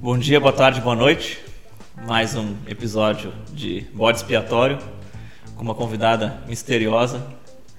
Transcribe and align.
Bom 0.00 0.16
dia, 0.16 0.38
boa 0.38 0.52
tarde, 0.52 0.80
boa 0.80 0.94
noite. 0.94 1.40
Mais 2.06 2.36
um 2.36 2.54
episódio 2.68 3.32
de 3.52 3.84
Bode 3.92 4.18
Expiatório 4.18 4.78
com 5.56 5.62
uma 5.62 5.74
convidada 5.74 6.38
misteriosa 6.46 7.26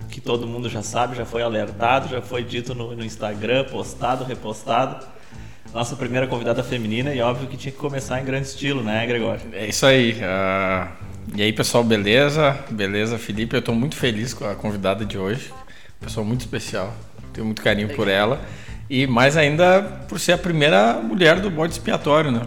que 0.10 0.20
todo 0.20 0.46
mundo 0.46 0.68
já 0.68 0.84
sabe, 0.84 1.16
já 1.16 1.24
foi 1.24 1.42
alertado, 1.42 2.10
já 2.10 2.22
foi 2.22 2.44
dito 2.44 2.76
no, 2.76 2.94
no 2.94 3.06
Instagram, 3.06 3.64
postado, 3.72 4.26
repostado. 4.26 5.08
Nossa 5.74 5.96
primeira 5.96 6.28
convidada 6.28 6.62
feminina 6.62 7.16
e 7.16 7.22
óbvio 7.22 7.48
que 7.48 7.56
tinha 7.56 7.72
que 7.72 7.78
começar 7.78 8.20
em 8.20 8.26
grande 8.26 8.48
estilo, 8.48 8.84
né, 8.84 9.08
Gregório? 9.08 9.42
É 9.54 9.68
isso 9.68 9.86
aí. 9.86 10.12
Uh, 10.16 10.92
e 11.38 11.42
aí, 11.42 11.54
pessoal, 11.54 11.86
beleza? 11.86 12.60
Beleza, 12.70 13.18
Felipe? 13.18 13.56
Eu 13.56 13.60
estou 13.60 13.74
muito 13.74 13.96
feliz 13.96 14.34
com 14.34 14.44
a 14.44 14.56
convidada 14.56 15.06
de 15.06 15.18
hoje. 15.18 15.54
Pessoa 16.02 16.26
muito 16.26 16.42
especial. 16.42 16.94
Tenho 17.32 17.46
muito 17.46 17.62
carinho 17.62 17.96
por 17.96 18.10
ela. 18.10 18.42
E 18.90 19.06
mais 19.06 19.38
ainda 19.38 19.84
por 20.08 20.20
ser 20.20 20.34
a 20.34 20.38
primeira 20.38 20.94
mulher 20.94 21.40
do 21.40 21.50
bode 21.50 21.74
expiatório, 21.74 22.32
né? 22.32 22.42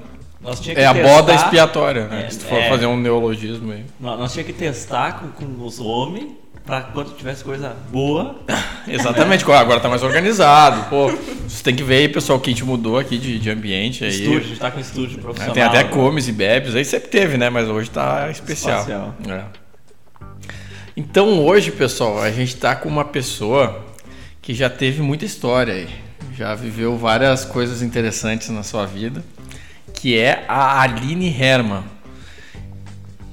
é 0.75 0.85
a 0.85 0.93
boda 0.93 1.33
expiatória, 1.33 2.09
né? 2.09 2.25
É, 2.27 2.31
Se 2.31 2.41
tu 2.41 2.47
for 2.47 2.59
é, 2.59 2.69
fazer 2.69 2.87
um 2.87 2.97
neologismo 2.97 3.73
aí. 3.73 3.85
Nós, 4.01 4.33
tínhamos 4.33 4.53
que 4.53 4.59
testar 4.59 5.21
com, 5.21 5.29
com 5.29 5.65
os 5.65 5.79
homens 5.79 6.31
para 6.67 6.81
quando 6.81 7.17
tivesse 7.17 7.45
coisa 7.45 7.77
boa. 7.91 8.37
Exatamente, 8.89 9.45
agora 9.45 9.79
tá 9.79 9.89
mais 9.89 10.03
organizado. 10.03 10.89
Pô, 10.91 11.13
você 11.47 11.63
tem 11.63 11.77
que 11.77 11.85
ver 11.85 11.97
aí, 11.97 12.09
pessoal, 12.09 12.41
que 12.41 12.51
a 12.51 12.53
gente 12.53 12.65
mudou 12.65 12.99
aqui 12.99 13.19
de, 13.19 13.39
de 13.39 13.51
ambiente. 13.51 14.05
Aí. 14.05 14.11
Estúdio, 14.11 14.39
a 14.39 14.43
gente 14.43 14.61
tá 14.61 14.71
com 14.71 14.81
estúdio 14.81 15.19
profissional. 15.21 15.55
Tem 15.55 15.63
até 15.63 15.85
comes 15.85 16.27
e 16.27 16.33
bebes, 16.33 16.75
aí 16.75 16.85
sempre 16.85 17.09
teve, 17.09 17.37
né? 17.37 17.49
Mas 17.49 17.69
hoje 17.69 17.89
tá 17.91 18.29
especial. 18.29 18.85
É. 19.29 19.45
Então 20.97 21.45
hoje, 21.45 21.71
pessoal, 21.71 22.21
a 22.21 22.31
gente 22.33 22.57
tá 22.57 22.75
com 22.75 22.89
uma 22.89 23.05
pessoa 23.05 23.85
que 24.41 24.53
já 24.53 24.69
teve 24.69 25.01
muita 25.03 25.25
história 25.25 25.75
aí. 25.75 25.89
Já 26.35 26.55
viveu 26.55 26.97
várias 26.97 27.45
coisas 27.45 27.83
interessantes 27.83 28.49
na 28.49 28.63
sua 28.63 28.87
vida, 28.87 29.23
que 29.93 30.19
é 30.19 30.45
a 30.49 30.81
Aline 30.81 31.29
Herman. 31.29 31.85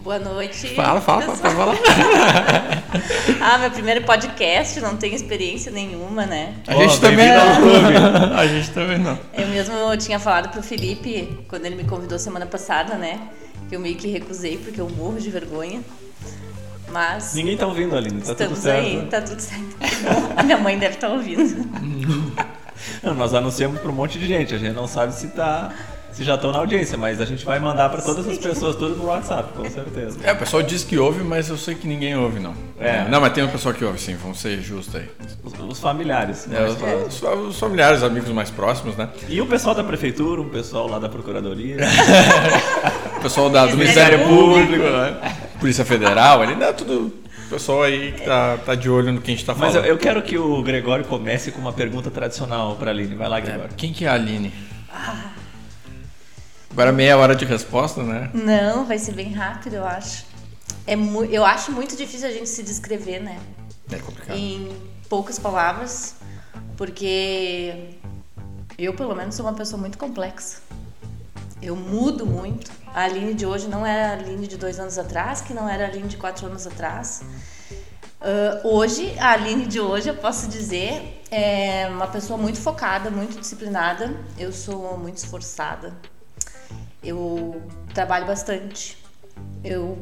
Boa 0.03 0.19
noite. 0.19 0.75
Fala, 0.75 0.99
fala, 0.99 1.21
fala, 1.35 1.55
fala. 1.55 1.75
ah, 3.41 3.57
meu 3.59 3.71
primeiro 3.71 4.03
podcast, 4.03 4.81
não 4.81 4.97
tenho 4.97 5.15
experiência 5.15 5.71
nenhuma, 5.71 6.25
né? 6.25 6.55
A 6.67 6.73
gente 6.73 6.97
oh, 6.97 6.99
também 6.99 7.29
não. 7.29 8.35
a 8.37 8.47
gente 8.47 8.71
também 8.71 8.97
não. 8.97 9.17
Eu 9.33 9.47
mesmo 9.47 9.75
tinha 9.97 10.19
falado 10.19 10.49
pro 10.49 10.61
Felipe, 10.61 11.45
quando 11.47 11.65
ele 11.65 11.75
me 11.75 11.85
convidou 11.85 12.19
semana 12.19 12.45
passada, 12.45 12.95
né? 12.95 13.29
Que 13.69 13.75
eu 13.75 13.79
meio 13.79 13.95
que 13.95 14.07
recusei, 14.09 14.57
porque 14.57 14.81
eu 14.81 14.89
morro 14.89 15.19
de 15.19 15.29
vergonha. 15.29 15.81
Mas. 16.91 17.33
Ninguém 17.33 17.55
tá 17.55 17.67
ouvindo, 17.67 17.95
Aline, 17.95 18.21
tá 18.21 18.35
tudo 18.35 18.55
certo. 18.55 18.85
Aí, 18.85 19.07
tá 19.09 19.21
tudo 19.21 19.39
certo. 19.39 19.77
A 20.35 20.43
minha 20.43 20.57
mãe 20.57 20.77
deve 20.77 20.95
estar 20.95 21.07
tá 21.07 21.13
ouvindo. 21.13 21.65
Não, 23.03 23.13
nós 23.15 23.33
anunciamos 23.33 23.79
para 23.79 23.89
um 23.89 23.95
monte 23.95 24.19
de 24.19 24.27
gente, 24.27 24.53
a 24.53 24.57
gente 24.57 24.75
não 24.75 24.87
sabe 24.87 25.13
se 25.13 25.27
tá 25.27 25.71
se 26.11 26.23
já 26.23 26.35
estão 26.35 26.51
na 26.51 26.59
audiência, 26.59 26.97
mas 26.97 27.21
a 27.21 27.25
gente 27.25 27.45
vai 27.45 27.59
mandar 27.59 27.87
para 27.89 28.01
todas 28.01 28.27
as 28.27 28.37
pessoas, 28.37 28.75
tudo 28.75 28.95
no 28.95 29.05
WhatsApp, 29.05 29.53
com 29.53 29.69
certeza. 29.69 30.19
É, 30.23 30.33
o 30.33 30.37
pessoal 30.37 30.63
diz 30.63 30.83
que 30.83 30.97
ouve, 30.97 31.23
mas 31.23 31.49
eu 31.49 31.57
sei 31.57 31.75
que 31.75 31.87
ninguém 31.87 32.15
ouve, 32.17 32.39
não. 32.39 32.53
É. 32.79 33.07
Não, 33.07 33.21
mas 33.21 33.31
tem 33.31 33.43
uma 33.43 33.51
pessoa 33.51 33.73
que 33.73 33.85
ouve, 33.85 33.99
sim, 33.99 34.15
vamos 34.15 34.39
ser 34.39 34.59
justos 34.59 34.95
aí. 34.95 35.09
Os, 35.43 35.53
os 35.59 35.79
familiares. 35.79 36.47
É, 36.51 36.65
os, 37.07 37.21
os, 37.49 37.59
familiares, 37.59 38.03
amigos 38.03 38.29
mais 38.31 38.49
próximos, 38.49 38.97
né? 38.97 39.07
E 39.27 39.39
o 39.39 39.45
pessoal 39.45 39.75
da 39.75 39.83
prefeitura, 39.83 40.41
o 40.41 40.45
pessoal 40.49 40.87
lá 40.87 40.99
da 40.99 41.07
procuradoria. 41.07 41.77
o 43.17 43.21
pessoal 43.21 43.49
da, 43.49 43.65
do 43.65 43.77
Ministério 43.77 44.27
Público, 44.27 44.83
né? 44.83 45.37
Polícia 45.59 45.85
Federal, 45.85 46.41
ali, 46.41 46.55
né? 46.55 46.73
Tudo 46.73 47.13
pessoal 47.49 47.83
aí 47.83 48.11
que 48.11 48.21
tá, 48.23 48.57
tá 48.57 48.75
de 48.75 48.89
olho 48.89 49.11
no 49.11 49.21
que 49.21 49.31
a 49.31 49.33
gente 49.33 49.45
tá 49.45 49.53
falando. 49.53 49.75
Mas 49.75 49.83
eu, 49.83 49.89
eu 49.89 49.97
quero 49.97 50.21
que 50.21 50.37
o 50.37 50.61
Gregório 50.61 51.05
comece 51.05 51.51
com 51.51 51.59
uma 51.59 51.73
pergunta 51.73 52.11
tradicional 52.11 52.75
para 52.75 52.91
a 52.91 52.93
Aline. 52.93 53.15
Vai 53.15 53.27
lá, 53.27 53.39
Gregório. 53.39 53.71
É, 53.71 53.75
quem 53.75 53.91
que 53.91 54.05
é 54.05 54.07
a 54.07 54.13
Aline? 54.13 54.53
Ah. 54.91 55.31
Agora 56.71 56.91
meia 56.91 57.17
hora 57.17 57.35
de 57.35 57.45
resposta, 57.45 58.03
né? 58.03 58.29
Não, 58.33 58.85
vai 58.85 58.99
ser 58.99 59.13
bem 59.13 59.33
rápido, 59.33 59.75
eu 59.75 59.85
acho. 59.85 60.25
É 60.85 60.95
eu 61.29 61.43
acho 61.43 61.71
muito 61.71 61.95
difícil 61.95 62.27
a 62.27 62.31
gente 62.31 62.47
se 62.47 62.63
descrever, 62.63 63.19
né? 63.19 63.39
É 63.91 63.97
complicado. 63.97 64.37
Em 64.37 64.69
poucas 65.09 65.39
palavras, 65.39 66.15
porque 66.77 67.95
eu, 68.77 68.93
pelo 68.93 69.15
menos, 69.15 69.35
sou 69.35 69.45
uma 69.45 69.53
pessoa 69.53 69.79
muito 69.79 69.97
complexa. 69.97 70.61
Eu 71.61 71.75
mudo 71.75 72.25
muito. 72.25 72.71
A 72.93 73.03
Aline 73.03 73.33
de 73.33 73.45
hoje 73.45 73.67
não 73.67 73.85
era 73.85 74.09
a 74.09 74.13
Aline 74.13 74.47
de 74.47 74.57
dois 74.57 74.79
anos 74.79 74.97
atrás, 74.97 75.41
que 75.41 75.53
não 75.53 75.69
era 75.69 75.85
a 75.85 75.87
Aline 75.87 76.07
de 76.07 76.17
quatro 76.17 76.47
anos 76.47 76.65
atrás. 76.65 77.21
Uh, 78.21 78.67
hoje, 78.67 79.17
a 79.19 79.31
Aline 79.31 79.65
de 79.65 79.79
hoje, 79.79 80.09
eu 80.09 80.15
posso 80.15 80.47
dizer, 80.47 81.23
é 81.31 81.87
uma 81.87 82.07
pessoa 82.07 82.37
muito 82.37 82.59
focada, 82.59 83.09
muito 83.09 83.39
disciplinada. 83.39 84.13
Eu 84.37 84.51
sou 84.51 84.97
muito 84.97 85.17
esforçada. 85.17 85.95
Eu 87.03 87.61
trabalho 87.93 88.25
bastante. 88.25 88.97
Eu 89.63 89.97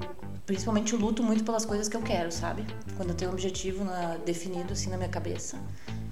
principalmente 0.45 0.95
luto 0.95 1.21
muito 1.21 1.43
pelas 1.43 1.65
coisas 1.65 1.89
que 1.89 1.97
eu 1.97 2.01
quero, 2.01 2.31
sabe? 2.31 2.65
Quando 2.95 3.09
eu 3.09 3.15
tenho 3.15 3.29
um 3.29 3.33
objetivo 3.33 3.83
na, 3.83 4.15
definido 4.25 4.73
assim 4.73 4.89
na 4.89 4.97
minha 4.97 5.09
cabeça, 5.09 5.57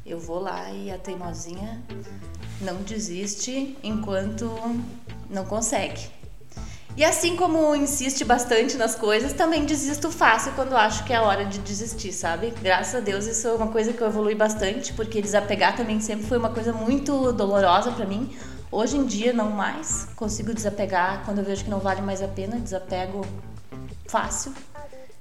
eu 0.05 0.19
vou 0.19 0.39
lá 0.39 0.69
e 0.71 0.91
a 0.91 0.97
teimosinha 0.97 1.81
não 2.61 2.83
desiste 2.83 3.77
enquanto 3.81 4.51
não 5.29 5.45
consegue. 5.45 6.09
E 6.97 7.03
assim 7.03 7.35
como 7.35 7.75
insiste 7.75 8.23
bastante 8.23 8.77
nas 8.77 8.95
coisas, 8.95 9.33
também 9.33 9.65
desisto 9.65 10.09
fácil 10.09 10.53
quando 10.53 10.77
acho 10.77 11.03
que 11.03 11.11
é 11.11 11.17
a 11.17 11.23
hora 11.23 11.43
de 11.43 11.59
desistir, 11.59 12.13
sabe? 12.13 12.53
Graças 12.61 12.95
a 12.95 12.99
Deus 13.01 13.25
isso 13.25 13.45
é 13.49 13.51
uma 13.51 13.67
coisa 13.67 13.91
que 13.91 13.99
eu 14.01 14.07
evolui 14.07 14.33
bastante, 14.33 14.93
porque 14.93 15.21
desapegar 15.21 15.75
também 15.75 15.99
sempre 15.99 16.25
foi 16.25 16.37
uma 16.37 16.51
coisa 16.51 16.71
muito 16.71 17.33
dolorosa 17.33 17.91
para 17.91 18.05
mim. 18.05 18.33
Hoje 18.71 18.95
em 18.95 19.05
dia 19.05 19.33
não 19.33 19.51
mais, 19.51 20.07
consigo 20.15 20.53
desapegar 20.53 21.23
quando 21.25 21.39
eu 21.39 21.43
vejo 21.43 21.65
que 21.65 21.69
não 21.69 21.79
vale 21.79 22.01
mais 22.01 22.21
a 22.21 22.29
pena, 22.29 22.57
desapego 22.57 23.25
fácil. 24.07 24.53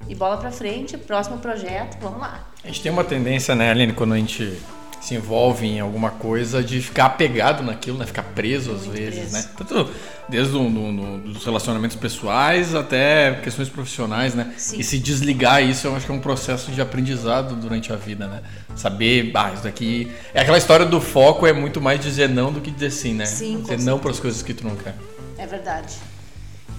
E 0.06 0.14
bola 0.14 0.36
para 0.36 0.52
frente, 0.52 0.96
próximo 0.96 1.38
projeto, 1.38 1.98
vamos 2.00 2.20
lá. 2.20 2.46
A 2.62 2.68
gente 2.68 2.82
tem 2.82 2.92
uma 2.92 3.04
tendência, 3.04 3.52
né, 3.56 3.72
Aline, 3.72 3.94
quando 3.94 4.12
a 4.14 4.16
gente 4.16 4.60
se 5.04 5.14
envolve 5.14 5.66
em 5.66 5.80
alguma 5.80 6.10
coisa 6.10 6.64
de 6.64 6.80
ficar 6.80 7.04
apegado 7.04 7.62
naquilo, 7.62 7.98
né? 7.98 8.06
Ficar 8.06 8.22
preso 8.22 8.72
às 8.72 8.86
vezes, 8.86 9.30
preso. 9.30 9.32
né? 9.34 9.44
Tanto 9.54 9.90
desde 10.26 10.56
os 10.56 11.44
relacionamentos 11.44 11.94
pessoais 11.94 12.74
até 12.74 13.34
questões 13.42 13.68
profissionais, 13.68 14.34
né? 14.34 14.54
Sim. 14.56 14.78
E 14.78 14.82
se 14.82 14.98
desligar 14.98 15.62
isso, 15.62 15.86
eu 15.86 15.94
acho 15.94 16.06
que 16.06 16.10
é 16.10 16.14
um 16.14 16.20
processo 16.20 16.72
de 16.72 16.80
aprendizado 16.80 17.54
durante 17.54 17.92
a 17.92 17.96
vida, 17.96 18.26
né? 18.26 18.42
Saber, 18.74 19.30
ah, 19.34 19.52
isso 19.52 19.64
daqui... 19.64 20.10
É 20.32 20.40
aquela 20.40 20.56
história 20.56 20.86
do 20.86 21.02
foco, 21.02 21.46
é 21.46 21.52
muito 21.52 21.82
mais 21.82 22.00
dizer 22.00 22.30
não 22.30 22.50
do 22.50 22.62
que 22.62 22.70
dizer 22.70 22.90
sim, 22.90 23.12
né? 23.12 23.26
Sim, 23.26 23.60
Dizer 23.60 23.80
não 23.80 23.98
para 23.98 24.10
as 24.10 24.18
coisas 24.18 24.40
que 24.40 24.54
tu 24.54 24.66
não 24.66 24.74
quer. 24.74 24.94
É 25.36 25.46
verdade. 25.46 25.96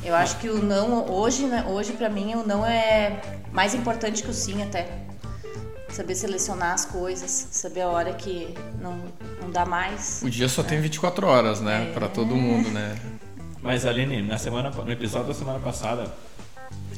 Eu 0.03 0.15
acho 0.15 0.37
que 0.37 0.49
o 0.49 0.63
não, 0.63 1.11
hoje, 1.11 1.45
né, 1.45 1.63
hoje 1.67 1.91
para 1.91 2.09
mim, 2.09 2.33
o 2.33 2.45
não 2.45 2.65
é 2.65 3.21
mais 3.51 3.75
importante 3.75 4.23
que 4.23 4.31
o 4.31 4.33
sim 4.33 4.63
até 4.63 5.04
saber 5.95 6.15
selecionar 6.15 6.73
as 6.73 6.85
coisas, 6.85 7.47
saber 7.51 7.81
a 7.81 7.87
hora 7.87 8.13
que 8.13 8.53
não, 8.81 8.99
não 9.41 9.49
dá 9.49 9.65
mais. 9.65 10.21
O 10.23 10.29
dia 10.29 10.49
só 10.49 10.61
tem 10.61 10.81
24 10.81 11.25
horas, 11.25 11.61
né? 11.61 11.89
É. 11.89 11.93
Para 11.93 12.09
todo 12.09 12.35
mundo, 12.35 12.69
né? 12.69 12.99
Mas 13.61 13.85
Aline, 13.85 14.21
na 14.21 14.37
semana, 14.37 14.69
no 14.69 14.91
episódio 14.91 15.29
da 15.29 15.33
semana 15.33 15.59
passada, 15.59 16.13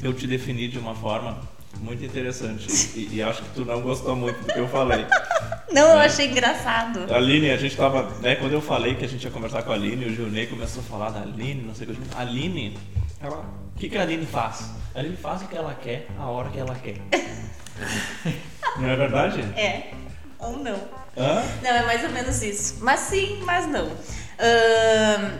eu 0.02 0.12
te 0.12 0.26
defini 0.26 0.66
de 0.68 0.78
uma 0.78 0.94
forma 0.96 1.38
muito 1.76 2.04
interessante. 2.04 2.68
E, 2.96 3.16
e, 3.16 3.22
acho 3.22 3.42
que 3.42 3.50
tu 3.50 3.64
não 3.64 3.80
gostou 3.80 4.16
muito 4.16 4.38
do 4.40 4.52
que 4.52 4.58
eu 4.58 4.68
falei. 4.68 5.04
Não, 5.70 5.88
né? 5.88 5.94
eu 5.94 5.98
achei 5.98 6.30
engraçado. 6.30 7.12
Aline, 7.12 7.50
a 7.50 7.56
gente 7.58 7.76
tava. 7.76 8.08
Né, 8.20 8.36
quando 8.36 8.52
eu 8.52 8.60
falei 8.60 8.94
que 8.94 9.04
a 9.04 9.08
gente 9.08 9.22
ia 9.22 9.30
conversar 9.30 9.62
com 9.62 9.70
a 9.70 9.74
Aline, 9.74 10.06
o 10.06 10.14
Gilney 10.14 10.46
começou 10.46 10.80
a 10.80 10.84
falar 10.86 11.10
da 11.10 11.20
Aline, 11.20 11.62
não 11.62 11.74
sei 11.74 11.86
o 11.86 11.94
que. 11.94 12.16
A 12.16 12.22
Aline, 12.22 12.78
ela. 13.20 13.36
O 13.36 13.78
que, 13.78 13.90
que 13.90 13.98
a 13.98 14.02
Aline 14.02 14.24
faz? 14.24 14.70
A 14.94 15.00
Aline 15.00 15.16
faz 15.16 15.42
o 15.42 15.46
que 15.46 15.54
ela 15.54 15.74
quer, 15.74 16.06
a 16.18 16.24
hora 16.24 16.48
que 16.48 16.58
ela 16.58 16.74
quer. 16.74 16.96
Não 18.78 18.88
é 18.88 18.96
verdade? 18.96 19.40
É. 19.56 19.92
Ou 20.38 20.56
não. 20.58 20.76
Hã? 21.16 21.42
Não, 21.62 21.70
é 21.70 21.84
mais 21.84 22.04
ou 22.04 22.10
menos 22.10 22.42
isso. 22.42 22.78
Mas 22.80 23.00
sim, 23.00 23.40
mas 23.44 23.66
não. 23.66 23.86
Uh, 23.86 25.38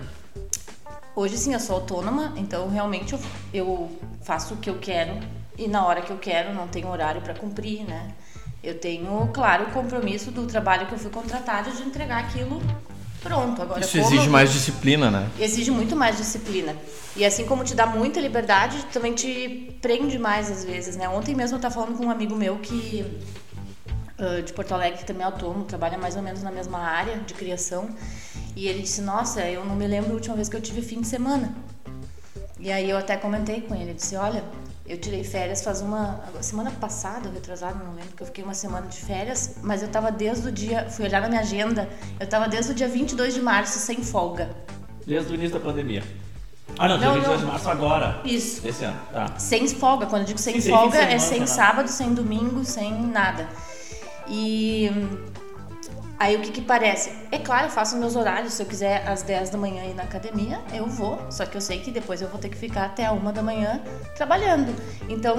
hoje 1.14 1.36
sim 1.38 1.52
eu 1.52 1.60
sou 1.60 1.76
autônoma, 1.76 2.34
então 2.36 2.68
realmente 2.68 3.12
eu, 3.12 3.20
eu 3.54 3.98
faço 4.22 4.54
o 4.54 4.56
que 4.56 4.68
eu 4.68 4.78
quero 4.78 5.20
e 5.58 5.68
na 5.68 5.84
hora 5.84 6.00
que 6.02 6.10
eu 6.10 6.18
quero, 6.18 6.54
não 6.54 6.68
tenho 6.68 6.88
horário 6.88 7.20
para 7.20 7.34
cumprir, 7.34 7.84
né? 7.84 8.12
Eu 8.62 8.78
tenho, 8.78 9.28
claro, 9.32 9.64
o 9.64 9.70
compromisso 9.70 10.30
do 10.30 10.46
trabalho 10.46 10.86
que 10.86 10.92
eu 10.92 10.98
fui 10.98 11.10
contratada 11.10 11.70
de 11.70 11.82
entregar 11.82 12.18
aquilo 12.18 12.62
pronto. 13.22 13.60
Agora, 13.60 13.80
Isso 13.80 13.98
exige 13.98 14.28
mais 14.28 14.52
disciplina, 14.52 15.10
né? 15.10 15.28
Exige 15.38 15.70
muito 15.70 15.96
mais 15.96 16.16
disciplina. 16.16 16.74
E 17.16 17.24
assim 17.24 17.44
como 17.44 17.64
te 17.64 17.74
dá 17.74 17.86
muita 17.86 18.20
liberdade, 18.20 18.84
também 18.92 19.12
te 19.14 19.76
prende 19.82 20.18
mais 20.18 20.50
às 20.50 20.64
vezes, 20.64 20.96
né? 20.96 21.08
Ontem 21.08 21.34
mesmo 21.34 21.54
eu 21.54 21.58
estava 21.58 21.74
falando 21.74 21.96
com 21.96 22.06
um 22.06 22.10
amigo 22.10 22.34
meu 22.34 22.58
que 22.58 23.04
de 24.44 24.52
Porto 24.52 24.72
Alegre, 24.72 24.98
que 24.98 25.04
também 25.04 25.22
é 25.22 25.26
autônomo, 25.26 25.64
trabalha 25.64 25.96
mais 25.96 26.16
ou 26.16 26.22
menos 26.22 26.42
na 26.42 26.50
mesma 26.50 26.78
área 26.78 27.18
de 27.18 27.34
criação. 27.34 27.88
E 28.56 28.66
ele 28.66 28.82
disse: 28.82 29.00
Nossa, 29.00 29.42
eu 29.42 29.64
não 29.64 29.76
me 29.76 29.86
lembro 29.86 30.10
a 30.10 30.14
última 30.14 30.34
vez 30.34 30.48
que 30.48 30.56
eu 30.56 30.60
tive 30.60 30.82
fim 30.82 31.00
de 31.00 31.06
semana. 31.06 31.54
E 32.58 32.72
aí 32.72 32.90
eu 32.90 32.96
até 32.96 33.16
comentei 33.16 33.60
com 33.60 33.74
ele, 33.74 33.94
disse: 33.94 34.16
Olha, 34.16 34.42
eu 34.88 34.98
tirei 34.98 35.22
férias 35.22 35.62
faz 35.62 35.80
uma. 35.80 36.20
Semana 36.40 36.70
passada, 36.70 37.30
retrasada, 37.30 37.82
não 37.84 37.94
lembro, 37.94 38.16
que 38.16 38.22
eu 38.22 38.26
fiquei 38.26 38.42
uma 38.42 38.54
semana 38.54 38.86
de 38.86 38.96
férias, 38.96 39.56
mas 39.62 39.82
eu 39.82 39.88
tava 39.88 40.10
desde 40.10 40.48
o 40.48 40.52
dia. 40.52 40.88
Fui 40.88 41.04
olhar 41.04 41.20
na 41.20 41.28
minha 41.28 41.40
agenda, 41.40 41.88
eu 42.18 42.26
tava 42.26 42.48
desde 42.48 42.72
o 42.72 42.74
dia 42.74 42.88
22 42.88 43.34
de 43.34 43.40
março 43.40 43.78
sem 43.78 44.02
folga. 44.02 44.50
Desde 45.06 45.32
o 45.32 45.34
início 45.34 45.58
da 45.58 45.64
pandemia. 45.64 46.02
Ah, 46.78 46.88
não, 46.88 46.98
dia 46.98 47.10
22 47.12 47.40
de 47.40 47.46
março 47.46 47.68
agora. 47.68 48.20
Isso. 48.24 48.66
Esse 48.66 48.84
ano, 48.84 48.98
tá. 49.12 49.38
Sem 49.38 49.66
folga, 49.68 50.06
quando 50.06 50.22
eu 50.22 50.28
digo 50.28 50.38
sem 50.38 50.54
Sim, 50.54 50.60
sem 50.60 50.72
folga, 50.72 50.98
é 50.98 51.00
semana, 51.00 51.20
sem 51.20 51.40
né? 51.40 51.46
sábado, 51.46 51.88
sem 51.88 52.14
domingo, 52.14 52.64
sem 52.64 52.92
nada. 52.92 53.48
E 54.28 54.90
aí 56.18 56.36
o 56.36 56.40
que 56.40 56.50
que 56.50 56.60
parece? 56.60 57.12
É 57.30 57.38
claro, 57.38 57.66
eu 57.66 57.70
faço 57.70 57.96
meus 57.96 58.16
horários, 58.16 58.54
se 58.54 58.62
eu 58.62 58.66
quiser 58.66 59.06
às 59.06 59.22
10 59.22 59.50
da 59.50 59.58
manhã 59.58 59.84
ir 59.84 59.94
na 59.94 60.02
academia, 60.02 60.60
eu 60.72 60.86
vou, 60.86 61.18
só 61.30 61.46
que 61.46 61.56
eu 61.56 61.60
sei 61.60 61.80
que 61.80 61.90
depois 61.90 62.20
eu 62.20 62.28
vou 62.28 62.38
ter 62.38 62.48
que 62.48 62.56
ficar 62.56 62.86
até 62.86 63.06
a 63.06 63.12
uma 63.12 63.32
da 63.32 63.42
manhã 63.42 63.80
trabalhando. 64.16 64.74
Então, 65.08 65.36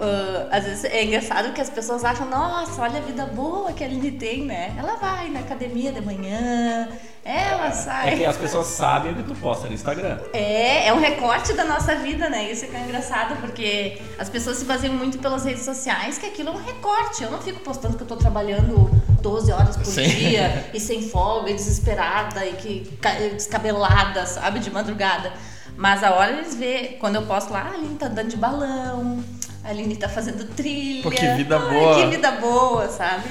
ah, 0.00 0.48
às 0.50 0.64
vezes 0.64 0.84
é 0.84 1.04
engraçado 1.04 1.52
que 1.52 1.60
as 1.60 1.70
pessoas 1.70 2.04
acham, 2.04 2.28
nossa, 2.28 2.80
olha 2.80 2.98
a 2.98 3.02
vida 3.02 3.26
boa 3.26 3.72
que 3.72 3.84
a 3.84 3.86
Aline 3.86 4.12
tem, 4.12 4.44
né? 4.44 4.74
Ela 4.78 4.96
vai 4.96 5.28
na 5.28 5.40
academia 5.40 5.92
de 5.92 6.00
manhã, 6.00 6.88
ela 7.24 7.70
sai. 7.70 8.14
É 8.14 8.16
que 8.16 8.24
as 8.24 8.36
pessoas 8.36 8.66
sabem 8.66 9.12
o 9.12 9.16
que 9.16 9.22
tu 9.22 9.34
posta 9.34 9.68
no 9.68 9.74
Instagram. 9.74 10.18
É, 10.32 10.88
é 10.88 10.94
um 10.94 10.98
recorte 10.98 11.52
da 11.52 11.64
nossa 11.64 11.94
vida, 11.96 12.30
né? 12.30 12.50
Isso 12.50 12.66
que 12.66 12.74
é 12.74 12.80
engraçado, 12.80 13.36
porque 13.40 14.00
as 14.18 14.30
pessoas 14.30 14.56
se 14.56 14.64
baseiam 14.64 14.94
muito 14.94 15.18
pelas 15.18 15.44
redes 15.44 15.62
sociais, 15.62 16.16
que 16.16 16.26
aquilo 16.26 16.48
é 16.48 16.52
um 16.52 16.64
recorte. 16.64 17.22
Eu 17.22 17.30
não 17.30 17.40
fico 17.40 17.60
postando 17.60 17.96
que 17.96 18.02
eu 18.02 18.06
tô 18.06 18.16
trabalhando 18.16 18.90
12 19.20 19.52
horas 19.52 19.76
por 19.76 19.84
Sim. 19.86 20.06
dia 20.08 20.70
e 20.72 20.80
sem 20.80 21.02
folga, 21.08 21.50
e 21.50 21.54
desesperada 21.54 22.44
e 22.46 22.52
que 22.54 22.96
ca- 23.00 23.14
descabelada, 23.34 24.24
sabe, 24.26 24.58
de 24.60 24.70
madrugada. 24.70 25.32
Mas 25.76 26.02
a 26.02 26.12
hora 26.12 26.32
eles 26.32 26.54
vê, 26.56 26.96
quando 26.98 27.16
eu 27.16 27.22
posto 27.26 27.52
lá, 27.52 27.66
"Ah, 27.68 27.70
a 27.70 27.74
Aline 27.74 27.94
tá 27.96 28.06
andando 28.06 28.28
de 28.28 28.36
balão, 28.36 29.22
a 29.62 29.68
Aline 29.68 29.94
tá 29.96 30.08
fazendo 30.08 30.44
trilha. 30.54 31.02
Pô, 31.02 31.10
que 31.10 31.26
vida 31.34 31.58
boa. 31.58 31.94
Que 31.94 32.06
vida 32.06 32.30
boa, 32.32 32.88
sabe? 32.88 33.28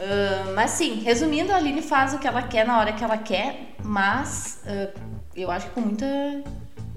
Ah, 0.00 0.52
mas 0.54 0.72
sim, 0.72 1.00
resumindo, 1.02 1.52
a 1.52 1.56
Aline 1.56 1.80
faz 1.80 2.12
o 2.12 2.18
que 2.18 2.26
ela 2.26 2.42
quer 2.42 2.66
na 2.66 2.78
hora 2.78 2.92
que 2.92 3.02
ela 3.04 3.16
quer, 3.16 3.74
mas 3.82 4.60
ah, 4.66 4.90
eu 5.34 5.50
acho 5.50 5.66
que 5.68 5.72
com 5.72 5.80
muita 5.80 6.06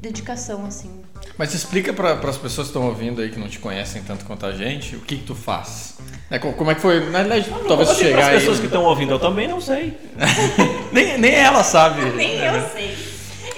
dedicação, 0.02 0.66
assim. 0.66 1.05
Mas 1.38 1.54
explica 1.54 1.92
para 1.92 2.14
as 2.14 2.38
pessoas 2.38 2.68
que 2.68 2.72
estão 2.78 2.88
ouvindo 2.88 3.22
aí 3.22 3.30
que 3.30 3.38
não 3.40 3.50
te 3.50 3.60
conhecem 3.60 4.02
tanto 4.04 4.24
quanto 4.26 4.46
a 4.46 4.54
gente, 4.54 4.96
o 4.96 5.02
que, 5.02 5.18
que 5.18 5.24
tu 5.24 5.36
faz? 5.36 5.96
É, 6.32 6.40
co- 6.40 6.54
como 6.54 6.72
é 6.72 6.76
que 6.76 6.82
foi? 6.82 7.10
Na 7.10 7.20
verdade, 7.24 7.54
talvez 7.68 7.90
Assim, 7.90 8.04
chegar 8.06 8.20
as 8.20 8.28
aí. 8.30 8.40
pessoas 8.40 8.60
que 8.60 8.66
estão 8.68 8.84
ouvindo, 8.86 9.12
eu 9.12 9.20
também 9.20 9.48
não 9.48 9.60
sei. 9.60 9.98
nem, 10.94 11.18
nem 11.18 11.34
ela 11.34 11.64
sabe. 11.64 12.02
Nem 12.16 12.36
eu 12.38 12.70
sei. 12.70 12.96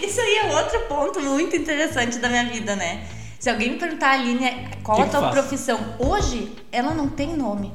Isso 0.02 0.20
aí 0.20 0.38
é 0.38 0.56
outro 0.56 0.80
ponto 0.82 1.20
muito 1.22 1.56
interessante 1.56 2.18
da 2.18 2.28
minha 2.30 2.46
vida, 2.46 2.76
né? 2.76 3.06
Se 3.40 3.50
alguém 3.50 3.72
me 3.74 3.78
perguntar, 3.78 4.12
Aline, 4.14 4.68
qual 4.84 4.98
Que 4.98 5.04
a 5.04 5.08
tua 5.08 5.20
faz? 5.22 5.34
profissão? 5.34 5.80
Hoje, 6.00 6.52
ela 6.72 6.94
não 6.96 7.08
tem 7.08 7.36
nome. 7.38 7.72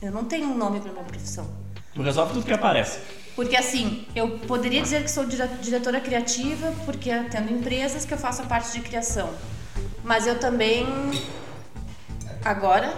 Eu 0.00 0.10
não 0.10 0.24
tenho 0.24 0.46
um 0.48 0.56
nome 0.56 0.80
para 0.80 0.92
minha 0.92 1.04
profissão. 1.04 1.46
Tu 1.94 2.02
resolve 2.02 2.32
tudo 2.32 2.46
que 2.46 2.52
aparece. 2.52 2.98
Porque 3.36 3.54
assim, 3.54 4.06
eu 4.16 4.38
poderia 4.38 4.80
dizer 4.82 5.02
que 5.04 5.10
sou 5.10 5.26
dire- 5.26 5.46
diretora 5.60 6.00
criativa, 6.00 6.72
porque 6.86 7.10
atendo 7.10 7.52
empresas 7.52 8.04
que 8.06 8.14
eu 8.14 8.18
faço 8.18 8.40
a 8.42 8.46
parte 8.46 8.72
de 8.72 8.80
criação. 8.80 9.30
Mas 10.02 10.26
eu 10.26 10.38
também, 10.40 10.86
agora, 12.44 12.94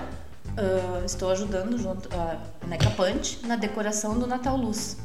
ah, 0.56 1.02
estou 1.05 1.31
ajudando 1.32 1.76
junto 1.76 2.08
a 2.14 2.37
Neca 2.67 2.88
Punch 2.90 3.40
na 3.46 3.56
decoração 3.56 4.19
do 4.19 4.26
Natal 4.26 4.56
Luz. 4.56 4.96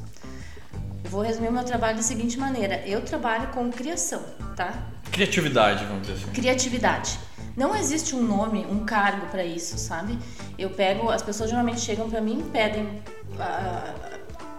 Vou 1.05 1.21
resumir 1.21 1.47
o 1.47 1.51
meu 1.51 1.63
trabalho 1.63 1.97
da 1.97 2.03
seguinte 2.03 2.37
maneira: 2.37 2.83
eu 2.85 3.01
trabalho 3.01 3.47
com 3.49 3.71
criação, 3.71 4.21
tá? 4.55 4.73
Criatividade, 5.11 5.85
vamos 5.85 6.07
dizer 6.07 6.13
assim. 6.23 6.31
criatividade. 6.31 7.19
Não 7.55 7.75
existe 7.75 8.15
um 8.15 8.23
nome, 8.23 8.65
um 8.65 8.83
cargo 8.83 9.27
para 9.27 9.43
isso, 9.45 9.77
sabe? 9.77 10.17
Eu 10.57 10.71
pego, 10.71 11.09
as 11.09 11.21
pessoas 11.21 11.49
geralmente 11.51 11.81
chegam 11.81 12.09
para 12.09 12.19
mim, 12.19 12.49
pedem 12.51 13.01
a, 13.39 13.93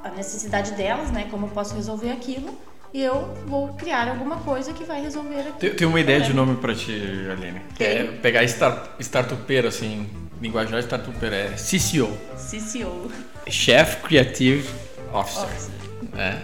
a 0.04 0.10
necessidade 0.10 0.72
delas, 0.72 1.10
né? 1.10 1.26
Como 1.30 1.46
eu 1.46 1.50
posso 1.50 1.74
resolver 1.74 2.10
aquilo, 2.10 2.56
e 2.92 3.02
eu 3.02 3.34
vou 3.46 3.68
criar 3.74 4.06
alguma 4.06 4.36
coisa 4.36 4.72
que 4.72 4.84
vai 4.84 5.02
resolver 5.02 5.40
aquilo. 5.40 5.54
Tem, 5.54 5.74
tem 5.74 5.86
uma 5.86 5.98
ideia 5.98 6.20
de 6.20 6.32
nome 6.32 6.56
pra 6.58 6.74
ti, 6.74 6.92
Aline. 7.28 7.60
Que 7.74 7.82
é 7.82 8.04
Tem. 8.04 8.16
pegar 8.18 8.44
start, 8.44 9.00
startupeiro, 9.00 9.66
assim, 9.66 10.08
linguajar 10.40 10.78
startupeiro. 10.80 11.34
É 11.34 11.48
CCO. 11.56 12.16
CCO. 12.36 13.10
Chef 13.50 13.96
Creative 14.02 14.68
Officer. 15.12 15.44
Officer. 15.44 15.74
É. 16.16 16.38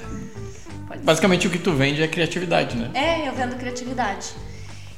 Basicamente 1.04 1.46
o 1.46 1.50
que 1.50 1.58
tu 1.58 1.72
vende 1.72 2.02
é 2.02 2.08
criatividade, 2.08 2.76
né? 2.76 2.90
É, 2.94 3.28
eu 3.28 3.32
vendo 3.32 3.56
criatividade. 3.56 4.32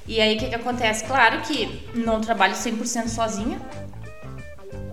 E 0.06 0.20
aí 0.20 0.36
o 0.36 0.38
que, 0.38 0.48
que 0.48 0.54
acontece? 0.54 1.04
Claro 1.04 1.42
que 1.42 1.86
não 1.94 2.20
trabalho 2.20 2.54
100% 2.54 3.08
sozinha. 3.08 3.60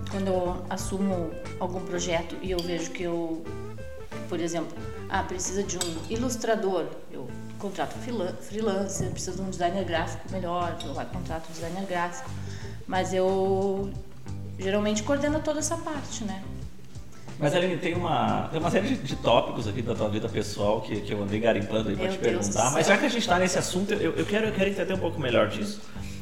Quando 0.10 0.28
eu 0.28 0.66
assumo 0.70 1.32
algum 1.60 1.82
projeto 1.82 2.36
e 2.42 2.52
eu 2.52 2.60
vejo 2.60 2.92
que 2.92 3.04
eu, 3.04 3.44
por 4.28 4.40
exemplo, 4.40 4.76
ah, 5.10 5.22
precisa 5.24 5.62
de 5.64 5.78
um 5.78 5.82
ilustrador, 6.10 6.86
eu 7.12 7.28
contrato 7.60 7.94
freela- 8.00 8.36
freelancer, 8.42 9.10
precisa 9.12 9.36
de 9.36 9.42
um 9.42 9.50
designer 9.50 9.84
gráfico 9.86 10.24
melhor, 10.32 10.76
eu 10.84 10.94
lá 10.94 11.06
contrato 11.06 11.48
um 11.50 11.54
designer 11.54 11.86
gráfico. 11.86 12.30
Mas 12.88 13.14
eu 13.14 13.92
geralmente 14.58 15.04
coordeno 15.04 15.40
toda 15.42 15.60
essa 15.60 15.78
parte, 15.78 16.24
né? 16.24 16.44
Mas 17.38 17.56
Aline, 17.56 17.78
tem 17.78 17.96
uma, 17.96 18.50
tem 18.52 18.60
uma 18.60 18.70
série 18.70 18.88
de, 18.90 18.96
de 18.96 19.16
tópicos 19.16 19.66
aqui 19.68 19.82
da 19.82 19.96
tua 19.96 20.10
vida 20.10 20.28
pessoal 20.28 20.82
que, 20.82 21.00
que 21.02 21.14
eu 21.14 21.24
andei 21.24 21.40
garimpando 21.40 21.88
aí 21.88 21.96
pra 21.96 22.06
Meu 22.06 22.14
te 22.14 22.20
Deus 22.20 22.48
perguntar. 22.48 22.72
Mas 22.72 22.88
já 22.88 22.98
que 22.98 23.06
a 23.06 23.10
gente 23.10 23.26
tá 23.26 23.40
nesse 23.40 23.58
assunto, 23.58 23.94
eu, 23.94 24.14
eu, 24.18 24.26
quero, 24.26 24.48
eu 24.48 24.52
quero 24.54 24.70
entender 24.70 24.94
um 24.94 24.98
pouco 25.00 25.20
melhor 25.22 25.48
disso. 25.48 25.80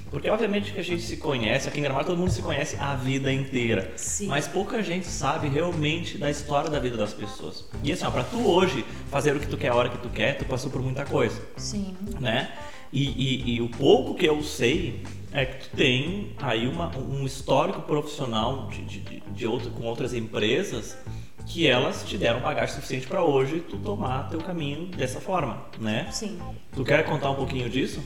Porque 0.09 0.30
obviamente 0.30 0.71
que 0.71 0.80
a 0.80 0.83
gente 0.83 1.01
se 1.01 1.18
conhece, 1.18 1.68
aqui 1.68 1.80
em 1.80 1.83
Gramado 1.83 2.06
todo 2.07 2.18
mundo 2.18 2.31
se 2.31 2.42
conhece 2.42 2.77
a 2.80 2.95
vida 2.95 3.31
inteira. 3.31 3.92
Sim. 3.95 4.27
Mas 4.27 4.48
pouca 4.48 4.81
gente 4.81 5.06
sabe 5.07 5.48
realmente 5.48 6.18
da 6.18 6.30
história 6.31 6.69
da 6.69 6.80
vida 6.80 6.95
das 6.98 7.13
pessoas. 7.13 7.65
E 7.83 7.92
assim, 7.92 8.06
ó, 8.06 8.12
pra 8.12 8.24
tu 8.24 8.48
hoje 8.50 8.86
fazer 9.12 9.36
o 9.36 9.39
que 9.39 9.48
tu 9.48 9.57
quer 9.57 9.69
a 9.69 9.75
hora 9.75 9.89
que 9.89 9.98
tu 9.98 10.09
quer, 10.09 10.38
tu 10.38 10.45
passou 10.45 10.71
por 10.71 10.81
muita 10.81 11.06
coisa 11.06 11.42
Sim. 11.57 11.95
né? 12.19 12.51
E, 12.92 13.04
e- 13.04 13.56
e 13.56 13.62
o 13.62 13.68
pouco 13.68 14.15
que 14.15 14.25
eu 14.25 14.42
sei 14.42 15.04
é 15.33 15.45
que 15.45 15.68
tu 15.69 15.75
tem 15.75 16.31
aí 16.42 16.68
uma, 16.68 16.89
um 16.98 17.25
histórico 17.25 17.81
profissional 17.81 18.69
de, 18.69 18.81
de, 18.86 19.19
de- 19.19 19.45
outro, 19.48 19.69
com 19.71 19.83
outras 19.83 20.13
empresas 20.13 20.98
que 21.45 21.68
elas 21.68 22.03
te 22.06 22.18
deram 22.18 22.39
bagagem 22.39 22.75
suficiente 22.75 23.06
para 23.07 23.24
hoje 23.24 23.60
tu 23.60 23.77
tomar 23.77 24.30
teu 24.30 24.39
caminho 24.39 24.88
dessa 24.88 25.19
forma, 25.19 25.65
né? 25.80 26.07
Sim. 26.12 26.39
Tu 26.74 26.83
quer 26.86 27.03
contar 27.06 27.30
um 27.31 27.36
pouquinho 27.36 27.69
disso? 27.69 28.01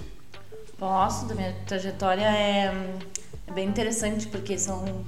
Posso, 0.85 1.25
da 1.27 1.35
minha 1.35 1.55
trajetória 1.67 2.23
é, 2.25 2.73
é 3.45 3.51
bem 3.53 3.67
interessante 3.69 4.25
porque 4.25 4.57
são. 4.57 5.05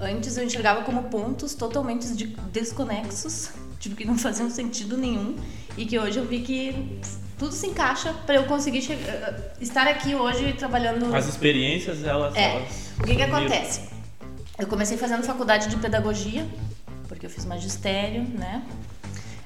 Antes 0.00 0.36
eu 0.36 0.42
enxergava 0.44 0.82
como 0.82 1.04
pontos 1.04 1.54
totalmente 1.54 2.12
de- 2.16 2.26
desconexos, 2.52 3.50
tipo 3.78 3.94
que 3.94 4.04
não 4.04 4.18
faziam 4.18 4.50
sentido 4.50 4.96
nenhum, 4.96 5.36
e 5.76 5.86
que 5.86 5.96
hoje 5.96 6.18
eu 6.18 6.24
vi 6.26 6.40
que 6.40 6.98
tudo 7.38 7.52
se 7.52 7.68
encaixa 7.68 8.12
para 8.26 8.34
eu 8.34 8.46
conseguir 8.46 8.82
che- 8.82 8.94
eh, 8.94 9.52
estar 9.60 9.86
aqui 9.86 10.16
hoje 10.16 10.52
trabalhando. 10.54 11.14
As 11.14 11.28
experiências, 11.28 12.02
elas. 12.02 12.34
É. 12.34 12.56
elas 12.56 12.88
O 12.98 13.04
que, 13.04 13.14
que 13.14 13.22
acontece? 13.22 13.82
Eu 14.58 14.66
comecei 14.66 14.96
fazendo 14.96 15.22
faculdade 15.22 15.68
de 15.68 15.76
pedagogia, 15.76 16.44
porque 17.06 17.24
eu 17.24 17.30
fiz 17.30 17.44
magistério, 17.44 18.24
né? 18.36 18.64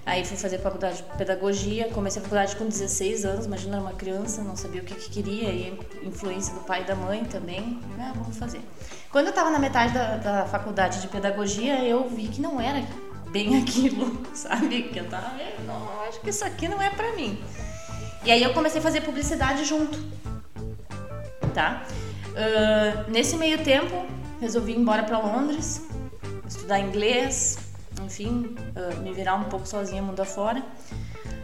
Aí 0.04 0.25
fui 0.25 0.37
fazer 0.37 0.59
faculdade 0.59 0.97
de 0.97 1.02
pedagogia, 1.16 1.88
comecei 1.90 2.21
a 2.21 2.23
faculdade 2.25 2.56
com 2.56 2.66
16 2.66 3.25
anos, 3.25 3.47
imagina, 3.47 3.76
era 3.76 3.82
uma 3.85 3.92
criança, 3.92 4.42
não 4.42 4.56
sabia 4.56 4.82
o 4.82 4.85
que, 4.85 4.94
que 4.97 5.09
queria, 5.11 5.49
e 5.49 5.78
influência 6.02 6.52
do 6.54 6.61
pai 6.61 6.82
e 6.82 6.85
da 6.85 6.97
mãe 6.97 7.25
também, 7.25 7.78
ah, 8.00 8.12
vamos 8.16 8.37
fazer. 8.37 8.61
Quando 9.12 9.26
eu 9.26 9.30
estava 9.30 9.50
na 9.50 9.61
metade 9.61 9.94
da, 9.94 10.16
da 10.16 10.44
faculdade 10.47 11.00
de 11.00 11.06
pedagogia, 11.06 11.85
eu 11.85 12.09
vi 12.09 12.26
que 12.26 12.40
não 12.40 12.61
era 12.61 12.82
bem 13.30 13.56
aquilo, 13.62 14.21
sabe? 14.35 14.82
Que 14.85 14.99
eu 14.99 15.09
tava, 15.09 15.40
"É, 15.40 15.56
não, 15.64 15.80
eu 15.80 16.00
acho 16.09 16.21
que 16.21 16.30
isso 16.30 16.44
aqui 16.44 16.66
não 16.66 16.82
é 16.82 16.90
pra 16.90 17.12
mim. 17.12 17.38
E 18.25 18.30
aí 18.32 18.42
eu 18.42 18.52
comecei 18.52 18.80
a 18.80 18.82
fazer 18.82 19.02
publicidade 19.02 19.64
junto, 19.64 19.99
tá? 21.54 21.85
Ah, 22.37 23.04
nesse 23.09 23.37
meio 23.37 23.62
tempo, 23.62 24.04
resolvi 24.40 24.73
ir 24.73 24.78
embora 24.78 25.04
para 25.04 25.18
Londres, 25.18 25.87
estudar 26.49 26.80
inglês, 26.80 27.56
enfim, 28.04 28.54
ah, 28.76 28.94
me 28.97 29.12
virar 29.12 29.35
um 29.37 29.44
pouco 29.44 29.66
sozinha 29.66 30.02
mundo 30.02 30.21
afora. 30.21 30.62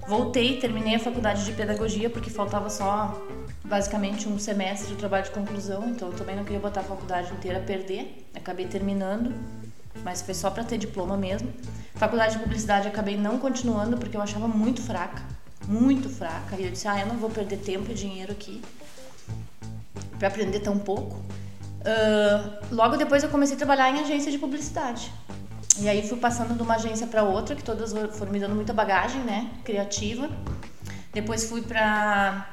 Voltei, 0.07 0.59
terminei 0.59 0.95
a 0.95 0.99
faculdade 0.99 1.45
de 1.45 1.53
pedagogia 1.53 2.09
porque 2.09 2.31
faltava 2.31 2.71
só 2.71 3.27
basicamente 3.65 4.27
um 4.27 4.39
semestre 4.39 4.89
de 4.89 4.97
trabalho 4.97 5.25
de 5.25 5.31
conclusão, 5.31 5.91
então 5.91 6.09
eu 6.09 6.15
também 6.15 6.35
não 6.35 6.45
queria 6.45 6.61
botar 6.61 6.81
a 6.81 6.85
faculdade 6.85 7.31
inteira 7.33 7.59
a 7.59 7.63
perder. 7.63 8.27
Acabei 8.35 8.67
terminando, 8.67 9.35
mas 10.03 10.23
foi 10.23 10.33
só 10.35 10.51
para 10.51 10.65
ter 10.65 10.79
diploma 10.79 11.17
mesmo. 11.17 11.53
Faculdade 11.95 12.37
de 12.37 12.43
publicidade 12.43 12.89
acabei 12.89 13.17
não 13.17 13.39
continuando 13.39 13.99
porque 13.99 14.17
eu 14.17 14.23
achava 14.23 14.49
muito 14.49 14.81
fraca, 14.81 15.23
muito 15.67 16.09
fraca. 16.09 16.57
E 16.57 16.65
eu 16.65 16.71
disse: 16.71 16.89
"Ah, 16.89 17.01
eu 17.01 17.07
não 17.07 17.17
vou 17.17 17.29
perder 17.29 17.59
tempo 17.59 17.91
e 17.91 17.95
dinheiro 17.95 18.33
aqui 18.33 18.63
para 20.19 20.29
aprender 20.29 20.61
tão 20.61 20.79
pouco". 20.79 21.21
Ah, 21.85 22.61
logo 22.71 22.97
depois 22.97 23.23
eu 23.23 23.29
comecei 23.29 23.57
a 23.57 23.59
trabalhar 23.59 23.91
em 23.91 24.01
agência 24.01 24.31
de 24.31 24.39
publicidade. 24.39 25.13
E 25.81 25.89
aí 25.89 26.07
fui 26.09 26.19
passando 26.19 26.55
de 26.55 26.63
uma 26.63 26.75
agência 26.75 27.07
para 27.07 27.23
outra, 27.23 27.55
que 27.55 27.63
todas 27.63 27.93
foram 28.17 28.33
me 28.33 28.41
dando 28.41 28.55
muita 28.55 28.73
bagagem, 28.73 29.21
né, 29.23 29.51
criativa. 29.65 30.29
Depois 31.13 31.49
fui 31.49 31.63
para 31.63 32.49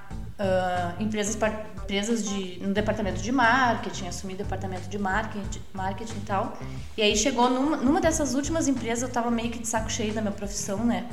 empresas, 1.00 1.36
par- 1.36 1.65
empresas 1.84 2.27
de, 2.27 2.60
no 2.62 2.74
departamento 2.74 3.22
de 3.22 3.32
marketing, 3.32 4.08
assumi 4.08 4.34
o 4.34 4.38
departamento 4.38 4.88
de 4.89 4.98
marketing, 5.00 5.62
marketing 5.74 6.17
e 6.17 6.22
tal. 6.22 6.58
E 6.98 7.01
aí 7.01 7.15
chegou 7.15 7.50
numa, 7.50 7.77
numa 7.77 8.01
dessas 8.01 8.34
últimas 8.34 8.67
empresas, 8.67 9.03
eu 9.03 9.10
tava 9.10 9.32
meio 9.32 9.50
que 9.50 9.60
de 9.60 9.67
saco 9.67 9.91
cheio 9.91 10.13
da 10.13 10.22
minha 10.22 10.34
profissão, 10.34 10.84
né? 10.86 11.08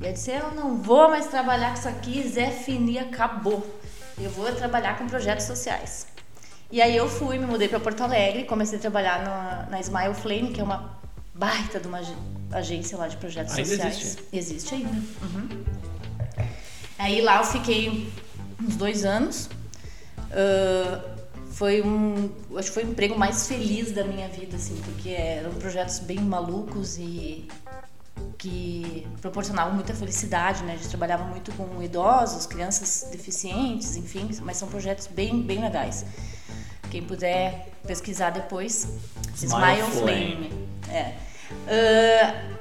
E 0.00 0.06
eu 0.06 0.12
disse, 0.12 0.32
eu 0.32 0.52
não 0.54 0.76
vou 0.76 1.08
mais 1.08 1.26
trabalhar 1.26 1.70
com 1.70 1.78
isso 1.78 1.88
aqui, 1.88 2.28
Zé 2.28 2.50
Fini 2.50 2.98
acabou. 2.98 3.64
Eu 4.20 4.30
vou 4.30 4.50
trabalhar 4.52 4.98
com 4.98 5.06
projetos 5.06 5.46
sociais. 5.46 6.06
E 6.70 6.80
aí 6.82 6.96
eu 6.96 7.08
fui, 7.08 7.38
me 7.38 7.46
mudei 7.46 7.68
para 7.68 7.78
Porto 7.78 8.02
Alegre, 8.02 8.44
comecei 8.44 8.78
a 8.78 8.80
trabalhar 8.80 9.22
na, 9.22 9.66
na 9.70 9.80
Smile 9.80 10.14
Flame, 10.14 10.52
que 10.52 10.60
é 10.60 10.64
uma 10.64 11.01
baita 11.42 11.80
de 11.80 11.88
uma 11.88 12.00
agência 12.52 12.96
lá 12.96 13.08
de 13.08 13.16
projetos 13.16 13.54
ainda 13.54 13.68
sociais. 13.68 13.96
Existe. 13.96 14.24
existe 14.32 14.74
ainda. 14.76 15.02
Uhum. 15.22 15.64
Aí 16.96 17.20
lá 17.20 17.38
eu 17.38 17.44
fiquei 17.44 18.12
uns 18.62 18.76
dois 18.76 19.04
anos. 19.04 19.46
Uh, 20.30 21.12
foi 21.50 21.82
um, 21.82 22.30
acho 22.56 22.68
que 22.68 22.74
foi 22.74 22.84
o 22.84 22.90
emprego 22.90 23.18
mais 23.18 23.48
feliz 23.48 23.90
da 23.90 24.04
minha 24.04 24.28
vida, 24.28 24.56
assim, 24.56 24.76
porque 24.84 25.10
eram 25.10 25.52
projetos 25.54 25.98
bem 25.98 26.20
malucos 26.20 26.96
e 26.96 27.48
que 28.38 29.06
proporcionavam 29.20 29.74
muita 29.74 29.94
felicidade, 29.94 30.62
né? 30.62 30.74
A 30.74 30.76
gente 30.76 30.88
trabalhava 30.88 31.24
muito 31.24 31.50
com 31.52 31.82
idosos, 31.82 32.46
crianças 32.46 33.08
deficientes, 33.10 33.96
enfim, 33.96 34.30
mas 34.42 34.56
são 34.58 34.68
projetos 34.68 35.08
bem, 35.08 35.42
bem 35.42 35.60
legais. 35.60 36.06
Quem 36.88 37.02
puder 37.02 37.72
pesquisar 37.84 38.30
depois, 38.30 38.86
Smile, 39.34 39.80
Smile 39.80 39.90
Flame. 39.90 40.36
Flame. 40.36 40.68
É. 40.88 41.31
Uh, 41.66 42.52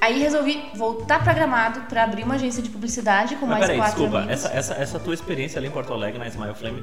aí 0.00 0.18
resolvi 0.18 0.62
voltar 0.74 1.22
para 1.22 1.32
Gramado 1.32 1.80
para 1.82 2.04
abrir 2.04 2.24
uma 2.24 2.34
agência 2.34 2.62
de 2.62 2.68
publicidade 2.68 3.36
com 3.36 3.46
Mas 3.46 3.58
mais 3.58 3.66
peraí, 3.66 3.78
quatro 3.78 3.94
desculpa, 3.96 4.18
amigos. 4.18 4.44
essa, 4.44 4.54
essa, 4.54 4.74
essa 4.74 5.00
tua 5.00 5.14
experiência 5.14 5.58
ali 5.58 5.68
em 5.68 5.70
Porto 5.70 5.92
Alegre, 5.92 6.18
na 6.18 6.28
Smile 6.28 6.54
Flame, 6.54 6.82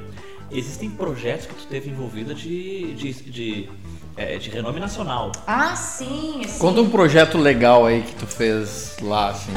existem 0.50 0.90
projetos 0.90 1.46
que 1.46 1.54
tu 1.54 1.66
teve 1.66 1.88
envolvida 1.90 2.34
de, 2.34 2.94
de, 2.94 3.12
de, 3.12 3.70
é, 4.16 4.38
de 4.38 4.50
renome 4.50 4.80
nacional. 4.80 5.32
Ah, 5.46 5.76
sim, 5.76 6.42
sim. 6.46 6.58
Conta 6.58 6.80
um 6.80 6.90
projeto 6.90 7.38
legal 7.38 7.86
aí 7.86 8.02
que 8.02 8.14
tu 8.14 8.26
fez 8.26 8.96
lá, 9.00 9.28
assim, 9.30 9.52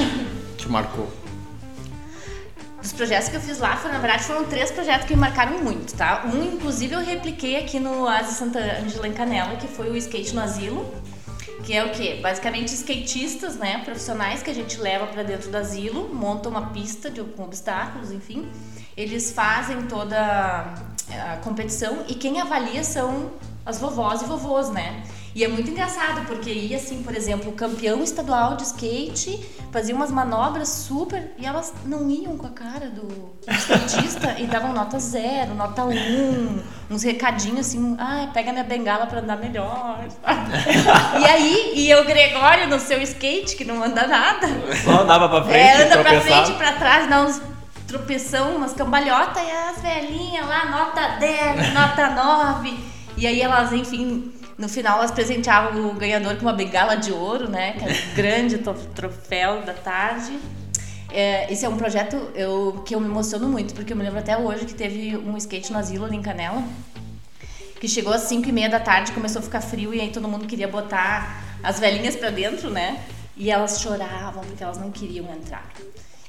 te 0.58 0.70
marcou. 0.70 1.12
Os 2.82 2.94
projetos 2.94 3.30
que 3.30 3.36
eu 3.36 3.42
fiz 3.42 3.58
lá, 3.58 3.76
foram, 3.78 3.96
na 3.96 4.00
verdade, 4.00 4.24
foram 4.26 4.46
três 4.46 4.70
projetos 4.70 5.08
que 5.08 5.16
me 5.16 5.20
marcaram 5.20 5.58
muito, 5.58 5.96
tá? 5.96 6.24
Um, 6.32 6.54
inclusive, 6.54 6.94
eu 6.94 7.04
repliquei 7.04 7.56
aqui 7.58 7.80
no 7.80 8.08
Asa 8.08 8.32
Santa 8.32 8.60
Angela 8.60 9.08
em 9.08 9.14
Canela, 9.14 9.56
que 9.56 9.68
foi 9.68 9.90
o 9.90 9.98
skate 9.98 10.36
no 10.36 10.42
asilo, 10.42 10.94
que 11.66 11.74
é 11.74 11.84
o 11.84 11.90
quê? 11.90 12.20
Basicamente 12.22 12.74
skatistas, 12.74 13.56
né, 13.58 13.82
profissionais 13.84 14.44
que 14.44 14.52
a 14.52 14.54
gente 14.54 14.80
leva 14.80 15.08
para 15.08 15.24
dentro 15.24 15.50
do 15.50 15.58
asilo, 15.58 16.14
montam 16.14 16.52
uma 16.52 16.68
pista 16.68 17.10
de, 17.10 17.22
com 17.24 17.44
obstáculos, 17.44 18.12
enfim. 18.12 18.48
Eles 18.96 19.32
fazem 19.32 19.82
toda 19.88 20.76
a 21.10 21.38
competição 21.44 22.06
e 22.08 22.14
quem 22.14 22.40
avalia 22.40 22.84
são 22.84 23.32
as 23.66 23.80
vovós 23.80 24.22
e 24.22 24.26
vovôs, 24.26 24.70
né? 24.70 25.04
E 25.36 25.44
é 25.44 25.50
muito 25.50 25.70
engraçado, 25.70 26.26
porque 26.28 26.50
ia 26.50 26.78
assim, 26.78 27.04
por 27.04 27.14
exemplo, 27.14 27.50
o 27.50 27.54
campeão 27.54 28.02
estadual 28.02 28.56
de 28.56 28.64
skate 28.64 29.46
fazia 29.70 29.94
umas 29.94 30.10
manobras 30.10 30.70
super 30.70 31.34
e 31.38 31.46
elas 31.46 31.74
não 31.84 32.10
iam 32.10 32.38
com 32.38 32.48
a 32.48 32.52
cara 32.52 32.90
do, 32.90 33.02
do 33.02 33.52
skatista 33.52 34.40
e 34.40 34.48
davam 34.48 34.72
nota 34.72 34.98
zero, 34.98 35.54
nota 35.54 35.84
um, 35.84 36.64
uns 36.90 37.04
recadinhos 37.04 37.68
assim, 37.68 37.98
ah, 38.00 38.30
pega 38.34 38.54
minha 38.54 38.64
bengala 38.64 39.08
pra 39.08 39.20
andar 39.20 39.36
melhor. 39.36 40.06
e 41.20 41.26
aí, 41.26 41.74
ia 41.76 42.02
o 42.02 42.06
Gregório 42.06 42.70
no 42.70 42.80
seu 42.80 43.02
skate, 43.02 43.58
que 43.58 43.66
não 43.66 43.84
anda 43.84 44.08
nada. 44.08 44.48
Só 44.86 45.02
andava 45.02 45.28
pra 45.28 45.44
frente, 45.44 45.60
É, 45.60 45.84
anda 45.84 45.98
pra 45.98 46.22
frente, 46.22 46.54
pra 46.54 46.72
trás, 46.72 47.10
dá 47.10 47.22
uns 47.24 47.42
tropeção, 47.86 48.56
umas 48.56 48.72
cambalhotas 48.72 49.44
e 49.44 49.52
as 49.52 49.82
velhinhas 49.82 50.48
lá, 50.48 50.66
nota 50.66 51.20
10, 51.20 51.74
nota 51.74 52.10
9. 52.10 52.96
E 53.18 53.26
aí 53.26 53.42
elas, 53.42 53.72
enfim, 53.72 54.34
no 54.58 54.70
final 54.70 55.00
elas 55.00 55.12
presenteavam 55.12 55.90
o 55.90 55.94
ganhador 55.94 56.36
com 56.36 56.44
uma 56.44 56.54
bengala 56.54 56.96
de 56.96 57.12
ouro, 57.12 57.50
né? 57.50 57.74
Que 57.74 57.84
era 57.84 57.94
o 58.12 58.16
grande 58.16 58.58
troféu 58.94 59.62
da 59.64 59.74
tarde. 59.74 60.38
É, 61.12 61.52
esse 61.52 61.66
é 61.66 61.70
um 61.70 61.78
projeto 61.78 62.16
eu, 62.36 62.84
que 62.86 62.94
eu 62.94 63.00
me 63.00 63.08
emociono 63.08 63.48
muito, 63.48 63.74
porque 63.74 63.94
eu 63.94 63.98
me 63.98 64.04
lembro 64.04 64.20
até 64.20 64.38
hoje 64.38 64.66
que 64.66 64.74
teve 64.74 65.16
um 65.16 65.38
skate 65.38 65.72
no 65.72 65.78
asilo 65.78 66.06
ali 66.06 66.18
em 66.18 66.22
Canela, 66.22 66.64
que 67.80 67.88
chegou 67.88 68.12
às 68.12 68.24
5 68.24 68.50
e 68.50 68.52
meia 68.52 68.70
da 68.70 68.80
tarde, 68.80 69.12
começou 69.12 69.40
a 69.40 69.44
ficar 69.44 69.62
frio 69.62 69.94
e 69.94 70.02
aí 70.02 70.12
todo 70.12 70.28
mundo 70.28 70.46
queria 70.46 70.68
botar 70.68 71.42
as 71.64 71.80
velhinhas 71.80 72.16
pra 72.16 72.30
dentro, 72.30 72.70
né? 72.70 73.06
E 73.38 73.52
elas 73.52 73.80
choravam 73.80 74.44
porque 74.44 74.64
elas 74.64 74.78
não 74.78 74.92
queriam 74.92 75.26
entrar. 75.34 75.70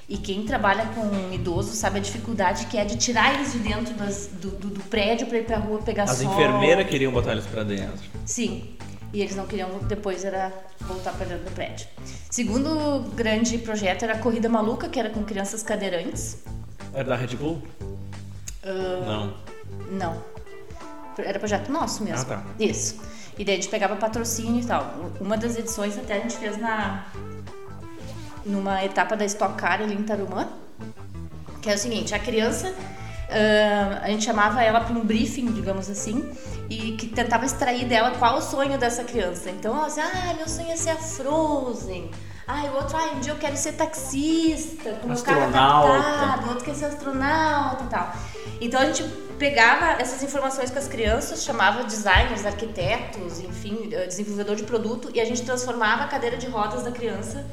E 0.09 0.17
quem 0.17 0.45
trabalha 0.45 0.87
com 0.95 1.33
idoso 1.33 1.73
sabe 1.75 1.99
a 1.99 2.01
dificuldade 2.03 2.67
que 2.67 2.79
é 2.79 2.85
de 2.85 2.97
tirar 2.97 3.35
eles 3.35 3.53
de 3.53 3.59
dentro 3.59 3.93
das- 3.95 4.29
do, 4.41 4.51
do- 4.51 4.69
do 4.69 4.81
prédio 4.85 5.27
pra 5.27 5.39
ir 5.39 5.45
pra 5.45 5.57
rua 5.59 5.81
pegar 5.83 6.05
As 6.05 6.19
sol. 6.19 6.33
enfermeiras 6.33 6.87
queriam 6.89 7.11
botar 7.11 7.33
eles 7.33 7.45
pra 7.47 7.65
dentro. 7.65 7.99
Sim. 8.25 8.77
E 9.13 9.21
eles 9.21 9.35
não 9.35 9.47
queriam, 9.47 9.69
depois 9.89 10.25
era 10.25 10.53
voltar 10.81 11.13
para 11.13 11.27
dentro 11.27 11.45
do 11.45 11.51
prédio. 11.53 11.87
Segundo 12.31 13.01
grande 13.17 13.59
projeto 13.59 14.05
era 14.05 14.13
a 14.15 14.19
Corrida 14.19 14.49
Maluca, 14.49 14.89
que 14.89 15.01
era 15.01 15.11
com 15.11 15.25
crianças 15.25 15.63
cadeirantes. 15.63 16.39
Era 16.95 17.05
da 17.09 17.17
Red 17.17 17.35
Bull? 17.37 17.61
Ah, 18.63 19.05
Não. 19.07 19.35
Não. 19.91 20.23
Era 21.19 21.39
projeto 21.39 21.71
nosso 21.73 22.05
mesmo. 22.05 22.21
Ah, 22.33 22.37
tá. 22.37 22.45
Isso. 22.61 23.01
E 23.39 23.45
daí 23.45 23.55
a 23.55 23.57
gente 23.57 23.69
pegava 23.71 23.97
patrocínio 23.97 24.61
e 24.63 24.67
tal. 24.67 24.95
Uma 25.21 25.37
das 25.37 25.57
edições 25.57 25.97
até 25.99 26.15
a 26.19 26.21
gente 26.21 26.37
fez 26.37 26.59
na 26.59 27.07
numa 28.47 28.85
etapa 28.85 29.17
da 29.17 29.25
Stock 29.25 29.55
Car 29.57 29.83
ali 29.83 29.95
em 29.95 30.03
Tarumã. 30.03 30.49
Que 31.61 31.71
é 31.71 31.75
o 31.75 31.79
seguinte, 31.79 32.15
a 32.15 32.19
criança, 32.19 32.73
ah, 33.29 34.01
a 34.03 34.09
gente 34.09 34.25
chamava 34.25 34.63
ela 34.63 34.81
para 34.81 34.95
um 34.95 35.05
briefing, 35.05 35.53
digamos 35.53 35.91
assim, 35.91 36.25
e 36.71 36.93
que 36.93 37.09
tentava 37.09 37.45
extrair 37.45 37.85
dela 37.85 38.13
qual 38.19 38.39
o 38.39 38.41
sonho 38.41 38.79
dessa 38.79 39.05
criança. 39.05 39.51
Então 39.51 39.77
ela 39.77 39.89
dizia, 39.89 40.05
ah, 40.05 40.35
meu 40.35 40.49
sonho 40.49 40.71
é 40.71 40.77
ser 40.77 40.91
a 40.91 40.97
Frozen. 40.97 42.11
Ah, 42.47 42.63
o 42.73 42.77
outro, 42.77 42.97
ah, 42.97 43.17
um 43.17 43.21
dia 43.21 43.33
eu 43.33 43.37
quero 43.37 43.57
ser 43.57 43.73
taxista, 43.73 44.93
com 45.03 45.09
meu 45.09 45.21
carro 45.21 45.43
adaptado, 45.47 46.47
o 46.47 46.49
outro 46.51 46.65
quer 46.65 46.75
ser 46.77 46.85
astronauta 46.85 47.83
e 47.83 47.89
tal. 47.89 48.15
Então 48.61 48.81
a 48.81 48.85
gente 48.87 49.03
pegava 49.37 50.01
essas 50.01 50.23
informações 50.23 50.71
com 50.71 50.79
as 50.79 50.87
crianças, 50.87 51.43
chamava 51.43 51.83
designers, 51.83 52.47
arquitetos, 52.47 53.41
enfim, 53.41 53.91
eh, 53.93 54.07
desenvolvedor 54.07 54.55
de 54.55 54.63
produto, 54.63 55.11
e 55.13 55.21
a 55.21 55.25
gente 55.25 55.43
transformava 55.43 56.05
a 56.05 56.07
cadeira 56.07 56.37
de 56.37 56.47
rodas 56.47 56.85
da 56.85 56.93
criança 56.93 57.45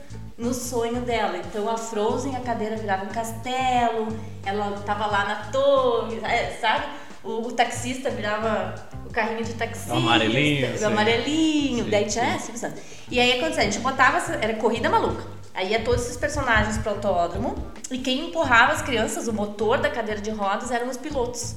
no 0.44 0.54
sonho 0.54 1.02
dela. 1.02 1.38
Então 1.38 1.70
a 1.70 1.78
Frozen, 1.78 2.36
a 2.36 2.42
cadeira 2.42 2.76
virava 2.76 3.06
um 3.06 3.10
castelo, 3.10 4.08
ela 4.46 4.72
tava 4.86 5.06
lá 5.08 5.26
na 5.26 5.36
torre, 5.52 6.20
é, 6.24 6.58
sabe? 6.60 6.86
O, 7.24 7.48
o 7.48 7.52
taxista 7.54 8.10
virava 8.10 8.76
o 9.06 9.10
carrinho 9.10 9.44
de 9.46 9.54
taxista. 9.54 9.94
O 9.94 9.98
amarelinho, 9.98 10.82
O 10.82 10.86
amarelinho. 10.86 11.84
Sim, 11.86 11.90
Daí 11.90 12.06
tinha 12.06 12.38
Santos. 12.40 12.82
E 13.10 13.20
aí 13.20 13.34
acontecia, 13.40 13.62
a 13.62 13.66
gente 13.66 13.80
botava, 13.80 14.18
essa- 14.18 14.34
era 14.36 14.54
corrida 14.56 14.90
maluca. 14.90 15.24
Aí 15.56 15.70
ia 15.72 15.82
todos 15.84 16.02
esses 16.04 16.18
personagens 16.18 16.78
pro 16.80 16.90
autódromo 16.92 17.56
e 17.92 17.98
quem 18.00 18.28
empurrava 18.30 18.74
as 18.74 18.82
crianças, 18.82 19.28
o 19.28 19.34
motor 19.34 19.78
da 19.78 19.90
cadeira 19.90 20.20
de 20.20 20.32
rodas 20.32 20.72
eram 20.72 20.90
os 20.90 20.98
pilotos. 20.98 21.56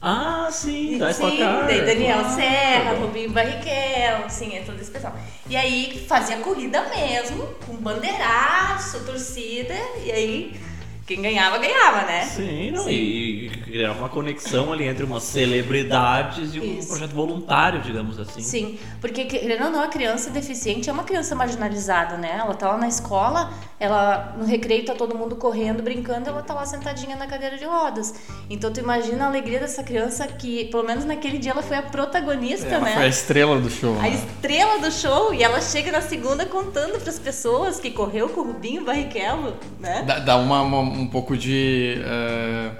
Ah, 0.00 0.48
sim, 0.50 0.96
Sim, 1.12 1.66
daí 1.66 1.84
Daniel 1.84 2.24
Serra. 2.30 2.92
Rubinho 3.00 3.30
Barrichello, 3.32 4.30
sim, 4.30 4.54
é 4.56 4.60
todo 4.60 4.80
esse 4.80 4.90
pessoal. 4.90 5.14
E 5.48 5.56
aí 5.56 6.04
fazia 6.08 6.36
corrida 6.38 6.88
mesmo, 6.88 7.44
com 7.66 7.74
bandeiraço, 7.76 9.04
torcida, 9.04 9.74
e 10.04 10.12
aí 10.12 10.60
quem 11.08 11.22
ganhava, 11.22 11.56
ganhava, 11.56 12.02
né? 12.04 12.26
Sim, 12.26 12.70
não, 12.70 12.84
Sim. 12.84 12.90
e, 12.90 13.46
e 13.46 13.48
criar 13.48 13.92
uma 13.92 14.10
conexão 14.10 14.70
ali 14.70 14.84
entre 14.86 15.04
umas 15.04 15.22
celebridades 15.22 16.54
e 16.54 16.60
um 16.60 16.78
Isso. 16.78 16.88
projeto 16.88 17.12
voluntário, 17.14 17.80
digamos 17.80 18.20
assim. 18.20 18.42
Sim, 18.42 18.78
porque 19.00 19.24
querendo 19.24 19.64
ou 19.64 19.70
não, 19.70 19.82
a 19.82 19.88
criança 19.88 20.28
deficiente 20.28 20.90
é 20.90 20.92
uma 20.92 21.04
criança 21.04 21.34
marginalizada, 21.34 22.18
né? 22.18 22.36
Ela 22.38 22.54
tá 22.54 22.68
lá 22.68 22.76
na 22.76 22.86
escola, 22.88 23.50
ela 23.80 24.34
no 24.38 24.44
recreio 24.44 24.84
tá 24.84 24.94
todo 24.94 25.16
mundo 25.16 25.34
correndo, 25.36 25.82
brincando, 25.82 26.28
ela 26.28 26.42
tá 26.42 26.52
lá 26.52 26.66
sentadinha 26.66 27.16
na 27.16 27.26
cadeira 27.26 27.56
de 27.56 27.64
rodas. 27.64 28.14
Então 28.50 28.70
tu 28.70 28.78
imagina 28.80 29.24
a 29.24 29.28
alegria 29.28 29.60
dessa 29.60 29.82
criança 29.82 30.26
que, 30.26 30.66
pelo 30.66 30.82
menos 30.84 31.06
naquele 31.06 31.38
dia, 31.38 31.52
ela 31.52 31.62
foi 31.62 31.78
a 31.78 31.82
protagonista, 31.82 32.66
Ela 32.66 32.84
né? 32.84 32.94
foi 32.94 33.04
a 33.04 33.08
estrela 33.08 33.58
do 33.58 33.70
show. 33.70 33.96
A 33.98 34.02
né? 34.02 34.10
estrela 34.10 34.78
do 34.78 34.90
show 34.92 35.32
e 35.32 35.42
ela 35.42 35.60
chega 35.62 35.90
na 35.90 36.02
segunda 36.02 36.44
contando 36.44 36.98
para 37.00 37.08
as 37.08 37.18
pessoas 37.18 37.80
que 37.80 37.90
correu 37.90 38.28
com 38.28 38.42
o 38.42 38.44
Rubinho 38.44 38.84
Barrichello, 38.84 39.56
né? 39.80 40.02
Dá, 40.06 40.18
dá 40.18 40.36
uma, 40.36 40.60
uma- 40.60 40.97
um 41.00 41.06
pouco 41.06 41.36
de 41.36 42.00
é, 42.04 42.70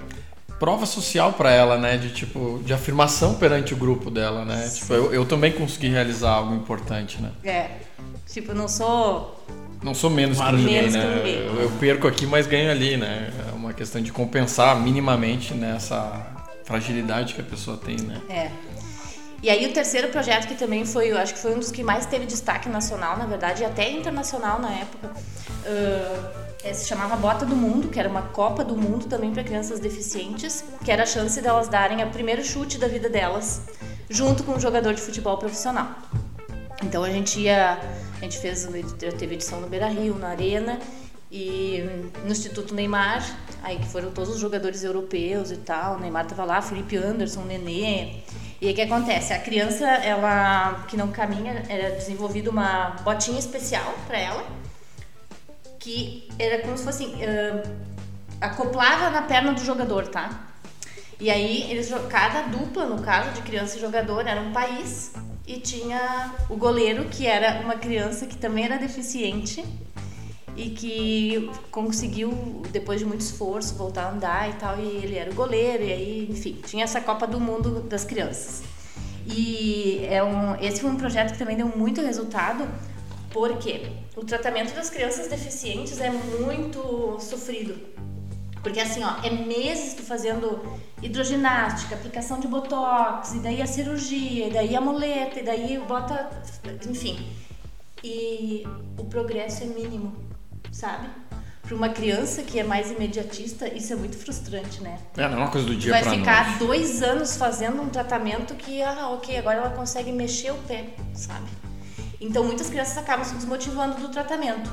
prova 0.58 0.86
social 0.86 1.32
pra 1.32 1.50
ela, 1.50 1.78
né? 1.78 1.96
De 1.96 2.10
tipo, 2.10 2.60
de 2.64 2.72
afirmação 2.72 3.34
perante 3.34 3.74
o 3.74 3.76
grupo 3.76 4.10
dela, 4.10 4.44
né? 4.44 4.68
Tipo, 4.68 4.92
eu, 4.92 5.12
eu 5.12 5.24
também 5.24 5.52
consegui 5.52 5.88
realizar 5.88 6.30
algo 6.30 6.54
importante, 6.54 7.20
né? 7.22 7.30
É. 7.44 7.70
Tipo, 8.26 8.52
não 8.52 8.68
sou. 8.68 9.44
Não 9.82 9.94
sou 9.94 10.10
menos 10.10 10.38
que 10.38 10.44
Menos 10.44 10.60
ninguém, 10.60 10.84
que 10.84 10.90
né? 10.90 11.14
ninguém. 11.16 11.46
Eu, 11.46 11.62
eu 11.62 11.70
perco 11.78 12.08
aqui, 12.08 12.26
mas 12.26 12.48
ganho 12.48 12.70
ali, 12.70 12.96
né? 12.96 13.30
É 13.48 13.54
uma 13.54 13.72
questão 13.72 14.02
de 14.02 14.10
compensar 14.10 14.78
minimamente 14.80 15.54
nessa 15.54 16.26
fragilidade 16.64 17.34
que 17.34 17.40
a 17.40 17.44
pessoa 17.44 17.76
tem, 17.76 17.96
né? 17.96 18.20
É. 18.28 18.50
E 19.40 19.48
aí 19.48 19.66
o 19.66 19.72
terceiro 19.72 20.08
projeto 20.08 20.48
que 20.48 20.56
também 20.56 20.84
foi, 20.84 21.12
eu 21.12 21.18
acho 21.18 21.32
que 21.32 21.38
foi 21.38 21.54
um 21.54 21.60
dos 21.60 21.70
que 21.70 21.84
mais 21.84 22.06
teve 22.06 22.26
destaque 22.26 22.68
nacional, 22.68 23.16
na 23.16 23.24
verdade, 23.24 23.62
e 23.62 23.64
até 23.64 23.88
internacional 23.88 24.60
na 24.60 24.72
época, 24.72 25.12
ah, 25.64 26.47
é, 26.68 26.74
se 26.74 26.86
chamava 26.86 27.16
Bota 27.16 27.46
do 27.46 27.56
Mundo, 27.56 27.88
que 27.88 27.98
era 27.98 28.08
uma 28.08 28.22
Copa 28.22 28.62
do 28.62 28.76
Mundo 28.76 29.06
também 29.06 29.32
para 29.32 29.42
crianças 29.42 29.80
deficientes, 29.80 30.62
que 30.84 30.92
era 30.92 31.04
a 31.04 31.06
chance 31.06 31.40
delas 31.40 31.68
darem 31.68 32.04
o 32.04 32.10
primeiro 32.10 32.44
chute 32.44 32.78
da 32.78 32.86
vida 32.86 33.08
delas, 33.08 33.62
junto 34.10 34.44
com 34.44 34.52
um 34.52 34.60
jogador 34.60 34.92
de 34.94 35.00
futebol 35.00 35.38
profissional. 35.38 35.88
Então 36.82 37.02
a 37.02 37.10
gente 37.10 37.40
ia, 37.40 37.78
a 38.18 38.20
gente 38.20 38.38
fez, 38.38 38.68
teve 39.18 39.34
edição 39.34 39.60
no 39.60 39.66
Beira 39.66 39.88
Rio, 39.88 40.14
na 40.16 40.28
Arena, 40.28 40.78
E 41.30 41.82
no 42.24 42.30
Instituto 42.30 42.74
Neymar, 42.74 43.22
aí 43.62 43.78
que 43.78 43.86
foram 43.86 44.10
todos 44.10 44.30
os 44.34 44.40
jogadores 44.40 44.82
europeus 44.82 45.50
e 45.50 45.58
tal, 45.58 45.96
o 45.96 46.00
Neymar 46.00 46.26
tava 46.26 46.44
lá, 46.44 46.62
Felipe 46.62 46.96
Anderson, 46.96 47.42
Nenê. 47.42 48.22
E 48.60 48.66
aí 48.66 48.72
o 48.72 48.74
que 48.74 48.80
acontece? 48.82 49.32
A 49.34 49.38
criança, 49.38 49.86
ela 49.86 50.86
que 50.88 50.96
não 50.96 51.08
caminha, 51.08 51.62
era 51.68 51.90
desenvolvida 51.90 52.50
uma 52.50 52.96
botinha 53.04 53.38
especial 53.38 53.94
para 54.06 54.18
ela, 54.18 54.42
que 55.78 56.28
era 56.38 56.62
como 56.62 56.76
se 56.76 56.84
fosse 56.84 57.04
uh, 57.04 57.76
acoplava 58.40 59.10
na 59.10 59.22
perna 59.22 59.52
do 59.52 59.60
jogador, 59.60 60.08
tá? 60.08 60.48
E 61.20 61.30
aí 61.30 61.70
eles 61.70 61.92
cada 62.08 62.42
dupla, 62.42 62.86
no 62.86 63.02
caso 63.02 63.30
de 63.32 63.42
criança 63.42 63.76
e 63.76 63.80
jogador, 63.80 64.26
era 64.26 64.40
um 64.40 64.52
país 64.52 65.12
e 65.46 65.58
tinha 65.58 66.32
o 66.48 66.56
goleiro 66.56 67.06
que 67.06 67.26
era 67.26 67.60
uma 67.62 67.74
criança 67.74 68.26
que 68.26 68.36
também 68.36 68.66
era 68.66 68.76
deficiente 68.76 69.64
e 70.54 70.70
que 70.70 71.50
conseguiu 71.70 72.62
depois 72.70 73.00
de 73.00 73.06
muito 73.06 73.22
esforço 73.22 73.74
voltar 73.74 74.04
a 74.04 74.10
andar 74.10 74.50
e 74.50 74.52
tal 74.54 74.78
e 74.78 74.86
ele 74.86 75.16
era 75.16 75.30
o 75.30 75.34
goleiro 75.34 75.84
e 75.84 75.92
aí 75.92 76.28
enfim 76.30 76.60
tinha 76.66 76.84
essa 76.84 77.00
Copa 77.00 77.26
do 77.26 77.40
Mundo 77.40 77.80
das 77.80 78.04
crianças 78.04 78.62
e 79.26 80.04
é 80.10 80.22
um, 80.22 80.54
esse 80.60 80.80
foi 80.80 80.90
um 80.90 80.96
projeto 80.96 81.32
que 81.32 81.38
também 81.38 81.56
deu 81.56 81.68
muito 81.68 82.02
resultado 82.02 82.68
porque 83.30 83.90
o 84.16 84.24
tratamento 84.24 84.74
das 84.74 84.90
crianças 84.90 85.28
deficientes 85.28 86.00
é 86.00 86.10
muito 86.10 87.18
sofrido 87.20 87.98
porque 88.62 88.80
assim, 88.80 89.02
ó, 89.02 89.14
é 89.24 89.30
meses 89.30 89.94
tu 89.94 90.02
fazendo 90.02 90.60
hidroginástica, 91.02 91.94
aplicação 91.94 92.40
de 92.40 92.48
botox, 92.48 93.34
e 93.34 93.38
daí 93.38 93.62
a 93.62 93.66
cirurgia, 93.66 94.48
e 94.48 94.52
daí 94.52 94.74
a 94.76 94.80
muleta, 94.80 95.40
e 95.40 95.42
daí 95.42 95.78
bota. 95.86 96.28
Enfim. 96.88 97.32
E 98.02 98.66
o 98.98 99.04
progresso 99.04 99.62
é 99.62 99.66
mínimo, 99.66 100.14
sabe? 100.70 101.08
Para 101.62 101.76
uma 101.76 101.88
criança 101.90 102.42
que 102.42 102.58
é 102.58 102.64
mais 102.64 102.90
imediatista, 102.90 103.68
isso 103.68 103.92
é 103.92 103.96
muito 103.96 104.16
frustrante, 104.16 104.82
né? 104.82 104.98
É, 105.16 105.28
não 105.28 105.38
é 105.38 105.40
uma 105.40 105.50
coisa 105.50 105.66
do 105.66 105.76
dia 105.76 105.90
Vai 105.90 106.02
pra 106.02 106.12
ficar 106.12 106.44
noite. 106.46 106.58
dois 106.58 107.02
anos 107.02 107.36
fazendo 107.36 107.82
um 107.82 107.88
tratamento 107.88 108.54
que, 108.54 108.82
ah, 108.82 109.08
ok, 109.10 109.36
agora 109.36 109.58
ela 109.58 109.70
consegue 109.70 110.10
mexer 110.10 110.50
o 110.50 110.56
pé, 110.66 110.86
sabe? 111.12 111.46
Então 112.20 112.44
muitas 112.44 112.68
crianças 112.68 112.98
acabam 112.98 113.24
se 113.24 113.34
desmotivando 113.34 114.00
do 114.00 114.08
tratamento. 114.08 114.70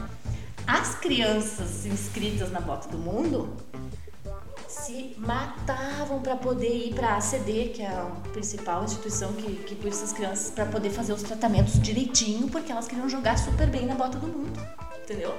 As 0.67 0.95
crianças 0.95 1.85
inscritas 1.85 2.51
na 2.51 2.59
Bota 2.59 2.89
do 2.89 2.97
Mundo 2.97 3.55
se 4.67 5.15
matavam 5.17 6.21
para 6.21 6.35
poder 6.35 6.87
ir 6.87 6.93
para 6.93 7.09
a 7.09 7.17
ACD, 7.17 7.69
que 7.69 7.81
é 7.81 7.87
a 7.87 8.05
principal 8.33 8.83
instituição 8.83 9.31
que, 9.33 9.55
que 9.63 9.75
cuida 9.75 9.91
dessas 9.91 10.11
crianças, 10.11 10.51
para 10.51 10.65
poder 10.65 10.89
fazer 10.89 11.13
os 11.13 11.23
tratamentos 11.23 11.79
direitinho, 11.79 12.47
porque 12.49 12.71
elas 12.71 12.87
queriam 12.87 13.07
jogar 13.09 13.37
super 13.37 13.67
bem 13.67 13.85
na 13.85 13.95
Bota 13.95 14.17
do 14.17 14.27
Mundo, 14.27 14.59
entendeu? 15.03 15.33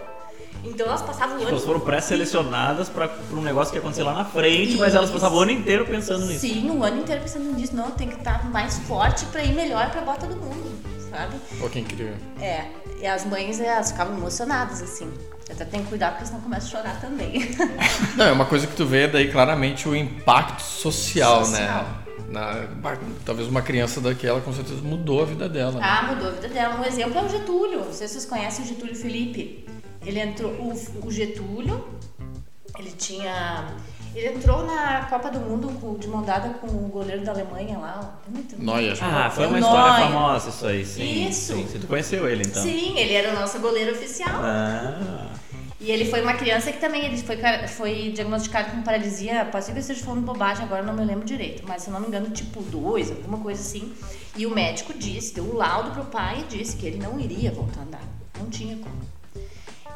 Então 0.65 0.87
elas 0.87 1.03
passavam 1.03 1.37
o 1.37 1.41
ano 1.41 1.49
elas 1.49 1.65
foram 1.65 1.81
pré-selecionadas 1.81 2.89
para 2.89 3.11
um 3.33 3.43
negócio 3.43 3.71
que 3.71 3.79
ia 3.79 3.81
acontecer 3.81 4.03
lá 4.03 4.15
na 4.15 4.25
frente, 4.25 4.77
mas 4.79 4.95
elas 4.95 5.11
Isso. 5.11 5.19
passavam 5.19 5.39
o 5.39 5.43
ano 5.43 5.53
inteiro 5.53 5.85
pensando 5.87 6.27
nisso. 6.27 6.41
Sim, 6.41 6.71
o 6.71 6.83
ano 6.83 7.01
inteiro 7.01 7.23
pensando 7.23 7.53
nisso. 7.53 7.77
Não, 7.77 7.91
tem 7.91 8.09
que 8.09 8.17
estar 8.17 8.49
mais 8.51 8.79
forte 8.81 9.27
para 9.27 9.45
ir 9.45 9.55
melhor 9.55 9.91
para 9.91 10.01
a 10.01 10.05
Bota 10.05 10.27
do 10.27 10.37
Mundo, 10.37 10.73
sabe? 11.11 11.37
Pô, 11.59 11.69
que 11.69 11.81
incrível. 11.81 12.15
É, 12.41 12.67
e 13.01 13.07
as 13.07 13.25
mães, 13.25 13.61
elas 13.61 13.93
ficavam 13.93 14.17
emocionadas, 14.17 14.83
assim. 14.83 15.13
Até 15.51 15.65
tem 15.65 15.83
que 15.83 15.89
cuidar, 15.89 16.11
porque 16.13 16.27
senão 16.27 16.41
começa 16.41 16.67
a 16.67 16.71
chorar 16.71 17.01
também. 17.01 17.41
Não, 18.17 18.25
é 18.27 18.33
uma 18.33 18.47
coisa 18.47 18.67
que 18.67 18.75
tu 18.75 18.85
vê 18.85 19.07
daí 19.07 19.31
claramente 19.31 19.89
o 19.89 19.95
impacto 19.95 20.61
social, 20.63 21.45
Social. 21.45 21.85
né? 21.85 22.03
Na, 22.29 22.67
talvez 23.25 23.47
uma 23.47 23.63
criança 23.63 24.01
daquela 24.01 24.41
com 24.41 24.53
certeza 24.53 24.83
mudou 24.83 25.23
a 25.23 25.25
vida 25.25 25.49
dela. 25.49 25.73
né? 25.73 25.81
ah, 25.81 26.03
mudou 26.13 26.29
a 26.29 26.31
vida 26.33 26.49
dela. 26.49 26.81
Um 26.81 26.85
exemplo 26.85 27.17
é 27.19 27.23
o 27.23 27.29
Getúlio. 27.29 27.85
Não 27.85 27.93
sei 27.93 28.09
se 28.09 28.15
vocês 28.15 28.27
conhecem 28.27 28.65
o 28.65 28.69
Getúlio 28.69 28.97
Felipe. 28.97 29.65
Ele 30.05 30.19
entrou... 30.19 30.51
O, 30.53 30.73
o 31.07 31.11
Getúlio, 31.13 31.87
ele 32.77 32.91
tinha... 32.91 33.69
Ele 34.17 34.29
entrou 34.29 34.65
na 34.65 35.05
Copa 35.11 35.31
do 35.31 35.39
Mundo 35.41 35.99
de 35.99 36.09
mão 36.09 36.23
dada 36.23 36.49
com 36.55 36.67
o 36.69 36.89
goleiro 36.89 37.23
da 37.23 37.33
Alemanha 37.33 37.77
lá. 37.77 38.19
Neuer. 38.57 38.97
Ah, 39.03 39.29
foi 39.29 39.47
uma 39.47 39.59
história 39.59 40.07
famosa 40.07 40.49
isso 40.49 40.67
aí, 40.67 40.87
sim. 40.87 41.29
Isso. 41.29 41.53
Sim, 41.53 41.69
sim. 41.71 41.79
Tu 41.81 41.87
conheceu 41.87 42.27
ele 42.27 42.43
então? 42.43 42.63
Sim, 42.63 42.97
ele 42.97 43.13
era 43.13 43.37
o 43.37 43.39
nosso 43.39 43.59
goleiro 43.59 43.93
oficial. 43.93 44.41
Ah, 44.43 45.29
E 45.79 45.91
ele 45.91 46.07
foi 46.07 46.23
uma 46.23 46.33
criança 46.33 46.73
que 46.73 46.81
também 46.81 47.05
ele 47.05 47.19
foi, 47.19 47.37
foi 47.69 48.11
diagnosticado 48.15 48.71
com 48.71 48.81
paralisia, 48.81 49.47
ser 49.61 49.73
que 49.73 49.79
eu 49.79 49.81
esteja 49.81 50.03
falando 50.03 50.25
bobagem, 50.25 50.65
agora 50.65 50.83
não 50.83 50.95
me 50.95 51.05
lembro 51.05 51.27
direito, 51.27 51.63
mas 51.69 51.83
se 51.83 51.89
eu 51.91 51.93
não 51.93 52.01
me 52.01 52.07
engano, 52.07 52.31
tipo 52.31 52.63
2, 52.63 53.11
alguma 53.11 53.37
coisa 53.39 53.61
assim. 53.61 53.93
E 54.35 54.47
o 54.47 54.51
médico 54.51 54.95
disse, 54.95 55.35
deu 55.35 55.45
um 55.45 55.57
laudo 55.57 55.91
pro 55.91 56.07
pai 56.07 56.41
e 56.41 56.57
disse 56.57 56.75
que 56.79 56.87
ele 56.87 56.97
não 56.97 57.21
iria 57.21 57.53
voltar 57.53 57.81
a 57.81 57.83
andar. 57.83 58.03
Não 58.39 58.49
tinha 58.49 58.77
como. 58.77 58.97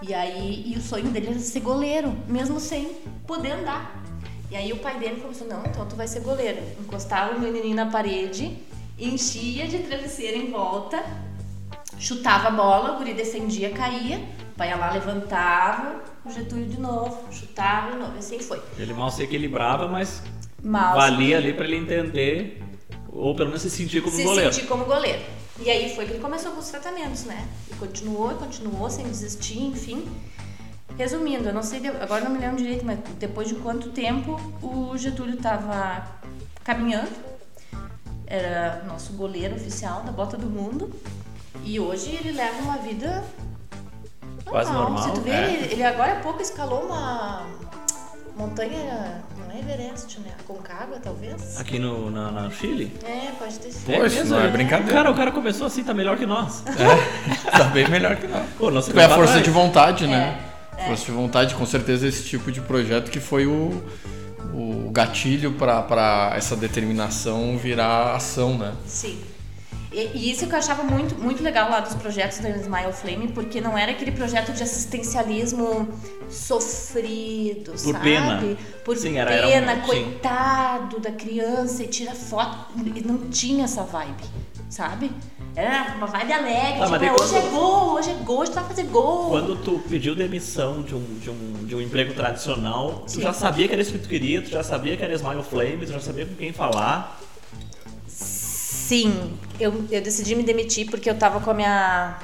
E 0.03 0.13
aí, 0.13 0.65
e 0.67 0.77
o 0.77 0.81
sonho 0.83 1.09
dele 1.11 1.29
era 1.29 1.39
ser 1.39 1.61
goleiro, 1.61 2.15
mesmo 2.29 2.61
sem 2.61 2.93
poder 3.27 3.53
andar. 3.53 4.10
E 4.51 4.57
aí 4.57 4.73
o 4.73 4.79
pai 4.79 4.99
dele 4.99 5.21
começou, 5.21 5.47
não, 5.47 5.65
então 5.65 5.87
tu 5.87 5.95
vai 5.95 6.09
ser 6.09 6.21
goleiro. 6.21 6.61
Encostava 6.81 7.37
o 7.37 7.41
menininho 7.41 7.77
na 7.77 7.87
parede, 7.87 8.59
enchia 8.99 9.67
de 9.69 9.79
travesseiro 9.79 10.37
em 10.37 10.51
volta, 10.51 11.05
chutava 11.99 12.49
a 12.49 12.51
bola, 12.51 12.95
o 12.95 12.99
guri 12.99 13.15
defendia, 13.15 13.71
caía, 13.71 14.19
o 14.53 14.57
pai 14.57 14.71
ia 14.71 14.77
lá, 14.77 14.93
levantava, 14.93 16.03
o 16.25 16.31
Getúlio 16.31 16.67
de 16.67 16.81
novo, 16.81 17.33
chutava 17.33 17.93
de 17.93 17.99
novo, 17.99 18.17
e 18.17 18.19
assim 18.19 18.41
foi. 18.41 18.61
ele 18.77 18.93
mal 18.93 19.11
se 19.11 19.23
equilibrava, 19.23 19.87
mas 19.87 20.23
Mal 20.63 20.97
valia 20.97 21.39
ali 21.39 21.55
para 21.55 21.65
ele 21.65 21.77
entender, 21.77 22.63
ou 23.09 23.35
pelo 23.35 23.49
menos 23.49 23.63
se 23.63 23.71
sentir 23.71 24.03
como 24.03 24.15
se 24.15 24.25
goleiro. 24.25 24.53
sentir 24.53 24.67
como 24.67 24.85
goleiro. 24.85 25.23
E 25.63 25.71
aí 25.71 25.95
foi 25.95 26.07
que 26.07 26.13
ele 26.13 26.21
começou 26.21 26.53
com 26.53 26.61
os 26.61 26.69
tratamentos, 26.69 27.25
né? 27.25 27.47
E 27.71 27.75
continuou, 27.75 28.31
continuou, 28.31 28.89
sem 28.91 29.05
desistir, 29.05 29.63
enfim. 29.63 30.09
Resumindo, 31.01 31.49
eu 31.49 31.55
não 31.55 31.63
sei, 31.63 31.81
agora 31.99 32.23
não 32.23 32.31
me 32.31 32.39
lembro 32.39 32.59
direito, 32.59 32.85
mas 32.85 32.99
depois 33.19 33.49
de 33.49 33.55
quanto 33.55 33.89
tempo 33.89 34.39
o 34.61 34.95
Getúlio 34.99 35.37
estava 35.37 36.07
caminhando, 36.63 37.09
era 38.27 38.85
nosso 38.87 39.15
goleiro 39.15 39.55
oficial 39.55 40.03
da 40.03 40.13
Bota 40.13 40.37
do 40.37 40.45
Mundo, 40.45 40.95
e 41.65 41.81
hoje 41.81 42.11
ele 42.11 42.33
leva 42.33 42.61
uma 42.61 42.77
vida 42.77 43.25
Quase 44.45 44.71
normal, 44.71 45.03
Se 45.03 45.13
tu 45.13 45.21
vê, 45.23 45.31
é. 45.31 45.55
ele, 45.55 45.73
ele 45.73 45.83
agora 45.83 46.13
há 46.13 46.17
pouco 46.17 46.43
escalou 46.43 46.83
uma 46.83 47.47
montanha, 48.37 49.23
não 49.39 49.57
é 49.57 49.59
Everest, 49.59 50.21
né? 50.21 50.33
Aconcagua, 50.41 50.99
talvez? 51.03 51.59
Aqui 51.59 51.79
no 51.79 52.11
na, 52.11 52.31
na 52.31 52.51
Chile? 52.51 52.95
É, 53.05 53.33
pode 53.39 53.59
ter 53.59 53.73
sido. 53.73 53.87
Poxa, 53.87 54.17
mesmo, 54.17 54.35
não 54.35 54.41
é 54.41 54.45
né? 54.45 54.51
brincadeira. 54.51 54.93
Cara, 54.93 55.11
o 55.11 55.15
cara 55.15 55.33
começou 55.33 55.67
assim, 55.67 55.83
tá 55.83 55.95
melhor 55.95 56.19
que 56.19 56.27
nós. 56.27 56.63
É, 56.67 57.49
tá 57.57 57.65
bem 57.65 57.89
melhor 57.89 58.17
que 58.17 58.27
não. 58.27 58.45
Pô, 58.59 58.71
nós 58.71 58.95
É 58.95 59.05
a 59.07 59.09
força 59.09 59.41
de 59.41 59.51
vontade, 59.51 60.07
né? 60.07 60.50
É. 60.81 60.87
Força 60.87 61.05
de 61.05 61.13
vontade, 61.13 61.55
com 61.55 61.67
certeza 61.67 62.07
esse 62.09 62.25
tipo 62.25 62.51
de 62.51 62.61
projeto 62.61 63.11
que 63.11 63.21
foi 63.21 63.47
o, 63.47 63.83
o 64.55 64.91
gatilho 64.93 65.53
para 65.53 66.33
essa 66.37 66.57
determinação 66.57 67.57
virar 67.59 68.15
ação, 68.17 68.57
né? 68.59 68.75
Sim. 68.87 69.19
E, 69.93 70.09
e 70.15 70.31
isso 70.31 70.47
que 70.47 70.55
eu 70.55 70.59
achava 70.59 70.85
muito, 70.85 71.17
muito 71.17 71.43
legal 71.43 71.69
lá 71.69 71.81
dos 71.81 71.95
projetos 71.95 72.39
da 72.39 72.49
Smile 72.51 72.93
Flame, 72.93 73.29
porque 73.33 73.61
não 73.61 73.77
era 73.77 73.91
aquele 73.91 74.13
projeto 74.13 74.53
de 74.53 74.63
assistencialismo 74.63 75.89
sofrido, 76.29 77.73
Por 77.73 77.79
sabe? 77.95 78.05
pena. 78.05 78.57
Por 78.85 78.97
Sim, 78.97 79.17
era- 79.19 79.31
pena, 79.31 79.73
era 79.73 79.81
um- 79.81 79.81
sim. 79.83 79.87
coitado 79.87 81.01
da 81.01 81.11
criança 81.11 81.83
e 81.83 81.89
tira 81.89 82.13
foto. 82.15 82.67
E 82.95 83.01
não 83.01 83.29
tinha 83.31 83.65
essa 83.65 83.83
vibe, 83.83 84.23
sabe? 84.69 85.11
Era 85.57 85.95
uma 85.97 86.07
vibe 86.07 86.33
alegre, 86.33 86.81
Ah, 86.81 86.87
tipo, 86.87 87.05
"Ah, 87.05 87.17
hoje 87.25 87.37
é 87.37 87.41
gol, 87.51 87.93
hoje 87.95 88.11
é 88.11 88.15
gol, 88.15 88.39
hoje 88.41 88.51
tu 88.53 88.55
vai 88.55 88.65
fazer 88.65 88.85
gol. 88.85 89.31
Quando 89.31 89.57
tu 89.57 89.79
pediu 89.89 90.15
demissão 90.15 90.81
de 90.83 90.95
um, 90.95 91.03
de 91.19 91.29
um, 91.31 91.65
de 91.67 91.75
um 91.75 91.81
emprego 91.81 92.15
tradicional, 92.15 93.03
tu 93.07 93.13
Sim. 93.13 93.23
já 93.23 93.33
sabia 93.33 93.67
que 93.67 93.73
era 93.75 93.83
isso 93.83 93.93
que 93.93 93.99
tu 93.99 94.09
queria, 94.09 94.41
tu 94.43 94.49
já 94.51 94.63
sabia 94.63 94.97
que 94.97 95.03
era 95.03 95.13
Smile 95.15 95.43
Flame, 95.43 95.85
tu 95.87 95.93
já 95.93 96.01
sabia 96.01 96.25
com 96.25 96.35
quem 96.37 96.53
falar. 96.53 97.19
Sim, 98.07 99.33
eu, 99.59 99.85
eu 99.91 100.01
decidi 100.03 100.35
me 100.35 100.43
demitir 100.43 100.89
porque 100.91 101.09
eu 101.11 101.17
tava 101.19 101.41
com 101.41 101.51
a 101.51 101.55
minha 101.55 102.17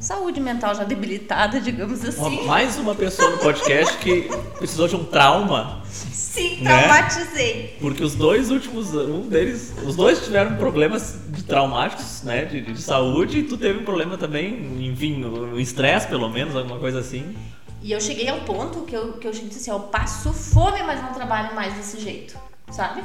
saúde 0.00 0.40
mental 0.40 0.74
já 0.74 0.82
debilitada, 0.84 1.60
digamos 1.60 2.04
assim. 2.04 2.44
mais 2.46 2.78
uma 2.78 2.94
pessoa 2.94 3.30
no 3.30 3.38
podcast 3.38 3.96
que 3.98 4.28
precisou 4.58 4.88
de 4.88 4.96
um 4.96 5.04
trauma, 5.04 5.82
Sim, 5.90 6.62
Né? 6.62 6.78
traumatizei. 6.78 7.76
porque 7.80 8.02
os 8.02 8.14
dois 8.14 8.50
últimos, 8.50 8.94
um 8.94 9.28
deles, 9.28 9.74
os 9.84 9.96
dois 9.96 10.24
tiveram 10.24 10.56
problemas 10.56 11.16
de 11.28 11.42
traumáticos, 11.42 12.22
né, 12.22 12.44
de, 12.44 12.60
de 12.62 12.80
saúde, 12.80 13.40
e 13.40 13.42
tu 13.42 13.56
teve 13.56 13.80
um 13.80 13.84
problema 13.84 14.16
também, 14.16 14.86
enfim, 14.86 15.18
no 15.18 15.60
estresse 15.60 16.06
pelo 16.06 16.28
menos, 16.30 16.56
alguma 16.56 16.78
coisa 16.78 17.00
assim. 17.00 17.36
E 17.82 17.92
eu 17.92 18.00
cheguei 18.00 18.28
ao 18.28 18.40
ponto 18.40 18.82
que 18.82 18.94
eu, 18.94 19.14
que 19.14 19.26
eu 19.26 19.32
disse 19.32 19.56
assim, 19.58 19.70
eu 19.70 19.80
passo 19.80 20.32
fome, 20.32 20.82
mas 20.82 21.02
não 21.02 21.12
trabalho 21.12 21.54
mais 21.54 21.74
desse 21.74 21.98
jeito, 22.00 22.38
sabe? 22.70 23.02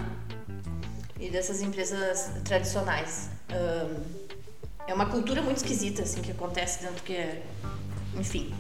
E 1.19 1.29
dessas 1.29 1.61
empresas 1.61 2.29
tradicionais. 2.43 3.29
Ahn, 3.49 4.24
é 4.87 4.93
uma 4.93 5.05
cultura 5.07 5.41
muito 5.41 5.57
esquisita, 5.57 6.03
assim, 6.03 6.21
que 6.21 6.31
acontece 6.31 6.81
dentro 6.83 7.03
que 7.03 7.13
é... 7.13 7.41
Enfim. 8.17 8.53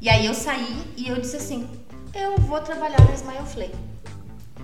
E 0.00 0.08
aí 0.08 0.26
eu 0.26 0.34
saí 0.34 0.84
e 0.96 1.08
eu 1.08 1.20
disse 1.20 1.36
assim, 1.36 1.68
eu 2.14 2.36
vou 2.38 2.60
trabalhar 2.60 3.00
na 3.00 3.14
Smile 3.14 3.46
Flame. 3.46 3.74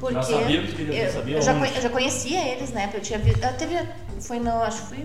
Porque 0.01 0.23
sabia 0.23 0.61
o 0.61 0.67
que 0.67 0.83
eu, 0.83 0.93
já 1.07 1.13
sabia 1.13 1.37
eu, 1.37 1.43
já, 1.43 1.55
conhe- 1.55 1.77
eu 1.77 1.83
já 1.83 1.91
conhecia 1.91 2.49
eles, 2.49 2.71
né? 2.71 2.91
Eu 2.93 3.01
tinha 3.01 3.19
visto. 3.19 3.43
Eu 3.43 3.57
teve. 3.57 3.77
Foi 4.21 4.41
no. 4.41 4.51
Acho 4.63 4.83
que 4.83 4.89
foi. 4.89 4.99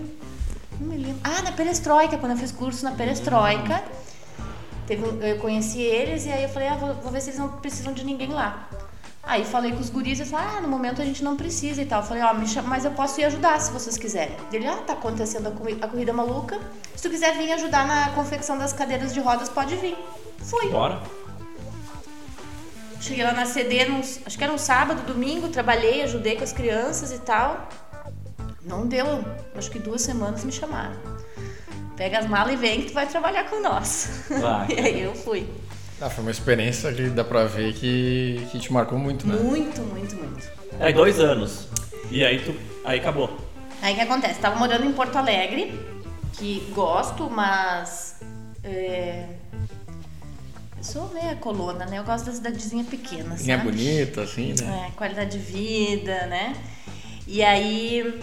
Não 0.80 0.88
me 0.88 0.96
lembro. 0.96 1.20
Ah, 1.22 1.42
na 1.42 1.52
Perestroika, 1.52 2.18
quando 2.18 2.32
eu 2.32 2.38
fiz 2.38 2.50
curso 2.50 2.84
na 2.84 2.90
Perestroika. 2.92 3.82
teve 4.88 5.04
um- 5.06 5.22
eu 5.22 5.38
conheci 5.38 5.80
eles 5.80 6.26
e 6.26 6.32
aí 6.32 6.42
eu 6.42 6.48
falei, 6.48 6.66
ah, 6.68 6.74
vou, 6.74 6.92
vou 6.94 7.12
ver 7.12 7.20
se 7.20 7.30
eles 7.30 7.38
não 7.38 7.48
precisam 7.60 7.92
de 7.92 8.04
ninguém 8.04 8.28
lá. 8.30 8.68
Aí 9.22 9.44
falei 9.44 9.72
com 9.72 9.80
os 9.80 9.90
guris 9.90 10.18
e 10.18 10.22
eles 10.22 10.30
falaram, 10.30 10.58
ah, 10.58 10.60
no 10.62 10.68
momento 10.68 11.00
a 11.02 11.04
gente 11.04 11.22
não 11.22 11.36
precisa 11.36 11.82
e 11.82 11.86
tal. 11.86 12.00
Eu 12.00 12.06
falei, 12.06 12.22
ó, 12.22 12.46
chama, 12.46 12.68
mas 12.68 12.84
eu 12.84 12.90
posso 12.92 13.20
ir 13.20 13.24
ajudar 13.24 13.60
se 13.60 13.70
vocês 13.70 13.96
quiserem. 13.98 14.34
Ele, 14.52 14.66
ah, 14.66 14.76
tá 14.78 14.94
acontecendo 14.94 15.46
a, 15.48 15.50
corri- 15.50 15.78
a 15.80 15.86
corrida 15.86 16.12
maluca. 16.12 16.58
Se 16.96 17.02
tu 17.02 17.10
quiser 17.10 17.36
vir 17.36 17.52
ajudar 17.52 17.86
na 17.86 18.10
confecção 18.12 18.56
das 18.58 18.72
cadeiras 18.72 19.12
de 19.12 19.20
rodas, 19.20 19.48
pode 19.48 19.76
vir. 19.76 19.96
Fui. 20.38 20.68
Bora. 20.70 21.00
Cheguei 23.00 23.24
lá 23.24 23.32
na 23.32 23.46
CD, 23.46 23.84
num- 23.86 24.00
acho 24.00 24.36
que 24.38 24.44
era 24.44 24.52
um 24.52 24.58
sábado, 24.58 25.02
domingo, 25.06 25.48
trabalhei, 25.48 26.02
ajudei 26.02 26.36
com 26.36 26.44
as 26.44 26.52
crianças 26.52 27.12
e 27.12 27.18
tal. 27.18 27.68
Não 28.62 28.86
deu, 28.86 29.06
acho 29.54 29.70
que 29.70 29.78
duas 29.78 30.02
semanas 30.02 30.44
me 30.44 30.52
chamaram. 30.52 30.96
Pega 31.96 32.18
as 32.18 32.26
malas 32.26 32.52
e 32.54 32.56
vem 32.56 32.80
que 32.82 32.88
tu 32.88 32.94
vai 32.94 33.06
trabalhar 33.06 33.44
com 33.48 33.60
nós. 33.62 34.24
Vai. 34.28 34.68
e 34.72 34.80
aí 34.80 35.00
eu 35.00 35.14
fui. 35.14 35.46
Ah, 36.00 36.08
foi 36.08 36.22
uma 36.22 36.30
experiência 36.30 36.90
que 36.92 37.10
dá 37.10 37.22
pra 37.22 37.44
ver 37.44 37.74
que, 37.74 38.46
que 38.50 38.58
te 38.58 38.72
marcou 38.72 38.98
muito, 38.98 39.28
né? 39.28 39.36
Muito, 39.36 39.82
muito, 39.82 40.16
muito. 40.16 40.50
Aí 40.80 40.94
dois 40.94 41.20
anos. 41.20 41.68
E 42.10 42.24
aí 42.24 42.42
tu. 42.42 42.54
Aí 42.84 42.98
acabou. 42.98 43.38
Aí 43.82 43.92
o 43.92 43.96
que 43.96 44.02
acontece? 44.02 44.40
Tava 44.40 44.56
morando 44.56 44.86
em 44.86 44.92
Porto 44.92 45.16
Alegre, 45.16 45.78
que 46.38 46.72
gosto, 46.74 47.28
mas. 47.28 48.18
É... 48.64 49.26
Eu 50.78 50.84
sou 50.84 51.10
meia 51.12 51.36
colona, 51.36 51.84
né? 51.84 51.98
Eu 51.98 52.04
gosto 52.04 52.24
da 52.24 52.32
cidadezinha 52.32 52.84
pequena, 52.84 53.36
Sim, 53.36 53.52
é 53.52 53.58
bonita, 53.58 54.22
assim, 54.22 54.54
né? 54.58 54.86
É, 54.88 54.90
qualidade 54.96 55.32
de 55.32 55.38
vida, 55.38 56.26
né? 56.28 56.56
E 57.26 57.42
aí, 57.42 58.18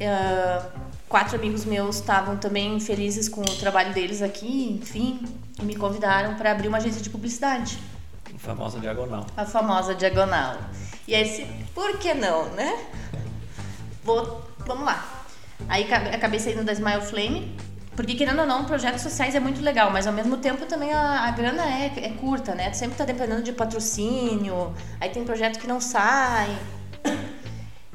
ah, 0.00 0.70
quatro 1.12 1.36
amigos 1.36 1.66
meus 1.66 1.96
estavam 1.96 2.38
também 2.38 2.80
felizes 2.80 3.28
com 3.28 3.42
o 3.42 3.56
trabalho 3.60 3.92
deles 3.92 4.22
aqui, 4.22 4.78
enfim, 4.82 5.20
e 5.60 5.62
me 5.64 5.76
convidaram 5.76 6.34
para 6.36 6.50
abrir 6.50 6.68
uma 6.68 6.78
agência 6.78 7.02
de 7.02 7.10
publicidade, 7.10 7.78
A 8.34 8.38
famosa 8.38 8.80
diagonal. 8.80 9.26
a 9.36 9.44
famosa 9.44 9.94
Diagonal. 9.94 10.56
E 11.06 11.14
aí, 11.14 11.26
se, 11.28 11.44
por 11.74 11.98
que 11.98 12.14
não, 12.14 12.46
né? 12.54 12.86
Vou, 14.02 14.42
vamos 14.66 14.84
lá. 14.86 15.04
Aí 15.68 15.84
ca- 15.84 15.98
acabei 16.14 16.40
saindo 16.40 16.64
da 16.64 16.72
Smile 16.72 17.02
Flame, 17.02 17.56
porque 17.94 18.14
querendo 18.14 18.40
ou 18.40 18.46
não, 18.46 18.64
projetos 18.64 19.02
sociais 19.02 19.34
é 19.34 19.40
muito 19.40 19.60
legal, 19.62 19.90
mas 19.90 20.06
ao 20.06 20.14
mesmo 20.14 20.38
tempo 20.38 20.64
também 20.64 20.92
a, 20.94 21.24
a 21.28 21.30
grana 21.32 21.62
é, 21.62 21.92
é 22.06 22.08
curta, 22.20 22.54
né? 22.54 22.70
Tu 22.70 22.78
sempre 22.78 22.96
tá 22.96 23.04
dependendo 23.04 23.42
de 23.42 23.52
patrocínio, 23.52 24.74
aí 24.98 25.10
tem 25.10 25.24
projeto 25.24 25.58
que 25.58 25.66
não 25.66 25.78
sai. 25.80 26.56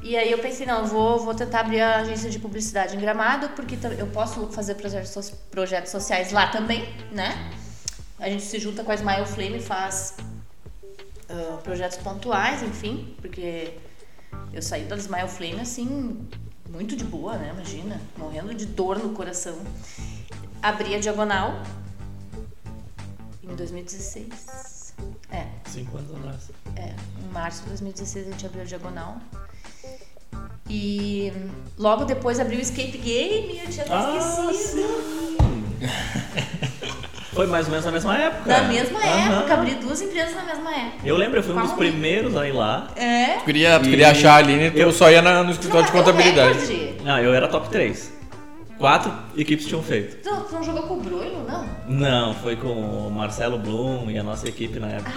E 0.00 0.16
aí 0.16 0.30
eu 0.30 0.38
pensei, 0.38 0.64
não, 0.64 0.80
eu 0.80 0.86
vou, 0.86 1.18
vou 1.18 1.34
tentar 1.34 1.60
abrir 1.60 1.80
a 1.80 1.98
agência 1.98 2.30
de 2.30 2.38
publicidade 2.38 2.96
em 2.96 3.00
Gramado, 3.00 3.48
porque 3.50 3.76
eu 3.98 4.06
posso 4.06 4.46
fazer 4.48 4.76
projetos, 4.76 5.30
projetos 5.50 5.90
sociais 5.90 6.30
lá 6.30 6.46
também, 6.46 6.88
né? 7.10 7.50
A 8.18 8.28
gente 8.28 8.44
se 8.44 8.58
junta 8.58 8.84
com 8.84 8.92
a 8.92 8.94
Smile 8.94 9.26
Flame 9.26 9.60
faz 9.60 10.16
ah, 11.28 11.58
projetos 11.62 11.98
pontuais, 11.98 12.62
enfim, 12.62 13.14
porque 13.20 13.74
eu 14.52 14.62
saí 14.62 14.84
da 14.84 14.96
Smile 14.96 15.28
Flame 15.28 15.60
assim, 15.60 16.26
muito 16.68 16.96
de 16.96 17.04
boa, 17.04 17.36
né? 17.36 17.50
Imagina, 17.52 18.00
morrendo 18.16 18.54
de 18.54 18.66
dor 18.66 18.98
no 18.98 19.10
coração. 19.10 19.58
Abri 20.62 20.94
a 20.94 20.98
diagonal 20.98 21.62
em 23.42 23.54
2016. 23.54 24.77
É, 25.30 25.44
Cinco 25.66 25.98
anos 25.98 26.10
atrás. 26.16 26.50
é, 26.76 26.94
em 27.22 27.32
março 27.32 27.62
de 27.62 27.68
2016 27.68 28.28
a 28.28 28.30
gente 28.30 28.46
abriu 28.46 28.62
a 28.62 28.64
diagonal. 28.64 29.16
E 30.70 31.32
logo 31.78 32.04
depois 32.04 32.38
abriu 32.38 32.58
o 32.58 32.62
Escape 32.62 32.98
Game, 32.98 33.58
eu 33.64 33.70
tinha 33.70 33.84
até 33.84 33.94
Ah, 33.94 34.18
esquecido. 34.50 35.38
Foi 37.32 37.46
mais 37.46 37.66
ou 37.66 37.70
menos 37.70 37.86
na 37.86 37.92
mesma 37.92 38.16
época. 38.18 38.48
Na 38.50 38.68
mesma 38.68 38.98
Aham. 38.98 39.38
época, 39.38 39.54
abri 39.54 39.74
duas 39.76 40.02
empresas 40.02 40.34
na 40.34 40.42
mesma 40.44 40.74
época. 40.74 41.06
Eu 41.06 41.16
lembro, 41.16 41.38
eu 41.38 41.42
fui 41.42 41.54
um 41.54 41.60
dos 41.62 41.72
primeiros 41.72 42.36
a 42.36 42.48
ir 42.48 42.52
lá. 42.52 42.88
É. 42.96 43.36
Tu 43.38 43.44
queria, 43.44 43.78
tu 43.78 43.88
queria 43.88 44.10
achar 44.10 44.32
a 44.32 44.36
Aline, 44.36 44.70
tu 44.72 44.78
eu- 44.78 44.92
só 44.92 45.10
ia 45.10 45.22
na- 45.22 45.44
no 45.44 45.52
escritório 45.52 45.86
de 45.86 45.92
bateu 45.92 46.12
contabilidade. 46.12 46.58
recorde. 46.58 47.02
Não, 47.04 47.18
eu 47.18 47.32
era 47.32 47.46
top 47.48 47.68
3. 47.70 48.12
Quatro 48.78 49.12
equipes 49.36 49.66
tinham 49.66 49.82
feito. 49.82 50.16
Tu, 50.22 50.30
tu 50.44 50.54
não 50.54 50.62
jogou 50.62 50.82
com 50.84 50.94
o 50.94 51.00
Bruno, 51.00 51.44
não? 51.48 51.66
Não, 51.88 52.34
foi 52.34 52.54
com 52.54 52.68
o 52.68 53.10
Marcelo 53.10 53.58
Blum 53.58 54.08
e 54.08 54.16
a 54.18 54.22
nossa 54.22 54.48
equipe 54.48 54.78
na 54.78 54.86
época. 54.88 55.10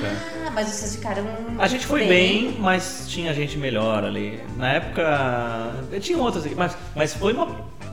Ah, 0.48 0.50
mas 0.52 0.68
vocês 0.68 0.96
ficaram. 0.96 1.24
A 1.60 1.68
gente 1.68 1.86
foi 1.86 2.08
bem, 2.08 2.56
mas 2.60 3.06
tinha 3.08 3.32
gente 3.36 3.58
melhor 3.60 4.04
ali. 4.04 4.40
Na 4.58 4.74
época, 4.74 5.74
tinha 6.02 6.18
outras, 6.18 6.44
mas, 6.56 6.76
mas 6.96 7.14
foi 7.14 7.34
uma 7.34 7.48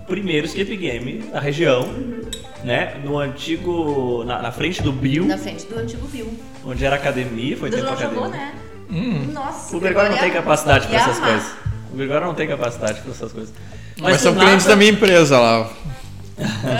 primeiro 0.07 0.47
escape 0.47 0.75
game 0.75 1.19
da 1.31 1.39
região, 1.39 1.87
né? 2.65 2.99
No 3.05 3.19
antigo, 3.19 4.25
na, 4.25 4.41
na 4.41 4.51
frente 4.51 4.83
do 4.83 4.91
Bill, 4.91 5.27
Na 5.27 5.37
frente 5.37 5.67
do 5.67 5.79
antigo 5.79 6.07
Bill. 6.09 6.33
onde 6.65 6.83
era 6.83 6.97
academia, 6.97 7.57
foi 7.59 7.69
Tu 7.69 7.77
tempo 7.77 7.91
não 7.91 7.97
jogou, 7.99 8.25
academia. 8.25 8.47
né? 8.47 8.55
Hum. 8.91 9.33
Nossa. 9.35 9.77
O 9.77 9.81
Gregório 9.81 10.13
não 10.13 10.19
tem 10.19 10.31
capacidade 10.31 10.87
para 10.87 10.97
essas 10.97 11.19
coisas. 11.19 11.53
O 11.93 11.97
Gregório 11.97 12.27
não 12.27 12.35
tem 12.35 12.49
capacidade 12.49 13.01
para 13.03 13.11
essas 13.11 13.33
coisas. 13.33 13.53
Mas, 14.01 14.17
do 14.19 14.23
são 14.23 14.33
nada- 14.35 14.45
clientes 14.47 14.67
da 14.67 14.77
minha 14.77 14.91
empresa 14.91 15.39
lá. 15.39 15.71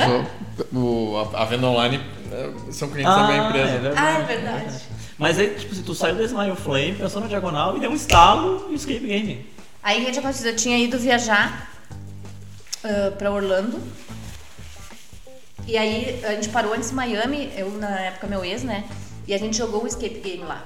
Sou- 0.05 0.73
o- 0.81 1.17
a, 1.35 1.43
a 1.43 1.45
venda 1.45 1.67
online 1.67 2.01
eh, 2.33 2.51
são 2.71 2.89
clientes 2.89 3.15
da 3.15 3.27
minha 3.27 3.43
Ah, 3.43 3.49
empresa. 3.49 3.69
é 3.71 3.79
verdade. 3.79 3.97
Ah, 3.99 4.11
é 4.19 4.23
verdade. 4.25 4.75
Mas 5.19 5.39
aí, 5.39 5.55
tipo, 5.57 5.75
se 5.75 5.83
tu 5.83 5.95
saiu 5.95 6.15
da 6.15 6.23
Smile 6.25 6.55
Flame, 6.57 6.93
pensou 6.95 7.21
na 7.21 7.27
diagonal 7.27 7.77
e 7.77 7.81
deu 7.81 7.91
um 7.91 7.95
estalo 7.95 8.69
e 8.71 8.75
escape 8.75 9.01
game. 9.07 9.47
Aí 9.83 10.03
o 10.03 10.05
que 10.07 10.11
tinha 10.13 10.21
acontecido? 10.21 10.47
Eu 10.49 10.57
tinha 10.57 10.79
ido 10.79 10.97
viajar 10.99 11.71
ah, 12.85 13.11
pra 13.19 13.31
Orlando. 13.33 13.81
E 15.67 15.77
aí 15.77 16.21
a 16.25 16.33
gente 16.35 16.49
parou 16.51 16.73
antes 16.73 16.91
em 16.93 16.95
Miami, 16.95 17.51
eu 17.57 17.71
na 17.73 17.91
época 18.01 18.27
meu 18.27 18.45
ex, 18.45 18.63
né? 18.63 18.85
E 19.27 19.35
a 19.35 19.39
gente 19.39 19.57
jogou 19.59 19.83
o 19.85 19.87
escape 19.87 20.21
game 20.21 20.45
lá. 20.45 20.63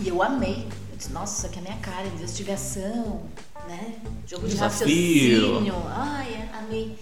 E 0.00 0.08
eu 0.08 0.22
amei. 0.22 0.66
Disse, 0.98 1.12
nossa, 1.12 1.36
isso 1.36 1.46
aqui 1.46 1.60
é 1.60 1.62
minha 1.62 1.80
cara, 1.80 2.08
investigação, 2.08 3.22
né? 3.68 4.00
Jogo 4.26 4.48
de 4.48 4.54
Desafio. 4.54 5.60
raciocínio. 5.60 5.82
Ai, 5.86 6.34
é, 6.34 6.58
amei. 6.58 6.98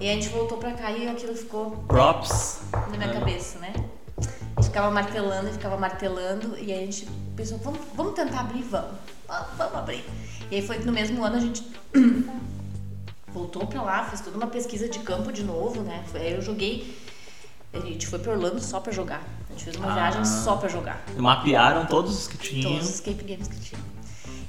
E 0.00 0.08
a 0.08 0.12
gente 0.12 0.28
voltou 0.28 0.56
pra 0.56 0.72
cá 0.74 0.92
e 0.92 1.08
aquilo 1.08 1.34
ficou 1.34 1.72
Props. 1.88 2.60
na 2.72 2.96
minha 2.96 3.12
cabeça, 3.12 3.58
né? 3.58 3.72
A 4.16 4.60
gente 4.60 4.68
ficava 4.68 4.88
martelando 4.88 5.48
e 5.48 5.52
ficava 5.52 5.76
martelando, 5.76 6.56
e 6.60 6.72
aí 6.72 6.84
a 6.84 6.86
gente 6.86 7.08
pensou, 7.34 7.58
vamos, 7.58 7.80
vamos 7.96 8.14
tentar 8.14 8.38
abrir, 8.38 8.62
vamos, 8.62 8.92
vamos, 9.26 9.48
vamos 9.58 9.74
abrir. 9.78 10.04
E 10.48 10.54
aí 10.54 10.64
foi 10.64 10.78
que 10.78 10.84
no 10.84 10.92
mesmo 10.92 11.24
ano 11.24 11.34
a 11.34 11.40
gente 11.40 11.66
voltou 13.34 13.66
pra 13.66 13.82
lá, 13.82 14.04
fez 14.04 14.20
toda 14.20 14.36
uma 14.36 14.46
pesquisa 14.46 14.88
de 14.88 15.00
campo 15.00 15.32
de 15.32 15.42
novo, 15.42 15.82
né? 15.82 16.04
Aí 16.14 16.34
eu 16.34 16.40
joguei, 16.40 16.96
a 17.72 17.80
gente 17.80 18.06
foi 18.06 18.20
pra 18.20 18.30
Orlando 18.30 18.60
só 18.60 18.78
pra 18.78 18.92
jogar. 18.92 19.24
A 19.54 19.56
gente 19.56 19.64
fez 19.64 19.76
uma 19.76 19.90
Ah. 19.90 19.94
viagem 19.94 20.24
só 20.24 20.56
pra 20.56 20.68
jogar. 20.68 21.04
Mapearam 21.16 21.86
todos 21.86 22.18
os 22.18 22.26
que 22.28 22.36
tinham. 22.38 22.72
Todos 22.72 22.88
os 22.88 22.94
escape 22.96 23.22
games 23.22 23.46
que 23.46 23.60
tinha. 23.60 23.80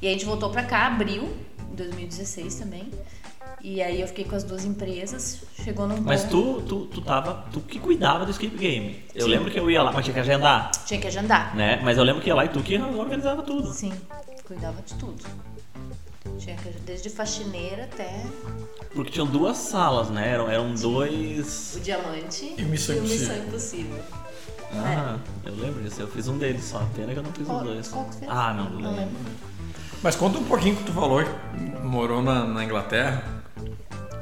E 0.02 0.08
aí 0.08 0.14
a 0.14 0.18
gente 0.18 0.26
voltou 0.26 0.50
pra 0.50 0.64
cá, 0.64 0.88
abriu, 0.88 1.24
em 1.72 1.76
2016 1.76 2.56
também. 2.56 2.90
E 3.62 3.82
aí 3.82 4.02
eu 4.02 4.08
fiquei 4.08 4.26
com 4.26 4.36
as 4.36 4.44
duas 4.44 4.64
empresas, 4.66 5.42
chegou 5.64 5.88
num 5.88 6.00
Mas 6.02 6.24
ponto- 6.24 6.62
tu, 6.64 6.86
tu, 6.86 6.86
tu 6.88 7.02
tava. 7.02 7.46
Tu 7.52 7.60
que 7.62 7.80
cuidava 7.80 8.26
do 8.26 8.32
escape 8.32 8.56
game. 8.58 9.04
Eu 9.14 9.26
Sim. 9.26 9.32
lembro 9.32 9.50
que 9.52 9.60
eu 9.60 9.70
ia 9.72 9.82
lá, 9.82 9.92
mas 9.92 10.04
tinha 10.06 10.14
que 10.14 10.20
agendar, 10.20 10.70
Tinha 10.86 11.00
que 11.00 11.08
agendar. 11.08 11.56
né? 11.56 11.80
Mas 11.84 11.98
eu 11.98 12.04
lembro 12.04 12.22
que 12.22 12.28
ia 12.30 12.36
lá 12.36 12.46
e 12.46 12.50
tu 12.50 12.62
que 12.62 12.78
organizava 12.78 13.42
tudo. 13.42 13.72
Sim, 13.74 13.92
cuidava 14.46 14.82
de 14.84 14.94
tudo. 14.96 15.24
Tinha 16.38 16.56
que, 16.58 16.70
desde 16.86 17.10
faxineira 17.10 17.86
até 17.86 18.24
Porque 18.94 19.12
tinham 19.12 19.26
duas 19.28 19.58
salas, 19.58 20.10
né? 20.10 20.30
Eram, 20.34 20.50
eram 20.50 20.74
dois. 20.76 21.76
o 21.76 21.80
diamante 21.80 22.54
E 22.58 22.64
o 22.64 22.68
Missão 22.68 22.96
Impossível. 22.98 24.00
Impossível. 24.80 25.04
Ah, 25.04 25.18
eu 25.46 25.54
lembro 25.56 25.84
disso. 25.84 26.02
Eu 26.02 26.08
fiz 26.08 26.28
um 26.28 26.38
deles 26.38 26.64
só. 26.64 26.82
Pena 26.96 27.14
que 27.14 27.20
eu 27.20 27.24
não 27.24 27.32
fiz 27.32 27.46
Qual- 27.48 27.58
os 27.60 27.64
dois. 27.64 27.88
qual 27.88 28.06
que? 28.06 28.26
Ah, 28.28 28.54
não, 28.54 28.66
não 28.70 28.78
lembro. 28.92 28.92
lembro. 29.02 29.16
Mas 30.04 30.16
conta 30.16 30.38
um 30.38 30.44
pouquinho 30.44 30.76
que 30.76 30.84
tu 30.84 30.92
falou 30.92 31.24
que 31.24 31.84
morou 31.86 32.22
na, 32.22 32.46
na 32.46 32.64
Inglaterra. 32.64 33.24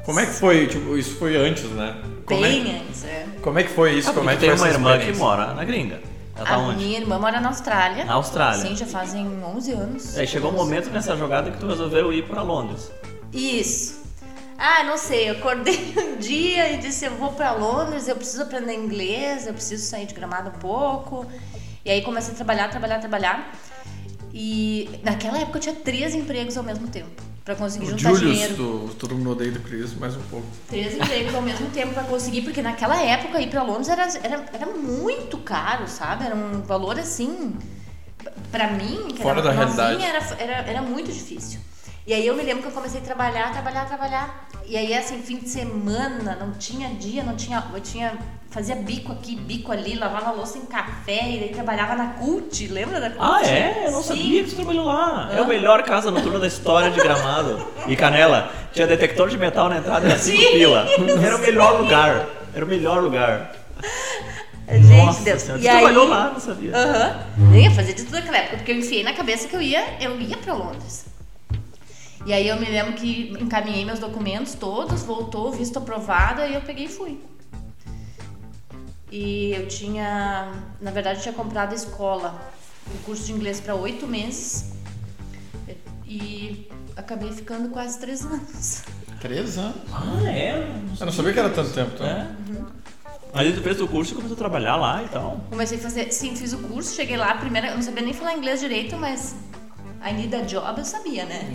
Como 0.04 0.20
é 0.20 0.26
que 0.26 0.32
foi? 0.32 0.66
Tipo, 0.66 0.96
isso 0.96 1.16
foi 1.16 1.36
antes, 1.36 1.64
né? 1.70 1.96
Como 2.26 2.44
é, 2.44 2.48
Bem 2.48 2.80
antes, 2.80 3.04
é. 3.04 3.26
como 3.42 3.58
é 3.58 3.62
que 3.64 3.70
foi 3.70 3.94
isso? 3.98 4.10
Ah, 4.10 4.14
como 4.14 4.30
é 4.30 4.34
que 4.34 4.40
tem 4.40 4.50
foi 4.50 4.58
uma 4.58 4.68
irmã 4.68 4.98
que 4.98 5.12
mora 5.18 5.52
na 5.54 5.64
gringa. 5.64 6.00
Ela 6.36 6.46
tá 6.46 6.54
A 6.54 6.58
onde? 6.58 6.84
minha 6.84 6.98
irmã 6.98 7.18
mora 7.18 7.40
na 7.40 7.48
Austrália. 7.48 8.04
Na 8.04 8.14
Austrália. 8.14 8.60
Sim, 8.60 8.74
já 8.76 8.86
fazem 8.86 9.26
11 9.44 9.72
anos. 9.72 10.16
Aí 10.18 10.26
chegou 10.26 10.50
um 10.50 10.54
momento 10.56 10.90
nessa 10.90 11.16
jogada 11.16 11.50
que 11.50 11.58
tu 11.58 11.66
resolveu 11.66 12.12
ir 12.12 12.24
pra 12.26 12.42
Londres. 12.42 12.90
Isso. 13.32 14.03
Ah, 14.58 14.84
não 14.84 14.96
sei, 14.96 15.30
eu 15.30 15.34
acordei 15.34 15.94
um 15.98 16.16
dia 16.16 16.72
e 16.72 16.78
disse, 16.78 17.04
eu 17.04 17.16
vou 17.16 17.32
pra 17.32 17.52
Londres, 17.52 18.08
eu 18.08 18.16
preciso 18.16 18.42
aprender 18.42 18.74
inglês, 18.74 19.46
eu 19.46 19.54
preciso 19.54 19.84
sair 19.84 20.06
de 20.06 20.14
gramado 20.14 20.50
um 20.50 20.58
pouco. 20.58 21.26
E 21.84 21.90
aí 21.90 22.02
comecei 22.02 22.32
a 22.32 22.36
trabalhar, 22.36 22.68
trabalhar, 22.70 22.98
trabalhar. 23.00 23.54
E 24.32 24.88
naquela 25.02 25.38
época 25.38 25.58
eu 25.58 25.62
tinha 25.62 25.74
três 25.74 26.14
empregos 26.14 26.56
ao 26.56 26.64
mesmo 26.64 26.88
tempo. 26.88 27.22
Pra 27.44 27.54
conseguir 27.54 27.84
O 27.84 27.90
juntar 27.90 28.14
Julius, 28.14 28.32
dinheiro. 28.32 28.54
do 28.54 28.94
Todo 28.94 29.14
Mundo 29.14 29.32
Odeia 29.32 29.52
do 29.52 29.60
Chris, 29.60 29.92
mais 29.94 30.16
um 30.16 30.22
pouco. 30.22 30.46
Três 30.66 30.94
empregos 30.94 31.34
ao 31.34 31.42
mesmo 31.42 31.68
tempo 31.70 31.92
pra 31.92 32.02
conseguir, 32.04 32.40
porque 32.40 32.62
naquela 32.62 32.96
época 33.02 33.38
ir 33.38 33.50
pra 33.50 33.62
Londres 33.62 33.88
era, 33.88 34.08
era, 34.22 34.44
era 34.50 34.66
muito 34.66 35.36
caro, 35.38 35.86
sabe? 35.86 36.24
Era 36.24 36.34
um 36.34 36.62
valor 36.62 36.98
assim. 36.98 37.54
Pra 38.50 38.68
mim, 38.70 39.08
que 39.08 39.22
Fora 39.22 39.40
era 39.40 39.42
da 39.42 39.52
novinha, 39.66 39.98
realidade. 39.98 40.36
Era, 40.38 40.42
era, 40.42 40.70
era 40.70 40.82
muito 40.82 41.12
difícil. 41.12 41.60
E 42.06 42.12
aí 42.12 42.26
eu 42.26 42.36
me 42.36 42.42
lembro 42.42 42.62
que 42.62 42.68
eu 42.68 42.72
comecei 42.72 43.00
a 43.00 43.04
trabalhar, 43.04 43.50
trabalhar, 43.52 43.86
trabalhar. 43.86 44.48
E 44.66 44.76
aí, 44.76 44.94
assim, 44.94 45.22
fim 45.22 45.38
de 45.38 45.48
semana, 45.48 46.36
não 46.38 46.52
tinha 46.52 46.90
dia, 46.90 47.22
não 47.22 47.34
tinha. 47.34 47.64
Eu 47.72 47.80
tinha. 47.80 48.12
Fazia 48.50 48.76
bico 48.76 49.10
aqui, 49.10 49.34
bico 49.34 49.72
ali, 49.72 49.96
lavava 49.96 50.30
louça 50.30 50.58
em 50.58 50.64
café, 50.66 51.28
e 51.28 51.40
daí 51.40 51.48
trabalhava 51.48 51.96
na 51.96 52.10
CUT, 52.10 52.68
lembra 52.68 53.00
da 53.00 53.10
CUT? 53.10 53.18
Ah, 53.20 53.40
é? 53.44 53.86
Eu 53.86 53.90
não 53.90 54.00
Sim. 54.02 54.08
sabia 54.08 54.44
que 54.44 54.50
você 54.50 54.56
trabalhou 54.56 54.84
lá. 54.84 55.28
É 55.32 55.38
a 55.40 55.44
melhor 55.44 55.82
casa 55.82 56.10
noturna 56.10 56.38
da 56.38 56.46
história 56.46 56.90
de 56.90 57.00
Gramado. 57.00 57.66
E 57.88 57.96
Canela. 57.96 58.52
Tinha 58.72 58.86
detector 58.86 59.28
de 59.28 59.36
metal 59.38 59.68
na 59.68 59.78
entrada, 59.78 60.06
era 60.06 60.18
5 60.18 60.40
Sim. 60.40 60.50
pila. 60.52 60.86
Era 61.22 61.36
o 61.36 61.40
melhor 61.40 61.80
lugar. 61.80 62.26
Era 62.54 62.64
o 62.64 62.68
melhor 62.68 63.02
lugar. 63.02 63.56
Gente, 64.68 65.04
Nossa 65.04 65.22
Deus. 65.22 65.42
Senhora, 65.42 65.60
E 65.60 65.62
você 65.64 65.68
aí, 65.68 65.78
trabalhou 65.78 66.08
lá, 66.08 66.30
não 66.32 66.40
sabia. 66.40 66.76
Aham. 66.76 67.26
Eu 67.54 67.60
ia 67.60 67.70
fazer 67.70 67.92
de 67.94 68.04
tudo 68.04 68.14
naquela 68.14 68.38
época, 68.38 68.56
porque 68.58 68.72
eu 68.72 68.76
enfiei 68.76 69.02
na 69.02 69.12
cabeça 69.14 69.48
que 69.48 69.56
eu 69.56 69.60
ia, 69.62 69.96
eu 70.00 70.20
ia 70.20 70.36
pra 70.36 70.54
Londres. 70.54 71.06
E 72.26 72.32
aí 72.32 72.48
eu 72.48 72.58
me 72.58 72.64
lembro 72.64 72.94
que 72.94 73.34
encaminhei 73.38 73.84
meus 73.84 73.98
documentos 73.98 74.54
todos, 74.54 75.02
voltou, 75.02 75.52
visto 75.52 75.78
aprovado, 75.78 76.40
aí 76.40 76.54
eu 76.54 76.62
peguei 76.62 76.86
e 76.86 76.88
fui. 76.88 77.20
E 79.10 79.52
eu 79.52 79.68
tinha, 79.68 80.50
na 80.80 80.90
verdade, 80.90 81.18
eu 81.18 81.22
tinha 81.22 81.34
comprado 81.34 81.72
a 81.72 81.74
escola, 81.74 82.52
o 82.94 83.04
curso 83.04 83.26
de 83.26 83.32
inglês 83.32 83.60
para 83.60 83.74
oito 83.74 84.06
meses. 84.06 84.72
E 86.06 86.66
acabei 86.96 87.30
ficando 87.30 87.68
quase 87.68 87.98
três 88.00 88.24
anos. 88.24 88.84
Três 89.20 89.58
anos. 89.58 89.76
Ah, 89.92 90.28
é? 90.28 90.68
Eu 90.98 91.06
não 91.06 91.12
sabia 91.12 91.32
que 91.32 91.38
era 91.38 91.50
tanto 91.50 91.72
tempo. 91.72 91.92
Então. 91.94 92.06
É. 92.06 92.28
Aí 93.34 93.52
tu 93.52 93.62
fez 93.62 93.80
o 93.80 93.88
curso 93.88 94.12
e 94.12 94.14
começou 94.14 94.36
a 94.36 94.38
trabalhar 94.38 94.76
lá 94.76 95.02
e 95.02 95.08
tal. 95.08 95.40
Comecei 95.50 95.76
a 95.76 95.80
fazer, 95.80 96.12
sim, 96.12 96.36
fiz 96.36 96.52
o 96.52 96.58
curso, 96.58 96.94
cheguei 96.94 97.16
lá, 97.16 97.34
primeira, 97.34 97.68
eu 97.68 97.74
não 97.74 97.82
sabia 97.82 98.02
nem 98.02 98.14
falar 98.14 98.36
inglês 98.36 98.60
direito, 98.60 98.96
mas 98.96 99.34
I 100.04 100.12
need 100.12 100.34
a 100.34 100.42
job 100.42 100.78
eu 100.78 100.84
sabia, 100.84 101.24
né? 101.24 101.50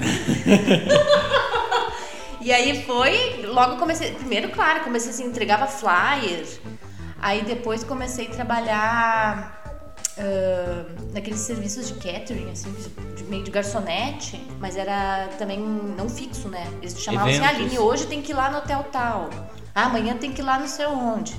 e 2.42 2.52
aí 2.52 2.84
foi, 2.84 3.46
logo 3.46 3.78
comecei, 3.78 4.12
primeiro, 4.14 4.50
claro, 4.50 4.84
comecei 4.84 5.12
assim, 5.12 5.26
entregava 5.26 5.68
flyer, 5.68 6.48
aí 7.22 7.44
depois 7.44 7.84
comecei 7.84 8.26
a 8.26 8.32
trabalhar 8.32 9.60
ah, 10.18 10.86
naqueles 11.14 11.40
serviços 11.40 11.88
de 11.88 11.94
catering, 11.94 12.50
assim, 12.52 12.76
de, 13.16 13.24
meio 13.26 13.44
de 13.44 13.52
garçonete, 13.52 14.42
mas 14.60 14.76
era 14.76 15.30
também 15.38 15.60
não 15.60 16.10
fixo, 16.10 16.50
né? 16.50 16.68
Eles 16.82 16.94
te 16.94 17.02
chamavam 17.02 17.30
assim, 17.30 17.38
Eventos. 17.38 17.60
Aline, 17.62 17.80
hoje 17.80 18.08
tem 18.08 18.22
que 18.22 18.32
ir 18.32 18.36
lá 18.36 18.50
no 18.50 18.58
hotel 18.58 18.84
tal, 18.92 19.30
ah, 19.74 19.86
amanhã 19.86 20.18
tem 20.18 20.34
que 20.34 20.42
ir 20.42 20.44
lá 20.44 20.60
não 20.60 20.68
sei 20.68 20.88
onde. 20.88 21.36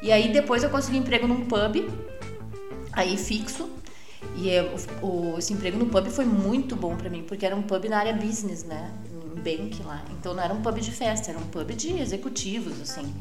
E 0.00 0.12
aí 0.12 0.32
depois 0.32 0.62
eu 0.62 0.70
consegui 0.70 0.98
emprego 0.98 1.26
num 1.26 1.46
pub, 1.46 1.90
aí 2.92 3.16
fixo. 3.16 3.75
E 4.36 4.50
é, 4.50 4.62
o, 5.02 5.06
o- 5.06 5.38
esse 5.38 5.52
emprego 5.52 5.78
no 5.78 5.86
pub 5.86 6.06
foi 6.08 6.24
muito 6.24 6.76
bom 6.76 6.94
pra 6.96 7.08
mim, 7.08 7.22
porque 7.26 7.44
era 7.46 7.56
um 7.56 7.62
pub 7.62 7.84
na 7.88 7.98
área 7.98 8.12
business, 8.12 8.64
né? 8.64 8.90
Em 9.36 9.40
bank 9.40 9.82
lá. 9.84 10.02
Então 10.18 10.34
não 10.34 10.42
era 10.42 10.52
um 10.52 10.60
pub 10.60 10.78
de 10.78 10.90
festa, 10.90 11.30
era 11.30 11.38
um 11.38 11.42
pub 11.46 11.70
de 11.72 11.98
executivos, 11.98 12.80
assim. 12.82 13.12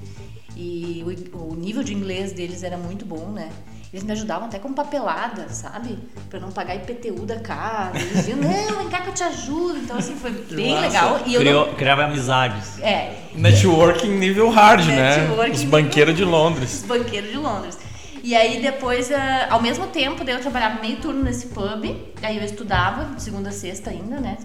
E 0.57 1.03
o, 1.33 1.51
o 1.51 1.55
nível 1.55 1.83
de 1.83 1.93
inglês 1.93 2.31
deles 2.31 2.63
era 2.63 2.77
muito 2.77 3.05
bom, 3.05 3.27
né? 3.31 3.49
Eles 3.93 4.03
me 4.03 4.11
ajudavam 4.11 4.47
até 4.47 4.59
com 4.59 4.73
papelada, 4.73 5.47
sabe? 5.49 5.97
Pra 6.29 6.37
não 6.39 6.51
pagar 6.51 6.75
IPTU 6.75 7.25
da 7.25 7.39
casa. 7.39 7.97
Eles 7.97 8.11
diziam, 8.13 8.37
não, 8.39 8.51
vem 8.79 8.89
cá 8.89 9.01
que 9.01 9.09
eu 9.09 9.13
te 9.13 9.23
ajudo. 9.23 9.77
Então, 9.77 9.97
assim, 9.97 10.15
foi 10.15 10.31
bem 10.31 10.71
massa. 10.71 10.87
legal. 10.87 11.21
E 11.25 11.33
eu 11.33 11.39
Criou, 11.39 11.67
não... 11.67 11.75
Criava 11.75 12.03
amizades. 12.05 12.77
É, 12.81 13.15
Networking 13.35 14.17
nível 14.17 14.49
hard, 14.49 14.85
né? 14.87 15.17
Networking 15.27 15.51
Os 15.53 15.59
nível 15.61 15.71
banqueiros 15.81 16.15
de 16.15 16.23
Londres. 16.25 16.73
os 16.73 16.81
banqueiros 16.83 17.31
de 17.31 17.37
Londres. 17.37 17.77
E 18.25 18.35
aí 18.35 18.59
depois, 18.59 19.11
ah, 19.11 19.49
ao 19.51 19.61
mesmo 19.61 19.85
tempo, 19.85 20.23
daí 20.25 20.33
eu 20.33 20.41
trabalhava 20.41 20.81
meio 20.81 20.97
turno 20.99 21.21
nesse 21.21 21.45
pub, 21.49 21.85
aí 22.23 22.37
eu 22.37 22.43
estudava, 22.43 23.13
de 23.13 23.21
segunda 23.21 23.49
a 23.49 23.51
sexta 23.51 23.91
ainda, 23.91 24.19
né? 24.19 24.35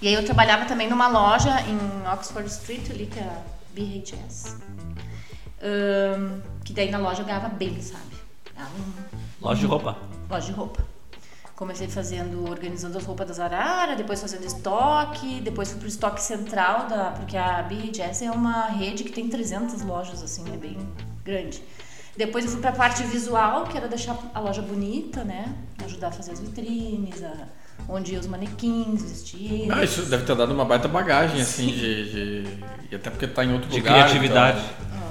E 0.00 0.06
aí 0.06 0.14
eu 0.14 0.24
trabalhava 0.24 0.64
também 0.64 0.88
numa 0.88 1.08
loja 1.08 1.50
em 1.62 2.08
Oxford 2.12 2.48
Street, 2.48 2.88
ali, 2.92 3.06
que 3.06 3.18
é 3.18 3.24
a 3.24 3.42
BHS. 3.74 4.56
Ahn, 5.60 6.40
que 6.64 6.72
daí 6.72 6.92
na 6.92 6.98
loja 6.98 7.22
eu 7.22 7.26
ganhava 7.26 7.48
bem, 7.48 7.80
sabe? 7.82 8.14
Um- 8.56 9.44
Loja 9.44 9.60
de 9.60 9.66
roupa. 9.66 9.96
loja 10.30 10.46
de 10.46 10.52
roupa. 10.52 10.84
Comecei 11.56 11.88
fazendo, 11.88 12.48
organizando 12.48 12.96
as 12.98 13.04
roupas 13.04 13.26
da 13.26 13.34
Zarara, 13.34 13.96
depois 13.96 14.20
fazendo 14.20 14.44
estoque, 14.44 15.40
depois 15.40 15.70
fui 15.70 15.80
pro 15.80 15.88
estoque 15.88 16.22
central, 16.22 16.86
da, 16.86 17.10
porque 17.10 17.36
a 17.36 17.62
BHS 17.62 18.22
é 18.22 18.30
uma 18.30 18.66
rede 18.66 19.02
que 19.02 19.10
tem 19.12 19.28
300 19.28 19.82
lojas, 19.82 20.22
assim, 20.22 20.44
é 20.54 20.56
bem 20.56 20.78
grande. 21.24 21.60
Depois 22.16 22.44
eu 22.44 22.50
fui 22.52 22.60
pra 22.60 22.70
parte 22.72 23.02
visual, 23.04 23.64
que 23.64 23.76
era 23.76 23.88
deixar 23.88 24.16
a 24.32 24.38
loja 24.40 24.62
bonita, 24.62 25.24
né? 25.24 25.52
Ajudar 25.84 26.08
a 26.08 26.12
fazer 26.12 26.32
as 26.32 26.40
vitrines, 26.40 27.22
a, 27.24 27.32
onde 27.88 28.12
ia 28.12 28.20
os 28.20 28.26
manequins, 28.28 29.02
vestir. 29.02 29.66
Ah, 29.70 29.82
isso 29.82 30.02
deve 30.02 30.24
ter 30.24 30.36
dado 30.36 30.52
uma 30.54 30.64
baita 30.64 30.86
bagagem, 30.86 31.40
assim, 31.40 31.66
de, 31.66 32.42
de- 32.44 32.64
E 32.92 32.94
até 32.94 33.10
porque 33.10 33.26
tá 33.26 33.44
em 33.44 33.52
outro 33.52 33.68
De 33.68 33.78
lugar. 33.78 33.94
criatividade. 33.94 34.60
então, 34.60 35.08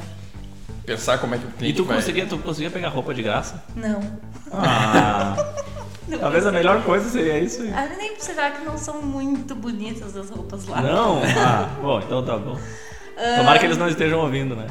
pensar 0.86 1.18
como 1.18 1.36
é 1.36 1.38
que 1.38 1.46
o 1.46 1.50
E 1.50 1.54
cliente 1.54 1.76
tu 1.78 1.84
vai... 1.84 1.98
conseguia, 1.98 2.26
tu 2.26 2.38
conseguia 2.38 2.72
pegar 2.72 2.88
roupa 2.90 3.14
de 3.14 3.22
graça? 3.22 3.62
Não. 3.76 4.00
Ah, 4.52 5.36
Não 6.08 6.20
talvez 6.20 6.46
a 6.46 6.52
melhor 6.52 6.84
coisa 6.84 7.10
seria 7.10 7.38
isso. 7.40 7.62
aí. 7.62 7.74
Ah, 7.74 7.88
nem 7.98 8.18
será 8.20 8.52
que 8.52 8.64
não 8.66 8.78
são 8.78 9.02
muito 9.02 9.56
bonitas 9.56 10.16
as 10.18 10.30
roupas 10.30 10.66
lá. 10.68 10.82
Não? 10.82 11.22
Ah, 11.38 11.70
bom, 11.82 12.00
então 12.00 12.24
tá 12.24 12.38
bom. 12.38 12.58
Tomara 13.38 13.60
que 13.60 13.66
eles 13.66 13.78
não 13.78 13.88
estejam 13.88 14.20
ouvindo, 14.20 14.56
né? 14.56 14.68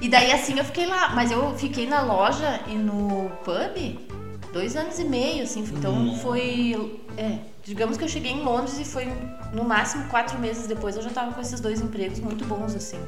E 0.00 0.08
daí 0.08 0.32
assim 0.32 0.58
eu 0.58 0.64
fiquei 0.64 0.86
lá, 0.86 1.10
mas 1.14 1.30
eu 1.30 1.56
fiquei 1.56 1.86
na 1.86 2.02
loja 2.02 2.60
e 2.66 2.74
no 2.74 3.30
pub 3.44 4.14
dois 4.54 4.76
anos 4.76 4.98
e 5.00 5.04
meio, 5.04 5.42
assim, 5.42 5.60
então 5.60 6.16
foi. 6.18 7.00
É, 7.18 7.38
digamos 7.64 7.96
que 7.96 8.04
eu 8.04 8.08
cheguei 8.08 8.30
em 8.30 8.42
Londres 8.42 8.78
e 8.78 8.84
foi 8.84 9.12
no 9.52 9.64
máximo 9.64 10.08
quatro 10.08 10.38
meses 10.38 10.66
depois 10.66 10.96
eu 10.96 11.02
já 11.02 11.10
tava 11.10 11.32
com 11.32 11.40
esses 11.40 11.60
dois 11.60 11.80
empregos 11.80 12.20
muito 12.20 12.44
bons, 12.44 12.74
assim. 12.74 12.98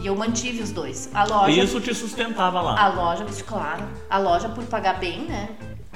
E 0.00 0.06
eu 0.06 0.14
mantive 0.14 0.62
os 0.62 0.70
dois. 0.70 1.10
A 1.12 1.24
loja. 1.24 1.50
E 1.50 1.64
isso 1.64 1.80
te 1.80 1.92
sustentava 1.92 2.60
lá. 2.60 2.80
A 2.80 2.88
loja, 2.88 3.26
claro. 3.44 3.84
A 4.08 4.18
loja 4.18 4.48
por 4.48 4.64
pagar 4.64 5.00
bem, 5.00 5.22
né? 5.22 5.48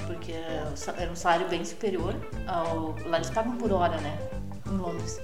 Porque 0.07 0.33
era 0.33 1.11
um 1.13 1.17
salário 1.17 1.47
bem 1.49 1.65
superior. 1.65 2.15
Ao, 2.47 2.97
lá 3.07 3.19
eles 3.19 3.31
pagam 3.31 3.53
por 3.57 3.71
hora, 3.71 3.97
né? 3.99 4.19
Em 4.67 4.77
Londres. 4.77 5.21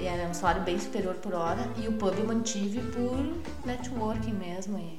Era 0.00 0.28
um 0.28 0.34
salário 0.34 0.62
bem 0.62 0.78
superior 0.78 1.14
por 1.14 1.34
hora. 1.34 1.68
E 1.82 1.88
o 1.88 1.92
pub 1.92 2.14
eu 2.18 2.26
mantive 2.26 2.80
por 2.92 3.16
networking 3.64 4.32
mesmo. 4.32 4.78
E, 4.78 4.98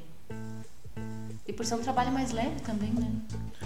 e 1.47 1.53
por 1.53 1.65
ser 1.65 1.75
um 1.75 1.79
trabalho 1.81 2.11
mais 2.11 2.31
leve 2.31 2.59
também, 2.65 2.89
né? 2.91 3.07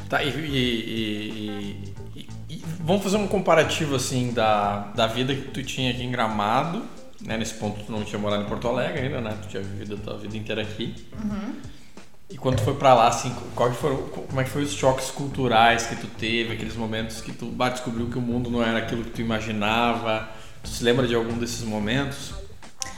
Tá, 0.10 0.24
e, 0.24 0.30
e- 0.30 1.94
e- 2.16 2.30
e- 2.50 2.64
vamos 2.82 3.04
fazer 3.04 3.18
um 3.18 3.28
comparativo 3.28 3.96
assim 3.96 4.34
da, 4.34 4.92
da 4.96 5.08
vida 5.08 5.34
que 5.36 5.50
tu 5.50 5.64
tinha 5.64 5.92
aqui 5.92 6.04
em 6.04 6.12
Gramado, 6.12 6.84
né? 7.22 7.38
Nesse 7.38 7.54
ponto 7.54 7.84
tu 7.86 7.92
não 7.92 8.04
tinha 8.04 8.20
morado 8.20 8.44
em 8.44 8.48
Porto 8.48 8.68
Alegre 8.68 9.02
ainda, 9.04 9.22
né? 9.22 9.38
Tu 9.44 9.48
tinha 9.50 9.64
vivido 9.64 9.96
a 9.96 9.98
tua 9.98 10.18
vida 10.18 10.36
inteira 10.36 10.62
aqui. 10.64 10.96
E 12.30 12.38
quando 12.38 12.58
tu 12.58 12.64
foi 12.64 12.76
pra 12.76 12.94
lá, 12.94 13.08
assim, 13.08 13.34
qual 13.56 13.72
que 13.72 13.78
foram, 13.78 13.98
como 14.08 14.40
é 14.40 14.44
que 14.44 14.50
foi 14.52 14.62
os 14.64 14.72
choques 14.74 15.10
culturais 15.10 15.88
que 15.88 15.96
tu 15.96 16.06
teve, 16.08 16.54
aqueles 16.54 16.76
momentos 16.76 17.22
que 17.22 17.32
tu 17.32 17.48
bah, 17.48 17.70
descobriu 17.70 18.08
que 18.08 18.18
o 18.20 18.22
mundo 18.22 18.52
não 18.52 18.62
era 18.62 18.78
aquilo 18.80 19.04
que 19.04 19.10
tu 19.12 19.22
imaginava? 19.22 20.30
Tu 20.64 20.70
se 20.70 20.84
lembra 20.84 21.08
de 21.08 21.16
algum 21.16 21.38
desses 21.38 21.62
momentos? 21.62 22.34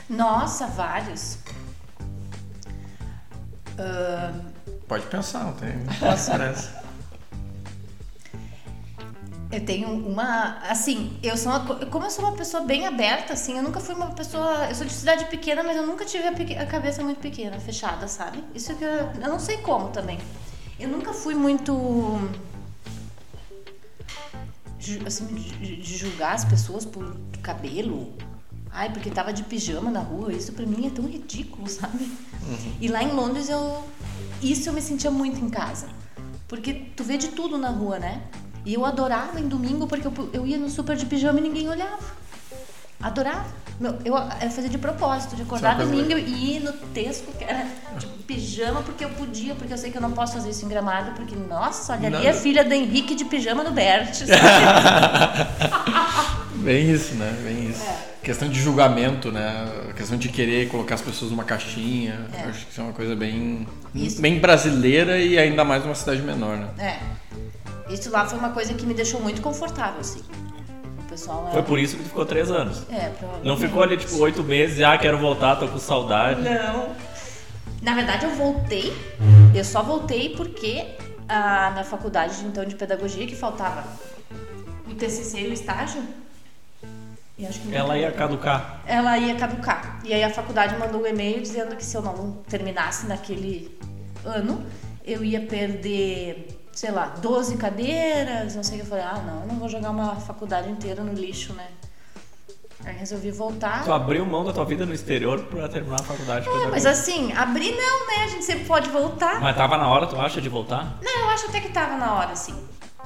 Nossa, 0.08 0.66
vários. 0.66 1.38
Ah, 3.78 4.32
Pode 4.88 5.06
pensar, 5.06 5.44
não 5.44 5.52
tem 5.54 5.70
pressa. 5.98 6.82
Eu 9.50 9.64
tenho 9.66 9.88
uma. 9.88 10.58
Assim, 10.68 11.18
eu 11.22 11.36
sou 11.36 11.52
uma, 11.52 11.60
co- 11.66 11.86
como 11.86 12.06
eu 12.06 12.10
sou 12.10 12.24
uma 12.24 12.32
pessoa 12.36 12.62
bem 12.64 12.86
aberta, 12.86 13.34
assim, 13.34 13.56
eu 13.56 13.62
nunca 13.62 13.80
fui 13.80 13.94
uma 13.94 14.08
pessoa. 14.08 14.66
Eu 14.68 14.74
sou 14.74 14.86
de 14.86 14.92
cidade 14.92 15.26
pequena, 15.26 15.62
mas 15.62 15.76
eu 15.76 15.86
nunca 15.86 16.04
tive 16.04 16.26
a, 16.28 16.32
peque- 16.32 16.56
a 16.56 16.66
cabeça 16.66 17.02
muito 17.02 17.20
pequena, 17.20 17.58
fechada, 17.60 18.08
sabe? 18.08 18.42
Isso 18.54 18.74
que 18.76 18.84
eu, 18.84 18.90
eu 18.90 19.28
não 19.28 19.38
sei 19.38 19.58
como 19.58 19.88
também. 19.90 20.18
Eu 20.80 20.88
nunca 20.88 21.12
fui 21.12 21.34
muito. 21.34 21.72
Assim, 25.06 25.26
de, 25.26 25.76
de 25.76 25.96
julgar 25.96 26.34
as 26.34 26.44
pessoas 26.44 26.84
por 26.84 27.16
cabelo. 27.42 28.12
Ai, 28.70 28.90
porque 28.92 29.10
tava 29.10 29.32
de 29.32 29.42
pijama 29.42 29.90
na 29.90 30.00
rua. 30.00 30.32
Isso 30.32 30.52
pra 30.52 30.64
mim 30.64 30.86
é 30.86 30.90
tão 30.90 31.06
ridículo, 31.06 31.68
sabe? 31.70 32.10
E 32.80 32.88
lá 32.88 33.02
em 33.02 33.12
Londres 33.12 33.48
eu. 33.48 33.84
Isso 34.42 34.68
eu 34.68 34.72
me 34.72 34.82
sentia 34.82 35.10
muito 35.10 35.44
em 35.44 35.48
casa. 35.48 35.88
Porque 36.48 36.74
tu 36.96 37.04
vê 37.04 37.16
de 37.16 37.28
tudo 37.28 37.56
na 37.56 37.70
rua, 37.70 37.98
né? 37.98 38.22
E 38.64 38.74
eu 38.74 38.84
adorava 38.84 39.40
em 39.40 39.48
domingo 39.48 39.86
porque 39.86 40.06
eu, 40.06 40.30
eu 40.32 40.46
ia 40.46 40.58
no 40.58 40.68
super 40.68 40.96
de 40.96 41.06
pijama 41.06 41.38
e 41.38 41.42
ninguém 41.42 41.68
olhava. 41.68 42.04
Adorava. 43.00 43.46
Meu, 43.80 43.98
eu, 44.04 44.14
eu 44.14 44.50
fazia 44.50 44.68
de 44.68 44.78
propósito, 44.78 45.34
de 45.34 45.42
acordar 45.42 45.76
domingo 45.76 46.12
e 46.12 46.56
ir 46.56 46.60
no 46.60 46.72
Tesco, 46.72 47.32
que 47.32 47.42
era 47.42 47.66
de 47.98 48.06
pijama, 48.42 48.82
porque 48.82 49.04
eu 49.04 49.10
podia, 49.10 49.54
porque 49.54 49.72
eu 49.72 49.78
sei 49.78 49.90
que 49.90 49.96
eu 49.96 50.02
não 50.02 50.12
posso 50.12 50.34
fazer 50.34 50.50
isso 50.50 50.64
em 50.64 50.68
gramado, 50.68 51.12
porque, 51.12 51.34
nossa, 51.36 51.92
olha 51.92 52.08
ali 52.08 52.24
Não. 52.24 52.30
a 52.30 52.34
filha 52.34 52.64
do 52.64 52.74
Henrique 52.74 53.14
de 53.14 53.24
pijama 53.24 53.62
no 53.62 53.70
Bert. 53.70 54.22
Bem 56.56 56.90
isso, 56.90 57.14
né? 57.14 57.34
Bem 57.42 57.70
isso. 57.70 57.84
Questão 58.22 58.48
de 58.48 58.60
julgamento, 58.60 59.32
né? 59.32 59.66
A 59.90 59.92
questão 59.92 60.16
de 60.16 60.28
querer 60.28 60.68
colocar 60.68 60.94
as 60.94 61.00
pessoas 61.00 61.30
numa 61.30 61.44
caixinha. 61.44 62.26
É. 62.32 62.44
Eu 62.44 62.50
Acho 62.50 62.66
que 62.66 62.72
isso 62.72 62.80
é 62.80 62.84
uma 62.84 62.92
coisa 62.92 63.16
bem, 63.16 63.66
Isso. 63.94 64.20
bem 64.20 64.38
brasileira 64.38 65.18
e 65.18 65.38
ainda 65.38 65.64
mais 65.64 65.82
numa 65.82 65.94
cidade 65.94 66.22
menor, 66.22 66.56
né? 66.56 66.68
É. 66.78 67.92
Isso 67.92 68.10
lá 68.10 68.24
foi 68.24 68.38
uma 68.38 68.50
coisa 68.50 68.74
que 68.74 68.86
me 68.86 68.94
deixou 68.94 69.20
muito 69.20 69.42
confortável, 69.42 70.00
assim. 70.00 70.20
pessoal 71.08 71.46
é... 71.48 71.52
Foi 71.52 71.62
por 71.62 71.78
isso 71.80 71.96
que 71.96 72.02
tu 72.04 72.08
ficou 72.10 72.24
três 72.24 72.48
anos. 72.50 72.84
É, 72.90 73.08
provavelmente. 73.08 73.48
Não 73.48 73.56
ficou 73.56 73.82
ali, 73.82 73.96
tipo, 73.96 74.16
oito 74.18 74.42
meses 74.44 74.78
e, 74.78 74.84
ah, 74.84 74.96
quero 74.96 75.18
voltar, 75.18 75.56
tô 75.56 75.66
com 75.66 75.78
saudade. 75.78 76.40
Não. 76.42 76.90
Na 77.82 77.94
verdade, 77.94 78.24
eu 78.24 78.30
voltei. 78.30 78.92
Eu 79.54 79.64
só 79.64 79.82
voltei 79.82 80.30
porque 80.36 80.96
a, 81.28 81.70
na 81.70 81.84
faculdade 81.84 82.44
então 82.44 82.64
de 82.64 82.74
pedagogia 82.76 83.26
que 83.26 83.34
faltava 83.36 83.84
o 84.88 84.94
TCC 84.94 85.40
e 85.40 85.48
o 85.48 85.52
estágio. 85.52 86.02
E 87.36 87.44
acho 87.46 87.60
que 87.60 87.74
Ela 87.74 87.98
ia 87.98 88.12
caducar. 88.12 88.80
ela 88.86 89.18
ia 89.18 89.34
caducar. 89.34 90.00
E 90.04 90.14
aí 90.14 90.22
a 90.22 90.30
faculdade 90.30 90.76
mandou 90.78 91.02
um 91.02 91.06
e-mail 91.06 91.42
dizendo 91.42 91.74
que 91.74 91.84
se 91.84 91.96
eu 91.96 92.02
não 92.02 92.32
terminasse 92.48 93.06
naquele 93.06 93.76
ano, 94.24 94.64
eu 95.04 95.24
ia 95.24 95.40
perder, 95.40 96.60
sei 96.72 96.92
lá, 96.92 97.06
12 97.20 97.56
cadeiras, 97.56 98.54
não 98.54 98.62
sei 98.62 98.74
o 98.74 98.80
que. 98.80 98.86
Eu 98.86 98.88
falei, 98.90 99.04
ah, 99.04 99.20
não, 99.26 99.46
não 99.46 99.56
vou 99.56 99.68
jogar 99.68 99.90
uma 99.90 100.14
faculdade 100.16 100.70
inteira 100.70 101.02
no 101.02 101.12
lixo, 101.12 101.52
né? 101.54 101.66
Aí 102.84 102.96
resolvi 102.96 103.30
voltar. 103.30 103.84
Tu 103.84 103.92
abriu 103.92 104.26
mão 104.26 104.44
da 104.44 104.52
tua 104.52 104.64
vida 104.64 104.84
no 104.84 104.92
exterior 104.92 105.40
pra 105.44 105.68
terminar 105.68 106.00
a 106.00 106.04
faculdade. 106.04 106.44
de 106.44 106.50
É, 106.50 106.66
mas 106.66 106.84
assim, 106.84 107.32
abrir 107.32 107.72
não, 107.72 108.06
né? 108.06 108.24
A 108.24 108.28
gente 108.28 108.44
sempre 108.44 108.64
pode 108.64 108.90
voltar. 108.90 109.40
Mas 109.40 109.56
tava 109.56 109.76
na 109.78 109.88
hora, 109.88 110.06
tu 110.06 110.20
acha, 110.20 110.40
de 110.40 110.48
voltar? 110.48 110.98
Não, 111.02 111.20
eu 111.20 111.28
acho 111.30 111.46
até 111.46 111.60
que 111.60 111.68
tava 111.68 111.96
na 111.96 112.14
hora, 112.14 112.34
sim. 112.34 112.54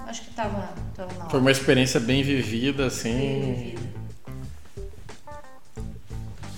Acho 0.06 0.22
que 0.22 0.30
tava, 0.30 0.68
tava 0.94 1.12
na 1.14 1.20
hora. 1.20 1.30
Foi 1.30 1.40
uma 1.40 1.50
experiência 1.50 2.00
bem 2.00 2.22
vivida, 2.22 2.86
assim. 2.86 3.74
Vida. 3.76 3.96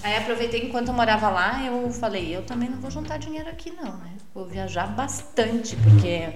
Aí 0.02 0.16
aproveitei 0.16 0.62
enquanto 0.64 0.88
eu 0.88 0.94
morava 0.94 1.28
lá, 1.28 1.62
eu 1.64 1.90
falei, 1.90 2.34
eu 2.34 2.42
também 2.42 2.68
não 2.68 2.78
vou 2.78 2.90
juntar 2.90 3.18
dinheiro 3.18 3.48
aqui 3.50 3.70
não, 3.72 3.92
né? 3.92 4.12
Vou 4.34 4.46
viajar 4.46 4.86
bastante, 4.86 5.76
porque 5.76 6.30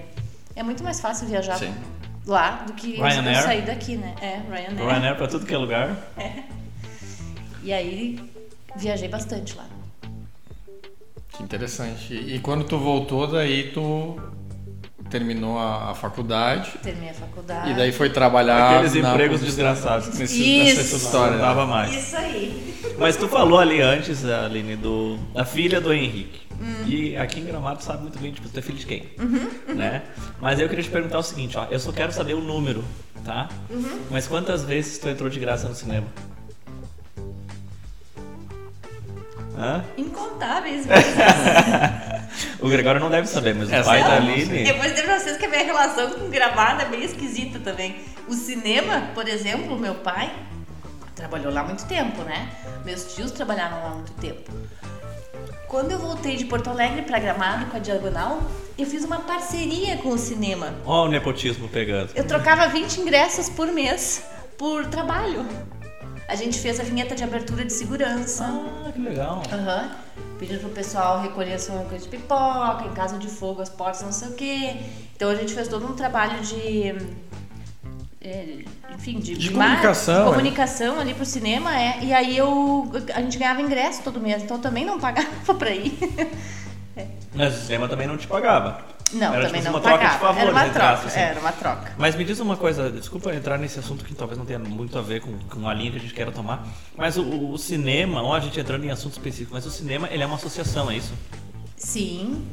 é 0.55 0.61
muito 0.61 0.83
mais 0.83 0.99
fácil 0.99 1.27
viajar 1.27 1.57
Sim. 1.57 1.73
lá 2.25 2.63
do 2.67 2.73
que 2.73 2.97
Ryanair? 2.97 3.41
sair 3.41 3.61
daqui, 3.61 3.95
né? 3.95 4.13
É, 4.21 4.41
Ryanair. 4.47 4.87
Ryanair 4.87 5.15
pra 5.15 5.27
tudo 5.27 5.45
que 5.45 5.53
é 5.53 5.57
lugar. 5.57 5.95
E 7.63 7.71
aí 7.73 8.19
viajei 8.77 9.07
bastante 9.07 9.55
lá. 9.55 9.65
Que 11.29 11.43
interessante. 11.43 12.13
E 12.13 12.39
quando 12.39 12.63
tu 12.65 12.77
voltou, 12.77 13.25
daí 13.27 13.71
tu 13.71 14.19
terminou 15.09 15.59
a, 15.59 15.91
a 15.91 15.93
faculdade 15.93 16.71
Terminei 16.81 17.09
a 17.11 17.13
faculdade. 17.13 17.69
e 17.69 17.73
daí 17.75 17.91
foi 17.91 18.09
trabalhar 18.09 18.77
Aqueles 18.79 18.95
na 19.01 19.11
empregos 19.11 19.41
desgraçados. 19.41 20.17
nesse- 20.17 20.41
Isso. 20.41 20.77
nessa 20.77 20.95
história. 20.95 21.33
Não 21.37 21.41
dava 21.41 21.65
mais. 21.67 21.93
Isso 21.93 22.15
aí. 22.17 22.73
Mas 22.97 23.15
tu 23.15 23.27
falou 23.27 23.59
ali 23.59 23.81
antes, 23.81 24.23
Aline, 24.25 24.75
do, 24.75 25.17
da 25.33 25.45
filha 25.45 25.79
do 25.81 25.93
Henrique. 25.93 26.41
Hum. 26.59 26.85
E 26.87 27.17
aqui 27.17 27.39
em 27.39 27.45
Gramado 27.45 27.79
tu 27.79 27.83
sabe 27.83 28.03
muito 28.03 28.17
bem, 28.19 28.31
tipo, 28.31 28.47
tu 28.47 28.57
é 28.57 28.61
filho 28.61 28.77
de 28.77 28.85
quem? 28.85 29.09
Uhum, 29.19 29.75
Né? 29.75 30.03
Mas 30.39 30.59
eu 30.59 30.69
queria 30.69 30.83
te 30.83 30.89
perguntar 30.89 31.17
o 31.19 31.23
seguinte, 31.23 31.57
ó. 31.57 31.65
Eu 31.69 31.79
só 31.79 31.91
quero 31.91 32.11
saber 32.11 32.33
o 32.35 32.41
número, 32.41 32.83
tá? 33.25 33.49
Uhum. 33.69 33.99
Mas 34.11 34.27
quantas 34.27 34.63
vezes 34.63 34.97
tu 34.99 35.09
entrou 35.09 35.29
de 35.29 35.39
graça 35.39 35.67
no 35.67 35.75
cinema? 35.75 36.07
Hã? 39.63 39.85
Incontáveis 39.97 40.85
vezes. 40.85 41.15
O 42.59 42.67
Gregório 42.67 42.99
não 42.99 43.11
deve 43.11 43.27
saber, 43.27 43.53
mas 43.53 43.67
o 43.67 43.85
pai 43.85 44.01
da 44.01 44.19
não 44.19 44.29
Aline... 44.29 44.67
Eu 44.67 44.77
vou 44.77 44.89
dizer 44.89 45.03
pra 45.03 45.19
vocês 45.19 45.37
que 45.37 45.45
a 45.45 45.49
minha 45.49 45.63
relação 45.63 46.09
com 46.11 46.29
gravada 46.29 46.83
é 46.83 46.85
bem 46.87 47.03
esquisita 47.03 47.59
também. 47.59 47.97
O 48.27 48.33
cinema, 48.33 49.09
por 49.13 49.27
exemplo, 49.27 49.77
meu 49.77 49.95
pai 49.95 50.31
trabalhou 51.15 51.53
lá 51.53 51.63
muito 51.63 51.85
tempo, 51.85 52.23
né? 52.23 52.49
Meus 52.83 53.13
tios 53.13 53.31
trabalharam 53.31 53.83
lá 53.83 53.89
muito 53.91 54.13
tempo. 54.13 54.51
Quando 55.67 55.91
eu 55.91 55.99
voltei 55.99 56.35
de 56.35 56.45
Porto 56.45 56.69
Alegre 56.69 57.03
pra 57.03 57.19
Gramado 57.19 57.67
com 57.67 57.77
a 57.77 57.79
Diagonal, 57.79 58.41
eu 58.77 58.85
fiz 58.85 59.03
uma 59.03 59.19
parceria 59.19 59.97
com 59.97 60.09
o 60.09 60.17
cinema. 60.17 60.73
Ó 60.85 61.05
o 61.05 61.09
nepotismo 61.09 61.67
pegando. 61.67 62.11
Eu 62.15 62.25
trocava 62.25 62.67
20 62.67 63.01
ingressos 63.01 63.49
por 63.49 63.67
mês 63.67 64.23
por 64.57 64.85
trabalho. 64.87 65.45
A 66.27 66.35
gente 66.35 66.57
fez 66.57 66.79
a 66.79 66.83
vinheta 66.83 67.15
de 67.15 67.23
abertura 67.23 67.65
de 67.65 67.73
segurança. 67.73 68.45
Ah, 68.45 68.82
que 68.93 68.99
legal. 69.01 69.41
Aham. 69.51 69.91
Pedindo 70.39 70.59
pro 70.59 70.69
pessoal 70.69 71.21
recolher 71.21 71.57
coisa 71.89 72.03
de 72.03 72.07
pipoca, 72.09 72.85
em 72.85 72.93
caso 72.93 73.17
de 73.17 73.27
fogo, 73.27 73.61
as 73.61 73.69
portas, 73.69 74.01
não 74.03 74.11
sei 74.11 74.27
o 74.29 74.33
quê. 74.33 74.75
Então 75.15 75.29
a 75.29 75.35
gente 75.35 75.53
fez 75.53 75.67
todo 75.67 75.85
um 75.85 75.93
trabalho 75.95 76.39
de. 76.41 76.95
é, 78.21 78.59
enfim, 78.93 79.19
de, 79.19 79.35
De 79.35 79.51
mar- 79.53 79.67
comunicação, 79.69 80.15
de 80.23 80.29
é. 80.29 80.31
comunicação 80.31 80.99
ali 80.99 81.13
pro 81.13 81.25
cinema, 81.25 81.77
é. 81.79 81.99
E 82.03 82.13
aí 82.13 82.37
eu. 82.37 82.91
A 83.13 83.21
gente 83.21 83.37
ganhava 83.37 83.61
ingresso 83.61 84.01
todo 84.03 84.19
mês, 84.19 84.43
então 84.43 84.57
eu 84.57 84.61
também 84.63 84.85
não 84.85 84.99
pagava 84.99 85.27
pra 85.57 85.71
ir. 85.71 85.97
Mas 87.33 87.55
o 87.57 87.61
cinema 87.65 87.87
também 87.87 88.07
não 88.07 88.17
te 88.17 88.27
pagava. 88.27 88.81
Não, 89.11 89.33
Era 89.33 89.45
também 89.47 89.61
tipo 89.61 89.73
não 89.73 89.79
uma 89.79 89.81
troca 89.81 89.97
de 89.97 90.03
pagava. 90.17 90.19
favores, 90.19 90.41
era 90.41 90.51
uma 90.51 90.69
troca. 90.73 90.89
aspas, 90.93 91.11
assim. 91.11 91.19
Era 91.19 91.39
uma 91.39 91.51
troca. 91.51 91.91
Mas 91.97 92.15
me 92.15 92.23
diz 92.25 92.39
uma 92.39 92.57
coisa, 92.57 92.89
desculpa 92.91 93.33
entrar 93.35 93.57
nesse 93.59 93.77
assunto 93.79 94.03
que 94.05 94.15
talvez 94.15 94.37
não 94.39 94.45
tenha 94.45 94.59
muito 94.59 94.97
a 94.97 95.01
ver 95.01 95.21
com, 95.21 95.37
com 95.39 95.67
a 95.67 95.73
linha 95.73 95.91
que 95.91 95.97
a 95.97 95.99
gente 95.99 96.13
queira 96.13 96.31
tomar, 96.31 96.65
mas 96.95 97.17
o, 97.17 97.51
o 97.51 97.57
cinema, 97.57 98.21
ou 98.21 98.33
a 98.33 98.39
gente 98.39 98.59
entrando 98.59 98.83
em 98.85 98.91
assunto 98.91 99.13
específico, 99.13 99.51
mas 99.53 99.65
o 99.65 99.71
cinema 99.71 100.07
ele 100.09 100.23
é 100.23 100.25
uma 100.25 100.35
associação, 100.37 100.89
é 100.89 100.95
isso? 100.97 101.13
Sim. 101.77 102.45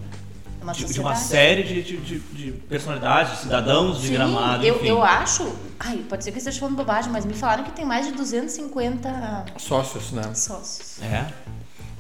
É 0.61 0.63
uma 0.63 0.73
De, 0.75 0.85
de 0.85 1.01
uma 1.01 1.15
série 1.15 1.63
de, 1.63 1.83
de, 1.83 1.97
de- 1.97 2.19
de 2.19 2.53
personalidades, 2.53 3.33
de 3.33 3.39
cidadãos 3.39 3.99
de 4.01 4.09
Sim, 4.09 4.13
gramado, 4.13 4.63
eu, 4.67 4.77
enfim. 4.77 4.89
eu 4.89 5.03
acho. 5.03 5.51
Ai, 5.79 6.05
pode 6.07 6.23
ser 6.23 6.31
que 6.33 6.37
eu 6.37 6.41
esteja 6.41 6.61
falando 6.61 6.77
bobagem, 6.77 7.11
mas 7.11 7.25
me 7.25 7.33
falaram 7.33 7.65
que 7.65 7.73
tem 7.73 7.87
mais 7.87 8.05
de 8.07 8.13
250 8.13 9.47
Sócios, 9.57 10.13
né? 10.13 10.35
sócios. 10.35 11.01
É. 11.03 11.25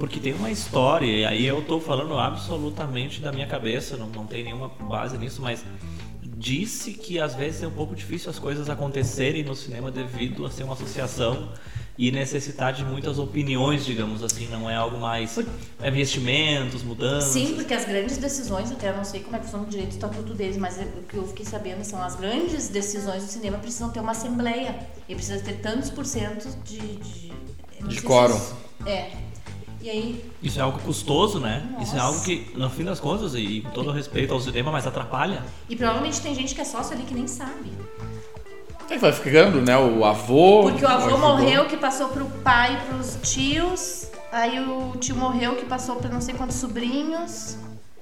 Porque 0.00 0.18
tem 0.18 0.32
uma 0.32 0.50
história, 0.50 1.04
e 1.06 1.24
aí 1.26 1.46
eu 1.46 1.60
tô 1.62 1.78
falando 1.78 2.18
absolutamente 2.18 3.20
da 3.20 3.30
minha 3.30 3.46
cabeça, 3.46 3.98
não, 3.98 4.06
não 4.06 4.26
tem 4.26 4.42
nenhuma 4.42 4.68
base 4.68 5.18
nisso, 5.18 5.42
mas 5.42 5.62
disse 6.22 6.92
que 6.94 7.20
às 7.20 7.34
vezes 7.34 7.62
é 7.62 7.66
um 7.68 7.70
pouco 7.70 7.94
difícil 7.94 8.30
as 8.30 8.38
coisas 8.38 8.70
acontecerem 8.70 9.44
no 9.44 9.54
cinema 9.54 9.90
devido 9.90 10.46
a 10.46 10.50
ser 10.50 10.62
uma 10.62 10.72
associação 10.72 11.50
e 11.98 12.10
necessitar 12.10 12.72
de 12.72 12.82
muitas 12.82 13.18
opiniões, 13.18 13.84
digamos 13.84 14.22
assim, 14.24 14.48
não 14.48 14.70
é 14.70 14.74
algo 14.74 14.98
mais 14.98 15.36
é 15.82 15.88
investimentos, 15.88 16.82
mudanças. 16.82 17.30
Sim, 17.30 17.54
porque 17.54 17.74
as 17.74 17.84
grandes 17.84 18.16
decisões, 18.16 18.72
até 18.72 18.88
eu 18.88 18.96
não 18.96 19.04
sei 19.04 19.20
como 19.20 19.36
é 19.36 19.38
que 19.38 19.44
funciona 19.44 19.66
direito 19.66 19.90
o 19.90 19.94
estatuto 19.96 20.32
deles, 20.32 20.56
mas 20.56 20.78
o 20.78 21.02
que 21.02 21.16
eu 21.18 21.28
fiquei 21.28 21.44
sabendo 21.44 21.84
são 21.84 22.02
as 22.02 22.16
grandes 22.16 22.70
decisões 22.70 23.22
do 23.22 23.28
cinema 23.30 23.58
precisam 23.58 23.90
ter 23.90 24.00
uma 24.00 24.12
assembleia 24.12 24.74
e 25.06 25.14
precisa 25.14 25.38
ter 25.44 25.60
tantos 25.60 25.90
por 25.90 26.06
cento 26.06 26.48
de. 26.64 26.78
De, 26.78 27.32
De 27.88 27.96
se 27.96 28.02
quórum. 28.02 28.34
isso- 28.36 28.56
É. 28.86 29.10
E 29.82 29.88
aí, 29.88 30.24
Isso 30.42 30.58
é 30.58 30.62
algo 30.62 30.78
custoso, 30.80 31.38
né? 31.40 31.62
Isso 31.80 31.92
é 31.94 31.98
Nossa. 31.98 32.08
algo 32.08 32.20
que, 32.22 32.50
no 32.54 32.68
fim 32.68 32.84
das 32.84 33.00
contas, 33.00 33.34
e 33.34 33.62
com 33.62 33.70
todo 33.70 33.88
o 33.88 33.92
respeito 33.92 34.32
ao 34.34 34.40
cinema, 34.40 34.70
mas 34.70 34.86
atrapalha. 34.86 35.42
e 35.68 35.74
provavelmente 35.76 36.20
tem 36.20 36.34
gente 36.34 36.54
que 36.54 36.60
é 36.60 36.64
sócio 36.64 36.94
ali 36.94 37.04
que 37.04 37.14
nem 37.14 37.26
sabe. 37.26 37.70
É 38.90 38.94
que 38.94 38.98
vai 38.98 39.12
ficando, 39.12 39.62
né? 39.62 39.78
O 39.78 40.04
avô. 40.04 40.62
Porque 40.64 40.84
o 40.84 40.88
avô 40.88 41.06
ajudou. 41.06 41.18
morreu, 41.18 41.66
que 41.66 41.76
passou 41.76 42.08
pro 42.08 42.26
pai 42.42 42.74
e 42.74 42.86
pros 42.88 43.18
tios. 43.22 44.06
Aí 44.32 44.60
o 44.60 44.96
tio 44.98 45.16
morreu, 45.16 45.56
que 45.56 45.64
passou 45.64 45.96
pra 45.96 46.10
não 46.10 46.20
sei 46.20 46.34
quantos 46.34 46.56
sobrinhos. 46.56 47.56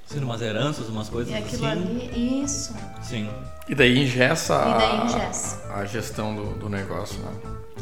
Sendo 0.09 0.25
umas 0.25 0.41
heranças, 0.41 0.89
umas 0.89 1.09
coisas 1.11 1.31
E 1.33 1.37
aquilo 1.37 1.67
assim. 1.67 1.81
ali. 1.83 2.43
Isso. 2.43 2.75
Sim. 3.03 3.29
E 3.69 3.75
daí 3.75 4.05
ingessa, 4.05 4.55
E 4.55 4.79
daí 4.79 5.01
a- 5.01 5.05
engessa. 5.05 5.71
a, 5.71 5.85
gestão 5.85 6.35
do, 6.35 6.55
do 6.55 6.69
negócio, 6.71 7.19
né? 7.19 7.31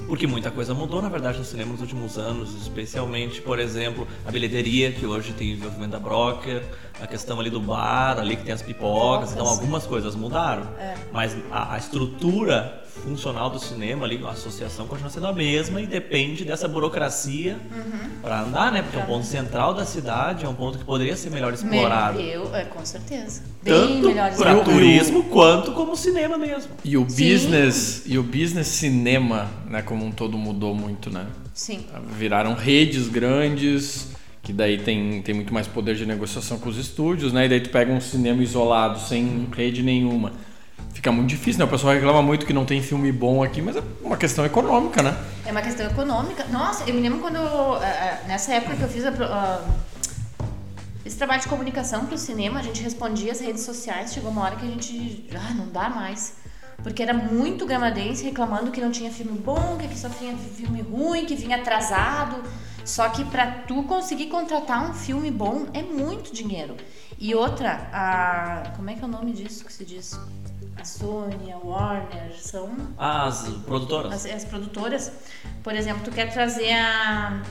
Porque 0.08 0.26
muita 0.26 0.50
coisa 0.50 0.74
mudou, 0.74 1.00
na 1.00 1.08
verdade, 1.08 1.38
no 1.38 1.44
cinema 1.44 1.70
nos 1.72 1.80
últimos 1.80 2.18
anos, 2.18 2.52
especialmente, 2.60 3.40
por 3.40 3.58
exemplo, 3.60 4.06
a 4.26 4.30
bilheteria, 4.32 4.90
que 4.92 5.06
hoje 5.06 5.32
tem 5.32 5.52
envolvimento 5.52 5.92
da 5.92 5.98
broker, 6.00 6.62
a 7.00 7.06
questão 7.06 7.38
ali 7.38 7.48
do 7.48 7.60
bar, 7.60 8.18
ali 8.18 8.36
que 8.36 8.42
tem 8.44 8.52
as 8.52 8.60
pipocas, 8.62 9.32
então 9.32 9.46
algumas 9.46 9.86
coisas 9.86 10.14
mudaram. 10.16 10.66
É. 10.78 10.94
Mas 11.12 11.36
a, 11.50 11.74
a 11.74 11.78
estrutura 11.78 12.82
funcional 13.02 13.50
do 13.50 13.58
cinema 13.58 14.04
ali, 14.04 14.20
a 14.24 14.30
associação 14.30 14.86
continua 14.86 15.10
sendo 15.10 15.26
a 15.26 15.32
mesma 15.32 15.80
e 15.80 15.86
depende 15.86 16.44
dessa 16.44 16.66
burocracia 16.66 17.56
Uhum. 17.70 18.08
para 18.22 18.42
andar, 18.42 18.72
né? 18.72 18.82
Porque 18.82 18.96
é 18.96 19.00
um 19.00 19.06
ponto 19.06 19.26
central 19.26 19.74
da 19.74 19.84
cidade, 19.84 20.44
é 20.44 20.48
um 20.48 20.54
ponto 20.54 20.78
que 20.78 20.84
poderia 20.84 21.16
ser 21.16 21.30
melhor 21.30 21.52
explorado. 21.52 22.20
Eu, 22.20 22.54
é, 22.54 22.64
com 22.64 22.84
certeza. 22.84 23.42
Bem 23.62 23.74
Tanto 23.74 24.08
melhor 24.08 24.34
para 24.36 24.60
turismo 24.60 25.24
quanto 25.24 25.72
como 25.72 25.96
cinema 25.96 26.36
mesmo. 26.38 26.70
E 26.84 26.96
o 26.96 27.08
Sim. 27.08 27.32
business 27.32 28.02
e 28.06 28.18
o 28.18 28.22
business 28.22 28.66
cinema, 28.68 29.48
né, 29.68 29.82
como 29.82 30.04
um 30.04 30.10
todo 30.10 30.36
mudou 30.38 30.74
muito, 30.74 31.10
né? 31.10 31.26
Sim. 31.54 31.86
Viraram 32.18 32.54
redes 32.54 33.08
grandes, 33.08 34.08
que 34.42 34.52
daí 34.52 34.78
tem, 34.78 35.22
tem 35.22 35.34
muito 35.34 35.52
mais 35.52 35.66
poder 35.66 35.96
de 35.96 36.06
negociação 36.06 36.58
com 36.58 36.68
os 36.68 36.76
estúdios, 36.78 37.32
né? 37.32 37.46
E 37.46 37.48
daí 37.48 37.60
tu 37.60 37.70
pega 37.70 37.92
um 37.92 38.00
cinema 38.00 38.42
isolado, 38.42 39.00
sem 39.00 39.48
rede 39.56 39.82
nenhuma. 39.82 40.32
Fica 40.96 41.12
muito 41.12 41.28
difícil, 41.28 41.58
né? 41.58 41.66
O 41.66 41.68
pessoal 41.68 41.92
reclama 41.92 42.22
muito 42.22 42.46
que 42.46 42.54
não 42.54 42.64
tem 42.64 42.80
filme 42.80 43.12
bom 43.12 43.42
aqui, 43.42 43.60
mas 43.60 43.76
é 43.76 43.82
uma 44.02 44.16
questão 44.16 44.46
econômica, 44.46 45.02
né? 45.02 45.14
É 45.44 45.52
uma 45.52 45.60
questão 45.60 45.84
econômica. 45.86 46.46
Nossa, 46.46 46.88
eu 46.88 46.94
me 46.94 47.02
lembro 47.02 47.18
quando. 47.18 47.36
eu, 47.36 47.74
ah, 47.74 47.80
ah, 47.82 48.26
nessa 48.26 48.54
época 48.54 48.76
que 48.76 48.82
eu 48.82 48.88
fiz 48.88 49.04
a 49.04 49.62
esse 51.04 51.18
trabalho 51.18 51.42
de 51.42 51.48
comunicação 51.48 52.06
pro 52.06 52.16
cinema, 52.16 52.60
a 52.60 52.62
gente 52.62 52.82
respondia 52.82 53.30
as 53.30 53.40
redes 53.40 53.62
sociais. 53.62 54.14
Chegou 54.14 54.30
uma 54.30 54.42
hora 54.42 54.56
que 54.56 54.64
a 54.64 54.70
gente. 54.70 55.28
Ah, 55.34 55.52
não 55.52 55.68
dá 55.68 55.90
mais. 55.90 56.36
Porque 56.82 57.02
era 57.02 57.12
muito 57.12 57.66
gramadense 57.66 58.24
reclamando 58.24 58.70
que 58.70 58.80
não 58.80 58.90
tinha 58.90 59.10
filme 59.10 59.38
bom, 59.38 59.76
que 59.76 59.98
só 59.98 60.08
tinha 60.08 60.34
filme 60.34 60.80
ruim, 60.80 61.26
que 61.26 61.34
vinha 61.36 61.58
atrasado. 61.58 62.42
Só 62.86 63.06
que 63.10 63.22
pra 63.26 63.46
tu 63.46 63.82
conseguir 63.82 64.28
contratar 64.28 64.90
um 64.90 64.94
filme 64.94 65.30
bom 65.30 65.66
é 65.74 65.82
muito 65.82 66.32
dinheiro. 66.32 66.74
E 67.18 67.34
outra, 67.34 67.86
a. 67.92 68.72
Como 68.76 68.88
é 68.88 68.94
que 68.94 69.02
é 69.02 69.04
o 69.04 69.08
nome 69.08 69.32
disso 69.32 69.62
que 69.62 69.72
se 69.74 69.84
diz? 69.84 70.18
A 70.80 70.84
Sony, 70.84 71.52
a 71.52 71.56
Warner, 71.58 72.32
são 72.38 72.70
Ah, 72.98 73.26
as 73.26 73.48
produtoras? 73.66 74.12
as, 74.12 74.26
as 74.26 74.44
produtoras. 74.44 75.12
Por 75.62 75.74
exemplo, 75.74 76.02
tu 76.04 76.10
quer 76.10 76.32
trazer 76.32 76.72
a, 76.72 77.42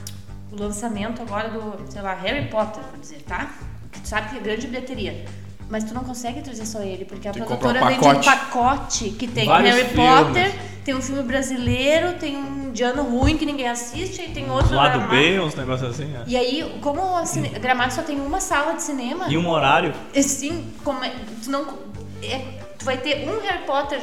o 0.51 0.55
lançamento 0.59 1.21
agora 1.21 1.49
do, 1.49 1.91
sei 1.91 2.01
lá, 2.01 2.13
Harry 2.15 2.47
Potter, 2.49 2.83
por 2.83 2.99
dizer, 2.99 3.21
tá? 3.27 3.51
Que 3.91 3.99
tu 4.01 4.07
sabe 4.07 4.29
que 4.29 4.37
é 4.37 4.39
grande 4.39 4.67
bilheteria. 4.67 5.25
Mas 5.67 5.83
tu 5.83 5.95
não 5.95 6.03
consegue 6.03 6.41
trazer 6.41 6.65
só 6.67 6.81
ele, 6.81 7.05
porque 7.05 7.27
a 7.27 7.31
Tem 7.31 7.41
produtora 7.43 7.83
um 7.83 7.87
vende 7.87 8.07
um 8.07 8.21
pacote. 8.21 9.09
que 9.09 9.27
tem 9.27 9.47
Vários 9.47 9.73
Harry 9.75 9.89
filmes. 9.89 10.19
Potter, 10.27 10.55
tem 10.85 10.93
um 10.93 11.01
filme 11.01 11.23
brasileiro, 11.23 12.13
tem 12.19 12.37
um 12.37 12.65
indiano 12.67 13.01
ruim 13.01 13.35
que 13.35 13.47
ninguém 13.47 13.67
assiste, 13.67 14.21
e 14.21 14.29
tem 14.29 14.47
outro 14.51 14.75
Lado 14.75 15.07
B, 15.09 15.39
uns 15.39 15.55
negócios 15.55 15.89
assim, 15.89 16.05
né? 16.05 16.23
E 16.27 16.37
aí, 16.37 16.77
como 16.81 17.17
a 17.17 17.25
cine... 17.25 17.49
Gramado 17.49 17.91
só 17.91 18.03
tem 18.03 18.21
uma 18.21 18.39
sala 18.39 18.73
de 18.73 18.83
cinema, 18.83 19.25
E 19.27 19.35
um 19.39 19.49
horário. 19.49 19.91
assim, 20.15 20.71
como 20.83 21.03
é- 21.03 21.15
tu 21.43 21.49
não 21.49 21.79
é- 22.21 22.59
tu 22.85 22.87
vai 22.87 22.97
ter 22.97 23.27
um 23.27 23.39
Harry 23.41 23.63
Potter 23.65 23.99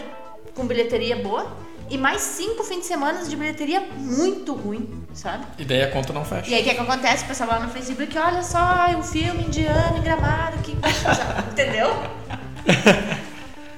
com 0.57 0.66
bilheteria 0.66 1.14
boa 1.14 1.47
e 1.89 1.97
mais 1.97 2.20
cinco 2.20 2.64
fins 2.64 2.80
de 2.80 2.87
semana 2.87 3.24
de 3.24 3.37
bilheteria 3.37 3.80
muito 3.97 4.55
ruim, 4.55 5.05
sabe? 5.14 5.45
E 5.57 5.64
daí 5.64 5.83
a 5.83 5.91
conta 5.93 6.12
não 6.12 6.24
fecha. 6.24 6.51
E 6.51 6.55
aí 6.55 6.62
o 6.62 6.64
que, 6.64 6.74
que 6.74 6.80
acontece? 6.80 7.22
O 7.24 7.28
pessoal 7.28 7.51
lá 7.51 7.61
no 7.61 7.68
Facebook, 7.70 8.18
olha 8.18 8.43
só, 8.43 8.87
é 8.91 8.97
um 8.97 9.03
filme 9.05 9.45
indiano 9.45 9.99
em 9.99 10.03
gramado, 10.03 10.59
que 10.64 10.72
entendeu? 11.53 11.91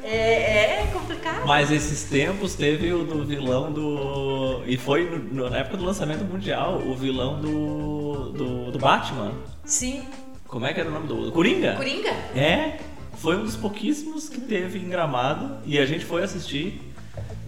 É, 0.02 0.80
é 0.82 0.86
complicado. 0.92 1.46
Mas 1.46 1.70
esses 1.70 2.04
tempos 2.04 2.54
teve 2.54 2.90
o 2.92 3.04
do 3.04 3.24
vilão 3.26 3.70
do. 3.72 4.62
E 4.66 4.76
foi 4.78 5.04
no- 5.04 5.50
na 5.50 5.58
época 5.58 5.76
do 5.76 5.84
lançamento 5.84 6.24
mundial, 6.24 6.78
o 6.78 6.94
vilão 6.94 7.40
do. 7.40 8.32
do, 8.32 8.70
do 8.72 8.78
Batman. 8.78 9.32
Sim. 9.64 10.02
Como 10.46 10.64
é 10.66 10.72
que 10.72 10.80
era 10.80 10.88
o 10.88 10.92
nome 10.92 11.08
do. 11.08 11.32
Coringa? 11.32 11.74
Coringa? 11.74 12.10
É, 12.36 12.78
foi 13.24 13.36
um 13.38 13.42
dos 13.44 13.56
pouquíssimos 13.56 14.28
que 14.28 14.38
teve 14.38 14.78
em 14.78 14.86
gramado 14.90 15.56
e 15.64 15.78
a 15.78 15.86
gente 15.86 16.04
foi 16.04 16.22
assistir. 16.22 16.78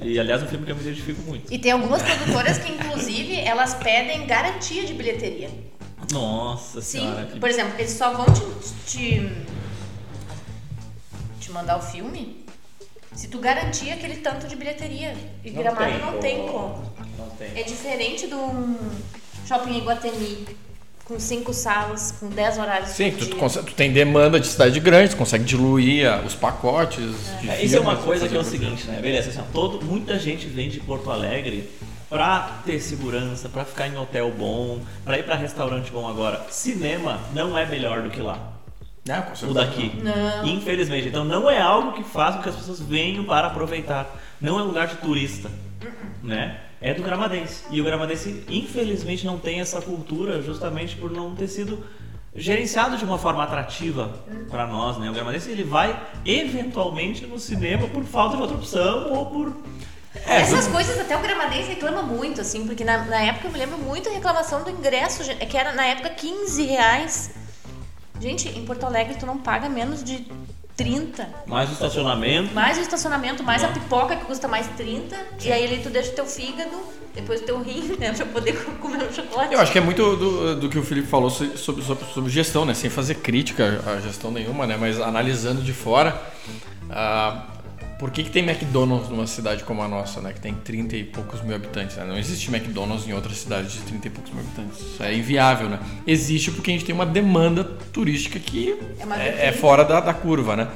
E 0.01 0.19
aliás, 0.19 0.41
é 0.41 0.47
um 0.47 0.49
filme 0.49 0.65
que 0.65 0.73
eu 0.73 0.77
me 0.77 0.81
identifico 0.83 1.21
muito. 1.23 1.53
E 1.53 1.59
tem 1.59 1.71
algumas 1.71 2.01
produtoras 2.03 2.57
que, 2.57 2.73
inclusive, 2.73 3.35
elas 3.41 3.75
pedem 3.75 4.27
garantia 4.27 4.85
de 4.87 4.95
bilheteria. 4.95 5.51
Nossa 6.13 6.81
Sim, 6.81 7.01
senhora. 7.01 7.27
que- 7.27 7.39
por 7.39 7.49
exemplo, 7.51 7.75
eles 7.79 7.91
só 7.93 8.11
vão 8.15 8.25
te, 8.27 8.41
te, 8.87 9.33
te 11.41 11.53
mandar 11.53 11.77
o 11.79 11.83
filme 11.83 12.45
se 13.15 13.29
tu 13.29 13.39
garantir 13.39 13.91
aquele 13.91 14.17
tanto 14.17 14.47
de 14.47 14.57
bilheteria. 14.57 15.15
E 15.45 15.51
Não 15.51 15.63
Gramado 15.63 15.85
tem 15.91 15.99
não 16.01 16.19
tem 16.19 16.37
como. 16.49 16.93
Não 17.19 17.29
tem. 17.31 17.49
É 17.59 17.63
diferente 17.65 18.27
de 18.29 18.35
um 18.35 18.79
shopping 19.47 19.77
Iguatemi 19.79 20.47
com 21.07 21.21
cinco 21.21 21.55
salas, 21.55 22.13
com 22.19 22.29
10 22.29 22.59
horários 22.59 22.91
Sim, 22.91 23.13
por 23.13 23.21
tu, 23.21 23.27
tu 23.31 23.37
consegue- 23.37 23.67
tu 23.67 23.75
tem 23.75 23.93
demanda 23.93 24.41
de 24.41 24.47
cidade 24.49 24.79
grande, 24.81 25.11
tu 25.11 25.17
consegue 25.17 25.45
diluir 25.45 26.07
ah, 26.11 26.23
os 26.27 26.35
pacotes 26.35 27.15
de 27.41 27.49
É, 27.49 27.65
isso 27.65 27.77
é 27.77 27.81
uma 27.81 27.97
coisa 27.97 28.29
que 28.29 28.37
é 28.37 28.41
o 28.41 28.45
seguinte, 28.45 28.85
né? 28.89 29.01
Beleza, 29.01 29.31
assim, 29.31 29.41
todo, 29.53 29.85
muita 29.85 30.19
gente 30.19 30.47
vem 30.49 30.69
de 30.69 30.81
Porto 30.81 31.09
Alegre 31.11 31.71
pra 32.11 32.61
ter 32.65 32.81
segurança, 32.81 33.49
pra 33.49 33.65
ficar 33.65 33.87
em 33.87 33.97
hotel 33.97 34.33
bom, 34.37 34.81
pra 35.05 35.17
ir 35.17 35.23
pra 35.23 35.37
restaurante 35.37 35.93
bom 35.93 36.09
agora. 36.09 36.45
Cinema 36.51 37.21
não 37.33 37.57
é 37.57 37.65
melhor 37.65 38.03
do 38.03 38.11
que 38.11 38.21
lá. 38.21 38.55
Com 39.41 39.47
O 39.47 39.55
daqui. 39.55 39.93
Não. 40.03 40.45
Infelizmente. 40.49 41.07
Então 41.07 41.25
não 41.25 41.49
é 41.49 41.61
algo 41.61 41.93
que 41.93 42.03
faz 42.03 42.35
com 42.35 42.43
que 42.43 42.49
as 42.49 42.57
pessoas 42.57 42.81
venham 42.81 43.23
para 43.25 43.47
aproveitar. 43.47 44.05
Não 44.41 44.59
é 44.59 44.63
lugar 44.63 44.87
de 44.87 44.97
turista. 44.97 45.51
Né? 46.23 46.61
É 46.81 46.93
do 46.93 47.03
gramadense. 47.03 47.65
E 47.71 47.81
o 47.81 47.85
gramadense, 47.85 48.45
infelizmente, 48.49 49.25
não 49.25 49.39
tem 49.39 49.61
essa 49.61 49.81
cultura 49.81 50.43
justamente 50.43 50.97
por 50.97 51.11
não 51.11 51.35
ter 51.35 51.49
sido 51.49 51.85
gerenciado 52.35 52.99
de 52.99 53.05
uma 53.05 53.19
forma 53.19 53.43
atrativa 53.43 54.11
para 54.51 54.67
nós, 54.67 54.99
né? 54.99 55.09
O 55.09 55.13
gramadense 55.13 55.51
ele 55.51 55.65
vai 55.65 55.99
eventualmente 56.25 57.27
no 57.27 57.39
cinema 57.39 57.89
por 57.89 58.05
falta 58.05 58.37
de 58.37 58.43
outra 58.43 58.57
opção 58.59 59.11
ou 59.13 59.27
por 59.27 59.57
É, 60.27 60.41
Essas 60.41 60.67
coisas 60.69 60.99
até 60.99 61.17
o 61.17 61.21
Gramadense 61.21 61.69
reclama 61.69 62.03
muito, 62.03 62.41
assim, 62.41 62.67
porque 62.67 62.85
na, 62.85 63.05
na 63.05 63.21
época 63.21 63.49
eu 63.49 63.53
me 63.53 63.59
lembro 63.59 63.79
muito 63.79 64.09
a 64.09 64.13
reclamação 64.13 64.63
do 64.63 64.71
ingresso, 64.71 65.23
é 65.31 65.47
que 65.47 65.57
era 65.57 65.73
na 65.73 65.85
época 65.87 66.11
15 66.11 66.63
reais. 66.65 67.31
Gente, 68.21 68.49
em 68.49 68.65
Porto 68.65 68.85
Alegre 68.85 69.17
tu 69.19 69.27
não 69.27 69.39
paga 69.39 69.69
menos 69.69 70.03
de 70.03 70.27
30. 70.77 71.27
mais 71.47 71.71
o 71.71 71.73
estacionamento. 71.73 72.55
Mais 72.55 72.77
o 72.77 72.81
estacionamento, 72.83 73.43
mais 73.43 73.65
a 73.65 73.69
pipoca 73.69 74.15
que 74.15 74.25
custa 74.27 74.47
mais 74.47 74.67
30. 74.77 75.17
E 75.43 75.51
aí 75.51 75.65
ali 75.65 75.83
tu 75.83 75.89
deixa 75.89 76.13
o 76.13 76.15
teu 76.15 76.27
fígado, 76.27 76.77
depois 77.15 77.41
o 77.41 77.45
teu 77.45 77.63
rim, 77.63 77.97
né? 77.99 78.13
Pra 78.13 78.27
poder 78.27 78.53
comer 78.81 79.03
um 79.03 79.13
chocolate. 79.13 79.55
Eu 79.55 79.61
acho 79.61 79.73
que 79.73 79.79
é 79.79 79.81
muito 79.81 80.17
do, 80.17 80.57
do 80.61 80.69
que 80.69 80.79
o 80.79 80.83
Felipe 80.83 81.09
falou 81.09 81.31
sobre, 81.31 81.57
sobre, 81.57 81.83
sobre 81.83 82.31
gestão, 82.31 82.65
né? 82.67 82.75
Sem 82.75 82.91
fazer 82.91 83.17
crítica 83.17 83.83
à 83.87 84.01
gestão 84.01 84.31
nenhuma, 84.31 84.67
né? 84.67 84.77
Mas 84.79 85.01
analisando 85.01 85.63
de 85.63 85.73
fora, 85.73 86.21
ah, 86.91 87.47
por 87.99 88.11
que, 88.11 88.23
que 88.25 88.31
tem 88.31 88.43
McDonald's 88.47 89.09
numa 89.09 89.27
cidade 89.27 89.65
como 89.65 89.83
a 89.83 89.89
nossa, 89.89 90.21
né? 90.21 90.33
Que 90.33 90.41
tem 90.41 90.53
30 90.53 90.97
e 90.97 91.05
poucos 91.05 91.41
mil 91.43 91.55
habitantes, 91.57 91.97
né? 91.97 92.05
Não 92.05 92.19
existe 92.19 92.49
McDonald's 92.55 93.09
em 93.09 93.13
outras 93.15 93.39
cidades 93.39 93.73
de 93.73 93.81
30 93.81 94.07
e 94.09 94.11
poucos 94.11 94.33
mil 94.33 94.43
habitantes. 94.45 94.81
Isso 94.81 95.03
é 95.03 95.15
inviável, 95.15 95.69
né? 95.69 95.79
Existe 96.07 96.51
porque 96.51 96.71
a 96.71 96.75
gente 96.75 96.85
tem 96.85 96.95
uma 96.95 97.07
demanda 97.07 97.65
turística 97.65 98.39
que 98.39 98.77
É 99.19 99.47
é, 99.47 99.49
é 99.49 99.53
fora 99.53 99.85
da, 99.85 100.01
da 100.01 100.13
curva, 100.13 100.55
né? 100.57 100.69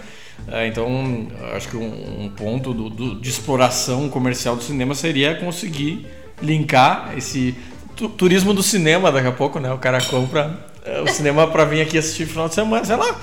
É, 0.49 0.67
então, 0.67 1.29
acho 1.55 1.69
que 1.69 1.77
um, 1.77 2.25
um 2.25 2.29
ponto 2.31 2.73
do- 2.73 2.89
do- 2.89 3.21
de 3.21 3.29
exploração 3.29 4.09
comercial 4.09 4.57
do 4.57 4.63
cinema 4.63 4.95
seria 4.95 5.35
conseguir 5.35 6.07
linkar 6.41 7.13
esse 7.19 7.55
tu- 7.95 8.09
turismo 8.09 8.55
do 8.55 8.63
cinema 8.63 9.13
daqui 9.13 9.29
a 9.29 9.33
pouco, 9.33 9.61
né? 9.61 9.71
O 9.71 9.77
cara 9.79 10.01
compra 10.03 10.59
é, 10.87 11.03
o 11.03 11.07
cinema 11.09 11.47
para 11.47 11.67
vir 11.67 11.83
aqui 11.83 11.99
assistir 11.99 12.23
no 12.25 12.31
final 12.31 12.49
de 12.49 12.55
semana, 12.55 12.83
sei 12.85 12.97
lá. 12.97 13.15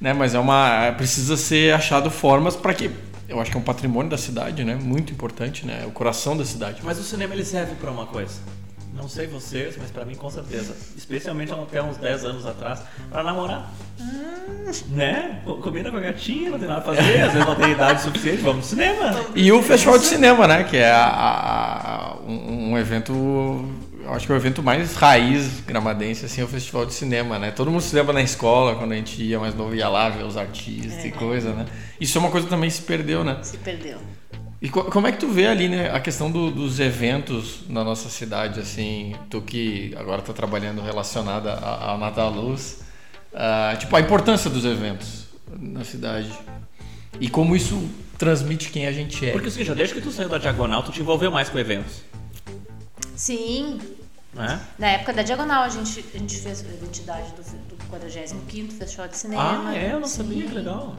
Né? 0.00 0.12
Mas 0.12 0.34
é 0.34 0.38
uma 0.40 0.92
precisa 0.96 1.36
ser 1.36 1.72
achado 1.72 2.10
formas 2.10 2.56
para 2.56 2.74
que 2.74 2.90
eu 3.28 3.40
acho 3.40 3.50
que 3.50 3.56
é 3.56 3.60
um 3.60 3.64
patrimônio 3.64 4.10
da 4.10 4.18
cidade, 4.18 4.64
né? 4.64 4.74
Muito 4.74 5.12
importante, 5.12 5.66
né? 5.66 5.80
É 5.82 5.86
o 5.86 5.90
coração 5.90 6.36
da 6.36 6.44
cidade. 6.44 6.80
Mas 6.82 6.98
o 6.98 7.02
cinema 7.02 7.34
ele 7.34 7.44
serve 7.44 7.74
pra 7.76 7.90
uma 7.90 8.06
coisa. 8.06 8.34
Não 8.94 9.08
sei 9.08 9.26
vocês, 9.26 9.76
mas 9.78 9.90
pra 9.90 10.06
mim 10.06 10.14
com 10.14 10.30
certeza. 10.30 10.74
Especialmente 10.96 11.52
até 11.52 11.82
uns 11.82 11.98
10 11.98 12.24
anos 12.24 12.46
atrás, 12.46 12.80
pra 13.10 13.22
namorar. 13.22 13.70
Né? 14.88 15.42
Co- 15.44 15.56
Combina 15.58 15.90
com 15.90 15.98
a 15.98 16.00
gatinha, 16.00 16.50
não 16.50 16.58
tem 16.58 16.66
nada 16.68 16.80
a 16.80 16.84
fazer, 16.84 17.20
às 17.20 17.32
vezes 17.32 17.46
não 17.46 17.54
tem 17.54 17.72
idade 17.72 18.00
suficiente, 18.02 18.38
vamos 18.42 18.56
no 18.58 18.62
cinema. 18.62 19.14
E 19.34 19.52
o 19.52 19.62
Festival 19.62 19.98
de 19.98 20.06
Cinema, 20.06 20.46
né? 20.46 20.64
Que 20.64 20.78
é 20.78 20.90
a- 20.90 22.16
a- 22.16 22.16
um, 22.26 22.70
um 22.72 22.78
evento. 22.78 23.12
Eu 24.06 24.12
acho 24.14 24.24
que 24.24 24.30
é 24.32 24.36
o 24.36 24.38
evento 24.38 24.62
mais 24.62 24.94
raiz 24.94 25.60
gramadense, 25.66 26.24
assim, 26.26 26.40
é 26.40 26.44
o 26.44 26.46
Festival 26.46 26.86
de 26.86 26.94
Cinema, 26.94 27.40
né? 27.40 27.50
Todo 27.50 27.70
mundo 27.72 27.80
se 27.80 27.92
lembra 27.94 28.12
na 28.12 28.22
escola, 28.22 28.76
quando 28.76 28.92
a 28.92 28.94
gente 28.94 29.20
ia 29.20 29.38
mais 29.40 29.52
novo, 29.52 29.74
ia 29.74 29.88
lá 29.88 30.08
ver 30.08 30.22
os 30.24 30.36
artistas 30.36 31.04
e 31.04 31.10
coisa, 31.10 31.52
né? 31.52 31.66
Isso 32.00 32.16
é 32.16 32.20
uma 32.20 32.30
coisa 32.30 32.46
que 32.46 32.50
também 32.50 32.70
se 32.70 32.82
perdeu, 32.82 33.24
né? 33.24 33.38
Se 33.42 33.56
perdeu. 33.58 33.98
E 34.62 34.68
co- 34.70 34.84
como 34.84 35.08
é 35.08 35.12
que 35.12 35.18
tu 35.18 35.26
vê 35.28 35.48
ali, 35.48 35.68
né, 35.68 35.90
a 35.90 35.98
questão 35.98 36.30
do- 36.30 36.52
dos 36.52 36.78
eventos 36.78 37.62
na 37.68 37.82
nossa 37.82 38.08
cidade, 38.08 38.60
assim, 38.60 39.12
tu 39.28 39.40
que 39.42 39.92
agora 39.98 40.22
tá 40.22 40.32
trabalhando 40.32 40.80
relacionada 40.80 41.52
ao 41.54 41.98
Natal 41.98 42.30
Luz, 42.30 42.82
ah, 43.34 43.74
tipo, 43.76 43.94
a 43.96 44.00
importância 44.00 44.48
dos 44.48 44.64
eventos 44.64 45.24
na 45.60 45.82
cidade 45.84 46.30
e 47.20 47.28
como 47.28 47.56
isso 47.56 47.88
transmite 48.16 48.70
quem 48.70 48.86
a 48.86 48.92
gente 48.92 49.26
é. 49.26 49.32
Porque 49.32 49.46
é 49.46 49.48
o 49.48 49.52
seguinte, 49.52 49.74
desde 49.74 49.94
que 49.96 50.00
tu 50.00 50.12
saiu 50.12 50.28
da 50.28 50.38
Diagonal, 50.38 50.82
tu 50.84 50.92
te 50.92 51.00
envolveu 51.00 51.30
mais 51.30 51.48
com 51.48 51.58
eventos. 51.58 52.02
Sim, 53.14 53.78
Né? 54.36 54.60
na 54.78 54.86
época 54.88 55.12
da 55.14 55.22
Diagonal 55.22 55.62
a 55.64 55.68
gente, 55.68 56.04
a 56.14 56.18
gente 56.18 56.36
fez 56.40 56.60
a 56.64 56.68
identidade 56.68 57.30
do, 57.32 57.42
do 57.42 57.76
45º 57.90 58.72
Festival 58.72 59.08
de 59.08 59.16
Cinema. 59.16 59.64
Ah, 59.68 59.74
é? 59.76 59.92
Eu 59.92 60.00
não 60.00 60.06
Sim. 60.06 60.16
sabia, 60.18 60.46
que 60.46 60.54
legal. 60.54 60.94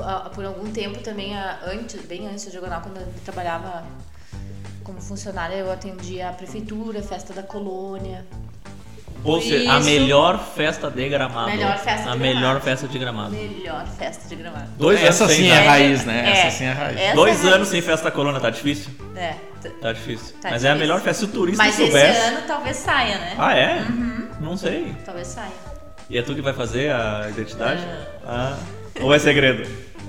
Ah, 0.00 0.30
Por 0.32 0.44
algum 0.44 0.70
tempo 0.70 1.00
também, 1.00 1.36
ah, 1.36 1.58
antes, 1.66 2.00
bem 2.02 2.26
antes 2.28 2.44
da 2.44 2.50
Diagonal, 2.52 2.80
quando 2.82 2.98
eu 2.98 3.06
trabalhava 3.24 3.84
como 4.84 5.00
funcionária, 5.00 5.54
eu 5.56 5.70
atendia 5.72 6.28
a 6.28 6.32
prefeitura, 6.32 7.00
a 7.00 7.02
festa 7.02 7.32
da 7.32 7.42
colônia. 7.42 8.24
Ou 9.24 9.40
seja, 9.42 9.72
a 9.72 9.78
Isso. 9.80 9.90
melhor 9.90 10.38
festa 10.54 10.88
de 10.88 11.08
gramado. 11.08 11.50
Melhor 11.50 11.76
festa 11.78 12.10
A 12.10 12.12
de 12.12 12.18
melhor 12.20 12.40
Gramado. 12.40 12.60
festa 12.64 12.86
de 12.86 12.98
gramado. 13.00 13.30
Melhor 13.32 13.86
festa 13.88 14.28
de 14.28 14.36
gramado. 14.36 14.70
Dois 14.78 15.02
Essa 15.02 15.24
anos 15.24 15.34
sem 15.36 15.44
sim 15.46 15.50
é 15.50 15.54
festa- 15.56 15.70
raiz, 15.70 16.04
né? 16.04 16.24
É, 16.24 16.30
Essa 16.46 16.56
sim 16.58 16.64
é 16.64 16.72
raiz. 16.72 17.00
essa 17.00 17.14
Dois 17.16 17.38
é 17.38 17.42
raiz. 17.42 17.54
anos 17.56 17.68
sem 17.68 17.82
festa 17.82 18.10
colônia, 18.12 18.40
tá 18.40 18.48
difícil? 18.50 18.92
É. 19.16 19.34
Tá 19.80 19.92
difícil. 19.92 20.34
Tá 20.40 20.50
Mas 20.50 20.64
é 20.64 20.68
a 20.70 20.72
difícil. 20.74 20.78
melhor 20.78 21.00
festa 21.00 21.24
se 21.26 21.30
o 21.30 21.32
turista 21.32 21.62
Mas 21.62 21.78
esse 21.78 21.90
soubesse. 21.90 22.20
ano 22.20 22.46
talvez 22.46 22.76
saia, 22.76 23.18
né? 23.18 23.34
Ah, 23.38 23.54
é? 23.56 23.84
Não 24.40 24.56
sei. 24.56 24.94
Talvez 25.04 25.26
saia. 25.28 25.52
E 26.10 26.16
é 26.16 26.22
tu 26.22 26.34
que 26.34 26.40
vai 26.40 26.52
fazer 26.54 26.90
a 26.92 27.26
identidade? 27.28 27.82
Ah. 28.26 28.56
Ou 29.00 29.12
é 29.14 29.18
segredo? 29.18 29.68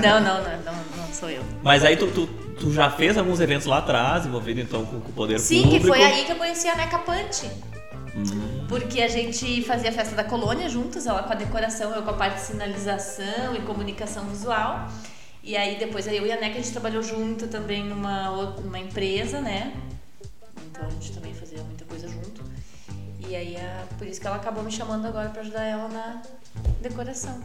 Não, 0.00 0.20
não, 0.20 0.42
não, 0.44 0.50
não, 0.64 0.74
não 0.96 1.12
sou 1.12 1.28
eu. 1.28 1.42
Mas 1.60 1.84
aí 1.84 1.96
tu, 1.96 2.06
tu, 2.06 2.26
tu 2.60 2.72
já 2.72 2.88
fez 2.88 3.18
alguns 3.18 3.40
eventos 3.40 3.66
lá 3.66 3.78
atrás, 3.78 4.24
envolvido 4.24 4.60
então 4.60 4.84
com, 4.86 5.00
com 5.00 5.08
o 5.08 5.12
poder 5.12 5.40
Sim, 5.40 5.62
público. 5.62 5.82
que 5.82 5.88
foi 5.88 6.04
aí 6.04 6.24
que 6.24 6.30
eu 6.30 6.36
conheci 6.36 6.68
a 6.68 6.76
Neca 6.76 6.98
Punch. 7.00 7.50
Hum. 8.14 8.64
Porque 8.68 9.02
a 9.02 9.08
gente 9.08 9.62
fazia 9.64 9.90
a 9.90 9.92
festa 9.92 10.14
da 10.14 10.22
colônia 10.22 10.68
juntos, 10.68 11.04
ela 11.04 11.24
com 11.24 11.32
a 11.32 11.36
decoração, 11.36 11.92
eu 11.96 12.02
com 12.02 12.10
a 12.10 12.14
parte 12.14 12.34
de 12.36 12.40
sinalização 12.42 13.56
e 13.56 13.60
comunicação 13.62 14.24
visual. 14.26 14.86
E 15.42 15.56
aí 15.56 15.78
depois 15.78 16.06
eu 16.06 16.26
e 16.26 16.32
a 16.32 16.38
Neca 16.38 16.58
a 16.58 16.62
gente 16.62 16.72
trabalhou 16.72 17.02
junto 17.02 17.48
também 17.48 17.84
numa, 17.84 18.50
numa 18.60 18.78
empresa, 18.78 19.40
né? 19.40 19.72
Então 20.70 20.86
a 20.86 20.90
gente 20.90 21.12
também 21.12 21.34
fazia 21.34 21.62
muita 21.62 21.84
coisa 21.84 22.08
junto. 22.08 22.42
E 23.30 23.36
aí, 23.36 23.56
a, 23.56 23.86
por 23.96 24.06
isso 24.06 24.20
que 24.20 24.26
ela 24.26 24.36
acabou 24.36 24.62
me 24.64 24.72
chamando 24.72 25.06
agora 25.06 25.28
para 25.28 25.42
ajudar 25.42 25.62
ela 25.62 25.88
na 25.88 26.22
decoração. 26.80 27.40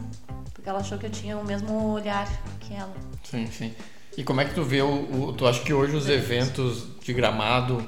Porque 0.52 0.68
ela 0.68 0.80
achou 0.80 0.98
que 0.98 1.06
eu 1.06 1.10
tinha 1.10 1.38
o 1.38 1.44
mesmo 1.44 1.92
olhar 1.92 2.28
que 2.58 2.74
ela. 2.74 2.92
Sim, 3.22 3.46
sim. 3.46 3.72
E 4.16 4.24
como 4.24 4.40
é 4.40 4.46
que 4.46 4.54
tu 4.54 4.64
vê 4.64 4.82
o. 4.82 5.28
o 5.28 5.32
tu 5.32 5.46
acha 5.46 5.62
que 5.62 5.72
hoje 5.72 5.94
os 5.94 6.08
eventos 6.08 6.88
de 7.00 7.12
gramado 7.12 7.86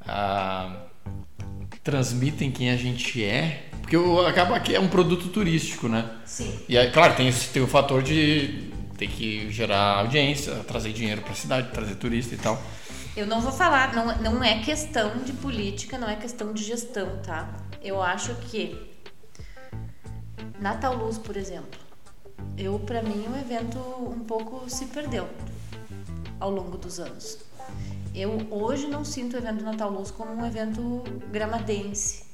ah, 0.00 0.84
transmitem 1.84 2.50
quem 2.50 2.70
a 2.70 2.76
gente 2.76 3.22
é? 3.22 3.68
Porque 3.82 3.96
acaba 4.26 4.58
que 4.60 4.74
é 4.74 4.80
um 4.80 4.88
produto 4.88 5.28
turístico, 5.28 5.88
né? 5.88 6.08
Sim. 6.24 6.60
E 6.66 6.78
é 6.78 6.90
claro, 6.90 7.14
tem, 7.14 7.30
tem 7.30 7.62
o 7.62 7.66
fator 7.66 8.02
de 8.02 8.71
ter 9.02 9.08
que 9.08 9.50
gerar 9.50 9.98
audiência, 9.98 10.54
trazer 10.64 10.92
dinheiro 10.92 11.22
para 11.22 11.32
a 11.32 11.34
cidade, 11.34 11.72
trazer 11.72 11.96
turista 11.96 12.34
e 12.34 12.38
tal. 12.38 12.60
Eu 13.16 13.26
não 13.26 13.40
vou 13.40 13.50
falar, 13.50 13.92
não, 13.92 14.16
não 14.18 14.44
é 14.44 14.62
questão 14.62 15.18
de 15.18 15.32
política, 15.32 15.98
não 15.98 16.08
é 16.08 16.14
questão 16.14 16.52
de 16.52 16.62
gestão, 16.62 17.18
tá? 17.22 17.52
Eu 17.82 18.00
acho 18.00 18.34
que 18.36 18.90
Natal 20.60 20.96
Luz, 20.96 21.18
por 21.18 21.36
exemplo, 21.36 21.80
eu 22.56 22.78
para 22.78 23.02
mim 23.02 23.26
o 23.28 23.36
evento 23.36 23.78
um 23.78 24.20
pouco 24.20 24.70
se 24.70 24.86
perdeu 24.86 25.28
ao 26.38 26.50
longo 26.50 26.78
dos 26.78 27.00
anos. 27.00 27.38
Eu 28.14 28.46
hoje 28.50 28.86
não 28.86 29.04
sinto 29.04 29.34
o 29.34 29.38
evento 29.38 29.64
Natal 29.64 29.90
Luz 29.90 30.12
como 30.12 30.32
um 30.32 30.46
evento 30.46 31.02
gramadense, 31.30 32.24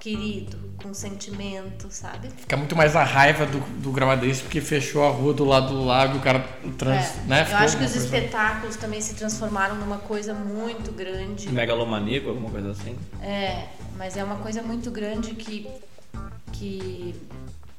querido, 0.00 0.56
com 0.82 0.94
sentimento, 0.94 1.88
sabe? 1.90 2.28
Fica 2.30 2.56
muito 2.56 2.74
mais 2.74 2.96
a 2.96 3.04
raiva 3.04 3.44
do, 3.44 3.60
do 3.82 3.92
gramadense 3.92 4.42
porque 4.42 4.60
fechou 4.60 5.06
a 5.06 5.10
rua 5.10 5.34
do 5.34 5.44
lado 5.44 5.68
do 5.74 5.84
lago, 5.84 6.16
o 6.16 6.20
cara 6.20 6.40
trans, 6.78 7.04
É, 7.04 7.22
né? 7.28 7.40
Eu 7.42 7.46
Ficou 7.46 7.60
acho 7.60 7.76
que 7.76 7.84
os 7.84 7.94
espetáculos 7.94 8.76
também 8.76 9.00
se 9.00 9.14
transformaram 9.14 9.76
numa 9.76 9.98
coisa 9.98 10.32
muito 10.32 10.90
grande. 10.90 11.50
Megalomaníaco, 11.50 12.30
alguma 12.30 12.50
coisa 12.50 12.70
assim. 12.70 12.96
É, 13.22 13.66
mas 13.98 14.16
é 14.16 14.24
uma 14.24 14.36
coisa 14.36 14.62
muito 14.62 14.90
grande 14.90 15.34
que. 15.34 15.68
que 16.52 17.14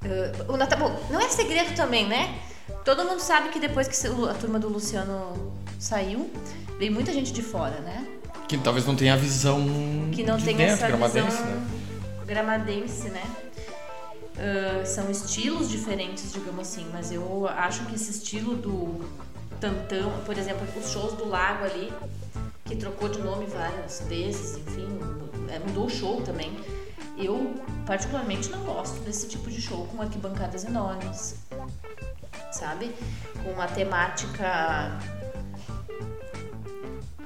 eh, 0.06 0.32
o 0.48 0.56
Natal, 0.56 0.78
bom, 0.78 1.00
não 1.10 1.20
é 1.20 1.28
segredo 1.30 1.76
também, 1.76 2.08
né? 2.08 2.36
Todo 2.86 3.04
mundo 3.04 3.20
sabe 3.20 3.50
que 3.50 3.60
depois 3.60 3.88
que 3.88 4.08
a 4.30 4.34
turma 4.36 4.60
do 4.60 4.70
Luciano 4.70 5.54
saiu, 5.80 6.32
veio 6.78 6.92
muita 6.92 7.12
gente 7.12 7.34
de 7.34 7.42
fora, 7.42 7.80
né? 7.80 8.06
Que 8.48 8.58
talvez 8.60 8.86
não 8.86 8.96
tenha 8.96 9.14
a 9.14 9.18
visão 9.18 9.60
Que 10.12 10.24
não 10.24 10.38
de 10.38 10.46
tem 10.46 10.56
dentro, 10.56 10.74
essa 10.76 10.88
gramadense, 10.88 11.38
visão 11.38 11.46
né? 11.46 11.81
Gramadense, 12.32 13.10
né? 13.10 13.24
Ah, 14.38 14.86
são 14.86 15.12
estilos 15.12 15.70
diferentes, 15.70 16.32
digamos 16.32 16.62
assim, 16.62 16.90
mas 16.92 17.12
eu 17.12 17.48
acho 17.48 17.86
que 17.86 17.96
esse 17.96 18.12
estilo 18.12 18.56
do 18.56 19.06
tantão, 19.60 20.12
por 20.26 20.38
exemplo, 20.38 20.66
os 20.80 20.90
shows 20.90 21.14
do 21.14 21.28
Lago 21.28 21.66
ali, 21.66 21.94
que 22.66 22.76
trocou 22.76 23.10
de 23.10 23.20
nome 23.20 23.46
várias 23.48 24.02
vezes, 24.08 24.58
enfim, 24.58 24.88
é, 25.50 25.60
mudou 25.60 25.86
o 25.86 25.90
show 25.90 26.22
também. 26.22 26.58
Eu, 27.18 27.54
particularmente, 27.86 28.50
não 28.50 28.64
gosto 28.64 29.00
desse 29.02 29.28
tipo 29.28 29.50
de 29.50 29.62
show 29.62 29.86
com 29.88 30.02
arquibancadas 30.02 30.64
enormes, 30.64 31.36
sabe? 32.52 32.96
Com 33.44 33.52
uma 33.52 33.68
temática 33.68 34.98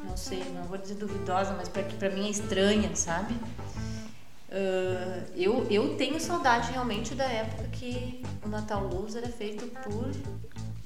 não 0.04 0.18
sei, 0.18 0.44
não 0.54 0.64
vou 0.64 0.78
dizer 0.78 0.96
duvidosa, 0.96 1.54
mas 1.58 1.70
pra, 1.70 1.84
que 1.84 1.96
pra 1.96 2.10
mim 2.10 2.28
é 2.28 2.30
estranha, 2.30 2.96
sabe? 2.96 3.36
Ah, 4.52 5.20
eu, 5.36 5.66
eu 5.70 5.96
tenho 5.98 6.20
saudade 6.20 6.72
realmente 6.72 7.16
da 7.16 7.26
época 7.26 7.64
que 7.72 8.22
o 8.44 8.48
Natal 8.50 8.86
Luz 8.88 9.16
era 9.16 9.28
feito 9.28 9.66
por 9.84 10.10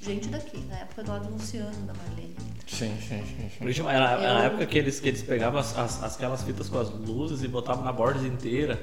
gente 0.00 0.28
daqui, 0.28 0.58
na 0.68 0.78
época 0.78 1.02
do 1.02 1.10
lado 1.10 1.26
do 1.28 1.34
Luciano, 1.34 1.70
da 1.86 1.92
Marlene. 1.92 2.34
Sim, 2.66 2.96
sim, 3.00 3.22
sim. 3.58 3.72
sim. 3.72 3.86
Era, 3.86 4.10
era 4.12 4.36
a 4.38 4.40
Eu- 4.40 4.46
época 4.46 4.66
que 4.66 4.78
eles, 4.78 4.98
que 5.00 5.08
eles 5.08 5.22
pegavam 5.22 5.60
as, 5.60 5.76
as- 5.78 6.02
aquelas 6.16 6.42
fitas 6.42 6.68
com 6.68 6.78
as 6.78 6.88
luzes 6.90 7.42
e 7.42 7.48
botavam 7.48 7.84
na 7.84 7.92
borda 7.92 8.26
inteira, 8.26 8.80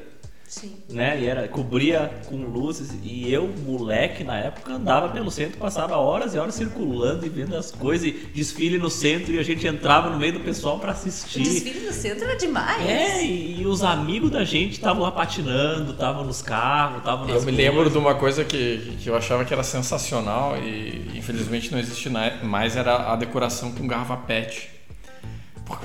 Sim. 0.47 0.77
né? 0.89 1.19
E 1.21 1.25
era, 1.27 1.45
cobria 1.49 2.09
com 2.27 2.37
luzes. 2.37 2.89
E 3.03 3.31
eu, 3.31 3.49
moleque, 3.65 4.23
na 4.23 4.37
época, 4.37 4.73
andava 4.73 5.09
pelo 5.09 5.29
centro, 5.29 5.57
passava 5.57 5.97
horas 5.97 6.33
e 6.33 6.37
horas 6.37 6.55
circulando 6.55 7.25
e 7.25 7.29
vendo 7.29 7.53
as 7.55 7.69
coisas, 7.69 8.07
e 8.07 8.11
desfile 8.33 8.77
no 8.77 8.89
centro, 8.89 9.33
e 9.33 9.39
a 9.39 9.43
gente 9.43 9.67
entrava 9.67 10.09
no 10.09 10.17
meio 10.17 10.33
do 10.33 10.39
pessoal 10.39 10.79
pra 10.79 10.89
O 10.89 10.91
assistir. 10.93 11.41
desfile 11.43 11.81
no 11.85 11.91
centro 11.91 12.23
era 12.23 12.37
demais. 12.37 12.81
É, 12.87 13.25
e, 13.25 13.61
e 13.61 13.65
os 13.67 13.83
amigos 13.83 14.31
da 14.31 14.45
gente 14.45 14.71
estavam 14.73 15.03
lá 15.03 15.11
patinando, 15.11 15.91
estavam 15.91 16.23
nos 16.23 16.41
carros, 16.41 16.99
estavam 16.99 17.27
nas 17.27 17.35
Eu 17.35 17.41
me 17.43 17.51
lembro 17.51 17.75
coisas. 17.77 17.93
de 17.93 17.99
uma 17.99 18.15
coisa 18.15 18.45
que, 18.45 18.95
que 19.01 19.09
eu 19.09 19.17
achava 19.17 19.43
que 19.43 19.53
era 19.53 19.63
sensacional 19.63 20.57
e 20.57 21.11
infelizmente 21.17 21.71
não 21.73 21.79
existe 21.79 22.09
mais, 22.43 22.77
era 22.77 23.11
a 23.11 23.15
decoração 23.17 23.71
com 23.73 23.85
garrafa 23.85 24.15
PET. 24.15 24.69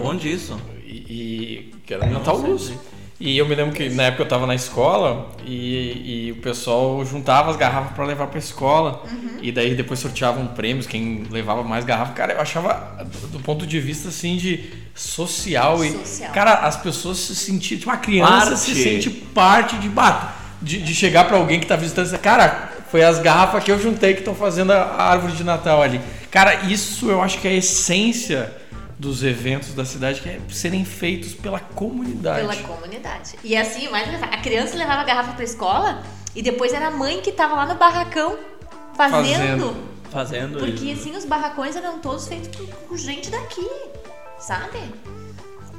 Onde 0.01 0.31
isso? 0.33 0.57
E, 0.87 0.93
e 0.93 1.75
que 1.85 1.93
era 1.93 2.07
Natal 2.07 2.37
Luz. 2.37 2.63
sim. 2.63 2.79
E 3.25 3.39
eu 3.39 3.47
me 3.47 3.55
lembro 3.55 3.73
que 3.73 3.89
na 3.89 4.03
época 4.03 4.25
eu 4.25 4.29
tava 4.29 4.49
na 4.49 4.55
escola 4.57 5.31
e, 5.47 6.27
e 6.27 6.33
o 6.33 6.43
pessoal 6.43 7.05
juntava 7.05 7.53
as 7.53 7.57
garrafas 7.57 7.93
para 7.93 8.05
levar 8.05 8.27
pra 8.27 8.37
escola. 8.37 9.05
E 9.41 9.53
daí 9.53 9.77
depois 9.77 10.01
sorteavam 10.01 10.49
prêmios, 10.49 10.89
quem 10.89 11.23
levava 11.31 11.63
mais 11.63 11.85
garrafa. 11.85 12.15
Cara, 12.15 12.33
eu 12.33 12.41
achava, 12.41 13.07
do, 13.31 13.39
ponto 13.39 13.65
de 13.65 13.79
vista 13.79 14.09
assim 14.09 14.37
de 14.37 14.65
social, 14.93 15.85
e. 15.85 15.93
Social. 15.93 16.33
Cara, 16.33 16.55
as 16.67 16.77
pessoas 16.77 17.19
se 17.19 17.37
sentiam. 17.37 17.79
Tipo, 17.79 17.91
uma 17.93 17.97
criança 17.99 18.51
Parte. 18.51 18.59
se 18.59 18.75
sente 18.75 19.09
parte 19.09 19.77
de 19.77 19.89
bato. 19.89 20.43
De, 20.61 20.83
de 20.83 20.93
chegar 20.93 21.29
pra 21.29 21.37
alguém 21.37 21.61
que 21.61 21.67
tá 21.67 21.77
visitando 21.77 22.07
e 22.07 22.09
dizer, 22.09 22.19
cara, 22.19 22.73
foi 22.91 23.05
as 23.05 23.21
garrafas 23.21 23.63
que 23.63 23.71
eu 23.71 23.81
juntei 23.81 24.15
que 24.15 24.21
estão 24.21 24.35
fazendo 24.35 24.73
a 24.73 24.83
a 24.83 25.11
árvore 25.11 25.35
de 25.35 25.45
Natal 25.45 25.81
ali. 25.81 26.01
Cara, 26.29 26.65
isso 26.65 27.09
eu 27.09 27.23
acho 27.23 27.39
que 27.39 27.47
é 27.47 27.53
a 27.53 27.55
essência 27.55 28.62
dos 29.03 29.25
eventos 29.25 29.75
da 29.75 29.85
cidade, 29.85 30.21
que 30.21 30.29
é 30.29 30.41
serem 30.49 30.85
feitos 30.85 31.35
pela 31.35 31.59
comunidade. 31.59 32.41
Pela 32.47 32.57
comunidade. 32.69 33.35
E 33.43 33.57
assim, 33.57 33.89
mais 33.91 34.09
a 34.23 34.37
criança 34.39 34.77
levava 34.77 35.01
a 35.01 35.05
garrafa 35.05 35.33
pra 35.33 35.43
escola 35.45 36.05
e 36.37 36.41
depois 36.41 36.73
era 36.73 36.87
a 36.87 36.91
mãe 36.93 37.21
que 37.21 37.33
tava 37.33 37.55
lá 37.57 37.67
no 37.67 37.75
barracão 37.75 38.39
fazendo. 38.95 39.33
Fazendo. 39.35 39.93
Fazendo 40.13 40.59
Porque 40.59 40.85
isso. 40.93 41.01
assim, 41.09 41.17
os 41.17 41.25
barracões 41.25 41.75
eram 41.75 41.99
todos 41.99 42.29
feitos 42.29 42.49
por, 42.57 42.67
por 42.87 42.97
gente 42.97 43.29
daqui, 43.29 43.67
sabe? 44.39 44.79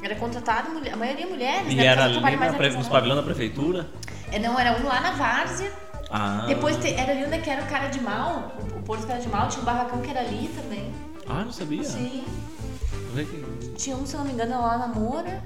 Era 0.02 0.16
contratado, 0.16 0.68
a 0.92 0.96
maioria 0.96 1.26
mulheres, 1.26 1.72
E 1.72 1.76
né? 1.76 1.86
era 1.86 2.04
ali 2.04 2.20
na, 2.20 2.52
pre- 2.52 2.70
nos 2.70 2.88
pavilhões 2.88 3.16
da 3.20 3.22
prefeitura? 3.24 3.88
É, 4.30 4.38
não, 4.38 4.58
era 4.58 4.78
um 4.78 4.86
lá 4.86 5.00
na 5.00 5.12
Várzea. 5.12 5.72
Ah. 6.10 6.44
Depois 6.46 6.76
te- 6.76 6.92
era 6.92 7.12
ali 7.12 7.24
onde 7.24 7.38
que 7.38 7.48
era 7.48 7.62
o 7.62 7.66
cara 7.66 7.88
de 7.88 8.00
mal, 8.02 8.54
o, 8.74 8.78
o 8.80 8.82
Porto 8.82 9.06
Cara 9.06 9.18
de 9.20 9.28
Mal, 9.28 9.48
tinha 9.48 9.62
um 9.62 9.64
barracão 9.64 10.02
que 10.02 10.10
era 10.10 10.20
ali 10.20 10.50
também. 10.54 10.92
Ah, 11.26 11.42
não 11.44 11.52
sabia. 11.52 11.82
Sim. 11.84 12.22
Tinha 13.76 13.96
um, 13.96 14.04
se 14.06 14.16
não 14.16 14.24
me 14.24 14.32
engano, 14.32 14.60
lá 14.60 14.78
na 14.78 14.88
Moura. 14.88 15.42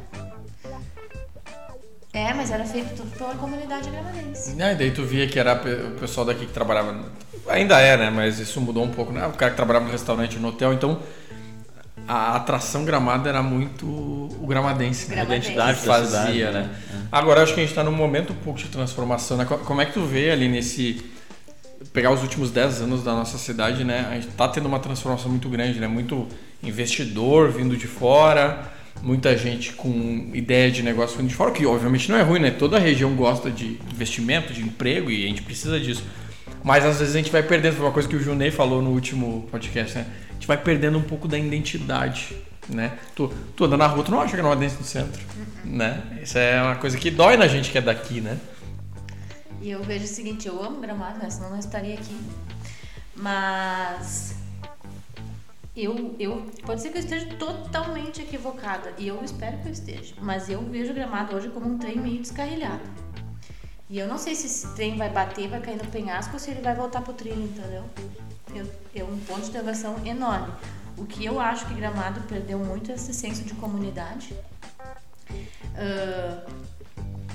É, 2.13 2.33
mas 2.33 2.51
era 2.51 2.65
feito 2.65 2.95
tudo 2.97 3.11
pela 3.17 3.35
comunidade 3.35 3.91
gramadense. 3.91 4.53
E 4.53 4.55
daí 4.75 4.91
tu 4.91 5.05
via 5.05 5.27
que 5.29 5.39
era 5.39 5.55
o 5.55 6.01
pessoal 6.01 6.27
daqui 6.27 6.47
que 6.47 6.53
trabalhava. 6.53 7.05
Ainda 7.49 7.79
é, 7.81 7.97
né? 7.97 8.11
Mas 8.11 8.39
isso 8.39 8.61
mudou 8.61 8.83
um 8.85 8.91
pouco, 8.91 9.13
né? 9.13 9.27
O 9.27 9.33
cara 9.33 9.51
que 9.51 9.57
trabalhava 9.57 9.85
no 9.87 9.93
restaurante, 9.93 10.39
no 10.39 10.49
hotel, 10.49 10.73
então 10.73 11.01
a 12.07 12.37
atração 12.37 12.85
gramada 12.85 13.29
era 13.29 13.43
muito 13.43 13.87
o 13.87 14.47
gramadense, 14.47 15.11
né? 15.11 15.21
A 15.21 15.25
identidade 15.25 15.81
da 15.81 15.87
Fazia, 15.87 16.09
cidade, 16.19 16.43
né? 16.53 16.71
Agora 17.13 17.43
acho 17.43 17.55
que 17.55 17.61
a 17.61 17.63
gente 17.63 17.75
tá 17.75 17.85
num 17.85 17.93
momento 17.93 18.33
um 18.33 18.37
pouco 18.37 18.59
de 18.59 18.69
transformação, 18.69 19.37
né? 19.37 19.45
Co- 19.45 19.59
Como 19.59 19.81
é 19.81 19.87
que 19.87 19.93
tu 19.93 20.05
vê 20.05 20.31
ali 20.31 20.49
nesse. 20.49 21.05
Pegar 21.93 22.11
os 22.11 22.23
últimos 22.23 22.51
10 22.51 22.81
anos 22.83 23.05
da 23.05 23.13
nossa 23.13 23.39
cidade, 23.39 23.85
né? 23.85 24.07
A 24.11 24.15
gente 24.15 24.29
tá 24.29 24.49
tendo 24.49 24.67
uma 24.67 24.81
transformação 24.81 25.31
muito 25.31 25.49
grande, 25.49 25.79
né? 25.79 25.87
Muito 25.87 26.27
investidor 26.63 27.51
vindo 27.51 27.77
de 27.77 27.87
fora, 27.87 28.73
muita 29.03 29.37
gente 29.37 29.73
com 29.73 30.31
ideia 30.35 30.71
de 30.71 30.83
negócio 30.83 31.17
vindo 31.17 31.29
de 31.29 31.35
fora, 31.35 31.51
que 31.51 31.65
obviamente 31.65 32.11
não 32.11 32.19
é 32.19 32.23
ruim, 32.23 32.41
né? 32.41 32.51
Toda 32.51 32.77
a 32.77 32.81
região 32.81 33.15
gosta 33.15 33.51
de 33.51 33.79
investimento, 33.93 34.53
de 34.53 34.63
emprego 34.63 35.11
e 35.11 35.25
a 35.25 35.29
gente 35.29 35.43
precisa 35.43 35.79
disso. 35.79 36.05
Mas 36.63 36.85
às 36.85 36.99
vezes 36.99 37.15
a 37.15 37.19
gente 37.19 37.31
vai 37.31 37.43
perdendo, 37.43 37.77
foi 37.77 37.87
uma 37.87 37.93
coisa 37.93 38.09
que 38.09 38.17
o 38.17 38.21
Junei 38.21 38.51
falou 38.51 38.83
no 38.83 38.91
último 38.91 39.47
podcast, 39.51 39.97
né? 39.97 40.07
A 40.31 40.33
gente 40.35 40.47
vai 40.47 40.57
perdendo 40.57 40.99
um 40.99 41.03
pouco 41.03 41.29
da 41.29 41.39
identidade, 41.39 42.37
né? 42.69 42.99
Tu, 43.15 43.33
tu 43.57 43.65
anda 43.65 43.77
na 43.77 43.87
rua, 43.87 44.05
tu 44.05 44.11
não 44.11 44.21
acha 44.21 44.37
que 44.37 44.43
não 44.43 44.53
é 44.53 44.57
dentro 44.57 44.79
do 44.79 44.85
centro, 44.85 45.21
né? 45.65 46.03
Isso 46.23 46.37
é 46.37 46.61
uma 46.61 46.77
coisa 46.77 46.99
que 46.99 47.11
dói 47.11 47.37
na 47.37 47.47
gente 47.47 47.71
que 47.71 47.79
é 47.79 47.81
daqui, 47.81 48.21
né? 48.21 48.39
E 49.61 49.71
eu 49.71 49.83
vejo 49.83 50.05
o 50.05 50.09
seguinte, 50.09 50.47
eu 50.47 50.63
amo 50.63 50.81
Gramado, 50.81 51.19
né? 51.19 51.31
Senão 51.31 51.51
não 51.51 51.59
estaria 51.59 51.95
aqui. 51.95 52.17
Mas 53.17 54.38
eu, 55.85 56.15
eu 56.19 56.47
pode 56.67 56.83
ser 56.83 56.91
que 56.91 56.99
eu 56.99 57.03
esteja 57.03 57.27
totalmente 57.37 58.21
equivocada 58.21 58.93
e 58.99 59.07
eu 59.09 59.23
espero 59.23 59.59
que 59.59 59.69
eu 59.69 59.73
esteja, 59.73 60.15
mas 60.21 60.49
eu 60.49 60.61
vejo 60.63 60.93
Gramado 60.93 61.37
hoje 61.37 61.49
como 61.49 61.69
um 61.69 61.79
trem 61.79 61.99
meio 61.99 62.21
descarrilhado. 62.21 62.83
E 63.89 63.99
eu 63.99 64.07
não 64.07 64.19
sei 64.19 64.35
se 64.35 64.47
esse 64.47 64.75
trem 64.75 64.97
vai 64.97 65.09
bater, 65.09 65.49
vai 65.49 65.61
cair 65.61 65.77
no 65.77 65.91
penhasco 65.91 66.35
ou 66.35 66.39
se 66.39 66.51
ele 66.51 66.61
vai 66.61 66.75
voltar 66.75 67.01
pro 67.01 67.15
trilho, 67.15 67.43
entendeu? 67.43 67.85
Eu, 68.55 68.67
é 68.95 69.05
um 69.05 69.19
ponto 69.21 69.43
de 69.43 69.49
interrogação 69.49 69.97
enorme. 70.05 70.53
O 70.97 71.07
que 71.07 71.25
eu 71.25 71.41
acho 71.41 71.67
que 71.67 71.75
Gramado 71.75 72.21
perdeu 72.23 72.59
muito 72.59 72.91
é 72.91 72.95
esse 72.95 73.15
senso 73.15 73.45
de 73.45 73.55
comunidade. 73.55 74.35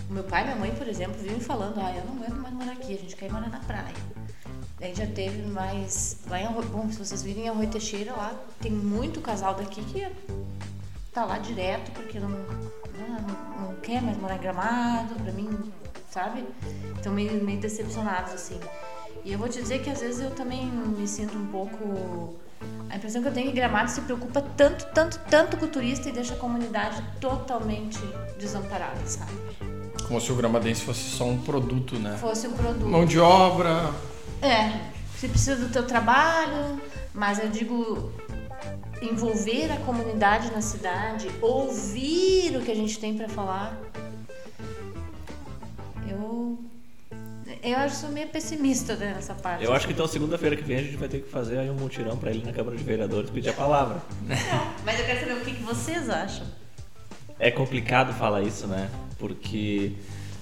O 0.10 0.14
meu 0.14 0.24
pai 0.26 0.42
e 0.42 0.46
minha 0.46 0.58
mãe, 0.58 0.76
por 0.76 0.88
exemplo, 0.88 1.16
vivem 1.20 1.40
falando, 1.40 1.80
ah, 1.80 1.96
eu 1.96 2.06
não 2.06 2.14
aguento 2.18 2.36
mais 2.36 2.54
morar 2.54 2.74
aqui, 2.74 2.94
a 2.94 2.98
gente 2.98 3.16
quer 3.16 3.28
ir 3.28 3.32
morar 3.32 3.50
na 3.50 3.60
praia. 3.60 3.96
Daí 4.84 4.94
já 4.94 5.08
teve 5.08 5.42
mais. 5.44 6.18
Lá 6.30 6.42
em 6.42 6.46
Arroio, 6.46 6.68
bom, 6.68 6.92
se 6.92 6.98
vocês 6.98 7.24
virem 7.24 7.46
em 7.46 7.50
Arroio 7.50 7.70
Teixeira, 7.70 8.12
lá 8.12 8.36
tem 8.60 8.70
muito 8.70 9.22
casal 9.22 9.54
daqui 9.54 9.82
que 9.82 10.06
tá 11.14 11.24
lá 11.24 11.38
direto 11.38 11.90
porque 11.92 12.20
não, 12.20 12.28
não, 12.28 13.62
não 13.62 13.76
quer 13.76 14.02
mais 14.02 14.18
morar 14.18 14.36
em 14.36 14.40
Gramado, 14.40 15.16
pra 15.16 15.32
mim, 15.32 15.72
sabe? 16.12 16.44
Estão 16.98 17.14
meio, 17.14 17.42
meio 17.42 17.62
decepcionados, 17.62 18.34
assim. 18.34 18.60
E 19.24 19.32
eu 19.32 19.40
vou 19.40 19.48
te 19.48 19.62
dizer 19.62 19.82
que 19.82 19.90
às 19.90 20.02
vezes 20.02 20.20
eu 20.20 20.32
também 20.32 20.66
me 20.66 21.08
sinto 21.08 21.38
um 21.38 21.48
pouco. 21.48 22.36
A 22.90 22.98
impressão 22.98 23.22
que 23.22 23.30
eu 23.30 23.34
tenho 23.34 23.48
é 23.48 23.52
que 23.52 23.56
Gramado 23.56 23.90
se 23.90 24.02
preocupa 24.02 24.42
tanto, 24.42 24.86
tanto, 24.94 25.18
tanto 25.30 25.56
com 25.56 25.66
o 25.66 25.70
turista 25.70 26.10
e 26.10 26.12
deixa 26.12 26.34
a 26.34 26.38
comunidade 26.38 27.02
totalmente 27.22 28.02
desamparada, 28.38 29.00
sabe? 29.06 29.32
Como 30.06 30.20
se 30.20 30.30
o 30.30 30.36
gramadense 30.36 30.82
fosse 30.82 31.10
só 31.10 31.24
um 31.24 31.42
produto, 31.42 31.98
né? 31.98 32.18
Fosse 32.20 32.48
um 32.48 32.52
produto. 32.52 32.86
Mão 32.86 33.06
de 33.06 33.18
obra. 33.18 33.94
É, 34.44 34.78
você 35.16 35.30
precisa 35.30 35.56
do 35.56 35.72
teu 35.72 35.88
trabalho, 35.88 36.82
mas 37.14 37.40
eu 37.40 37.50
digo 37.50 38.12
envolver 39.02 39.72
a 39.72 39.78
comunidade 39.78 40.52
na 40.52 40.62
cidade, 40.62 41.30
ouvir 41.42 42.58
o 42.58 42.62
que 42.62 42.70
a 42.70 42.76
gente 42.76 43.00
tem 43.00 43.16
para 43.16 43.30
falar. 43.30 43.80
Eu 46.10 46.60
eu 47.64 47.78
acho 47.78 47.96
sou 47.96 48.10
meio 48.10 48.28
pessimista 48.28 48.98
né, 48.98 49.14
nessa 49.16 49.34
parte. 49.34 49.64
Eu 49.64 49.72
acho 49.72 49.88
que 49.88 49.94
então 49.94 50.06
segunda-feira 50.06 50.58
que 50.58 50.64
vem 50.64 50.78
a 50.78 50.84
gente 50.84 50.98
vai 50.98 51.08
ter 51.08 51.22
que 51.22 51.30
fazer 51.30 51.60
aí 51.60 51.70
um 51.70 51.76
mutirão 51.76 52.18
para 52.18 52.32
ele 52.32 52.44
na 52.46 52.52
Câmara 52.52 52.76
de 52.76 52.84
Vereadores 52.84 53.30
pedir 53.30 53.50
a 53.50 53.54
palavra. 53.54 54.02
Não, 54.28 54.74
mas 54.84 55.00
eu 55.00 55.06
quero 55.06 55.22
saber 55.22 55.34
o 55.36 55.46
que, 55.46 55.56
que 55.56 55.64
vocês 55.64 56.10
acham. 56.10 56.46
É 57.40 57.50
complicado 57.50 58.14
falar 58.14 58.42
isso, 58.42 58.68
né? 58.68 58.90
Porque 59.18 59.94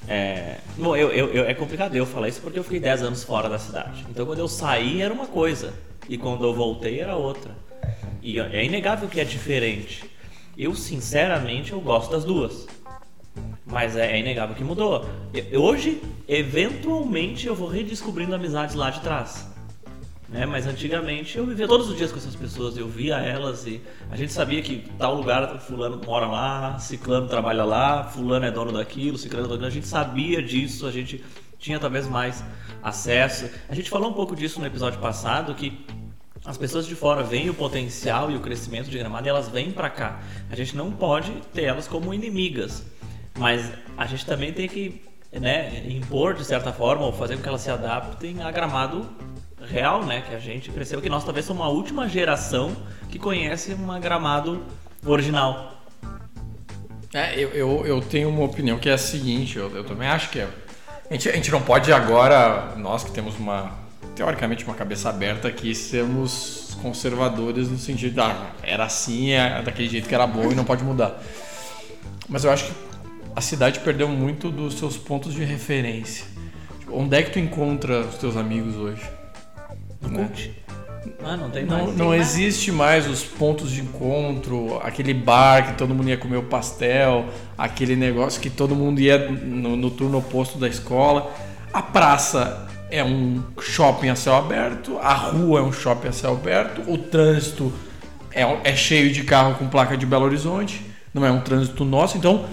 é, 0.08 0.58
bom, 0.78 0.96
eu, 0.96 1.12
eu, 1.12 1.28
eu, 1.32 1.46
é 1.46 1.54
complicado 1.54 1.96
eu 1.96 2.06
falar 2.06 2.28
isso 2.28 2.42
porque 2.42 2.58
eu 2.58 2.64
fiquei 2.64 2.80
10 2.80 3.04
anos 3.04 3.24
fora 3.24 3.48
da 3.48 3.60
cidade. 3.60 4.06
Então 4.10 4.26
quando 4.26 4.40
eu 4.40 4.48
saí 4.48 5.02
era 5.02 5.14
uma 5.14 5.28
coisa 5.28 5.74
e 6.10 6.18
quando 6.18 6.44
eu 6.44 6.54
voltei 6.54 7.00
era 7.00 7.16
outra. 7.16 7.56
E 8.22 8.40
é 8.40 8.64
inegável 8.64 9.08
que 9.08 9.20
é 9.20 9.24
diferente. 9.24 10.10
Eu 10.58 10.76
sinceramente 10.76 11.72
eu 11.72 11.80
gosto 11.80 12.12
das 12.12 12.24
duas. 12.24 12.68
Mas 13.66 13.96
é, 13.96 14.12
é 14.12 14.20
inegável 14.20 14.56
que 14.56 14.64
mudou. 14.64 15.06
Hoje, 15.58 16.02
eventualmente, 16.28 17.48
eu 17.48 17.56
vou 17.56 17.70
redescobrindo 17.70 18.36
amizades 18.36 18.76
lá 18.76 18.90
de 18.90 19.00
trás. 19.00 19.51
Né? 20.32 20.46
Mas 20.46 20.66
antigamente 20.66 21.38
eu 21.38 21.46
vivia 21.46 21.68
todos 21.68 21.90
os 21.90 21.98
dias 21.98 22.10
com 22.10 22.18
essas 22.18 22.36
pessoas, 22.36 22.78
eu 22.78 22.88
via 22.88 23.18
elas 23.18 23.68
e 23.68 23.82
a 24.10 24.16
gente 24.16 24.32
sabia 24.32 24.62
que 24.62 24.90
tal 24.98 25.14
lugar 25.14 25.60
fulano 25.60 26.02
mora 26.06 26.26
lá, 26.26 26.80
ciclano 26.80 27.28
trabalha 27.28 27.66
lá, 27.66 28.06
fulano 28.06 28.46
é 28.46 28.52
dono 28.52 28.72
daquilo, 28.72 29.18
ciclano 29.18 29.46
é 29.46 29.50
dono 29.50 29.60
daquilo. 29.60 29.68
A 29.68 29.82
gente 29.82 29.88
sabia 29.88 30.42
disso, 30.42 30.88
a 30.88 30.92
gente 30.92 31.22
tinha 31.60 31.78
talvez 31.78 32.08
mais 32.08 32.44
acesso. 32.82 33.50
A 33.68 33.76
gente 33.76 33.90
falou 33.90 34.10
um 34.10 34.14
pouco 34.14 34.34
disso 34.34 34.60
no 34.60 34.66
episódio 34.66 35.00
passado 35.00 35.54
que 35.54 35.86
as 36.46 36.58
pessoas 36.58 36.88
de 36.88 36.96
fora 36.96 37.22
veem 37.22 37.50
o 37.50 37.54
potencial 37.54 38.32
e 38.32 38.36
o 38.36 38.40
crescimento 38.40 38.90
de 38.90 38.98
Gramado 38.98 39.28
e 39.28 39.30
elas 39.30 39.50
vêm 39.50 39.70
para 39.70 39.90
cá. 39.90 40.22
A 40.50 40.56
gente 40.56 40.78
não 40.78 40.92
pode 40.92 41.30
ter 41.54 41.66
elas 41.66 41.90
como 41.90 42.14
inimigas, 42.14 42.86
mas 43.38 43.70
a 43.98 44.06
gente 44.06 44.26
também 44.26 44.54
tem 44.54 44.68
que 44.68 45.02
né, 45.32 45.86
impor 45.88 46.34
de 46.34 46.44
certa 46.46 46.72
forma 46.72 47.06
ou 47.06 47.12
fazer 47.12 47.36
com 47.36 47.44
que 47.44 47.50
elas 47.50 47.62
se 47.62 47.70
adaptem 47.70 48.42
a 48.42 48.50
Gramado 48.50 49.08
real, 49.68 50.06
né? 50.06 50.24
Que 50.28 50.36
a 50.36 50.40
gente 50.40 50.72
perceba 50.72 51.02
que 51.02 51.10
nós 51.10 51.24
talvez 51.24 51.46
somos 51.46 51.64
a 51.66 51.70
última 51.70 52.08
geração 52.08 52.76
que 53.10 53.20
conhece 53.20 53.74
uma 53.74 54.00
Gramado 54.00 54.64
original. 55.06 55.84
É, 57.14 57.38
eu, 57.38 57.50
eu, 57.50 57.86
eu 57.86 58.02
tenho 58.02 58.30
uma 58.30 58.44
opinião 58.44 58.80
que 58.80 58.90
é 58.90 58.94
a 58.94 58.98
seguinte, 58.98 59.58
eu, 59.58 59.70
eu 59.76 59.84
também 59.84 60.08
acho 60.08 60.30
que 60.30 60.40
é. 60.40 60.48
A 61.10 61.14
gente, 61.14 61.30
a 61.30 61.34
gente 61.34 61.52
não 61.52 61.62
pode 61.62 61.92
agora, 61.92 62.74
nós 62.78 63.04
que 63.04 63.12
temos 63.12 63.38
uma, 63.38 63.74
teoricamente, 64.16 64.64
uma 64.64 64.76
cabeça 64.76 65.10
aberta 65.10 65.50
aqui, 65.50 65.76
sermos 65.76 66.78
conservadores 66.82 67.70
no 67.70 67.78
sentido 67.78 68.14
de, 68.14 68.20
ah, 68.22 68.52
era 68.64 68.86
assim, 68.86 69.32
é 69.32 69.62
daquele 69.62 69.90
jeito 69.90 70.08
que 70.08 70.16
era 70.16 70.26
bom 70.26 70.52
e 70.52 70.56
não 70.56 70.64
pode 70.64 70.86
mudar. 70.86 71.22
Mas 72.30 72.46
eu 72.46 72.52
acho 72.52 72.66
que 72.66 72.74
a 73.36 73.42
cidade 73.42 73.82
perdeu 73.82 74.08
muito 74.08 74.50
dos 74.50 74.76
seus 74.76 74.96
pontos 74.96 75.34
de 75.34 75.44
referência. 75.44 76.26
Tipo, 76.80 76.98
onde 76.98 77.18
é 77.18 77.24
que 77.24 77.32
tu 77.32 77.40
encontra 77.40 78.02
os 78.02 78.16
teus 78.16 78.38
amigos 78.38 78.78
hoje? 78.78 79.02
Né? 80.10 80.30
Ah, 81.24 81.38
não 81.38 81.50
tem 81.50 81.66
não, 81.66 81.78
mais. 81.78 81.98
Não, 81.98 82.16
existe 82.16 82.72
mais 82.72 83.08
os 83.08 83.24
pontos 83.24 83.72
de 83.72 83.82
encontro, 83.82 84.80
aquele 84.84 85.14
bar 85.14 85.68
que 85.68 85.78
todo 85.78 85.94
mundo 85.94 86.10
ia 86.10 86.18
comer 86.18 86.38
o 86.38 86.44
pastel, 86.44 87.26
aquele 87.58 87.96
negócio 87.96 88.42
que 88.42 88.50
todo 88.50 88.76
mundo 88.76 89.00
ia 89.00 89.30
no, 89.30 89.76
no 89.76 89.92
turno 89.92 90.20
oposto 90.20 90.58
da 90.58 90.68
escola. 90.68 91.32
A 91.74 91.82
praça 91.82 92.68
é 92.90 93.04
um 93.04 93.42
shopping 93.60 94.10
a 94.10 94.16
céu 94.16 94.36
aberto, 94.36 94.98
a 95.00 95.14
rua 95.14 95.60
é 95.60 95.64
um 95.64 95.72
shopping 95.72 96.10
a 96.10 96.12
céu 96.12 96.34
aberto, 96.34 96.82
o 96.92 96.98
trânsito 96.98 97.72
é, 98.32 98.44
é 98.64 98.76
cheio 98.76 99.12
de 99.12 99.24
carro 99.24 99.56
com 99.56 99.68
placa 99.68 99.96
de 99.96 100.06
Belo 100.06 100.26
Horizonte, 100.26 100.86
não 101.14 101.26
é 101.26 101.32
um 101.32 101.40
trânsito 101.40 101.86
nosso, 101.86 102.18
então 102.18 102.46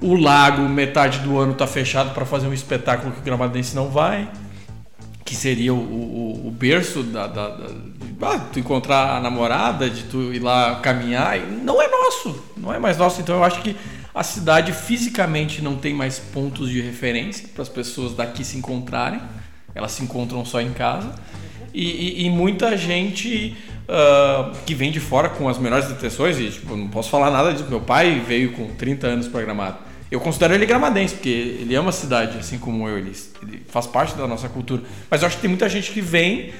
o 0.00 0.14
lago 0.14 0.62
metade 0.68 1.18
do 1.20 1.38
ano 1.38 1.52
está 1.52 1.66
fechado 1.66 2.14
para 2.14 2.24
fazer 2.24 2.46
um 2.46 2.52
espetáculo 2.52 3.12
que 3.12 3.20
o 3.20 3.22
Gramadense 3.22 3.74
não 3.74 3.88
vai 3.88 4.28
que 5.24 5.34
seria 5.34 5.72
o, 5.72 5.78
o, 5.78 6.48
o 6.48 6.50
berço 6.50 7.02
da, 7.02 7.26
da, 7.26 7.48
da 7.48 7.66
de, 7.66 8.14
ah, 8.20 8.38
tu 8.52 8.58
encontrar 8.58 9.16
a 9.16 9.20
namorada, 9.20 9.88
de 9.88 10.04
tu 10.04 10.34
ir 10.34 10.40
lá 10.40 10.76
caminhar, 10.76 11.38
não 11.38 11.80
é 11.80 11.88
nosso, 11.88 12.44
não 12.56 12.72
é 12.72 12.78
mais 12.78 12.98
nosso. 12.98 13.20
Então 13.20 13.36
eu 13.36 13.44
acho 13.44 13.62
que 13.62 13.74
a 14.14 14.22
cidade 14.22 14.72
fisicamente 14.72 15.62
não 15.62 15.76
tem 15.76 15.94
mais 15.94 16.18
pontos 16.18 16.68
de 16.68 16.80
referência 16.80 17.48
para 17.48 17.62
as 17.62 17.68
pessoas 17.68 18.14
daqui 18.14 18.44
se 18.44 18.58
encontrarem, 18.58 19.20
elas 19.74 19.92
se 19.92 20.04
encontram 20.04 20.44
só 20.44 20.60
em 20.60 20.72
casa. 20.72 21.14
E, 21.72 22.22
e, 22.22 22.26
e 22.26 22.30
muita 22.30 22.76
gente 22.76 23.56
uh, 23.88 24.54
que 24.64 24.74
vem 24.74 24.92
de 24.92 25.00
fora 25.00 25.28
com 25.28 25.48
as 25.48 25.58
melhores 25.58 25.90
intenções, 25.90 26.38
e 26.38 26.50
tipo, 26.50 26.76
não 26.76 26.86
posso 26.86 27.10
falar 27.10 27.30
nada 27.30 27.52
disso. 27.52 27.66
Meu 27.68 27.80
pai 27.80 28.20
veio 28.20 28.52
com 28.52 28.68
30 28.74 29.06
anos 29.06 29.26
programado 29.26 29.78
eu 30.14 30.20
considero 30.20 30.54
ele 30.54 30.64
gramadense, 30.64 31.14
porque 31.14 31.28
ele 31.28 31.74
ama 31.74 31.88
a 31.88 31.92
cidade, 31.92 32.38
assim 32.38 32.56
como 32.56 32.88
eu. 32.88 32.98
Ele, 32.98 33.12
ele 33.42 33.62
faz 33.68 33.86
parte 33.86 34.14
da 34.14 34.28
nossa 34.28 34.48
cultura. 34.48 34.82
Mas 35.10 35.20
eu 35.20 35.26
acho 35.26 35.36
que 35.36 35.42
tem 35.42 35.50
muita 35.50 35.68
gente 35.68 35.90
que 35.90 36.00
vem 36.00 36.52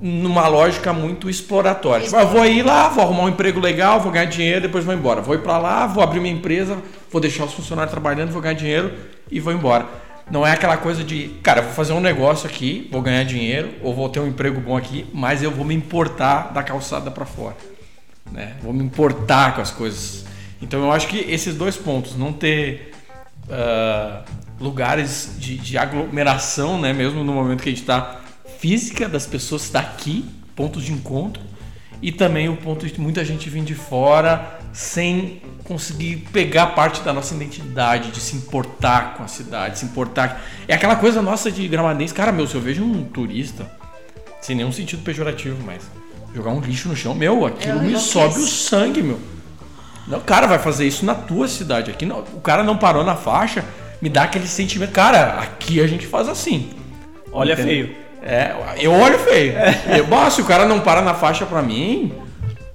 numa 0.00 0.48
lógica 0.48 0.92
muito 0.92 1.30
exploratória. 1.30 2.04
Tipo, 2.04 2.16
ah, 2.16 2.24
vou 2.24 2.44
ir 2.44 2.64
lá, 2.64 2.88
vou 2.88 3.04
arrumar 3.04 3.22
um 3.22 3.28
emprego 3.28 3.60
legal, 3.60 4.00
vou 4.00 4.10
ganhar 4.10 4.24
dinheiro, 4.24 4.62
depois 4.62 4.84
vou 4.84 4.92
embora. 4.92 5.20
Vou 5.20 5.36
ir 5.36 5.42
para 5.42 5.56
lá, 5.56 5.86
vou 5.86 6.02
abrir 6.02 6.18
minha 6.18 6.34
empresa, 6.34 6.78
vou 7.10 7.20
deixar 7.20 7.44
os 7.44 7.54
funcionários 7.54 7.92
trabalhando, 7.92 8.32
vou 8.32 8.42
ganhar 8.42 8.54
dinheiro 8.54 8.92
e 9.30 9.38
vou 9.38 9.52
embora. 9.52 9.86
Não 10.28 10.44
é 10.44 10.50
aquela 10.50 10.76
coisa 10.76 11.04
de, 11.04 11.28
cara, 11.44 11.62
vou 11.62 11.72
fazer 11.72 11.92
um 11.92 12.00
negócio 12.00 12.48
aqui, 12.48 12.88
vou 12.90 13.00
ganhar 13.00 13.22
dinheiro, 13.22 13.70
ou 13.82 13.94
vou 13.94 14.08
ter 14.08 14.18
um 14.18 14.26
emprego 14.26 14.60
bom 14.60 14.76
aqui, 14.76 15.06
mas 15.14 15.44
eu 15.44 15.52
vou 15.52 15.64
me 15.64 15.76
importar 15.76 16.52
da 16.52 16.64
calçada 16.64 17.08
para 17.08 17.24
fora. 17.24 17.56
Né? 18.32 18.54
Vou 18.60 18.72
me 18.72 18.82
importar 18.82 19.54
com 19.54 19.60
as 19.60 19.70
coisas. 19.70 20.26
Então 20.60 20.82
eu 20.82 20.90
acho 20.90 21.06
que 21.06 21.18
esses 21.18 21.54
dois 21.54 21.76
pontos, 21.76 22.16
não 22.16 22.32
ter 22.32 22.95
uh, 23.48 24.22
lugares 24.60 25.34
de, 25.38 25.56
de, 25.56 25.78
aglomeração, 25.78 26.80
né? 26.80 26.92
Mesmo 26.92 27.24
no 27.24 27.32
momento 27.32 27.62
que 27.62 27.68
a 27.68 27.72
gente 27.72 27.82
está 27.82 28.20
física 28.58 29.08
das 29.08 29.26
pessoas 29.26 29.68
daqui, 29.70 30.24
pontos 30.54 30.84
de 30.84 30.92
encontro, 30.92 31.42
e 32.00 32.12
também 32.12 32.48
o 32.48 32.56
ponto 32.56 32.86
de 32.86 33.00
muita 33.00 33.24
gente 33.24 33.48
vir 33.48 33.64
de 33.64 33.74
fora 33.74 34.58
sem 34.72 35.40
conseguir 35.64 36.28
pegar 36.32 36.68
parte 36.68 37.00
da 37.00 37.12
nossa 37.12 37.34
identidade, 37.34 38.10
de 38.10 38.20
se 38.20 38.36
importar 38.36 39.14
com 39.16 39.22
a 39.22 39.28
cidade, 39.28 39.78
se 39.78 39.86
importar. 39.86 40.42
É 40.68 40.74
aquela 40.74 40.96
coisa 40.96 41.22
nossa 41.22 41.50
de 41.50 41.66
gramadense. 41.66 42.12
Cara, 42.12 42.30
meu, 42.30 42.46
se 42.46 42.54
eu 42.54 42.60
vejo 42.60 42.84
um 42.84 43.04
turista, 43.04 43.70
sem 44.40 44.54
nenhum 44.54 44.70
sentido 44.70 45.02
pejorativo, 45.02 45.56
mas 45.64 45.82
jogar 46.34 46.50
um 46.50 46.60
lixo 46.60 46.88
no 46.88 46.96
chão, 46.96 47.14
meu, 47.14 47.46
aquilo 47.46 47.82
me 47.82 47.98
sobe 47.98 48.38
o 48.38 48.46
sangue, 48.46 49.02
meu. 49.02 49.18
Não, 50.06 50.18
o 50.18 50.22
cara 50.22 50.46
vai 50.46 50.58
fazer 50.58 50.86
isso 50.86 51.04
na 51.04 51.14
tua 51.14 51.48
cidade. 51.48 51.90
Aqui 51.90 52.06
não, 52.06 52.20
o 52.20 52.40
cara 52.40 52.62
não 52.62 52.76
parou 52.76 53.02
na 53.02 53.16
faixa, 53.16 53.64
me 54.00 54.08
dá 54.08 54.24
aquele 54.24 54.46
sentimento. 54.46 54.92
Cara, 54.92 55.40
aqui 55.40 55.80
a 55.80 55.86
gente 55.86 56.06
faz 56.06 56.28
assim. 56.28 56.70
Olha 57.32 57.54
Entendeu? 57.54 57.86
feio. 57.86 57.96
É, 58.22 58.54
eu 58.78 58.92
olho 58.92 59.18
feio. 59.20 59.52
É. 59.56 60.00
Eu, 60.00 60.30
se 60.30 60.40
o 60.40 60.44
cara 60.44 60.66
não 60.66 60.80
para 60.80 61.00
na 61.00 61.14
faixa 61.14 61.46
pra 61.46 61.62
mim, 61.62 62.12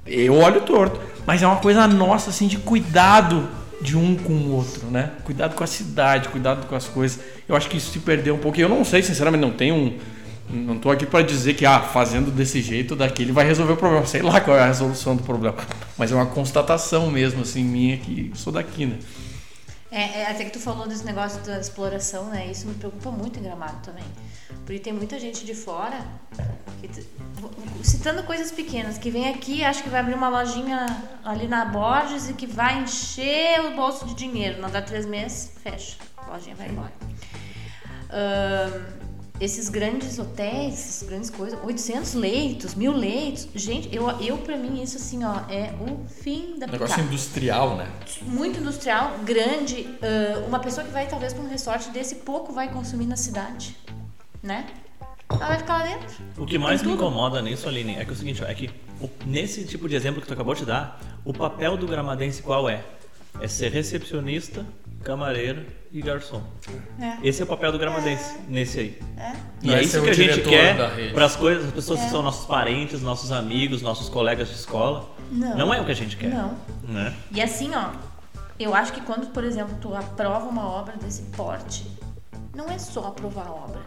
eu 0.06 0.36
olho 0.36 0.62
torto. 0.62 1.00
Mas 1.26 1.44
é 1.44 1.48
uma 1.48 1.58
coisa 1.58 1.86
nossa, 1.88 2.30
assim, 2.30 2.48
de 2.48 2.58
cuidado 2.58 3.48
de 3.82 3.98
um 3.98 4.16
com 4.16 4.34
o 4.34 4.56
outro, 4.56 4.88
né? 4.88 5.12
Cuidado 5.24 5.56
com 5.56 5.64
a 5.64 5.68
cidade, 5.68 6.30
cuidado 6.30 6.68
com 6.68 6.76
as 6.76 6.88
coisas. 6.88 7.20
Eu 7.50 7.56
acho 7.56 7.68
que 7.68 7.78
isso 7.78 7.92
se 7.92 8.00
perdeu 8.00 8.36
um 8.36 8.38
pouco. 8.38 8.60
Eu 8.60 8.70
não 8.70 8.86
sei, 8.86 9.02
sinceramente, 9.02 9.42
não 9.42 9.52
tenho 9.52 9.76
um 9.76 9.98
não 10.52 10.76
estou 10.76 10.92
aqui 10.92 11.06
para 11.06 11.24
dizer 11.24 11.54
que 11.56 11.66
ah, 11.66 11.80
fazendo 11.82 12.32
desse 12.32 12.62
jeito 12.62 12.96
daquele 12.96 13.32
vai 13.32 13.46
resolver 13.46 13.74
o 13.74 13.78
problema. 13.78 14.06
Sei 14.06 14.22
lá 14.22 14.40
qual 14.42 14.58
é 14.58 14.62
a 14.62 14.68
resolução 14.68 15.16
do 15.16 15.24
problema. 15.24 15.58
Mas 15.98 16.12
é 16.12 16.16
uma 16.16 16.26
constatação 16.26 17.10
mesmo, 17.10 17.42
assim, 17.42 17.64
minha, 17.64 17.98
que 17.98 18.32
sou 18.36 18.52
daqui, 18.52 18.86
né? 18.86 19.00
É, 19.92 20.22
é, 20.22 20.32
até 20.32 20.46
que 20.46 20.52
tu 20.52 20.60
falou 20.60 20.88
desse 20.88 21.04
negócio 21.06 21.42
da 21.42 21.60
exploração, 21.60 22.30
né? 22.30 22.48
Isso 22.50 22.66
me 22.66 22.74
preocupa 22.76 23.12
muito 23.12 23.40
em 23.40 23.44
Gramado 23.44 23.78
também. 23.84 24.06
Porque 24.66 24.80
tem 24.80 24.94
muita 24.94 25.20
gente 25.20 25.46
de 25.46 25.54
fora, 25.54 26.00
que, 26.80 26.90
citando 27.84 28.24
coisas 28.24 28.52
pequenas, 28.52 28.98
que 28.98 29.12
vem 29.12 29.28
aqui, 29.28 29.66
acha 29.66 29.84
que 29.84 29.90
vai 29.90 30.00
abrir 30.00 30.14
uma 30.14 30.30
lojinha 30.30 30.86
ali 31.26 31.46
na 31.46 31.66
Borges 31.66 32.30
e 32.30 32.34
que 32.34 32.48
vai 32.48 32.82
encher 32.82 33.60
o 33.66 33.76
bolso 33.76 34.06
de 34.06 34.14
dinheiro. 34.14 34.62
Não 34.62 34.70
dá 34.70 34.82
três 34.82 35.06
meses, 35.06 35.52
fecha. 35.62 35.98
A 36.16 36.32
lojinha 36.32 36.56
vai 36.56 36.70
embora. 36.70 36.94
Uh, 38.12 39.01
esses 39.42 39.70
grandes 39.70 40.20
hotéis, 40.20 40.74
essas 40.76 41.10
grandes 41.10 41.32
coisas, 41.32 41.60
800 41.64 42.14
leitos, 42.14 42.76
mil 42.76 42.94
leitos. 42.94 43.48
Gente, 43.56 43.94
eu, 43.94 44.08
eu 44.22 44.38
pra 44.38 44.56
mim 44.56 44.82
isso 44.82 44.98
assim, 44.98 45.24
ó, 45.26 45.40
é 45.50 45.74
o 45.82 46.08
fim 46.08 46.60
da 46.60 46.68
Negócio 46.68 46.96
picada. 46.96 47.02
industrial, 47.02 47.76
né? 47.76 47.92
Muito 48.22 48.60
industrial, 48.60 49.18
grande. 49.26 49.88
ah, 50.02 50.46
uma 50.48 50.60
pessoa 50.60 50.86
que 50.86 50.94
vai 50.94 51.08
talvez 51.08 51.34
pra 51.34 51.42
um 51.44 51.50
resort 51.50 51.90
desse 51.90 52.16
pouco 52.18 52.54
vai 52.54 52.72
consumir 52.72 53.08
na 53.08 53.16
cidade, 53.18 53.76
né? 54.44 54.68
Ela 55.28 55.48
vai 55.48 55.58
ficar 55.58 55.78
lá 55.80 55.86
dentro. 55.88 56.08
O 56.38 56.46
que 56.46 56.58
mais 56.60 56.84
me 56.84 56.92
incomoda 56.92 57.42
nisso, 57.42 57.68
Aline, 57.68 57.96
é 57.96 58.04
que 58.04 58.12
é 58.12 58.14
o 58.14 58.16
seguinte, 58.16 58.44
ó, 58.44 58.46
é 58.48 58.54
que 58.54 58.70
nesse 59.26 59.66
tipo 59.66 59.90
de 59.90 59.96
exemplo 59.96 60.22
que 60.22 60.28
tu 60.28 60.34
acabou 60.34 60.54
de 60.54 60.66
dar, 60.66 61.02
o 61.26 61.34
papel 61.34 61.78
do 61.78 61.88
gramadense 61.88 62.44
qual 62.44 62.70
é? 62.70 62.84
É 63.40 63.48
ser 63.48 63.72
recepcionista, 63.72 64.64
camareiro 65.04 65.66
e 65.92 66.02
garçom. 66.02 66.42
É. 67.00 67.18
Esse 67.28 67.42
é 67.42 67.46
o 67.46 67.48
papel 67.48 67.72
do 67.72 67.80
gramadense, 67.80 68.38
nesse 68.48 68.80
aí. 68.80 69.00
É. 69.18 69.34
E 69.62 69.68
Não 69.68 69.76
é 69.76 69.80
é 69.80 69.84
isso 69.84 70.02
que 70.02 70.10
a 70.10 70.14
gente 70.14 70.42
quer 70.42 70.76
para 71.14 71.26
as 71.26 71.36
coisas, 71.36 71.66
as 71.66 71.74
pessoas 71.74 72.00
que 72.00 72.10
são 72.10 72.22
nossos 72.22 72.46
parentes, 72.46 73.02
nossos 73.02 73.32
amigos, 73.32 73.82
nossos 73.82 74.10
colegas 74.10 74.48
de 74.48 74.56
escola. 74.56 75.10
Não. 75.32 75.74
é 75.74 75.82
o 75.82 75.86
que 75.86 75.92
a 75.92 75.96
gente 75.96 76.18
quer. 76.18 76.30
Não. 76.30 76.58
Né? 76.84 77.14
E 77.32 77.42
assim, 77.42 77.72
ó, 77.74 77.92
eu 78.60 78.76
acho 78.76 78.94
que 78.94 79.02
quando, 79.02 79.28
por 79.28 79.44
exemplo, 79.44 79.76
tu 79.82 79.96
aprova 79.96 80.48
uma 80.48 80.68
obra 80.68 80.96
desse 80.98 81.24
porte, 81.36 81.90
não 82.56 82.70
é 82.70 82.78
só 82.78 83.08
aprovar 83.08 83.48
a 83.48 83.52
obra. 83.52 83.82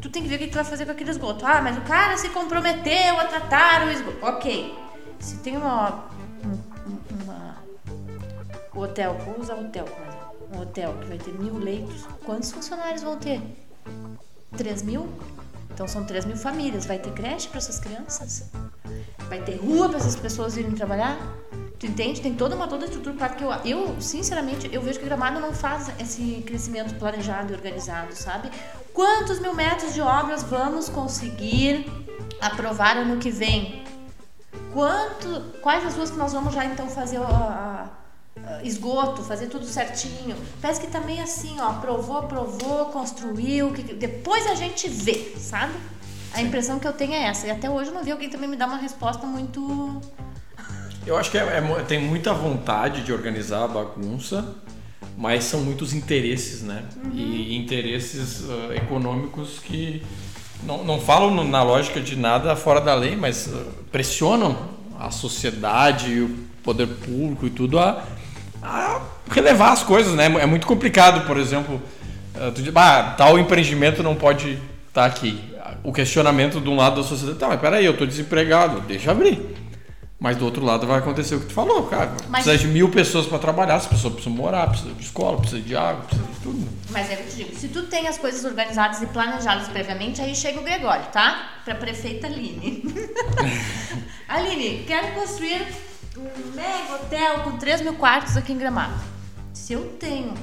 Tu 0.00 0.10
tem 0.10 0.22
que 0.22 0.28
ver 0.28 0.36
o 0.36 0.38
que 0.38 0.48
tu 0.48 0.54
vai 0.54 0.64
fazer 0.64 0.84
com 0.84 0.92
aquele 0.92 1.10
esgoto. 1.10 1.44
Ah, 1.46 1.60
mas 1.62 1.76
o 1.76 1.82
cara 1.82 2.16
se 2.16 2.28
comprometeu 2.30 3.18
a 3.18 3.24
tratar 3.24 3.86
o 3.86 3.90
esgoto. 3.90 4.18
Ok. 4.22 4.74
Se 5.18 5.38
tem 5.38 5.56
uma. 5.56 6.08
O 8.74 8.80
hotel, 8.80 9.16
vou 9.24 9.40
usar 9.40 9.54
hotel 9.54 9.84
exemplo. 9.84 10.30
Um 10.52 10.60
hotel 10.62 10.94
que 11.00 11.06
vai 11.06 11.18
ter 11.18 11.32
mil 11.32 11.56
leitos, 11.58 12.06
quantos 12.24 12.50
funcionários 12.50 13.02
vão 13.02 13.16
ter? 13.16 13.40
3 14.56 14.82
mil? 14.82 15.08
Então 15.72 15.86
são 15.86 16.04
3 16.04 16.24
mil 16.24 16.36
famílias. 16.36 16.86
Vai 16.86 16.98
ter 16.98 17.12
creche 17.12 17.48
para 17.48 17.58
essas 17.58 17.78
crianças? 17.78 18.50
Vai 19.28 19.40
ter 19.42 19.56
rua 19.56 19.88
para 19.88 19.98
essas 19.98 20.16
pessoas 20.16 20.56
irem 20.56 20.72
trabalhar? 20.72 21.16
Tu 21.78 21.86
entende? 21.86 22.20
Tem 22.20 22.34
toda 22.34 22.54
uma 22.56 22.66
toda 22.68 22.84
estrutura 22.84 23.14
claro 23.16 23.34
que 23.36 23.44
eu, 23.44 23.52
eu, 23.64 24.00
sinceramente, 24.00 24.68
eu 24.72 24.82
vejo 24.82 24.98
que 24.98 25.04
Gramado 25.06 25.40
não 25.40 25.52
faz 25.52 25.88
esse 25.98 26.42
crescimento 26.46 26.94
planejado 26.98 27.52
e 27.52 27.56
organizado, 27.56 28.14
sabe? 28.14 28.50
Quantos 28.92 29.38
mil 29.38 29.54
metros 29.54 29.94
de 29.94 30.00
obras 30.02 30.42
vamos 30.42 30.88
conseguir 30.90 31.86
aprovar 32.40 32.98
ano 32.98 33.16
que 33.18 33.30
vem? 33.30 33.84
Quanto, 34.74 35.40
quais 35.62 35.86
as 35.86 35.94
ruas 35.94 36.10
que 36.10 36.18
nós 36.18 36.32
vamos 36.32 36.52
já 36.52 36.64
então 36.66 36.88
fazer 36.88 37.16
a- 37.18 37.22
a 37.86 37.99
esgoto, 38.64 39.22
fazer 39.22 39.46
tudo 39.46 39.64
certinho? 39.66 40.36
Parece 40.60 40.80
que 40.80 40.86
também 40.86 41.20
assim, 41.20 41.56
ó, 41.60 41.70
aprovou, 41.70 42.18
aprovou, 42.18 42.86
construiu, 42.86 43.72
que- 43.72 43.94
depois 43.94 44.46
a 44.46 44.54
gente 44.54 44.88
vê, 44.88 45.34
sabe? 45.38 45.72
A 46.32 46.40
impressão 46.42 46.78
que 46.78 46.86
eu 46.86 46.92
tenho 46.92 47.12
é 47.14 47.24
essa. 47.24 47.46
E 47.46 47.50
até 47.50 47.68
hoje 47.68 47.90
eu 47.90 47.94
não 47.94 48.04
vi 48.04 48.10
alguém 48.12 48.28
também 48.30 48.48
me 48.48 48.56
dar 48.56 48.66
uma 48.66 48.76
resposta 48.78 49.26
muito. 49.26 50.00
Eu 51.06 51.16
acho 51.16 51.30
que 51.30 51.38
é- 51.38 51.40
é 51.58 51.82
tem 51.88 52.00
muita 52.00 52.32
vontade 52.32 53.02
de 53.02 53.12
organizar 53.12 53.64
a 53.64 53.68
bagunça, 53.68 54.54
mas 55.16 55.44
são 55.44 55.60
muitos 55.60 55.92
interesses, 55.92 56.62
né? 56.62 56.84
E 57.12 57.56
interesses 57.56 58.44
ah, 58.48 58.74
econômicos 58.76 59.58
que 59.58 60.02
não, 60.62 60.84
não 60.84 61.00
falam 61.00 61.42
na 61.44 61.62
lógica 61.62 62.00
de 62.00 62.16
nada 62.16 62.54
fora 62.54 62.80
da 62.80 62.94
lei, 62.94 63.16
mas 63.16 63.48
ah, 63.52 63.64
pressionam 63.90 64.56
a 64.98 65.10
sociedade, 65.10 66.12
e 66.12 66.20
o 66.20 66.28
poder 66.62 66.86
público 66.86 67.46
e 67.46 67.50
tudo 67.50 67.78
a, 67.78 68.04
a 68.62 69.00
relevar 69.30 69.72
as 69.72 69.82
coisas, 69.82 70.14
né? 70.14 70.26
É 70.40 70.46
muito 70.46 70.66
complicado, 70.66 71.26
por 71.26 71.36
exemplo, 71.36 71.80
ah, 72.34 72.50
tu 72.54 72.62
diz, 72.62 72.72
ah, 72.76 73.14
tal 73.16 73.38
empreendimento 73.38 74.02
não 74.02 74.14
pode 74.14 74.58
estar 74.88 75.04
aqui. 75.06 75.42
O 75.82 75.92
questionamento 75.92 76.60
de 76.60 76.68
um 76.68 76.76
lado 76.76 77.00
da 77.00 77.06
sociedade, 77.08 77.38
tá, 77.38 77.48
mas 77.48 77.60
peraí, 77.60 77.84
eu 77.86 77.92
estou 77.92 78.06
desempregado, 78.06 78.80
deixa 78.82 79.10
abrir. 79.12 79.56
Mas 80.22 80.36
do 80.36 80.44
outro 80.44 80.62
lado 80.62 80.86
vai 80.86 80.98
acontecer 80.98 81.34
o 81.34 81.40
que 81.40 81.46
tu 81.46 81.54
falou, 81.54 81.84
cara. 81.84 82.12
Mas- 82.28 82.44
Precisa 82.44 82.58
de 82.58 82.68
mil 82.70 82.90
pessoas 82.90 83.24
para 83.24 83.38
trabalhar, 83.38 83.76
as 83.76 83.86
pessoas 83.86 84.12
precisam 84.12 84.36
morar, 84.36 84.68
precisa 84.68 84.92
de 84.92 85.02
escola, 85.02 85.38
precisa 85.38 85.62
de 85.62 85.74
água, 85.74 86.02
precisa 86.04 86.28
de 86.28 86.38
tudo. 86.40 86.68
Mas 86.90 87.10
é 87.10 87.16
que 87.16 87.22
eu 87.22 87.26
te 87.28 87.36
digo, 87.36 87.56
se 87.58 87.68
tu 87.68 87.84
tem 87.84 88.06
as 88.06 88.18
coisas 88.18 88.44
organizadas 88.44 89.00
e 89.00 89.06
planejadas 89.06 89.68
previamente, 89.68 90.20
aí 90.20 90.34
chega 90.36 90.60
o 90.60 90.62
Gregório, 90.62 91.06
tá? 91.10 91.52
Pra 91.64 91.74
prefeita 91.74 92.26
Aline. 92.26 92.84
Aline, 94.28 94.84
quero 94.86 95.08
construir 95.14 95.66
um 96.16 96.54
mega 96.54 96.94
hotel 96.94 97.40
com 97.40 97.56
3 97.56 97.82
mil 97.82 97.94
quartos 97.94 98.36
aqui 98.36 98.52
em 98.52 98.58
Gramado. 98.58 98.94
Se 99.52 99.72
eu 99.72 99.84
tenho, 99.98 100.34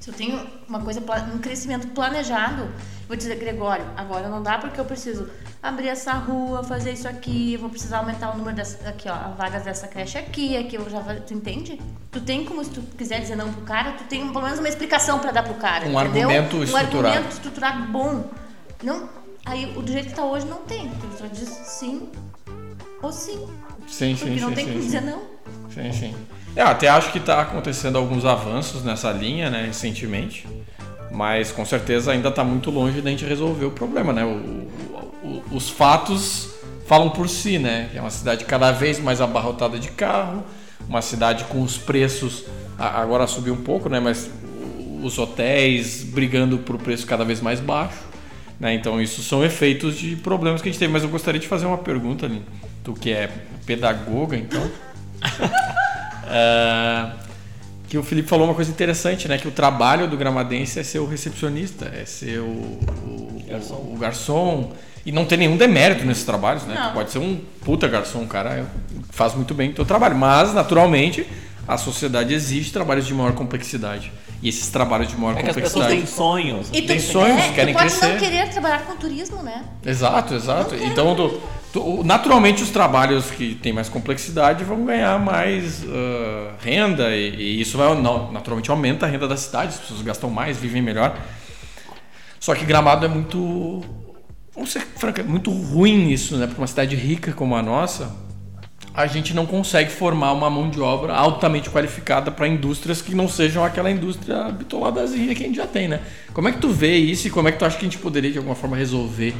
se 0.00 0.10
eu 0.10 0.14
tenho 0.14 0.46
uma 0.68 0.80
coisa, 0.80 1.00
um 1.34 1.38
crescimento 1.38 1.88
planejado, 1.88 2.68
vou 3.08 3.16
dizer, 3.16 3.36
Gregório, 3.36 3.84
agora 3.96 4.28
não 4.28 4.42
dá 4.42 4.58
porque 4.58 4.78
eu 4.80 4.84
preciso 4.84 5.28
abrir 5.62 5.88
essa 5.88 6.12
rua, 6.12 6.62
fazer 6.62 6.92
isso 6.92 7.08
aqui, 7.08 7.56
vou 7.56 7.70
precisar 7.70 7.98
aumentar 7.98 8.32
o 8.34 8.36
número 8.36 8.54
dessa, 8.54 8.86
aqui, 8.88 9.08
ó, 9.08 9.14
as 9.14 9.36
vagas 9.36 9.62
dessa 9.64 9.88
creche 9.88 10.18
aqui, 10.18 10.56
aqui 10.56 10.76
eu 10.76 10.88
já, 10.90 11.00
tu 11.26 11.32
entende? 11.32 11.80
Tu 12.10 12.20
tem 12.20 12.44
como, 12.44 12.62
se 12.62 12.70
tu 12.70 12.82
quiser 12.96 13.20
dizer 13.20 13.34
não 13.36 13.52
pro 13.52 13.62
cara, 13.62 13.92
tu 13.92 14.04
tem 14.04 14.26
pelo 14.28 14.42
menos 14.44 14.58
uma 14.58 14.68
explicação 14.68 15.18
pra 15.18 15.32
dar 15.32 15.42
pro 15.42 15.54
cara, 15.54 15.86
Um 15.86 15.98
entendeu? 16.00 16.28
argumento 16.28 16.56
um 16.58 16.62
estruturado. 16.64 17.06
argumento 17.08 17.32
estruturado 17.32 17.82
bom. 17.86 18.28
Não, 18.82 19.08
aí 19.46 19.72
o 19.76 19.80
do 19.82 19.90
jeito 19.90 20.08
que 20.10 20.14
tá 20.14 20.24
hoje 20.24 20.44
não 20.46 20.58
tem, 20.58 20.90
tu 20.90 21.18
só 21.18 21.26
diz 21.26 21.48
sim 21.48 22.10
ou 23.04 23.12
sim, 23.12 23.38
Sim, 23.86 24.16
porque 24.16 24.34
sim, 24.34 24.40
não 24.40 24.48
sim, 24.50 24.54
tem 24.54 24.64
sim, 24.64 24.70
como 24.72 24.80
sim. 24.82 24.86
dizer 24.86 25.00
não. 25.02 25.18
Sim, 25.72 25.92
sim. 25.92 26.14
É, 26.56 26.62
Eu 26.62 26.66
até 26.68 26.88
acho 26.88 27.10
que 27.12 27.18
está 27.18 27.40
acontecendo 27.42 27.98
alguns 27.98 28.24
avanços 28.24 28.82
nessa 28.84 29.10
linha, 29.12 29.50
né, 29.50 29.66
recentemente. 29.66 30.46
Mas 31.10 31.52
com 31.52 31.64
certeza 31.64 32.10
ainda 32.12 32.28
está 32.28 32.42
muito 32.42 32.70
longe 32.70 33.00
da 33.00 33.10
gente 33.10 33.24
resolver 33.24 33.66
o 33.66 33.70
problema, 33.70 34.12
né? 34.12 34.24
O- 34.24 34.66
o- 35.26 35.42
os 35.52 35.68
fatos 35.70 36.50
falam 36.86 37.10
por 37.10 37.28
si, 37.28 37.58
né? 37.58 37.88
É 37.94 38.00
uma 38.00 38.10
cidade 38.10 38.44
cada 38.44 38.72
vez 38.72 38.98
mais 38.98 39.20
abarrotada 39.20 39.78
de 39.78 39.88
carro, 39.90 40.42
uma 40.88 41.00
cidade 41.02 41.44
com 41.44 41.62
os 41.62 41.78
preços 41.78 42.44
agora 42.76 43.26
subiu 43.28 43.54
um 43.54 43.62
pouco, 43.62 43.88
né? 43.88 44.00
Mas 44.00 44.28
os 45.02 45.16
hotéis 45.18 46.02
brigando 46.02 46.58
por 46.58 46.78
preço 46.78 47.06
cada 47.06 47.24
vez 47.24 47.40
mais 47.40 47.60
baixo, 47.60 47.98
né? 48.58 48.74
Então 48.74 49.00
isso 49.00 49.22
são 49.22 49.44
efeitos 49.44 49.96
de 49.96 50.16
problemas 50.16 50.60
que 50.62 50.68
a 50.68 50.72
gente 50.72 50.78
teve. 50.80 50.92
Mas 50.92 51.02
eu 51.04 51.08
gostaria 51.08 51.40
de 51.40 51.46
fazer 51.46 51.66
uma 51.66 51.78
pergunta, 51.78 52.26
Aline. 52.26 52.44
Tu 52.84 52.92
que 52.92 53.10
é 53.10 53.28
pedagoga, 53.66 54.36
então. 54.36 54.70
É, 56.26 57.10
que 57.86 57.98
o 57.98 58.02
Felipe 58.02 58.26
falou 58.28 58.46
uma 58.46 58.54
coisa 58.54 58.70
interessante, 58.70 59.28
né? 59.28 59.36
Que 59.36 59.46
o 59.46 59.50
trabalho 59.50 60.08
do 60.08 60.16
gramadense 60.16 60.80
é 60.80 60.82
ser 60.82 60.98
o 61.00 61.06
recepcionista, 61.06 61.84
é 61.94 62.04
ser 62.06 62.40
o, 62.40 62.44
o, 62.46 63.42
Garçom. 63.46 63.74
o 63.74 63.96
garçom. 63.98 64.72
E 65.04 65.12
não 65.12 65.26
tem 65.26 65.36
nenhum 65.36 65.56
demérito 65.58 66.04
nesses 66.06 66.24
trabalhos, 66.24 66.64
né? 66.64 66.90
Pode 66.94 67.10
ser 67.10 67.18
um 67.18 67.38
puta 67.62 67.86
garçom, 67.86 68.20
um 68.20 68.26
cara 68.26 68.64
faz 69.10 69.34
muito 69.34 69.52
bem 69.52 69.68
o 69.70 69.74
teu 69.74 69.84
trabalho. 69.84 70.16
Mas, 70.16 70.54
naturalmente, 70.54 71.26
a 71.68 71.76
sociedade 71.76 72.32
exige 72.32 72.70
trabalhos 72.72 73.06
de 73.06 73.12
maior 73.12 73.34
complexidade. 73.34 74.10
E 74.42 74.48
esses 74.48 74.68
trabalhos 74.70 75.08
de 75.08 75.16
maior 75.18 75.38
É 75.38 75.42
que 75.42 75.50
as 75.50 75.54
pessoas 75.56 75.72
complexidade. 75.84 76.06
têm 76.06 76.16
sonhos. 76.16 76.68
E 76.72 76.80
tu, 76.82 76.88
Tem 76.88 76.98
sonhos, 76.98 77.38
é, 77.38 77.52
querem 77.52 77.74
tu 77.74 77.78
pode 77.78 77.90
crescer. 77.90 78.12
não 78.14 78.18
querer 78.18 78.48
trabalhar 78.48 78.78
com 78.86 78.96
turismo, 78.96 79.42
né? 79.42 79.62
Exato, 79.84 80.34
exato. 80.34 80.74
Então, 80.74 81.14
tu- 81.14 81.38
naturalmente, 82.04 82.62
os 82.62 82.70
trabalhos 82.70 83.30
que 83.30 83.54
têm 83.56 83.72
mais 83.72 83.88
complexidade 83.88 84.62
vão 84.64 84.84
ganhar 84.84 85.18
mais 85.18 85.84
ah, 85.88 86.52
renda 86.60 87.14
e, 87.16 87.34
e 87.34 87.60
isso 87.60 87.76
vai, 87.76 88.00
naturalmente 88.32 88.70
aumenta 88.70 89.06
a 89.06 89.08
renda 89.08 89.26
da 89.26 89.36
cidade, 89.36 89.74
as 89.74 89.80
pessoas 89.80 90.02
gastam 90.02 90.30
mais, 90.30 90.56
vivem 90.56 90.82
melhor. 90.82 91.16
Só 92.38 92.54
que 92.54 92.64
Gramado 92.64 93.06
é 93.06 93.08
muito, 93.08 93.82
vamos 94.54 94.70
ser 94.70 94.80
franca, 94.96 95.22
é 95.22 95.24
muito 95.24 95.50
ruim 95.50 95.96
nisso, 96.06 96.36
né? 96.36 96.46
Para 96.46 96.58
uma 96.58 96.66
cidade 96.66 96.94
rica 96.94 97.32
como 97.32 97.56
a 97.56 97.62
nossa, 97.62 98.14
a 98.92 99.06
gente 99.06 99.34
não 99.34 99.44
consegue 99.44 99.90
formar 99.90 100.32
uma 100.32 100.48
mão 100.48 100.70
de 100.70 100.80
obra 100.80 101.14
altamente 101.14 101.68
qualificada 101.70 102.30
para 102.30 102.46
indústrias 102.46 103.02
que 103.02 103.14
não 103.14 103.26
sejam 103.26 103.64
aquela 103.64 103.90
indústria 103.90 104.44
bitoladazinha 104.52 105.34
que 105.34 105.42
a 105.42 105.46
gente 105.46 105.56
já 105.56 105.66
tem, 105.66 105.88
né? 105.88 106.00
Como 106.32 106.48
é 106.48 106.52
que 106.52 106.58
tu 106.58 106.68
vê 106.68 106.96
isso 106.96 107.26
e 107.26 107.30
como 107.30 107.48
é 107.48 107.52
que 107.52 107.58
tu 107.58 107.64
acha 107.64 107.76
que 107.76 107.84
a 107.84 107.88
gente 107.88 107.98
poderia 107.98 108.30
de 108.30 108.38
alguma 108.38 108.54
forma 108.54 108.76
resolver 108.76 109.34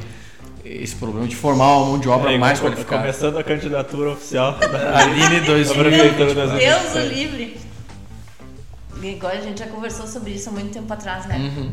esse 0.65 0.95
problema 0.97 1.27
de 1.29 1.37
formar 1.37 1.77
uma 1.77 1.87
mão 1.87 1.99
de 1.99 2.09
obra 2.09 2.31
Aí, 2.31 2.39
mais 2.39 2.61
qualificada? 2.61 3.03
Começando 3.03 3.39
a 3.39 3.45
candidatura 3.45 4.11
oficial 4.13 4.53
da 4.59 4.99
Aline 4.99 5.41
da 5.41 5.47
2000. 5.47 5.75
Prefeitura 5.85 6.35
das 6.35 6.51
Deus 6.53 6.95
o 6.95 6.99
Eleições. 6.99 7.13
livre. 7.13 7.65
Agora 9.17 9.37
a 9.39 9.41
gente 9.43 9.59
já 9.59 9.67
conversou 9.67 10.07
sobre 10.07 10.31
isso 10.33 10.49
há 10.49 10.53
muito 10.53 10.73
tempo 10.73 10.91
atrás, 10.91 11.27
né? 11.27 11.37
Uhum. 11.37 11.73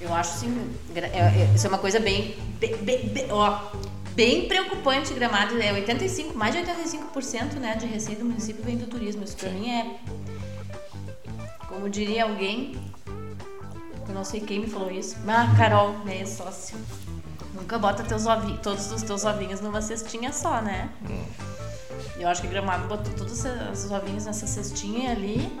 Eu 0.00 0.12
acho 0.14 0.46
gra- 0.94 1.06
é- 1.06 1.18
é- 1.18 1.50
isso 1.54 1.66
é 1.66 1.68
uma 1.70 1.78
coisa 1.78 1.98
bem, 1.98 2.36
bem, 2.82 3.26
ó, 3.30 3.58
bem 4.14 4.46
preocupante 4.46 5.14
Gramado, 5.14 5.60
é 5.60 5.72
85, 5.72 6.36
mais 6.36 6.54
de 6.54 6.60
85% 6.60 7.54
né, 7.58 7.74
de 7.76 7.86
receita 7.86 8.20
do 8.22 8.26
município 8.28 8.62
vem 8.62 8.76
do 8.76 8.86
turismo. 8.86 9.24
Isso 9.24 9.36
pra 9.36 9.48
Sim. 9.48 9.60
mim 9.60 9.70
é, 9.70 9.96
como 11.68 11.88
diria 11.88 12.24
alguém, 12.24 12.76
eu 14.08 14.14
não 14.14 14.24
sei 14.24 14.40
quem 14.40 14.60
me 14.60 14.66
falou 14.66 14.90
isso, 14.90 15.16
mas 15.24 15.56
Carol, 15.56 15.96
minha 16.04 16.26
sócio. 16.26 16.76
Nunca 17.58 17.78
bota 17.78 18.02
teus 18.02 18.26
ovinhos, 18.26 18.60
todos 18.60 18.90
os 18.90 19.02
teus 19.02 19.24
ovinhos 19.24 19.60
numa 19.60 19.82
cestinha 19.82 20.32
só, 20.32 20.62
né? 20.62 20.88
Eu 22.18 22.28
acho 22.28 22.42
que 22.42 22.48
Gramado 22.48 22.88
botou 22.88 23.12
todos 23.12 23.44
os 23.72 23.90
ovinhos 23.90 24.24
nessa 24.24 24.46
cestinha 24.46 25.12
ali, 25.12 25.58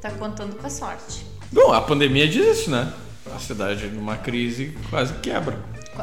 tá 0.00 0.10
contando 0.10 0.56
com 0.56 0.66
a 0.66 0.70
sorte. 0.70 1.26
Bom, 1.52 1.72
a 1.72 1.80
pandemia 1.80 2.28
diz 2.28 2.58
isso, 2.58 2.70
né? 2.70 2.92
a 3.34 3.38
cidade 3.38 3.86
numa 3.88 4.16
crise 4.16 4.76
quase 4.90 5.14
quebra. 5.14 5.58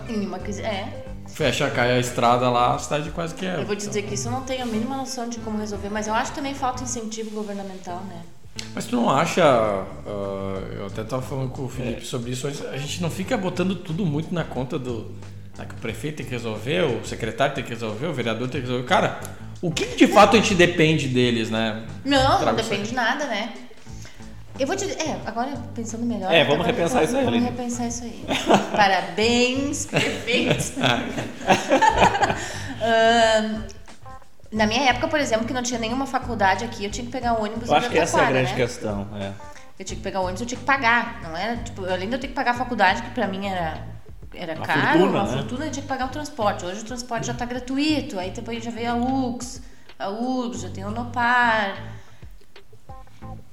Em 0.09 0.25
uma 0.25 0.39
crise. 0.39 0.61
É. 0.61 1.05
Fecha, 1.27 1.69
cai 1.69 1.91
a 1.91 1.99
estrada 1.99 2.49
lá, 2.49 2.75
a 2.75 2.79
cidade 2.79 3.09
quase 3.11 3.33
quebra. 3.35 3.61
Eu 3.61 3.67
vou 3.67 3.75
te 3.75 3.87
dizer 3.87 4.03
que 4.03 4.15
isso 4.15 4.27
eu 4.27 4.31
não 4.31 4.41
tenho 4.41 4.63
a 4.63 4.65
mínima 4.65 4.97
noção 4.97 5.29
de 5.29 5.39
como 5.39 5.57
resolver, 5.57 5.89
mas 5.89 6.07
eu 6.07 6.13
acho 6.13 6.31
que 6.31 6.37
também 6.37 6.53
falta 6.53 6.83
incentivo 6.83 7.29
governamental, 7.31 8.01
né? 8.05 8.21
Mas 8.73 8.85
tu 8.85 8.95
não 8.95 9.09
acha, 9.09 9.43
uh, 10.05 10.73
eu 10.77 10.85
até 10.85 11.01
estava 11.01 11.21
falando 11.21 11.49
com 11.49 11.63
o 11.63 11.69
Felipe 11.69 12.05
sobre 12.05 12.31
isso, 12.31 12.47
a 12.47 12.77
gente 12.77 13.01
não 13.01 13.09
fica 13.09 13.37
botando 13.37 13.75
tudo 13.75 14.05
muito 14.05 14.33
na 14.33 14.43
conta 14.43 14.79
do 14.79 15.11
ah, 15.57 15.65
que 15.65 15.73
o 15.73 15.77
prefeito 15.77 16.17
tem 16.17 16.25
que 16.25 16.31
resolver, 16.31 16.83
o 16.83 17.05
secretário 17.05 17.53
tem 17.53 17.63
que 17.63 17.69
resolver, 17.69 18.07
o 18.07 18.13
vereador 18.13 18.49
tem 18.49 18.61
que 18.61 18.67
resolver. 18.67 18.87
Cara, 18.87 19.19
o 19.61 19.71
que 19.71 19.85
de 19.95 20.07
fato 20.07 20.35
a 20.35 20.39
gente 20.39 20.55
depende 20.55 21.07
deles, 21.07 21.49
né? 21.49 21.83
Não, 22.03 22.39
Trago 22.39 22.45
não 22.45 22.55
depende 22.55 22.89
de 22.89 22.95
nada, 22.95 23.25
né? 23.25 23.53
Eu 24.59 24.67
vou 24.67 24.75
te 24.75 24.85
dizer, 24.85 25.01
é, 25.01 25.17
agora 25.25 25.51
pensando 25.73 26.05
melhor. 26.05 26.31
É, 26.31 26.43
vamos 26.43 26.65
repensar 26.65 27.03
isso 27.03 27.17
aí, 27.17 27.25
Vamos 27.25 27.43
repensar 27.43 27.87
isso 27.87 28.03
aí. 28.03 28.25
Parabéns, 28.75 29.85
prefeito. 29.85 30.73
Ahn, 32.81 33.63
na 34.51 34.65
minha 34.65 34.89
época, 34.89 35.07
por 35.07 35.19
exemplo, 35.19 35.45
que 35.47 35.53
não 35.53 35.63
tinha 35.63 35.79
nenhuma 35.79 36.05
faculdade 36.05 36.65
aqui, 36.65 36.83
eu 36.85 36.91
tinha 36.91 37.05
que 37.05 37.11
pegar 37.11 37.33
o 37.33 37.43
ônibus 37.43 37.69
Eu 37.69 37.75
acho 37.75 37.89
que 37.89 37.97
essa 37.97 38.19
é 38.21 38.25
a 38.25 38.29
grande 38.31 38.51
né? 38.51 38.55
questão. 38.57 39.07
É. 39.15 39.31
Eu 39.79 39.85
tinha 39.85 39.97
que 39.97 40.03
pegar 40.03 40.19
o 40.19 40.23
ônibus, 40.23 40.41
eu 40.41 40.47
tinha 40.47 40.59
que 40.59 40.65
pagar. 40.65 41.21
Não 41.21 41.35
era, 41.35 41.57
tipo, 41.57 41.85
além 41.85 42.09
de 42.09 42.15
eu 42.15 42.19
ter 42.19 42.27
que 42.27 42.33
pagar 42.33 42.51
a 42.51 42.55
faculdade, 42.55 43.01
que 43.01 43.11
pra 43.11 43.27
mim 43.27 43.47
era, 43.47 43.87
era 44.33 44.55
Uma 44.55 44.65
caro, 44.65 44.81
fortuna, 44.81 45.05
uma 45.09 45.23
né? 45.23 45.37
fortuna, 45.37 45.65
eu 45.65 45.71
tinha 45.71 45.83
que 45.83 45.87
pagar 45.87 46.05
o 46.07 46.09
transporte. 46.09 46.65
Hoje 46.65 46.81
o 46.81 46.85
transporte 46.85 47.27
já 47.27 47.33
tá 47.33 47.45
gratuito, 47.45 48.19
aí 48.19 48.31
depois 48.31 48.63
já 48.63 48.71
veio 48.71 48.91
a 48.91 48.95
UX, 48.95 49.61
a 49.97 50.09
UX, 50.09 50.61
já 50.61 50.69
tem 50.69 50.83
o 50.85 50.91
Nopar. 50.91 51.77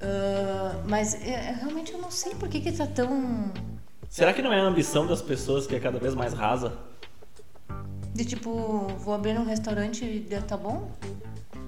Ah, 0.00 0.74
mas 0.88 1.14
é, 1.14 1.56
realmente 1.60 1.92
eu 1.92 1.98
não 2.00 2.10
sei 2.10 2.34
por 2.34 2.48
que 2.48 2.60
que 2.60 2.72
tá 2.72 2.86
tão... 2.86 3.52
Será 4.08 4.32
que 4.32 4.40
não 4.40 4.52
é 4.52 4.60
a 4.60 4.64
ambição 4.64 5.06
das 5.06 5.20
pessoas 5.20 5.66
que 5.66 5.74
é 5.76 5.80
cada 5.80 5.98
vez 5.98 6.14
mais 6.14 6.32
rasa? 6.32 6.72
De 8.18 8.24
tipo, 8.24 8.50
vou 8.98 9.14
abrir 9.14 9.38
um 9.38 9.44
restaurante 9.44 10.04
e 10.04 10.26
tá 10.44 10.56
bom? 10.56 10.90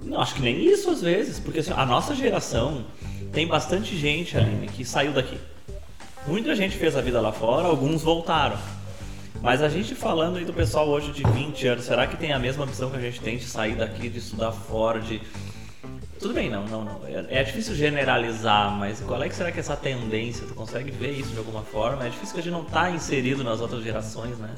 Não, 0.02 0.20
acho 0.20 0.34
que 0.34 0.42
nem 0.42 0.60
isso 0.64 0.90
às 0.90 1.00
vezes, 1.00 1.38
porque 1.38 1.60
assim, 1.60 1.70
a 1.70 1.86
nossa 1.86 2.12
geração 2.12 2.84
tem 3.32 3.46
bastante 3.46 3.96
gente, 3.96 4.36
Aline, 4.36 4.66
que 4.66 4.84
saiu 4.84 5.12
daqui. 5.12 5.38
Muita 6.26 6.56
gente 6.56 6.76
fez 6.76 6.96
a 6.96 7.00
vida 7.00 7.20
lá 7.20 7.30
fora, 7.30 7.68
alguns 7.68 8.02
voltaram. 8.02 8.58
Mas 9.40 9.62
a 9.62 9.68
gente 9.68 9.94
falando 9.94 10.38
aí 10.38 10.44
do 10.44 10.52
pessoal 10.52 10.88
hoje 10.88 11.12
de 11.12 11.22
20 11.22 11.68
anos, 11.68 11.84
será 11.84 12.04
que 12.08 12.16
tem 12.16 12.32
a 12.32 12.38
mesma 12.40 12.64
ambição 12.64 12.90
que 12.90 12.96
a 12.96 13.00
gente 13.00 13.20
tem 13.20 13.38
de 13.38 13.44
sair 13.44 13.76
daqui, 13.76 14.08
de 14.08 14.18
estudar 14.18 14.50
fora, 14.50 14.98
de. 14.98 15.22
Tudo 16.18 16.34
bem, 16.34 16.50
não, 16.50 16.66
não, 16.66 16.84
não. 16.84 17.06
É, 17.06 17.26
é 17.38 17.44
difícil 17.44 17.76
generalizar, 17.76 18.72
mas 18.72 19.00
qual 19.00 19.22
é 19.22 19.28
que 19.28 19.36
será 19.36 19.52
que 19.52 19.58
é 19.58 19.60
essa 19.60 19.76
tendência? 19.76 20.44
Tu 20.48 20.54
consegue 20.54 20.90
ver 20.90 21.12
isso 21.12 21.30
de 21.30 21.38
alguma 21.38 21.62
forma? 21.62 22.04
É 22.04 22.08
difícil 22.08 22.34
que 22.34 22.40
a 22.40 22.42
gente 22.42 22.52
não 22.52 22.64
tá 22.64 22.90
inserido 22.90 23.44
nas 23.44 23.60
outras 23.60 23.84
gerações, 23.84 24.36
né? 24.36 24.50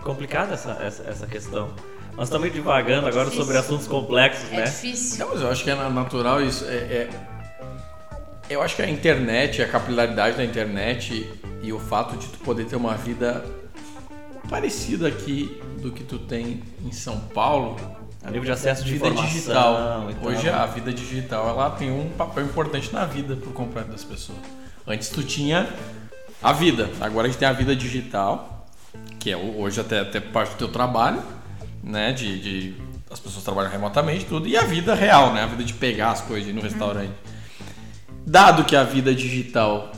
É 0.00 0.02
complicada 0.02 0.54
essa, 0.54 0.72
essa, 0.82 1.02
essa 1.04 1.26
questão. 1.26 1.70
Nós 2.16 2.28
estamos 2.28 2.52
divagando 2.52 3.06
agora 3.06 3.24
difícil. 3.26 3.44
sobre 3.44 3.58
assuntos 3.58 3.86
complexos, 3.86 4.50
É 4.52 4.56
né? 4.56 4.64
difícil. 4.64 5.18
Não, 5.24 5.32
mas 5.32 5.42
eu 5.42 5.50
acho 5.50 5.62
que 5.64 5.70
é 5.70 5.74
natural 5.74 6.42
isso. 6.42 6.64
É, 6.66 6.74
é- 6.74 7.10
Eu 8.48 8.60
acho 8.62 8.74
que 8.74 8.82
a 8.82 8.90
internet, 8.90 9.62
a 9.62 9.68
capilaridade 9.68 10.36
da 10.36 10.44
internet 10.44 11.30
e 11.62 11.72
o 11.72 11.78
fato 11.78 12.16
de 12.16 12.26
tu 12.26 12.38
poder 12.38 12.64
ter 12.64 12.74
uma 12.76 12.96
vida 12.96 13.44
parecida 14.48 15.06
aqui 15.06 15.60
do 15.80 15.92
que 15.92 16.02
tu 16.02 16.18
tem 16.18 16.62
em 16.84 16.90
São 16.90 17.20
Paulo, 17.20 17.76
A 18.24 18.26
nível 18.26 18.42
de 18.46 18.50
acesso 18.50 18.82
de 18.84 18.92
vida 18.94 19.06
informação 19.06 19.32
digital. 19.32 19.74
tal. 19.74 20.28
Hoje 20.28 20.48
a 20.48 20.66
vida 20.66 20.92
digital 20.92 21.48
ela 21.48 21.70
tem 21.70 21.92
um 21.92 22.10
papel 22.10 22.44
importante 22.44 22.92
na 22.92 23.04
vida 23.06 23.36
por 23.36 23.52
completo 23.52 23.90
das 23.92 24.02
pessoas. 24.02 24.38
Antes 24.86 25.08
tu 25.10 25.22
tinha 25.22 25.68
a 26.42 26.52
vida, 26.52 26.90
agora 27.00 27.28
a 27.28 27.30
gente 27.30 27.38
tem 27.38 27.46
a 27.46 27.52
vida 27.52 27.76
digital, 27.76 28.59
que 29.20 29.30
é 29.30 29.36
hoje 29.36 29.80
até, 29.80 30.00
até 30.00 30.18
parte 30.18 30.52
do 30.52 30.56
teu 30.56 30.68
trabalho, 30.68 31.22
né? 31.84 32.12
De, 32.12 32.40
de- 32.40 32.74
as 33.10 33.20
pessoas 33.20 33.44
trabalham 33.44 33.70
remotamente 33.70 34.24
tudo 34.24 34.48
e 34.48 34.56
a 34.56 34.62
vida 34.62 34.94
real, 34.94 35.32
né? 35.32 35.42
A 35.42 35.46
vida 35.46 35.62
de 35.62 35.74
pegar 35.74 36.10
as 36.10 36.20
coisas 36.20 36.52
no 36.54 36.60
restaurante. 36.60 37.12
Dado 38.26 38.64
que 38.64 38.74
a 38.76 38.84
vida 38.84 39.14
digital 39.14 39.92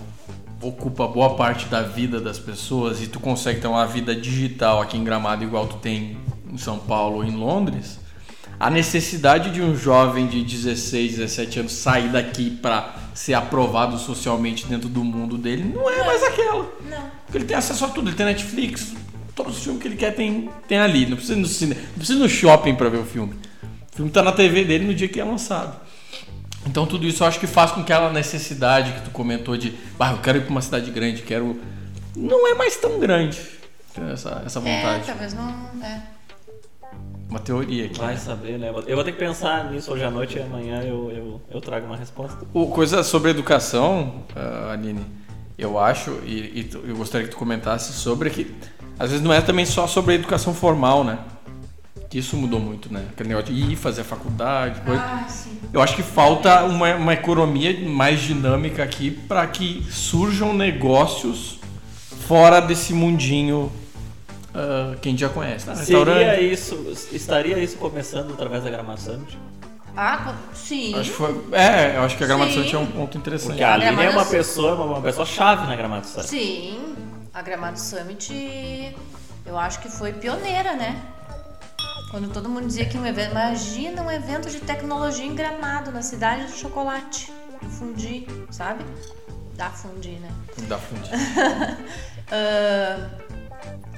ocupa 0.61 1.07
boa 1.09 1.35
parte 1.35 1.67
da 1.67 1.83
vida 1.83 2.21
das 2.21 2.39
pessoas 2.39 3.03
e 3.03 3.07
tu 3.07 3.19
consegue 3.21 3.61
ter 3.61 3.67
uma 3.67 3.87
vida 3.87 4.15
digital 4.15 4.81
aqui 4.81 4.97
em 4.97 5.05
Gramado 5.05 5.43
igual 5.43 5.67
tu 5.67 5.77
tem 5.77 6.17
em 6.51 6.57
São 6.57 6.79
Paulo 6.79 7.17
ou 7.17 7.25
em 7.25 7.35
Londres, 7.35 7.99
a 8.61 8.71
necessidade 8.71 9.51
de 9.51 9.61
um 9.61 9.75
jovem 9.77 10.27
de 10.29 10.43
16, 10.43 11.17
17 11.17 11.61
anos 11.61 11.73
sair 11.73 12.09
daqui 12.11 12.49
para 12.51 12.95
ser 13.13 13.35
aprovado 13.35 13.99
socialmente 13.99 14.67
dentro 14.67 14.89
do 14.89 15.03
mundo 15.03 15.37
dele 15.37 15.65
não 15.75 15.91
é 15.91 16.05
mais 16.07 16.23
aquela. 16.23 16.63
Não. 16.89 17.11
Porque 17.27 17.39
ele 17.39 17.45
tem 17.45 17.57
acesso 17.57 17.85
a 17.85 17.89
tudo, 17.89 18.09
ele 18.09 18.17
tem 18.17 18.25
Netflix, 18.27 18.95
todos 19.35 19.57
os 19.59 19.63
filmes 19.65 19.81
que 19.83 19.89
ele 19.89 19.97
quer 19.97 20.15
tem, 20.15 20.51
tem 20.69 20.79
ali. 20.79 21.07
Não 21.07 21.17
precisa 21.17 21.39
ir 21.39 21.41
no 21.43 21.47
cinema, 21.47 21.81
não 21.81 21.95
precisa 21.99 22.19
ir 22.19 22.23
no 22.23 22.29
shopping 22.29 22.75
para 22.75 22.89
ver 22.89 22.99
o 22.99 23.05
filme. 23.05 23.35
O 23.93 23.97
filme 23.97 24.11
tá 24.11 24.23
na 24.23 24.33
TV 24.33 24.65
dele 24.65 24.87
no 24.87 24.95
dia 24.95 25.09
que 25.09 25.21
é 25.21 25.25
lançado. 25.25 25.81
Então 26.67 26.87
tudo 26.87 27.07
isso 27.07 27.23
eu 27.23 27.27
acho 27.27 27.41
que 27.41 27.47
faz 27.47 27.73
com 27.73 27.83
que 27.83 27.93
aquela 27.93 28.13
necessidade 28.13 28.93
que 28.93 29.01
tu 29.03 29.11
comentou 29.11 29.57
de, 29.57 29.71
bah, 29.99 30.13
eu 30.13 30.19
quero 30.19 30.39
ir 30.39 30.43
para 30.43 30.51
uma 30.51 30.63
cidade 30.63 30.91
grande, 30.91 31.23
quero 31.23 31.61
não 32.15 32.47
é 32.47 32.55
mais 32.55 32.77
tão 32.77 33.01
grande 33.01 33.41
essa, 34.13 34.43
essa 34.47 34.59
É, 34.61 34.63
vontade. 34.63 35.07
talvez 35.07 35.35
não. 35.35 35.51
É. 35.83 36.01
Uma 37.29 37.41
teoria 37.41 37.87
aqui. 37.87 37.99
Vai 37.99 38.17
saber, 38.17 38.59
né? 38.59 38.73
Eu 38.87 38.95
vou 38.95 39.05
ter 39.05 39.13
que 39.13 39.19
pensar 39.19 39.71
nisso 39.71 39.91
hoje 39.91 40.05
à 40.05 40.11
noite 40.11 40.37
e 40.37 40.43
amanhã 40.43 40.83
eu, 40.83 41.11
eu, 41.11 41.41
eu 41.51 41.61
trago 41.61 41.87
uma 41.87 41.97
resposta. 41.97 42.47
O, 42.53 42.67
coisa 42.69 43.03
sobre 43.03 43.31
educação, 43.31 44.23
ah, 44.37 44.73
Aline, 44.73 45.05
eu 45.57 45.79
acho, 45.79 46.11
e, 46.27 46.35
e 46.35 46.71
eu 46.89 46.95
gostaria 46.97 47.27
que 47.27 47.33
tu 47.33 47.39
comentasse 47.39 47.93
sobre 47.95 48.29
que 48.29 48.55
às 48.99 49.11
vezes 49.11 49.25
não 49.25 49.33
é 49.33 49.41
também 49.41 49.65
só 49.65 49.87
sobre 49.87 50.13
a 50.13 50.15
educação 50.15 50.55
formal, 50.55 51.05
né? 51.05 51.19
Que 52.09 52.19
isso 52.19 52.37
mudou 52.37 52.61
muito, 52.61 52.93
né? 52.93 53.07
Aquele 53.11 53.31
negócio 53.31 53.55
de 53.55 53.73
ir 53.73 53.77
fazer 53.77 54.03
a 54.03 54.05
faculdade, 54.05 54.81
coisa. 54.83 55.03
Ah, 55.03 55.29
sim. 55.29 55.59
Eu 55.73 55.81
acho 55.81 55.97
que 55.97 56.03
falta 56.03 56.65
uma, 56.65 56.95
uma 56.95 57.15
economia 57.15 57.89
mais 57.89 58.21
dinâmica 58.21 58.83
aqui 58.83 59.11
para 59.11 59.47
que 59.47 59.85
surjam 59.91 60.53
negócios 60.53 61.59
fora 62.27 62.61
desse 62.61 62.93
mundinho 62.93 63.73
ah, 64.55 64.95
que 65.01 65.09
a 65.09 65.11
gente 65.11 65.21
já 65.21 65.29
conhece. 65.29 65.67
Né? 65.67 65.75
Seria 65.77 66.41
isso, 66.41 66.93
estaria 67.13 67.59
isso 67.59 67.77
começando 67.79 68.33
através 68.33 68.63
da 68.63 68.97
Summit? 68.97 69.39
Ah, 69.97 70.35
sim. 70.55 70.95
Acho 70.95 71.11
que 71.11 71.17
foi, 71.17 71.45
é, 71.53 71.97
eu 71.97 72.03
acho 72.03 72.17
que 72.17 72.25
a 72.25 72.27
Gramado. 72.27 72.53
Summit 72.53 72.75
é 72.75 72.79
um 72.79 72.87
ponto 72.87 73.19
interessante. 73.19 73.49
Porque 73.49 73.63
a 73.63 73.75
Aline 73.75 74.03
é 74.03 74.11
uma 74.11 74.25
pessoa, 74.25 74.75
uma, 74.75 74.85
uma 74.85 75.01
pessoa 75.03 75.27
chave 75.27 75.67
na 75.67 75.77
Gramado 75.77 76.07
Summit. 76.07 76.29
Sim, 76.29 76.79
a 77.33 77.43
Gramado 77.43 77.79
Summit 77.79 78.95
eu 79.45 79.59
acho 79.59 79.81
que 79.81 79.89
foi 79.89 80.13
pioneira, 80.13 80.75
né? 80.75 81.01
Quando 82.11 82.33
todo 82.33 82.49
mundo 82.49 82.67
dizia 82.67 82.85
que 82.85 82.97
um 82.97 83.07
evento. 83.07 83.33
Imagina 83.33 84.03
um 84.03 84.11
evento 84.11 84.51
de 84.51 84.61
tecnologia 84.61 85.25
em 85.25 85.35
Gramado, 85.35 85.91
na 85.91 86.03
cidade 86.03 86.45
do 86.45 86.53
chocolate, 86.53 87.33
do 87.61 87.71
fundi, 87.71 88.27
sabe? 88.51 88.85
Da 89.57 89.71
fundi, 89.71 90.13
né? 90.13 90.31
Da 90.69 90.79
fundo. 90.79 91.09
Ah, 92.35 93.11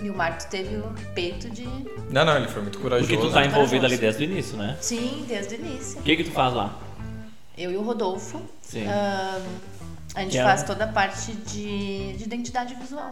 e 0.02 0.10
o 0.10 0.16
Marcos 0.16 0.46
teve 0.46 0.76
o 0.76 0.92
peito 1.14 1.48
de. 1.48 1.62
Não, 2.10 2.24
não, 2.24 2.36
ele 2.36 2.48
foi 2.48 2.62
muito 2.62 2.80
corajoso. 2.80 3.08
Porque 3.08 3.24
tu 3.24 3.32
tá 3.32 3.44
envolvido 3.44 3.82
corajoso. 3.82 3.84
ali 3.84 3.96
desde 3.96 4.24
o 4.24 4.24
início, 4.24 4.56
né? 4.56 4.76
Sim, 4.80 5.24
desde 5.28 5.54
o 5.54 5.58
início. 5.60 6.00
O 6.00 6.02
que 6.02 6.16
que 6.16 6.24
tu 6.24 6.32
faz 6.32 6.52
lá? 6.52 6.76
Eu 7.56 7.70
e 7.70 7.76
o 7.76 7.82
Rodolfo. 7.82 8.42
Sim. 8.60 8.88
ah, 8.88 9.40
a 10.14 10.20
gente 10.22 10.32
Que 10.32 10.38
é- 10.38 10.44
faz 10.44 10.62
toda 10.62 10.84
a 10.84 10.88
parte 10.88 11.32
de, 11.32 12.12
de 12.14 12.24
identidade 12.24 12.74
visual. 12.74 13.10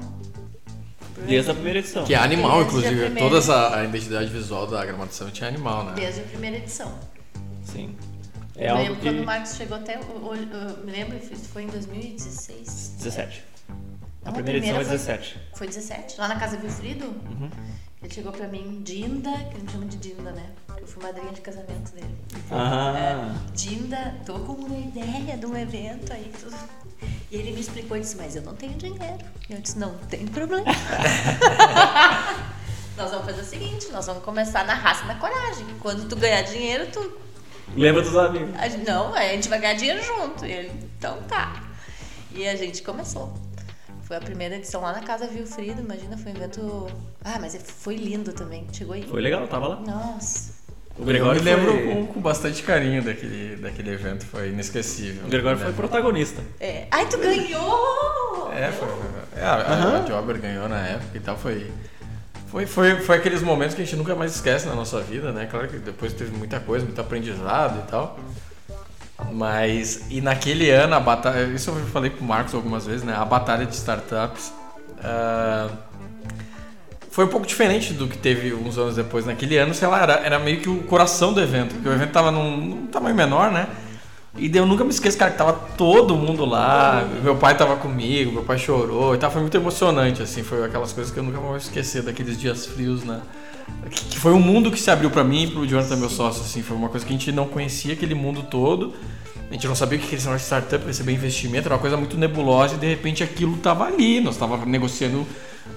Desde 1.26 1.50
a 1.50 1.54
primeira 1.54 1.78
edição. 1.80 2.04
Que 2.04 2.14
é 2.14 2.18
animal, 2.18 2.58
Desde 2.64 2.64
a 2.64 2.68
inclusive. 2.78 3.00
primeira. 3.04 3.28
Toda 3.28 3.38
essa 3.38 3.76
a 3.76 3.84
identidade 3.84 4.30
visual 4.30 4.66
da 4.66 4.82
Summit 5.10 5.44
é 5.44 5.48
animal, 5.48 5.84
né? 5.84 5.92
Desde 5.94 6.20
a 6.20 6.24
primeira 6.24 6.56
edição. 6.56 6.92
Sim. 7.64 7.94
É 8.56 8.66
eu 8.66 8.70
algo 8.70 8.82
lembro 8.82 8.96
que... 9.00 9.02
quando 9.08 9.20
o 9.20 9.26
Marcos 9.26 9.54
chegou 9.54 9.76
até. 9.76 9.96
eu 9.96 10.84
me 10.84 10.92
lembro, 10.92 11.16
isso 11.18 11.48
foi 11.48 11.62
em 11.64 11.68
2016. 11.68 12.94
17. 12.98 13.44
A 14.24 14.26
Não, 14.26 14.32
primeira 14.34 14.58
edição 14.58 14.76
é 14.76 14.84
foi- 14.84 14.92
17. 14.92 15.40
Foi 15.54 15.66
17, 15.66 16.20
lá 16.20 16.28
na 16.28 16.36
casa 16.36 16.56
Vilfrido. 16.56 17.06
Uhum. 17.06 17.50
Ele 18.02 18.12
chegou 18.12 18.32
pra 18.32 18.48
mim, 18.48 18.80
Dinda, 18.82 19.30
que 19.30 19.56
a 19.56 19.60
gente 19.60 19.72
chama 19.72 19.86
de 19.86 19.96
Dinda, 19.96 20.32
né? 20.32 20.50
Eu 20.76 20.86
fui 20.86 21.02
madrinha 21.02 21.32
de 21.32 21.40
casamento 21.40 21.92
dele. 21.92 22.14
Ah, 22.50 23.34
Dinda, 23.54 24.16
tô 24.26 24.34
com 24.40 24.52
uma 24.54 24.76
ideia 24.76 25.36
de 25.36 25.46
um 25.46 25.56
evento 25.56 26.12
aí. 26.12 26.30
Tudo. 26.40 26.56
E 27.30 27.36
ele 27.36 27.52
me 27.52 27.60
explicou 27.60 27.96
e 27.96 28.00
disse, 28.00 28.16
mas 28.16 28.34
eu 28.34 28.42
não 28.42 28.56
tenho 28.56 28.74
dinheiro. 28.74 29.18
E 29.48 29.52
eu 29.52 29.60
disse, 29.60 29.78
não 29.78 29.94
tem 30.10 30.26
problema. 30.26 30.64
nós 32.96 33.10
vamos 33.10 33.24
fazer 33.24 33.40
o 33.40 33.44
seguinte, 33.44 33.88
nós 33.92 34.04
vamos 34.06 34.24
começar 34.24 34.64
na 34.66 34.74
raça 34.74 35.04
e 35.04 35.06
na 35.06 35.14
coragem. 35.14 35.64
Quando 35.80 36.08
tu 36.08 36.16
ganhar 36.16 36.42
dinheiro, 36.42 36.88
tu 36.92 37.12
lembra 37.76 38.02
dos 38.02 38.16
amigos. 38.16 38.50
Não, 38.86 39.14
a 39.14 39.22
gente 39.28 39.48
vai 39.48 39.60
ganhar 39.60 39.74
dinheiro 39.74 40.02
junto. 40.02 40.44
E 40.44 40.50
ele, 40.52 40.72
então 40.98 41.22
tá. 41.22 41.62
E 42.34 42.46
a 42.48 42.56
gente 42.56 42.82
começou. 42.82 43.32
Foi 44.12 44.18
a 44.18 44.20
primeira 44.20 44.56
edição 44.56 44.82
lá 44.82 44.92
na 44.92 45.00
Casa 45.00 45.26
Vilfrido, 45.26 45.80
imagina, 45.80 46.18
foi 46.18 46.32
um 46.32 46.36
evento. 46.36 46.86
Ah, 47.24 47.38
mas 47.40 47.56
foi 47.56 47.96
lindo 47.96 48.30
também. 48.34 48.66
Chegou 48.70 48.92
aí. 48.92 49.04
Foi 49.04 49.22
legal, 49.22 49.40
eu 49.40 49.48
tava 49.48 49.68
lá. 49.68 49.76
Nossa. 49.76 50.52
O 50.98 51.00
Eu 51.00 51.06
Gregório 51.06 51.42
me 51.42 51.50
lembro 51.50 51.72
foi... 51.72 51.86
com, 51.86 52.06
com 52.08 52.20
bastante 52.20 52.62
carinho 52.62 53.02
daquele, 53.02 53.56
daquele 53.56 53.88
evento, 53.88 54.26
foi 54.26 54.50
inesquecível. 54.50 55.24
O 55.24 55.30
Gregório 55.30 55.58
foi 55.58 55.72
protagonista. 55.72 56.42
É. 56.60 56.88
Ai, 56.90 57.08
tu 57.08 57.16
ganhou! 57.16 58.52
É, 58.52 58.70
foi. 58.70 58.88
É, 59.34 59.44
a, 59.46 60.00
a 60.00 60.04
Jobber 60.06 60.38
ganhou 60.38 60.68
na 60.68 60.86
época 60.88 61.16
e 61.16 61.20
tal, 61.20 61.38
foi. 61.38 61.72
Foi, 62.48 62.66
foi, 62.66 62.96
foi 62.96 63.16
aqueles 63.16 63.40
momentos 63.40 63.74
que 63.74 63.80
a 63.80 63.84
gente 63.86 63.96
nunca 63.96 64.14
mais 64.14 64.34
esquece 64.34 64.66
na 64.66 64.74
nossa 64.74 65.00
vida, 65.00 65.32
né? 65.32 65.48
Claro 65.50 65.68
que 65.68 65.78
depois 65.78 66.12
teve 66.12 66.36
muita 66.36 66.60
coisa, 66.60 66.84
muito 66.84 67.00
aprendizado 67.00 67.82
e 67.82 67.90
tal. 67.90 68.20
Mas, 69.32 70.02
e 70.10 70.20
naquele 70.20 70.70
ano, 70.70 70.94
a 70.94 71.00
batalha. 71.00 71.44
Isso 71.54 71.70
eu 71.70 71.76
falei 71.86 72.10
pro 72.10 72.24
Marcos 72.24 72.54
algumas 72.54 72.86
vezes, 72.86 73.02
né? 73.02 73.14
A 73.16 73.24
batalha 73.24 73.66
de 73.66 73.74
startups. 73.74 74.52
Uh, 74.98 75.76
foi 77.10 77.26
um 77.26 77.28
pouco 77.28 77.46
diferente 77.46 77.92
do 77.92 78.08
que 78.08 78.16
teve 78.16 78.54
uns 78.54 78.78
anos 78.78 78.96
depois. 78.96 79.26
Naquele 79.26 79.58
ano, 79.58 79.74
sei 79.74 79.86
lá, 79.86 80.02
era, 80.02 80.14
era 80.14 80.38
meio 80.38 80.60
que 80.60 80.68
o 80.68 80.82
coração 80.84 81.32
do 81.32 81.40
evento, 81.40 81.74
porque 81.74 81.88
o 81.88 81.92
evento 81.92 82.10
tava 82.10 82.30
num, 82.30 82.56
num 82.56 82.86
tamanho 82.86 83.14
menor, 83.14 83.50
né? 83.50 83.68
E 84.36 84.50
eu 84.56 84.64
nunca 84.64 84.82
me 84.82 84.88
esqueço, 84.88 85.18
cara, 85.18 85.30
que 85.30 85.36
tava 85.36 85.52
todo 85.76 86.16
mundo 86.16 86.46
lá. 86.46 87.06
Meu 87.22 87.36
pai 87.36 87.54
tava 87.54 87.76
comigo, 87.76 88.32
meu 88.32 88.42
pai 88.42 88.56
chorou 88.56 89.14
e 89.14 89.18
tal. 89.18 89.30
Foi 89.30 89.42
muito 89.42 89.56
emocionante, 89.56 90.22
assim. 90.22 90.42
Foi 90.42 90.64
aquelas 90.64 90.92
coisas 90.92 91.12
que 91.12 91.18
eu 91.18 91.22
nunca 91.22 91.38
vou 91.38 91.54
esquecer 91.54 92.02
daqueles 92.02 92.38
dias 92.40 92.64
frios, 92.64 93.04
né? 93.04 93.20
Que 93.90 94.18
foi 94.18 94.32
um 94.32 94.40
mundo 94.40 94.70
que 94.70 94.80
se 94.80 94.90
abriu 94.90 95.10
para 95.10 95.22
mim 95.22 95.44
e 95.44 95.46
pro 95.48 95.66
Jonathan, 95.66 95.96
meu 95.96 96.10
sócio, 96.10 96.42
assim. 96.42 96.62
Foi 96.62 96.76
uma 96.76 96.88
coisa 96.88 97.04
que 97.04 97.12
a 97.12 97.16
gente 97.16 97.32
não 97.32 97.46
conhecia, 97.46 97.92
aquele 97.92 98.14
mundo 98.14 98.42
todo. 98.42 98.94
A 99.50 99.54
gente 99.54 99.68
não 99.68 99.74
sabia 99.74 99.98
o 99.98 100.00
que 100.00 100.14
era 100.14 100.38
startup, 100.38 100.86
receber 100.86 101.12
investimento, 101.12 101.68
era 101.68 101.74
uma 101.74 101.80
coisa 101.80 101.94
muito 101.94 102.16
nebulosa 102.16 102.74
e 102.74 102.78
de 102.78 102.86
repente 102.86 103.22
aquilo 103.22 103.58
tava 103.58 103.84
ali. 103.84 104.18
Nós 104.18 104.34
estávamos 104.34 104.66
negociando 104.66 105.26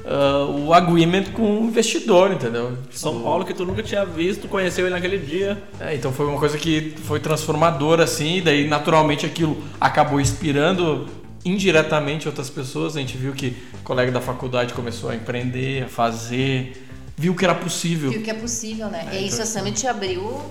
uh, 0.05 0.65
o 0.65 0.73
agreement 0.73 1.25
com 1.33 1.59
o 1.59 1.65
investidor, 1.65 2.31
entendeu? 2.31 2.77
São 2.91 3.21
Paulo 3.21 3.43
que 3.43 3.53
tu 3.53 3.65
nunca 3.65 3.83
tinha 3.83 4.05
visto, 4.05 4.47
conheceu 4.47 4.85
ele 4.85 4.95
naquele 4.95 5.17
dia. 5.17 5.61
É, 5.77 5.93
então 5.93 6.13
foi 6.13 6.25
uma 6.25 6.39
coisa 6.39 6.57
que 6.57 6.93
foi 7.03 7.19
transformadora, 7.19 8.05
assim, 8.05 8.37
e 8.37 8.41
daí 8.41 8.65
naturalmente 8.65 9.25
aquilo 9.25 9.61
acabou 9.79 10.21
inspirando 10.21 11.05
indiretamente 11.43 12.29
outras 12.29 12.49
pessoas. 12.49 12.95
A 12.95 13.01
gente 13.01 13.17
viu 13.17 13.33
que 13.33 13.57
o 13.73 13.83
colega 13.83 14.09
da 14.09 14.21
faculdade 14.21 14.73
começou 14.73 15.09
a 15.09 15.15
empreender, 15.15 15.83
a 15.83 15.87
fazer, 15.89 16.84
viu 17.15 17.35
que 17.35 17.45
era 17.45 17.55
possível. 17.55 18.11
Viu 18.11 18.23
que 18.23 18.31
é 18.31 18.33
possível, 18.33 18.89
né? 18.89 19.07
É, 19.11 19.21
e 19.21 19.27
isso 19.27 19.41
então... 19.41 19.43
a 19.43 19.47
Summit 19.47 19.87
abriu 19.87 20.41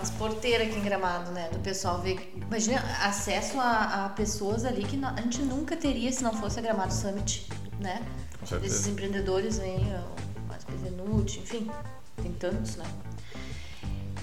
as 0.00 0.10
porteiras 0.10 0.66
aqui 0.66 0.78
em 0.78 0.82
Gramado, 0.82 1.30
né? 1.30 1.48
Do 1.50 1.60
pessoal 1.60 2.00
ver. 2.00 2.34
Imagina 2.36 2.80
acesso 3.02 3.58
a, 3.60 4.06
a, 4.06 4.08
pessoas 4.10 4.64
ali 4.64 4.84
que 4.84 4.98
a 5.02 5.20
gente 5.22 5.42
nunca 5.42 5.76
teria 5.76 6.10
se 6.10 6.22
não 6.22 6.32
fosse 6.32 6.58
a 6.58 6.62
Gramado 6.62 6.92
Summit, 6.92 7.48
né? 7.78 8.02
Com 8.38 8.46
certeza. 8.46 8.74
Esses 8.74 8.86
empreendedores 8.88 9.60
aí, 9.60 9.78
o 9.78 10.72
Bevenuti, 10.72 11.38
enfim, 11.38 11.70
tem 12.20 12.32
tantos, 12.32 12.76
né? 12.76 12.84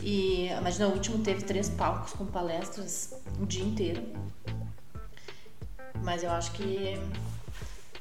E 0.02 0.48
imagina, 0.48 0.88
o 0.88 0.94
último 0.94 1.20
teve 1.24 1.44
três 1.44 1.70
palcos 1.70 2.14
com 2.14 2.26
palestras 2.26 3.14
o 3.40 3.46
dia 3.46 3.64
inteiro. 3.64 4.04
Mas 6.04 6.24
eu 6.24 6.32
acho 6.32 6.52
que 6.52 6.98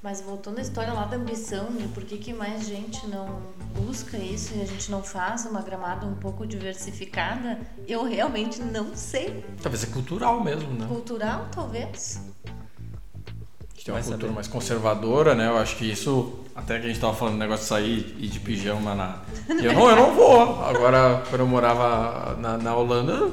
mas 0.03 0.21
voltando 0.21 0.59
à 0.59 0.63
história 0.63 0.93
lá 0.93 1.05
da 1.05 1.17
ambição, 1.17 1.67
de 1.73 1.89
por 1.89 2.05
que, 2.05 2.19
que 2.19 2.33
mais 2.33 2.67
gente 2.67 3.07
não 3.07 3.41
busca 3.75 4.17
isso 4.17 4.55
e 4.55 4.63
a 4.63 4.65
gente 4.65 4.91
não 4.91 5.03
faz 5.03 5.45
uma 5.45 5.61
gramada 5.61 6.07
um 6.07 6.15
pouco 6.15 6.47
diversificada, 6.47 7.59
eu 7.87 8.05
realmente 8.05 8.61
não 8.61 8.95
sei. 8.95 9.45
Talvez 9.63 9.83
é 9.85 9.87
cultural 9.87 10.43
mesmo, 10.43 10.73
né? 10.73 10.87
Cultural, 10.87 11.49
talvez. 11.51 12.21
A 12.47 13.75
gente 13.75 13.85
tem 13.85 13.95
uma 13.95 14.03
cultura 14.03 14.33
mais 14.33 14.49
conservadora, 14.49 15.35
né? 15.35 15.49
Eu 15.49 15.57
acho 15.57 15.77
que 15.77 15.91
isso, 15.91 16.41
até 16.55 16.79
que 16.79 16.87
a 16.87 16.89
gente 16.89 17.01
tava 17.01 17.15
falando 17.15 17.35
do 17.35 17.39
negócio 17.39 17.63
de 17.63 17.69
sair 17.69 18.17
e 18.19 18.29
de 18.29 18.39
pijama 18.39 18.95
na. 18.95 19.23
Eu 19.49 19.73
não, 19.73 19.91
eu 19.91 19.97
não 19.97 20.15
vou. 20.15 20.63
Agora, 20.65 21.23
quando 21.29 21.41
eu 21.41 21.47
morava 21.47 22.37
na, 22.37 22.59
na 22.59 22.77
Holanda, 22.77 23.33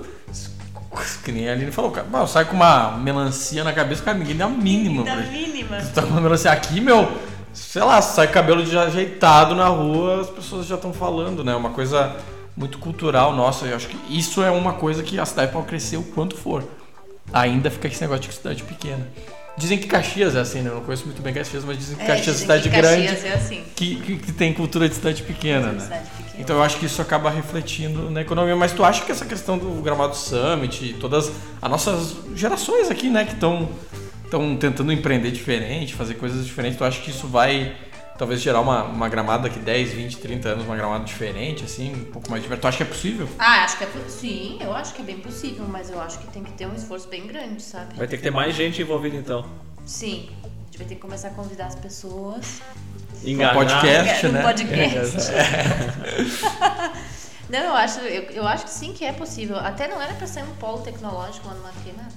que 1.24 1.32
nem 1.32 1.50
a 1.50 1.54
Aline 1.54 1.72
falou, 1.72 1.92
cara, 1.92 2.08
eu 2.14 2.28
saio 2.28 2.48
com 2.48 2.56
uma 2.56 2.92
melancia 2.92 3.64
na 3.64 3.74
cabeça, 3.74 4.04
cara, 4.04 4.18
ninguém 4.18 4.36
dá 4.36 4.46
a 4.46 4.50
mínima. 4.50 5.04
Dá 5.04 5.16
mínima. 5.18 5.78
Tu 5.78 5.94
tá 5.94 6.02
com 6.02 6.10
uma 6.10 6.22
melancia 6.22 6.52
aqui, 6.52 6.80
meu, 6.82 7.12
sei 7.54 7.84
lá, 7.84 8.02
sai 8.02 8.28
cabelo 8.28 8.66
já 8.66 8.84
ajeitado 8.84 9.56
na 9.56 9.68
rua, 9.68 10.22
as 10.22 10.30
pessoas 10.30 10.66
já 10.66 10.76
estão 10.76 10.94
falando, 10.94 11.44
né? 11.44 11.56
Uma 11.56 11.70
coisa 11.70 12.16
muito 12.56 12.78
cultural 12.78 13.34
nossa. 13.34 13.66
Eu 13.66 13.76
acho 13.76 13.88
que 13.88 13.98
isso 14.10 14.44
é 14.44 14.50
uma 14.52 14.74
coisa 14.74 15.04
que 15.04 15.20
a 15.20 15.26
cidade 15.26 15.52
pode 15.52 15.68
crescer 15.68 15.98
o 15.98 16.04
quanto 16.04 16.36
for. 16.36 16.64
Ainda 17.34 17.72
fica 17.72 17.88
esse 17.88 18.02
negócio 18.02 18.30
de 18.30 18.34
cidade 18.34 18.64
pequena. 18.64 19.08
Dizem 19.58 19.78
que 19.78 19.88
Caxias 19.88 20.36
é 20.36 20.42
assim, 20.42 20.62
né? 20.62 20.70
Eu 20.70 20.76
não 20.76 20.82
conheço 20.82 21.06
muito 21.06 21.22
bem 21.22 21.34
Caxias, 21.34 21.64
mas 21.64 21.78
dizem 21.78 21.96
que 21.96 22.04
é, 22.04 22.08
Caxias 22.08 22.36
é 22.36 22.40
cidade 22.40 22.70
que 22.70 22.76
grande. 22.76 23.08
é 23.08 23.34
assim. 23.34 23.64
que, 23.74 23.96
que, 23.96 24.18
que, 24.18 24.32
tem 24.34 24.54
cultura 24.54 24.90
de 24.90 24.96
cidade 24.96 25.24
pequena, 25.24 25.72
né? 25.72 25.80
Cidade 25.80 26.10
pequena. 26.10 26.36
Então 26.38 26.58
eu 26.58 26.64
acho 26.64 26.78
que 26.78 26.86
isso 26.86 27.02
acaba 27.02 27.30
refletindo 27.30 28.10
na 28.10 28.22
economia. 28.22 28.56
Mas 28.56 28.74
tu 28.74 28.84
acha 28.84 29.06
que 29.06 29.12
essa 29.12 29.26
questão 29.26 29.58
do 29.58 29.82
Gramado 29.82 30.16
Summit, 30.16 30.98
todas 31.00 31.32
as 31.62 31.72
nossas 31.72 32.18
gerações 32.36 32.92
aqui, 32.92 33.10
né, 33.10 33.24
que 33.24 33.34
estão 33.34 33.70
tentando 34.60 34.92
empreender 34.92 35.32
diferente, 35.32 35.94
fazer 35.94 36.16
coisas 36.16 36.46
diferentes, 36.46 36.78
tu 36.78 36.84
acha 36.84 37.00
que 37.00 37.10
isso 37.10 37.28
vai 37.28 37.74
talvez 38.18 38.42
gerar 38.42 38.62
uma, 38.62 38.84
uma 38.84 39.10
gramada 39.10 39.44
daqui 39.44 39.60
10, 39.60 39.92
20, 39.92 40.18
30 40.18 40.50
anos, 40.50 40.66
uma 40.66 40.76
gramada 40.76 41.04
diferente, 41.04 41.64
assim, 41.64 41.94
um 41.94 42.06
pouco 42.06 42.30
mais 42.30 42.42
divertida. 42.42 42.62
Tu 42.62 42.68
acha 42.68 42.78
que 42.78 42.84
é 42.84 42.86
possível? 42.86 43.30
Ah, 43.38 43.64
acho 43.64 43.78
que 43.78 43.84
é 43.84 43.88
sim, 44.08 44.58
eu 44.62 44.74
acho 44.74 44.94
que 44.94 45.02
é 45.02 45.06
bem 45.06 45.20
possível, 45.20 45.66
mas 45.68 45.90
eu 45.90 46.00
acho 46.00 46.20
que 46.20 46.28
tem 46.28 46.44
que 46.44 46.52
ter 46.54 46.66
um 46.66 46.74
esforço 46.74 47.08
bem 47.08 47.28
grande, 47.28 47.62
sabe? 47.62 47.96
Vai 47.96 48.08
ter 48.08 48.18
que 48.18 48.24
ter 48.24 48.32
mais 48.32 48.56
gente 48.56 48.82
envolvida 48.82 49.16
então. 49.16 49.46
Sim. 49.86 50.30
A 50.44 50.66
gente 50.66 50.78
vai 50.78 50.88
ter 50.88 50.96
que 50.96 51.02
começar 51.02 51.30
a 51.30 51.32
convidar 51.32 51.68
as 51.68 51.76
pessoas. 51.76 52.62
Enganar. 53.24 53.54
No 53.54 53.60
podcast, 53.60 54.28
né? 54.28 54.42
podcast. 54.42 55.32
não, 57.50 57.60
eu 57.60 57.76
acho, 57.76 58.00
eu, 58.00 58.24
eu 58.32 58.48
acho 58.48 58.66
que 58.66 58.72
sim 58.72 58.94
que 58.94 59.06
é 59.06 59.12
possível. 59.12 59.58
Até 59.58 59.88
não 59.88 60.02
era 60.02 60.14
para 60.14 60.28
ser 60.28 60.44
um 60.44 60.56
polo 60.56 60.80
tecnológico 60.80 61.48
lá 61.48 61.54
no 61.54 61.64
Maquina. 61.64 62.08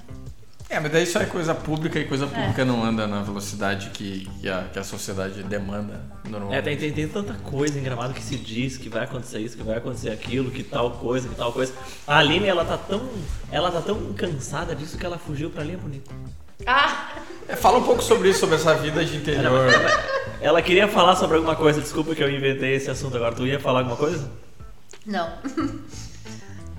É, 0.70 0.78
mas 0.78 0.92
daí 0.92 1.04
isso 1.04 1.18
é 1.18 1.24
coisa 1.24 1.54
pública 1.54 1.98
e 1.98 2.04
coisa 2.04 2.26
é. 2.26 2.28
pública 2.28 2.60
é. 2.60 2.64
não 2.64 2.84
anda 2.84 3.06
na 3.06 3.22
velocidade 3.22 3.88
que, 3.90 4.28
que, 4.40 4.48
a, 4.48 4.64
que 4.64 4.78
a 4.78 4.84
sociedade 4.84 5.42
demanda 5.42 6.00
normalmente. 6.28 6.58
É, 6.58 6.62
tem, 6.62 6.76
tem, 6.76 6.92
tem, 6.92 7.08
tanta 7.08 7.32
coisa 7.34 7.78
em 7.78 7.82
gramado 7.82 8.12
que 8.12 8.22
se 8.22 8.36
diz 8.36 8.76
que 8.76 8.88
vai 8.88 9.04
acontecer 9.04 9.38
isso, 9.38 9.56
que 9.56 9.62
vai 9.62 9.78
acontecer 9.78 10.10
aquilo, 10.10 10.50
que 10.50 10.62
tal 10.62 10.90
coisa, 10.90 11.26
que 11.26 11.34
tal 11.34 11.52
coisa. 11.52 11.72
A 12.06 12.18
Aline, 12.18 12.46
ela 12.46 12.66
tá 12.66 12.76
tão, 12.76 13.08
ela 13.50 13.70
tá 13.70 13.80
tão 13.80 14.12
cansada 14.12 14.74
disso 14.74 14.98
que 14.98 15.06
ela 15.06 15.18
fugiu 15.18 15.48
pra 15.48 15.64
Linha 15.64 15.78
Bonita. 15.78 16.10
Ah! 16.66 17.12
É, 17.48 17.56
fala 17.56 17.78
um 17.78 17.84
pouco 17.84 18.02
sobre 18.02 18.28
isso, 18.28 18.40
sobre 18.40 18.56
essa 18.56 18.74
vida 18.74 19.02
de 19.02 19.16
interior. 19.16 19.72
Ela, 19.72 20.04
ela 20.40 20.62
queria 20.62 20.86
falar 20.86 21.16
sobre 21.16 21.36
alguma 21.36 21.56
coisa, 21.56 21.80
desculpa 21.80 22.14
que 22.14 22.22
eu 22.22 22.30
inventei 22.30 22.74
esse 22.74 22.90
assunto 22.90 23.16
agora. 23.16 23.34
Tu 23.34 23.46
ia 23.46 23.58
falar 23.58 23.80
alguma 23.80 23.96
coisa? 23.96 24.30
Não. 25.06 25.32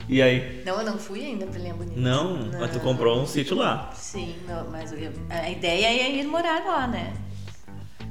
E 0.09 0.23
aí? 0.23 0.63
Não, 0.65 0.79
eu 0.79 0.85
não 0.85 0.97
fui 0.97 1.23
ainda 1.23 1.45
pra 1.45 1.59
Linha 1.59 1.75
Bonita. 1.75 1.99
Não, 1.99 2.35
não, 2.35 2.59
mas 2.59 2.71
tu 2.71 2.79
comprou 2.79 3.21
um 3.21 3.27
sítio 3.27 3.55
lá. 3.55 3.91
Sim, 3.93 4.35
não, 4.47 4.67
mas 4.71 4.91
eu, 4.91 5.11
a 5.29 5.49
ideia 5.51 5.85
é 5.85 6.11
ir 6.15 6.25
morar 6.25 6.65
lá, 6.65 6.87
né? 6.87 7.13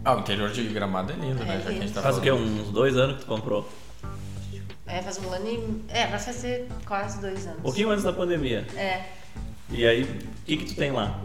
Ah, 0.04 0.14
o 0.14 0.20
interior 0.20 0.48
de 0.50 0.62
Gramado 0.68 1.12
é 1.12 1.16
lindo, 1.16 1.44
né? 1.44 1.56
É 1.56 1.58
Já 1.58 1.64
que 1.64 1.68
a 1.76 1.80
gente 1.80 1.92
tá 1.92 2.00
Faz 2.00 2.16
falando. 2.16 2.18
o 2.18 2.22
quê? 2.22 2.60
Uns 2.62 2.70
dois 2.70 2.96
anos 2.96 3.16
que 3.16 3.22
tu 3.22 3.26
comprou? 3.26 3.68
É, 4.86 5.02
faz 5.02 5.18
um 5.18 5.28
ano 5.32 5.48
e. 5.48 5.82
É, 5.88 6.06
vai 6.06 6.20
fazer 6.20 6.68
quase 6.86 7.20
dois 7.20 7.44
anos. 7.46 7.58
Um 7.58 7.62
pouquinho 7.62 7.90
antes 7.90 8.04
da 8.04 8.12
pandemia. 8.12 8.64
É. 8.76 9.02
E 9.70 9.86
aí, 9.86 10.02
o 10.02 10.44
que, 10.44 10.56
que 10.56 10.64
tu 10.64 10.74
tem 10.74 10.90
lá? 10.90 11.20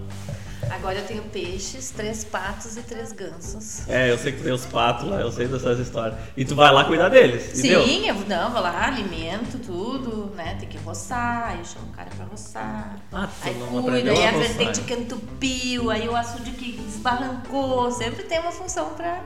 Agora 0.69 0.97
eu 0.97 1.05
tenho 1.05 1.23
peixes, 1.23 1.91
três 1.91 2.23
patos 2.23 2.77
e 2.77 2.81
três 2.81 3.11
gansos. 3.11 3.87
É, 3.87 4.11
eu 4.11 4.17
sei 4.17 4.31
que 4.31 4.39
tu 4.39 4.43
tem 4.43 4.53
os 4.53 4.65
patos 4.65 5.07
lá, 5.07 5.19
eu 5.19 5.31
sei 5.31 5.47
dessas 5.47 5.79
histórias. 5.79 6.17
E 6.35 6.45
tu 6.45 6.55
vai 6.55 6.71
lá 6.71 6.85
cuidar 6.85 7.09
deles? 7.09 7.57
Sim, 7.57 8.07
eu 8.07 8.15
não, 8.27 8.51
vou 8.51 8.61
lá, 8.61 8.87
alimento 8.87 9.59
tudo, 9.59 10.33
né? 10.35 10.55
Tem 10.59 10.67
que 10.67 10.77
roçar, 10.77 11.49
aí 11.49 11.59
eu 11.59 11.65
chamo 11.65 11.87
o 11.87 11.91
cara 11.91 12.09
pra 12.15 12.25
roçar. 12.25 12.97
Ah, 13.11 13.29
aí 13.41 13.53
não 13.55 13.81
cuida, 13.81 14.11
aí 14.11 14.27
a 14.27 14.31
vertente 14.31 14.81
que 14.81 14.93
entupiu, 14.93 15.89
aí 15.89 16.07
o 16.07 16.15
açude 16.15 16.51
que 16.51 16.73
desbarrancou. 16.73 17.91
Sempre 17.91 18.23
tem 18.23 18.39
uma 18.39 18.51
função 18.51 18.89
pra, 18.91 19.21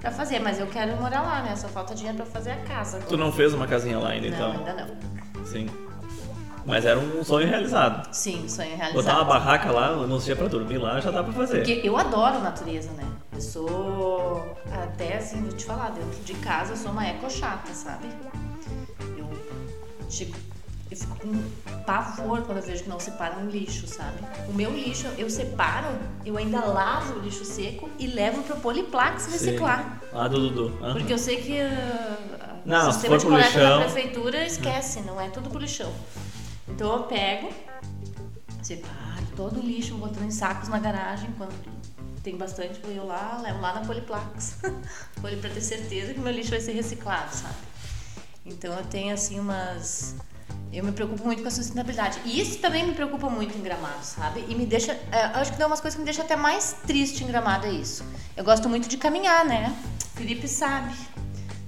pra 0.00 0.10
fazer, 0.10 0.38
mas 0.40 0.58
eu 0.58 0.66
quero 0.66 0.96
morar 0.96 1.22
lá, 1.22 1.42
né? 1.42 1.56
Só 1.56 1.68
falta 1.68 1.94
dinheiro 1.94 2.16
pra 2.16 2.26
fazer 2.26 2.52
a 2.52 2.56
casa. 2.58 2.98
Tu 3.00 3.16
não 3.16 3.32
fez 3.32 3.52
uma 3.52 3.66
casinha 3.66 3.98
lá 3.98 4.10
ainda, 4.10 4.30
não, 4.30 4.50
então? 4.50 4.66
Ainda 4.66 4.74
não. 4.74 5.44
Sim. 5.44 5.68
Mas 6.66 6.84
era 6.84 6.98
um 6.98 7.22
sonho 7.22 7.46
realizado. 7.46 8.12
Sim, 8.12 8.48
sonho 8.48 8.76
realizado. 8.76 8.94
Botar 8.94 9.14
uma 9.14 9.24
barraca 9.24 9.70
lá, 9.70 9.94
nos 9.94 10.24
dias 10.24 10.36
pra 10.36 10.48
dormir 10.48 10.78
lá, 10.78 10.98
já 11.00 11.12
dá 11.12 11.22
pra 11.22 11.32
fazer. 11.32 11.58
Porque 11.58 11.80
eu 11.84 11.96
adoro 11.96 12.40
natureza, 12.40 12.90
né? 12.92 13.04
Eu 13.32 13.40
sou, 13.40 14.56
até 14.72 15.16
assim, 15.16 15.42
vou 15.42 15.52
te 15.52 15.64
falar, 15.64 15.90
dentro 15.90 16.24
de 16.24 16.34
casa 16.34 16.72
eu 16.72 16.76
sou 16.76 16.90
uma 16.90 17.06
eco 17.06 17.30
chata, 17.30 17.72
sabe? 17.72 18.08
Eu 19.16 19.28
chego, 20.10 20.34
eu 20.90 20.96
fico 20.96 21.16
com 21.18 21.40
pavor 21.84 22.42
quando 22.42 22.58
eu 22.58 22.64
vejo 22.64 22.82
que 22.82 22.88
não 22.88 22.98
separam 22.98 23.42
um 23.42 23.48
lixo, 23.48 23.86
sabe? 23.86 24.18
O 24.48 24.52
meu 24.52 24.72
lixo, 24.72 25.06
eu 25.16 25.30
separo, 25.30 25.86
eu 26.24 26.36
ainda 26.36 26.64
lavo 26.64 27.20
o 27.20 27.22
lixo 27.22 27.44
seco 27.44 27.88
e 27.96 28.08
levo 28.08 28.42
pro 28.42 28.56
Poliplax 28.56 29.26
reciclar. 29.30 30.00
Sim. 30.00 30.08
Ah, 30.12 30.26
do 30.26 30.48
Dudu. 30.48 30.76
Uhum. 30.82 30.94
Porque 30.94 31.12
eu 31.12 31.18
sei 31.18 31.36
que 31.36 31.60
uh, 31.60 32.56
não, 32.64 32.88
o 32.88 32.92
sistema 32.92 33.18
de 33.18 33.24
coleta 33.24 33.60
da 33.60 33.78
prefeitura 33.78 34.44
esquece, 34.44 35.00
não 35.02 35.20
é 35.20 35.28
tudo 35.28 35.48
pro 35.48 35.60
lixão. 35.60 35.92
Então 36.68 36.92
eu 36.92 37.04
pego, 37.04 37.50
separo 38.62 39.26
todo 39.36 39.60
o 39.60 39.62
lixo, 39.62 39.96
vou 39.96 40.08
botando 40.08 40.24
em 40.24 40.30
sacos 40.30 40.68
na 40.68 40.78
garagem 40.78 41.30
quando 41.36 41.54
tem 42.22 42.36
bastante, 42.36 42.80
vou 42.80 42.90
eu 42.90 43.06
lá, 43.06 43.38
levo 43.40 43.60
lá 43.60 43.74
na 43.74 43.80
Poliplax. 43.82 44.58
Poli 45.20 45.36
para 45.36 45.50
ter 45.50 45.60
certeza 45.60 46.12
que 46.12 46.18
meu 46.18 46.32
lixo 46.32 46.50
vai 46.50 46.60
ser 46.60 46.72
reciclado, 46.72 47.32
sabe? 47.32 47.54
Então 48.44 48.72
eu 48.74 48.84
tenho 48.84 49.14
assim 49.14 49.38
umas 49.38 50.16
Eu 50.72 50.84
me 50.84 50.92
preocupo 50.92 51.24
muito 51.24 51.42
com 51.42 51.48
a 51.48 51.50
sustentabilidade. 51.50 52.20
E 52.24 52.40
isso 52.40 52.58
também 52.58 52.84
me 52.84 52.94
preocupa 52.94 53.30
muito 53.30 53.56
em 53.56 53.62
Gramado, 53.62 54.04
sabe? 54.04 54.44
E 54.48 54.54
me 54.54 54.66
deixa. 54.66 54.92
É, 55.12 55.22
acho 55.34 55.52
que 55.52 55.56
tem 55.56 55.66
umas 55.66 55.80
coisas 55.80 55.94
que 55.94 56.00
me 56.00 56.04
deixam 56.04 56.24
até 56.24 56.36
mais 56.36 56.76
triste 56.86 57.22
em 57.22 57.26
Gramado, 57.28 57.66
é 57.66 57.70
isso. 57.70 58.04
Eu 58.36 58.44
gosto 58.44 58.68
muito 58.68 58.88
de 58.88 58.96
caminhar, 58.96 59.44
né? 59.44 59.74
Felipe 60.14 60.48
sabe. 60.48 60.94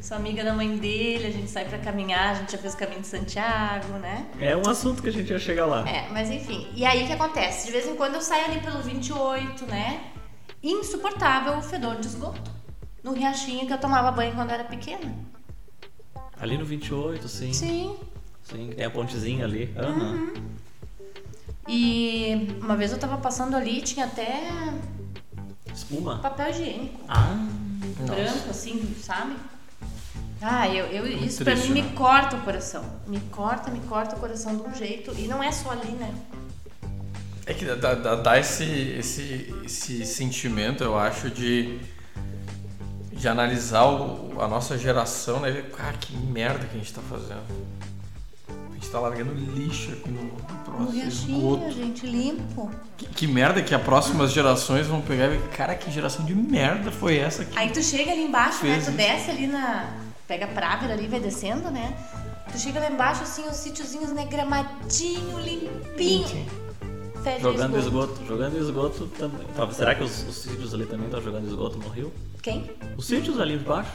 Sou 0.00 0.16
amiga 0.16 0.44
da 0.44 0.54
mãe 0.54 0.76
dele, 0.76 1.26
a 1.26 1.30
gente 1.30 1.50
sai 1.50 1.64
para 1.64 1.78
caminhar, 1.78 2.30
a 2.30 2.34
gente 2.34 2.52
já 2.52 2.58
fez 2.58 2.74
o 2.74 2.76
caminho 2.76 3.00
de 3.00 3.08
Santiago, 3.08 3.94
né? 3.94 4.28
É 4.40 4.56
um 4.56 4.68
assunto 4.68 5.02
que 5.02 5.08
a 5.08 5.12
gente 5.12 5.30
ia 5.30 5.38
chegar 5.40 5.66
lá. 5.66 5.88
É, 5.88 6.08
mas 6.10 6.30
enfim. 6.30 6.68
E 6.74 6.84
aí 6.84 7.02
o 7.02 7.06
que 7.06 7.12
acontece? 7.12 7.66
De 7.66 7.72
vez 7.72 7.86
em 7.86 7.96
quando 7.96 8.14
eu 8.14 8.20
saio 8.20 8.44
ali 8.44 8.60
pelo 8.60 8.80
28, 8.80 9.66
né? 9.66 10.12
Insuportável 10.62 11.58
o 11.58 11.62
fedor 11.62 11.96
de 11.96 12.06
esgoto. 12.06 12.50
No 13.02 13.12
riachinho 13.12 13.66
que 13.66 13.72
eu 13.72 13.78
tomava 13.78 14.12
banho 14.12 14.34
quando 14.34 14.50
era 14.50 14.64
pequena. 14.64 15.12
Ali 16.40 16.56
no 16.56 16.64
28, 16.64 17.28
sim. 17.28 17.52
Sim. 17.52 17.96
Sim, 18.44 18.70
tem 18.76 18.84
a 18.84 18.90
pontezinha 18.90 19.44
ali. 19.44 19.74
Uhum. 19.76 20.32
E 21.66 22.56
uma 22.62 22.76
vez 22.76 22.92
eu 22.92 22.98
tava 22.98 23.18
passando 23.18 23.56
ali, 23.56 23.82
tinha 23.82 24.06
até 24.06 24.48
Espuma? 25.74 26.18
papel 26.20 26.50
higiênico. 26.50 27.00
Ah, 27.08 27.36
branco, 28.06 28.50
assim, 28.50 28.94
sabe? 29.02 29.34
Ah, 30.40 30.68
eu, 30.68 30.86
eu 30.86 31.06
isso 31.24 31.42
pra 31.42 31.52
triste, 31.54 31.72
mim 31.72 31.82
né? 31.82 31.88
me 31.88 31.96
corta 31.96 32.36
o 32.36 32.40
coração. 32.42 32.84
Me 33.06 33.18
corta, 33.30 33.70
me 33.70 33.80
corta 33.80 34.14
o 34.16 34.20
coração 34.20 34.56
de 34.56 34.62
um 34.62 34.74
jeito. 34.74 35.12
E 35.18 35.26
não 35.26 35.42
é 35.42 35.50
só 35.50 35.70
ali, 35.72 35.90
né? 35.92 36.14
É 37.46 37.54
que 37.54 37.64
dá, 37.64 37.94
dá, 37.94 38.14
dá 38.14 38.38
esse, 38.38 38.64
esse, 38.64 39.54
esse 39.64 40.04
sentimento, 40.06 40.84
eu 40.84 40.98
acho, 40.98 41.30
de, 41.30 41.78
de 43.12 43.26
analisar 43.26 43.84
o- 43.86 44.40
a 44.40 44.46
nossa 44.46 44.76
geração, 44.78 45.40
né? 45.40 45.64
Cara, 45.76 45.94
que 45.94 46.14
merda 46.16 46.66
que 46.66 46.76
a 46.76 46.78
gente 46.78 46.92
tá 46.92 47.00
fazendo. 47.08 47.42
A 48.48 48.74
gente 48.74 48.88
tá 48.90 49.00
largando 49.00 49.32
lixo 49.34 49.90
aqui 49.92 50.08
no, 50.10 50.22
no 50.22 50.30
No 50.30 50.36
próximo 50.64 50.90
riachinho, 50.92 51.36
esgoto. 51.38 51.70
gente, 51.72 52.06
limpo. 52.06 52.70
Que, 52.96 53.06
que 53.06 53.26
merda 53.26 53.60
que 53.62 53.74
as 53.74 53.82
próximas 53.82 54.30
gerações 54.30 54.86
vão 54.86 55.00
pegar 55.00 55.24
e 55.26 55.38
ver, 55.38 55.48
cara, 55.48 55.74
que 55.74 55.90
geração 55.90 56.24
de 56.24 56.34
merda 56.34 56.92
foi 56.92 57.16
essa 57.18 57.42
aqui? 57.42 57.58
Aí 57.58 57.70
tu 57.70 57.82
chega 57.82 58.12
ali 58.12 58.22
embaixo, 58.24 58.64
né? 58.64 58.80
Tu 58.84 58.92
desce 58.92 59.30
ali 59.30 59.46
na. 59.48 60.06
Pega 60.28 60.44
a 60.44 60.48
Právera 60.48 60.92
ali, 60.92 61.08
vai 61.08 61.18
descendo, 61.18 61.70
né? 61.70 61.96
Tu 62.52 62.58
chega 62.58 62.78
lá 62.80 62.90
embaixo, 62.90 63.22
assim, 63.22 63.48
os 63.48 63.56
sítiozinhos, 63.56 64.10
né? 64.10 64.26
Gramadinho, 64.26 65.38
limpinho. 65.40 66.46
Fede 67.24 67.40
jogando 67.42 67.78
esgoto. 67.78 68.12
esgoto. 68.12 68.26
Jogando 68.26 68.58
esgoto 68.58 69.06
também. 69.18 69.46
Tá, 69.56 69.70
Será 69.70 69.94
que 69.94 70.02
os, 70.04 70.22
os 70.28 70.36
sítios 70.36 70.74
ali 70.74 70.84
também 70.84 71.06
estão 71.06 71.22
jogando 71.22 71.48
esgoto 71.48 71.78
no 71.78 71.88
rio? 71.88 72.12
Quem? 72.42 72.70
Os 72.96 73.06
sítios 73.06 73.40
ali 73.40 73.54
embaixo? 73.54 73.90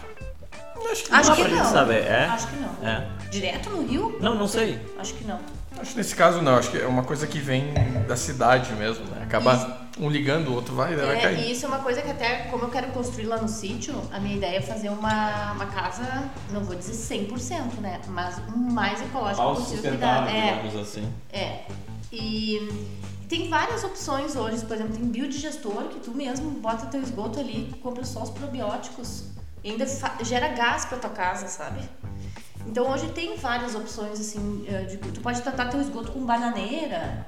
Acho 0.92 1.04
que, 1.06 1.14
Acho 1.14 1.30
dá 1.30 1.36
que 1.36 1.42
pra 1.44 1.50
gente 1.52 1.64
não. 1.64 1.72
saber, 1.72 2.04
é? 2.04 2.26
Acho 2.26 2.48
que 2.48 2.56
não. 2.58 2.88
É. 2.88 3.08
Direto 3.30 3.70
no 3.70 3.86
rio? 3.86 4.18
Não, 4.20 4.36
não 4.36 4.48
sei. 4.48 4.80
Acho 4.98 5.14
que 5.14 5.24
não. 5.24 5.40
acho 5.80 5.92
que 5.92 5.98
nesse 5.98 6.16
caso 6.16 6.42
não, 6.42 6.56
acho 6.56 6.72
que 6.72 6.78
é 6.78 6.88
uma 6.88 7.04
coisa 7.04 7.26
que 7.26 7.40
vem 7.40 7.74
da 8.08 8.16
cidade 8.16 8.74
mesmo, 8.74 9.06
né? 9.06 9.24
Acaba 9.24 9.83
um 10.00 10.10
ligando, 10.10 10.48
o 10.50 10.54
outro 10.56 10.74
vai, 10.76 10.96
vai 10.96 11.18
É, 11.18 11.22
cair. 11.22 11.40
e 11.48 11.52
isso 11.52 11.66
é 11.66 11.68
uma 11.68 11.80
coisa 11.80 12.02
que 12.02 12.10
até, 12.12 12.44
como 12.50 12.64
eu 12.66 12.70
quero 12.70 12.88
construir 12.92 13.26
lá 13.26 13.38
no 13.38 13.48
sítio, 13.48 13.94
a 14.12 14.20
minha 14.20 14.36
ideia 14.36 14.58
é 14.58 14.62
fazer 14.62 14.90
uma, 14.90 15.52
uma 15.54 15.66
casa, 15.68 16.04
não 16.52 16.64
vou 16.64 16.76
dizer 16.76 16.94
100%, 16.94 17.80
né? 17.80 18.02
Mas 18.08 18.38
o 18.54 18.58
mais 18.58 19.02
ecológico 19.02 19.56
possível. 19.56 19.92
cuidar. 19.92 20.28
É, 20.34 20.56
digamos 20.62 20.76
assim. 20.78 21.12
é. 21.32 21.62
E 22.12 22.70
tem 23.28 23.50
várias 23.50 23.84
opções 23.84 24.36
hoje, 24.36 24.64
por 24.66 24.76
exemplo, 24.76 24.96
tem 24.96 25.06
biodigestor, 25.06 25.86
que 25.90 26.00
tu 26.00 26.12
mesmo 26.12 26.52
bota 26.52 26.86
teu 26.88 27.02
esgoto 27.02 27.40
ali, 27.40 27.74
compra 27.82 28.04
só 28.04 28.22
os 28.24 28.30
probióticos 28.30 29.26
e 29.64 29.72
ainda 29.72 29.86
gera 30.24 30.50
gás 30.50 30.86
pra 30.86 30.98
tua 31.00 31.10
casa, 31.10 31.48
sabe? 31.48 31.80
Então 32.68 32.90
hoje 32.92 33.08
tem 33.10 33.36
várias 33.36 33.74
opções 33.76 34.20
assim, 34.20 34.64
eh, 34.68 34.84
de, 34.84 34.98
tu 34.98 35.22
pode 35.22 35.42
tratar 35.42 35.66
teu 35.70 35.82
esgoto 35.82 36.12
com 36.12 36.24
bananeira, 36.26 37.26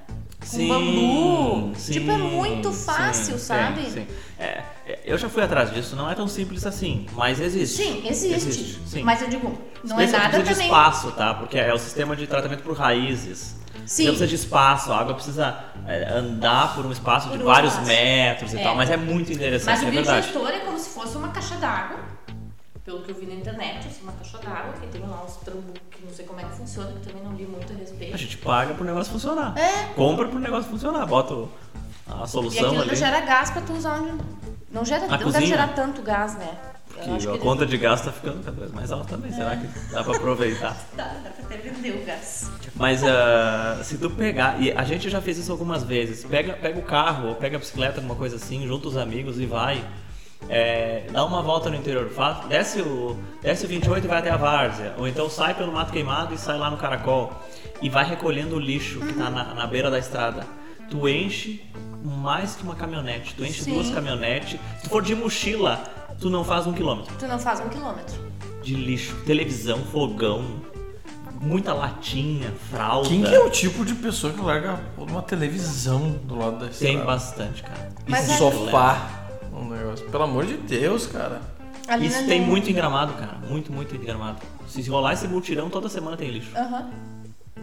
com 0.50 0.58
Sim, 0.58 0.68
bambu. 0.68 1.72
sim, 1.76 1.94
tipo, 1.94 2.12
é 2.12 2.18
muito 2.18 2.72
fácil, 2.72 3.38
sim, 3.38 3.46
sabe? 3.46 3.90
sim. 3.90 4.08
É, 4.40 4.62
é, 4.88 5.00
eu 5.06 5.18
já 5.18 5.30
fui 5.30 5.42
atrás 5.44 5.74
disso, 5.74 5.96
não 5.96 6.10
é 6.10 6.16
tão 6.16 6.28
simples 6.28 6.66
assim, 6.66 7.06
mas 7.14 7.40
existe. 7.40 7.78
Sim, 7.84 8.04
existe. 8.08 8.80
sim. 8.86 9.04
Mas 9.04 9.22
eu 9.22 9.28
digo, 9.30 9.48
não 9.84 9.96
é 9.96 10.04
Precisa- 10.04 10.18
nada 10.18 10.30
precisa 10.30 10.44
de 10.44 10.54
também. 10.54 10.66
espaço, 10.68 11.12
tá? 11.14 11.34
Porque 11.34 11.58
é 11.58 11.74
o 11.74 11.78
sistema 11.80 12.16
de 12.16 12.28
tratamento 12.28 12.64
por 12.64 12.76
raízes. 12.78 13.56
Sim. 13.86 14.04
Então 14.04 14.16
precisa 14.16 14.28
de 14.28 14.36
espaço, 14.36 14.92
a 14.92 14.98
água 15.00 15.14
precisa 15.14 15.58
é, 15.88 16.10
andar 16.18 16.74
por 16.76 16.86
um 16.86 16.92
espaço 16.92 17.30
Por 17.30 17.38
de 17.38 17.44
vários 17.44 17.74
espaço. 17.74 17.88
metros 17.88 18.54
e 18.54 18.58
É. 18.58 18.64
tal, 18.64 18.76
mas 18.76 18.90
é 18.90 18.98
muito 18.98 19.32
interessante, 19.32 19.66
Mas 19.80 19.84
o 19.84 19.88
é 19.88 19.92
biodigestor 19.92 20.50
é 20.50 20.60
como 20.60 20.80
se 20.80 20.90
fosse 20.90 21.16
uma 21.18 21.30
caixa 21.30 21.56
d'água. 21.58 22.00
Pelo 22.86 23.02
que 23.02 23.10
eu 23.12 23.16
vi 23.16 23.26
na 23.26 23.34
internet, 23.34 23.88
assim, 23.88 24.04
uma 24.04 24.12
caixa 24.12 24.38
d'água, 24.38 24.74
que 24.80 24.86
tem 24.88 25.02
lá 25.02 25.24
uns 25.26 25.38
trambucos, 25.38 25.82
que 25.90 26.06
não 26.06 26.14
sei 26.14 26.24
como 26.26 26.40
é 26.40 26.44
que 26.44 26.56
funciona, 26.56 26.92
que 26.92 27.08
também 27.08 27.24
não 27.24 27.34
li 27.34 27.46
muito 27.48 27.74
a 27.74 27.76
A 27.76 27.80
respeito. 27.80 28.16
gente 28.18 28.38
paga 28.38 28.76
pro 28.76 28.86
negócio 28.86 29.12
funcionar. 29.12 29.58
É. 29.58 29.86
Compra 29.96 30.28
pro 30.28 30.38
negócio 30.40 30.70
funcionar, 30.70 31.04
bota 31.08 31.34
a 32.08 32.24
E 32.24 32.28
solução 32.28 32.68
aquilo 32.68 32.82
ali. 32.84 32.96
gera 32.96 33.22
gás 33.22 33.50
pra 33.50 33.62
tu 33.64 33.74
usar 33.74 34.00
onde. 34.00 34.22
Não 34.72 34.86
gera, 34.86 35.08
não 35.08 35.32
deve 35.32 35.46
gerar 35.48 35.70
tanto 35.70 36.02
gás, 36.04 36.36
né? 36.38 36.56
Eu 37.08 37.16
acho 37.16 37.28
Que 37.30 37.36
a 37.36 37.40
conta 37.40 37.66
de 37.66 37.78
gás 37.78 38.02
tá 38.02 38.12
ficando 38.12 38.44
cada 38.44 38.58
vez 38.58 38.72
mais 38.72 38.92
alta 38.92 39.16
também. 39.18 39.32
Será 39.34 39.58
que 39.58 39.68
dá 39.92 40.04
pra 40.04 40.16
aproveitar? 40.16 40.78
Dá, 40.96 41.06
dá 41.24 41.30
pra 41.32 41.44
até 41.44 41.58
vender 41.58 41.92
o 42.02 42.06
gás. 42.06 42.50
Mas 42.76 43.04
ah, 43.04 43.80
se 43.84 43.98
tu 43.98 44.10
pegar, 44.12 44.62
e 44.62 44.72
a 44.72 44.84
gente 44.84 45.10
já 45.10 45.20
fez 45.22 45.38
isso 45.40 45.52
algumas 45.52 45.84
vezes, 45.84 46.24
pega, 46.24 46.54
pega 46.54 46.80
o 46.80 46.84
carro 46.84 47.30
ou 47.30 47.36
pega 47.36 47.58
a 47.58 47.60
bicicleta, 47.60 47.98
alguma 47.98 48.16
coisa 48.16 48.36
assim, 48.38 48.66
junta 48.68 48.88
os 48.88 48.96
amigos 48.96 49.40
e 49.40 49.46
vai. 49.48 49.84
É, 50.50 51.08
dá 51.12 51.24
uma 51.26 51.42
volta 51.42 51.70
no 51.70 51.76
interior, 51.76 52.10
faz, 52.10 52.46
desce, 52.48 52.82
o, 52.82 53.18
desce 53.42 53.66
o 53.66 53.68
28 53.68 54.06
e 54.06 54.08
vai 54.08 54.20
até 54.20 54.30
a 54.30 54.38
várzea. 54.38 54.94
Ou 54.98 55.08
então 55.08 55.30
sai 55.30 55.54
pelo 55.54 55.72
mato 55.72 55.92
queimado 55.92 56.34
e 56.34 56.38
sai 56.38 56.58
lá 56.58 56.70
no 56.70 56.78
caracol. 56.78 57.34
E 57.82 57.90
vai 57.90 58.06
recolhendo 58.06 58.56
o 58.56 58.60
lixo 58.60 59.00
que 59.00 59.14
tá 59.14 59.30
na, 59.30 59.54
na 59.54 59.68
beira 59.68 59.90
da 59.92 60.00
estrada. 60.00 60.46
Tu 60.90 61.10
enche 61.10 61.64
mais 62.04 62.56
que 62.56 62.64
uma 62.64 62.76
caminhonete. 62.76 63.34
Tu 63.36 63.44
enche 63.44 63.64
Sim. 63.64 63.74
duas 63.74 63.90
caminhonetes. 63.90 64.60
Se 64.82 64.88
for 64.88 65.02
de 65.02 65.16
mochila, 65.16 65.84
tu 66.20 66.30
não 66.30 66.44
faz 66.44 66.68
um 66.68 66.74
quilômetro 66.74 67.14
Tu 67.18 67.28
não 67.28 67.40
faz 67.40 67.60
um 67.60 67.68
quilômetro. 67.68 68.16
de 68.64 68.76
lixo. 68.76 69.16
Televisão, 69.26 69.80
fogão, 69.92 70.44
muita 71.42 71.74
latinha, 71.74 72.54
fralda. 72.72 73.10
Quem 73.10 73.24
que 73.24 73.34
é 73.34 73.40
o 73.40 73.50
tipo 73.50 73.84
de 73.84 73.94
pessoa 73.96 74.32
que 74.32 74.42
larga 74.42 74.80
uma 74.98 75.22
televisão 75.22 76.12
do 76.24 76.38
lado 76.38 76.60
da 76.60 76.68
estrada? 76.68 76.94
Tem 76.96 77.04
bastante, 77.06 77.64
cara. 77.64 77.90
Mas 78.08 78.30
Um 78.30 78.34
é- 78.34 78.38
sofá. 78.38 79.25
Um 79.56 79.70
negócio. 79.70 80.06
Pelo 80.10 80.24
amor 80.24 80.46
de 80.46 80.58
Deus, 80.58 81.08
cara. 81.08 81.42
Ali 81.88 82.08
Isso 82.08 82.26
tem 82.26 82.42
muito 82.42 82.70
em 82.70 82.74
Gramado, 82.74 83.14
cara. 83.14 83.38
Muito, 83.48 83.72
muito 83.72 83.96
em 83.96 84.00
Gramado. 84.00 84.40
Se 84.68 84.82
rolar 84.90 85.14
esse 85.14 85.28
multirão, 85.28 85.70
toda 85.70 85.88
semana 85.88 86.18
tem 86.18 86.30
lixo. 86.30 86.52
Aham. 86.58 86.90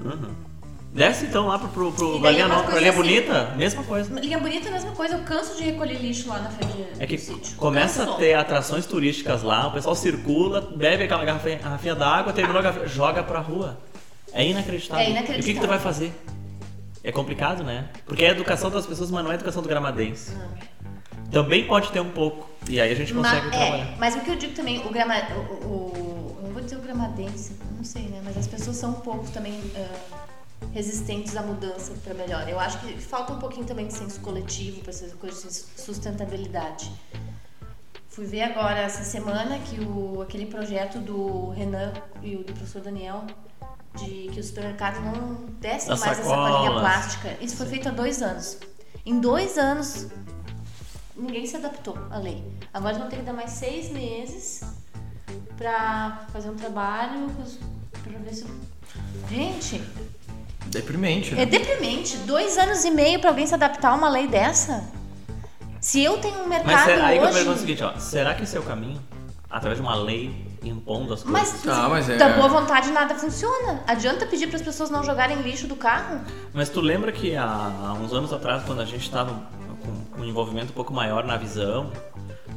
Uhum. 0.05 0.53
Desce 0.95 1.25
então 1.25 1.47
lá 1.47 1.59
pro, 1.59 1.69
pro, 1.69 1.91
pro 1.91 2.27
é 2.27 2.31
uma 2.45 2.49
Nova, 2.49 2.63
pra 2.65 2.73
Galinha 2.75 2.91
assim- 2.91 2.99
Bonita, 3.01 3.55
mesma 3.57 3.83
coisa. 3.83 4.21
Linha 4.21 4.39
Bonita 4.39 4.67
é 4.67 4.71
a 4.71 4.73
mesma 4.75 4.93
coisa, 4.93 5.15
eu 5.15 5.23
canso 5.25 5.57
de 5.57 5.65
recolher 5.65 5.95
lixo 5.99 6.29
lá 6.29 6.39
na 6.41 6.51
frente 6.51 6.85
É 6.99 7.07
que 7.07 7.17
do 7.17 7.23
sítio. 7.23 7.57
começa 7.57 8.03
a 8.03 8.15
ter 8.17 8.35
atrações 8.35 8.85
turísticas 8.85 9.43
lá, 9.43 9.69
o 9.69 9.73
pessoal 9.73 9.95
circula, 9.95 10.61
bebe 10.61 11.05
aquela 11.05 11.25
garrafinha, 11.25 11.57
garrafinha 11.57 11.95
d'água, 11.95 12.33
terminou 12.35 12.59
a 12.59 12.63
garrafinha, 12.63 12.89
joga 12.89 13.23
pra 13.23 13.41
rua. 13.41 13.79
É 14.35 14.47
inacreditável. 14.47 15.03
É 15.03 15.09
E 15.09 15.13
o 15.13 15.15
que, 15.15 15.21
que 15.23 15.25
tu 15.25 15.31
inacreditável. 15.33 15.69
vai 15.71 15.79
fazer? 15.79 16.13
É 17.03 17.11
complicado, 17.11 17.65
né? 17.65 17.89
Porque 18.05 18.23
é 18.25 18.29
a 18.29 18.33
educação 18.33 18.71
das 18.71 18.85
pessoas, 18.87 19.11
mas 19.11 19.25
não 19.25 19.31
é 19.31 19.33
a 19.33 19.37
educação 19.37 19.63
do 19.63 19.69
gramadense. 19.71 20.37
Também 21.33 21.67
pode 21.67 21.91
ter 21.91 22.01
um 22.01 22.11
pouco. 22.11 22.49
E 22.69 22.81
aí 22.81 22.93
a 22.93 22.95
gente 22.95 23.13
consegue 23.15 23.47
Ma- 23.47 23.51
trabalhar. 23.53 23.77
é, 23.79 23.97
mas 23.99 24.15
o 24.15 24.21
que 24.21 24.31
eu 24.31 24.37
digo 24.37 24.55
também, 24.55 24.79
o 24.87 24.91
grama, 24.91 25.15
o, 25.35 25.67
o- 25.67 26.37
eu 26.39 26.43
não 26.47 26.53
vou 26.53 26.63
dizer 26.63 26.77
o 26.77 26.81
gramadense, 26.81 27.53
não 27.77 27.83
sei, 27.85 28.03
né? 28.03 28.21
Mas 28.25 28.37
as 28.37 28.47
pessoas 28.47 28.77
são 28.77 28.91
um 28.91 29.01
pouco 29.01 29.29
também 29.31 29.59
ah, 29.75 30.17
resistentes 30.73 31.37
à 31.37 31.43
mudança 31.43 31.93
para 32.05 32.15
melhor. 32.15 32.49
Eu 32.49 32.61
acho 32.61 32.79
que 32.81 32.93
falta 32.99 33.33
um 33.33 33.39
pouquinho 33.39 33.65
também 33.67 33.87
de 33.87 33.95
senso 33.95 34.21
coletivo 34.21 34.81
para 34.83 34.91
essas 34.91 35.13
coisas 35.15 35.43
de 35.75 35.83
sustentabilidade. 35.83 36.93
Fui 38.09 38.27
ver 38.27 38.43
agora 38.43 38.79
essa 38.79 39.03
semana 39.03 39.59
que 39.59 39.81
o, 39.81 40.21
aquele 40.23 40.45
projeto 40.47 40.99
do 40.99 41.49
Renan 41.51 41.93
e 42.23 42.37
o 42.37 42.45
do 42.45 42.53
professor 42.53 42.83
Daniel 42.83 43.25
de 43.97 44.29
que 44.33 44.39
os 44.39 44.47
supermercados 44.47 45.01
não 45.03 45.47
Das 45.61 45.87
mais 45.89 46.03
essa 46.03 46.23
sacolinha 46.25 46.53
sacolas. 46.63 46.81
plástica. 46.81 47.37
Isso 47.41 47.57
foi 47.57 47.67
feito 47.67 47.89
há 47.89 47.93
dois 47.93 48.21
anos. 48.23 48.59
Em 49.05 49.19
dois 49.19 49.57
anos 49.59 50.07
ninguém 51.17 51.47
se 51.47 51.57
adaptou 51.57 51.97
à 52.11 52.19
lei. 52.19 52.43
Agora 52.73 52.99
vão 52.99 53.09
ter 53.09 53.17
que 53.17 53.23
dar 53.23 53.33
mais 53.33 53.51
seis 53.51 53.91
meses 53.91 54.63
pra 55.57 56.23
fazer 56.33 56.51
um 56.51 56.57
trabalho 56.57 57.31
pra 58.03 58.19
ver 58.19 58.35
se. 58.35 58.47
Gente, 59.31 59.83
Deprimente, 60.67 61.33
é 61.35 61.37
né? 61.39 61.47
deprimente. 61.47 62.17
Dois 62.19 62.57
anos 62.59 62.85
e 62.85 62.91
meio 62.91 63.21
pra 63.21 63.31
alguém 63.31 63.47
se 63.47 63.55
adaptar 63.55 63.91
a 63.91 63.95
uma 63.95 64.09
lei 64.09 64.27
dessa. 64.27 64.85
Se 65.81 66.03
eu 66.03 66.19
tenho 66.19 66.45
um 66.45 66.49
mercado 66.49 66.73
Mas 66.73 66.85
será, 66.85 67.07
aí 67.07 67.19
que 67.19 67.25
eu 67.25 67.29
hoje. 67.29 67.35
pergunto 67.39 67.57
o 67.57 67.61
seguinte, 67.61 67.83
ó, 67.83 67.99
será 67.99 68.35
que 68.35 68.45
esse 68.45 68.57
é 68.57 68.61
o 68.61 68.63
caminho? 68.63 69.01
Através 69.51 69.79
de 69.81 69.83
uma 69.87 69.95
lei 69.97 70.47
impondo 70.63 71.13
as 71.13 71.23
coisas? 71.25 71.53
Mas, 71.65 71.69
Ah, 71.69 71.89
mas 71.89 72.09
é- 72.09 72.17
da 72.17 72.31
boa 72.31 72.49
vontade 72.49 72.91
nada 72.93 73.15
funciona. 73.17 73.83
Adianta 73.87 74.25
pedir 74.27 74.47
para 74.47 74.57
as 74.57 74.63
pessoas 74.63 74.89
não 74.91 75.03
jogarem 75.03 75.43
lixo 75.43 75.67
do 75.67 75.75
carro? 75.77 76.21
Mas 76.55 76.69
tu 76.69 76.81
lembra 76.81 77.11
que 77.13 77.35
há, 77.37 77.45
há 77.45 77.93
uns 77.95 78.13
anos 78.13 78.33
atrás, 78.33 78.63
quando 78.65 78.81
a 78.81 78.85
gente 78.85 79.03
estava 79.03 79.43
um 80.19 80.25
envolvimento 80.25 80.71
um 80.71 80.75
pouco 80.75 80.93
maior 80.93 81.25
na 81.25 81.37
visão, 81.37 81.91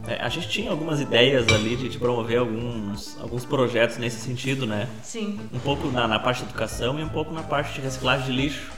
é, 0.07 0.15
a 0.21 0.29
gente 0.29 0.47
tinha 0.49 0.69
algumas 0.69 1.01
ideias 1.01 1.47
ali 1.51 1.75
de, 1.75 1.89
de, 1.89 1.97
promover 1.97 2.39
alguns, 2.39 3.17
alguns 3.19 3.43
projetos 3.43 3.97
nesse 3.97 4.19
sentido, 4.19 4.67
né? 4.67 4.87
Sim. 5.01 5.39
Um 5.51 5.59
pouco 5.59 5.87
na, 5.87 6.07
na 6.07 6.19
parte 6.19 6.43
de 6.43 6.49
educação 6.49 6.99
e 6.99 7.03
um 7.03 7.09
pouco 7.09 7.33
na 7.33 7.41
parte 7.41 7.73
de 7.73 7.81
reciclagem 7.81 8.25
de 8.25 8.31
lixo. 8.31 8.71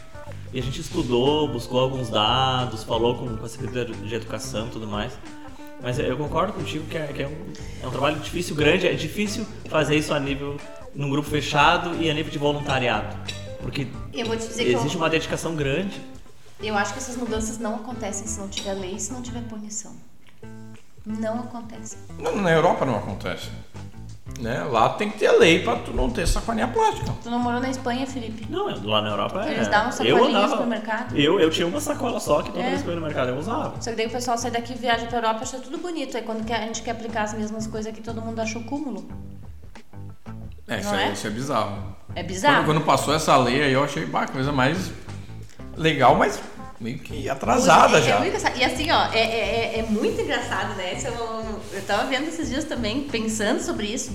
E 0.54 0.60
a 0.60 0.64
gente 0.64 0.80
estudou, 0.80 1.48
buscou 1.48 1.80
alguns 1.80 2.10
dados, 2.10 2.84
falou 2.84 3.16
com, 3.16 3.36
com 3.36 3.46
a 3.46 3.50
Secretaria 3.50 3.94
de 3.94 4.16
Educação 4.16 4.68
e 4.68 4.70
tudo 4.70 4.88
mais. 4.88 5.18
Mas 5.82 6.00
eu 6.00 6.18
concordo 6.18 6.54
contigo 6.54 6.86
que, 6.86 6.98
é, 6.98 7.08
que 7.08 7.22
é, 7.22 7.28
um, 7.28 7.54
é 7.84 7.88
um 7.88 7.92
trabalho 7.92 8.18
difícil, 8.20 8.56
grande. 8.56 8.88
É 8.88 8.94
difícil 8.94 9.46
fazer 9.70 9.96
isso 9.96 10.14
a 10.14 10.20
nível 10.20 10.58
num 10.96 11.10
grupo 11.10 11.30
fechado 11.30 12.02
e 12.02 12.10
a 12.10 12.14
nível 12.14 12.32
de 12.32 12.38
voluntariado. 12.38 13.16
Porque 13.62 13.88
existe 14.58 14.98
uma 14.98 15.10
dedicação 15.10 15.56
grande. 15.56 16.02
Eu 16.60 16.76
acho 16.76 16.94
que 16.94 17.00
essas 17.00 17.16
mudanças 17.16 17.58
não 17.60 17.76
acontecem 17.76 18.28
se 18.28 18.40
não 18.40 18.48
tiver 18.48 18.74
lei 18.74 18.96
e 18.96 19.00
se 19.00 19.14
não 19.14 19.22
tiver 19.22 19.42
punição. 19.44 19.94
Não 21.06 21.40
acontece. 21.40 21.98
na 22.18 22.52
Europa 22.52 22.86
não 22.86 22.98
acontece. 22.98 23.50
Né? 24.42 24.64
Lá 24.64 24.90
tem 24.90 25.10
que 25.10 25.18
ter 25.18 25.32
lei 25.32 25.64
pra 25.64 25.78
tu 25.78 25.94
não 25.94 26.10
ter 26.10 26.28
sacolinha 26.28 26.68
plástica. 26.68 27.12
Tu 27.24 27.30
não 27.30 27.40
morou 27.40 27.60
na 27.60 27.70
Espanha, 27.70 28.06
Felipe? 28.06 28.46
Não, 28.50 28.66
lá 28.84 29.02
na 29.02 29.10
Europa 29.10 29.48
é. 29.48 29.54
Eles 29.54 29.68
davam 29.68 29.92
sacolinhas 29.92 30.52
no 30.52 30.68
mercado? 30.68 31.18
Eu, 31.18 31.40
eu 31.40 31.50
tinha 31.50 31.66
uma 31.66 31.80
sacola 31.80 32.20
só 32.20 32.44
que 32.44 32.52
toda 32.52 32.64
é. 32.64 32.70
vez 32.70 32.82
que 32.82 32.88
eu 32.88 32.94
ia 32.94 33.00
no 33.00 33.06
mercado 33.06 33.30
eu 33.30 33.38
usava. 33.38 33.82
Só 33.82 33.90
que 33.90 33.96
daí 33.96 34.06
o 34.06 34.12
pessoal 34.12 34.38
sai 34.38 34.52
daqui, 34.52 34.74
viaja 34.76 35.06
pra 35.08 35.20
Europa 35.20 35.40
e 35.40 35.44
acha 35.44 35.60
tudo 35.60 35.78
bonito. 35.78 36.18
Aí 36.18 36.24
quando 36.24 36.52
a 36.52 36.58
gente 36.60 36.84
quer 36.84 36.92
aplicar 36.92 37.24
as 37.24 37.34
mesmas 37.34 37.66
coisas 37.66 37.92
aqui, 37.92 38.02
todo 38.02 38.22
mundo 38.22 38.40
acha 38.40 38.60
o 38.60 38.64
cúmulo. 38.64 39.08
É, 40.68 40.80
isso, 40.80 40.94
é? 40.94 41.12
isso 41.14 41.28
é 41.28 41.30
bizarro. 41.30 41.96
É 42.14 42.22
bizarro. 42.22 42.66
Quando, 42.66 42.66
quando, 42.66 42.86
passou 42.86 43.16
essa 43.16 43.36
lei 43.38 43.64
aí, 43.64 43.74
eu 43.74 43.84
achei 43.84 44.06
bah, 44.06 44.28
coisa 44.28 44.52
mais 44.52 44.92
legal, 45.78 46.16
mas 46.16 46.40
meio 46.80 47.00
que 47.00 47.30
atrasada 47.30 48.00
é, 48.00 48.02
já. 48.02 48.26
É 48.26 48.58
e 48.58 48.64
assim, 48.64 48.92
ó, 48.92 49.06
é, 49.14 49.20
é, 49.20 49.76
é, 49.76 49.80
é 49.80 49.84
muito 49.84 50.20
engraçado, 50.20 50.76
né? 50.76 50.98
Eu, 51.04 51.62
eu 51.74 51.82
tava 51.86 52.06
vendo 52.06 52.28
esses 52.28 52.50
dias 52.50 52.66
também, 52.66 53.04
pensando 53.04 53.62
sobre 53.62 53.88
isso. 53.88 54.12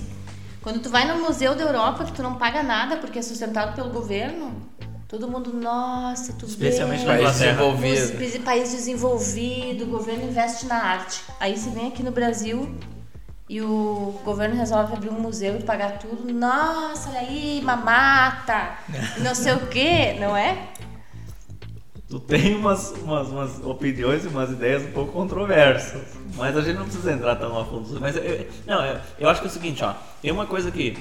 Quando 0.61 0.79
tu 0.79 0.89
vai 0.89 1.05
no 1.05 1.21
Museu 1.21 1.55
da 1.55 1.63
Europa, 1.63 2.05
que 2.05 2.13
tu 2.13 2.23
não 2.23 2.35
paga 2.35 2.63
nada 2.63 2.97
porque 2.97 3.19
é 3.19 3.21
sustentado 3.21 3.75
pelo 3.75 3.89
governo, 3.89 4.53
todo 5.09 5.27
mundo, 5.27 5.53
nossa, 5.53 6.33
tu 6.33 6.45
Especialmente 6.45 7.05
vê, 7.05 7.11
no 7.11 7.23
país 7.23 7.31
desenvolvido. 7.33 8.43
País 8.43 8.71
desenvolvido, 8.71 9.83
o 9.83 9.87
governo 9.87 10.23
investe 10.23 10.65
na 10.65 10.77
arte. 10.77 11.21
Aí 11.39 11.57
você 11.57 11.69
vem 11.69 11.87
aqui 11.87 12.01
no 12.01 12.11
Brasil 12.11 12.73
e 13.49 13.61
o 13.61 14.19
governo 14.23 14.55
resolve 14.55 14.93
abrir 14.93 15.09
um 15.09 15.19
museu 15.19 15.59
e 15.59 15.63
pagar 15.63 15.99
tudo. 15.99 16.33
Nossa, 16.33 17.09
olha 17.09 17.19
aí, 17.19 17.61
mamata, 17.61 18.77
não 19.19 19.35
sei 19.35 19.53
o 19.53 19.67
quê, 19.67 20.15
não 20.17 20.35
é? 20.35 20.69
Tu 22.13 22.19
tem 22.19 22.53
umas, 22.53 22.93
umas, 23.01 23.27
umas, 23.29 23.65
opiniões 23.65 24.23
e 24.23 24.27
umas 24.27 24.51
ideias 24.51 24.83
um 24.83 24.91
pouco 24.91 25.11
controversas. 25.11 26.15
Mas 26.35 26.55
a 26.55 26.61
gente 26.61 26.77
não 26.77 26.85
precisa 26.85 27.11
entrar 27.11 27.35
tão 27.37 27.59
a 27.59 27.65
fundo. 27.65 27.99
Mas 27.99 28.15
eu, 28.15 28.47
não, 28.67 28.85
eu, 28.85 28.99
eu 29.17 29.29
acho 29.29 29.41
que 29.41 29.47
é 29.47 29.49
o 29.49 29.53
seguinte, 29.53 29.83
ó. 29.83 29.95
Tem 30.21 30.31
uma 30.31 30.45
coisa 30.45 30.69
que, 30.69 30.95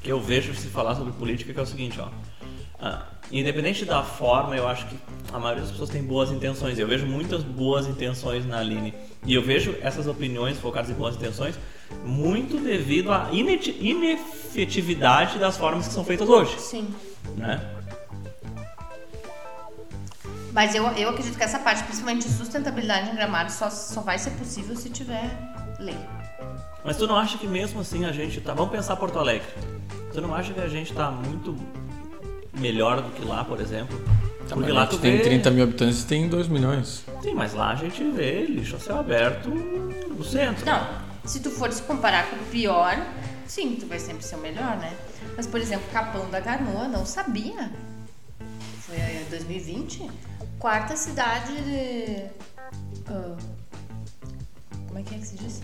que 0.00 0.10
eu 0.10 0.20
vejo 0.20 0.52
se 0.54 0.66
falar 0.66 0.96
sobre 0.96 1.12
política 1.12 1.52
que 1.52 1.60
é 1.60 1.62
o 1.62 1.66
seguinte, 1.66 2.00
ó. 2.00 2.08
Ah, 2.80 3.06
independente 3.30 3.84
da 3.84 4.02
forma, 4.02 4.56
eu 4.56 4.66
acho 4.66 4.88
que 4.88 4.96
a 5.32 5.38
maioria 5.38 5.62
das 5.62 5.70
pessoas 5.70 5.90
tem 5.90 6.02
boas 6.02 6.32
intenções. 6.32 6.76
Eu 6.76 6.88
vejo 6.88 7.06
muitas 7.06 7.44
boas 7.44 7.86
intenções 7.86 8.44
na 8.44 8.58
Aline. 8.58 8.92
E 9.24 9.34
eu 9.34 9.42
vejo 9.42 9.76
essas 9.80 10.08
opiniões 10.08 10.58
focadas 10.58 10.90
em 10.90 10.94
boas 10.94 11.14
intenções 11.14 11.56
muito 12.04 12.56
devido 12.56 13.12
à 13.12 13.28
inefetividade 13.30 15.38
das 15.38 15.56
formas 15.56 15.86
que 15.86 15.94
são 15.94 16.04
feitas 16.04 16.28
hoje. 16.28 16.58
Sim. 16.58 16.92
Né? 17.36 17.64
Mas 20.52 20.74
eu, 20.74 20.86
eu 20.92 21.08
acredito 21.08 21.36
que 21.36 21.42
essa 21.42 21.58
parte, 21.58 21.82
principalmente 21.84 22.28
de 22.28 22.34
sustentabilidade 22.34 23.10
em 23.10 23.14
gramado, 23.14 23.50
só, 23.50 23.70
só 23.70 24.02
vai 24.02 24.18
ser 24.18 24.30
possível 24.32 24.76
se 24.76 24.90
tiver 24.90 25.30
lei. 25.78 25.98
Mas 26.84 26.96
tu 26.96 27.06
não 27.06 27.16
acha 27.16 27.38
que 27.38 27.46
mesmo 27.46 27.80
assim 27.80 28.04
a 28.04 28.12
gente 28.12 28.40
tá. 28.40 28.52
Vamos 28.52 28.72
pensar 28.72 28.96
Porto 28.96 29.18
Alegre. 29.18 29.48
Tu 30.12 30.20
não 30.20 30.34
acha 30.34 30.52
que 30.52 30.60
a 30.60 30.68
gente 30.68 30.92
tá 30.92 31.10
muito 31.10 31.56
melhor 32.58 33.00
do 33.00 33.10
que 33.10 33.24
lá, 33.24 33.44
por 33.44 33.60
exemplo? 33.60 33.98
Tá, 34.48 34.54
Porque 34.54 34.72
lá 34.72 34.86
tu 34.86 34.98
tem 34.98 35.16
vê... 35.16 35.22
30 35.22 35.50
mil 35.52 35.64
habitantes 35.64 36.02
e 36.02 36.06
tem 36.06 36.28
2 36.28 36.48
milhões. 36.48 37.04
Sim, 37.22 37.34
mas 37.34 37.54
lá 37.54 37.70
a 37.70 37.74
gente 37.76 38.02
vê 38.10 38.44
lixo 38.44 38.76
a 38.76 38.80
céu 38.80 38.98
aberto 38.98 39.48
no 39.48 40.24
centro. 40.24 40.66
Não, 40.66 40.86
se 41.24 41.40
tu 41.40 41.50
for 41.50 41.72
se 41.72 41.82
comparar 41.82 42.28
com 42.28 42.36
o 42.36 42.44
pior, 42.50 42.94
sim, 43.46 43.76
tu 43.76 43.86
vai 43.86 43.98
sempre 43.98 44.24
ser 44.24 44.34
o 44.34 44.40
melhor, 44.40 44.76
né? 44.76 44.92
Mas, 45.36 45.46
por 45.46 45.60
exemplo, 45.60 45.86
Capão 45.92 46.28
da 46.28 46.40
Ganoa 46.40 46.88
não 46.88 47.06
sabia. 47.06 47.70
Foi 48.80 48.96
em 48.96 49.24
2020 49.30 50.10
quarta 50.62 50.94
cidade 50.94 51.52
de. 51.62 52.22
Uh, 53.10 53.36
como 54.86 55.00
é 55.00 55.02
que 55.02 55.16
é 55.16 55.18
que 55.18 55.26
se 55.26 55.34
diz? 55.34 55.60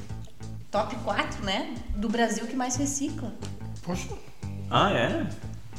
Top 0.72 0.94
4, 0.96 1.44
né? 1.44 1.72
Do 1.94 2.08
Brasil 2.08 2.44
que 2.48 2.56
mais 2.56 2.74
recicla. 2.74 3.32
Poxa. 3.84 4.08
Ah, 4.68 4.90
é? 4.90 5.26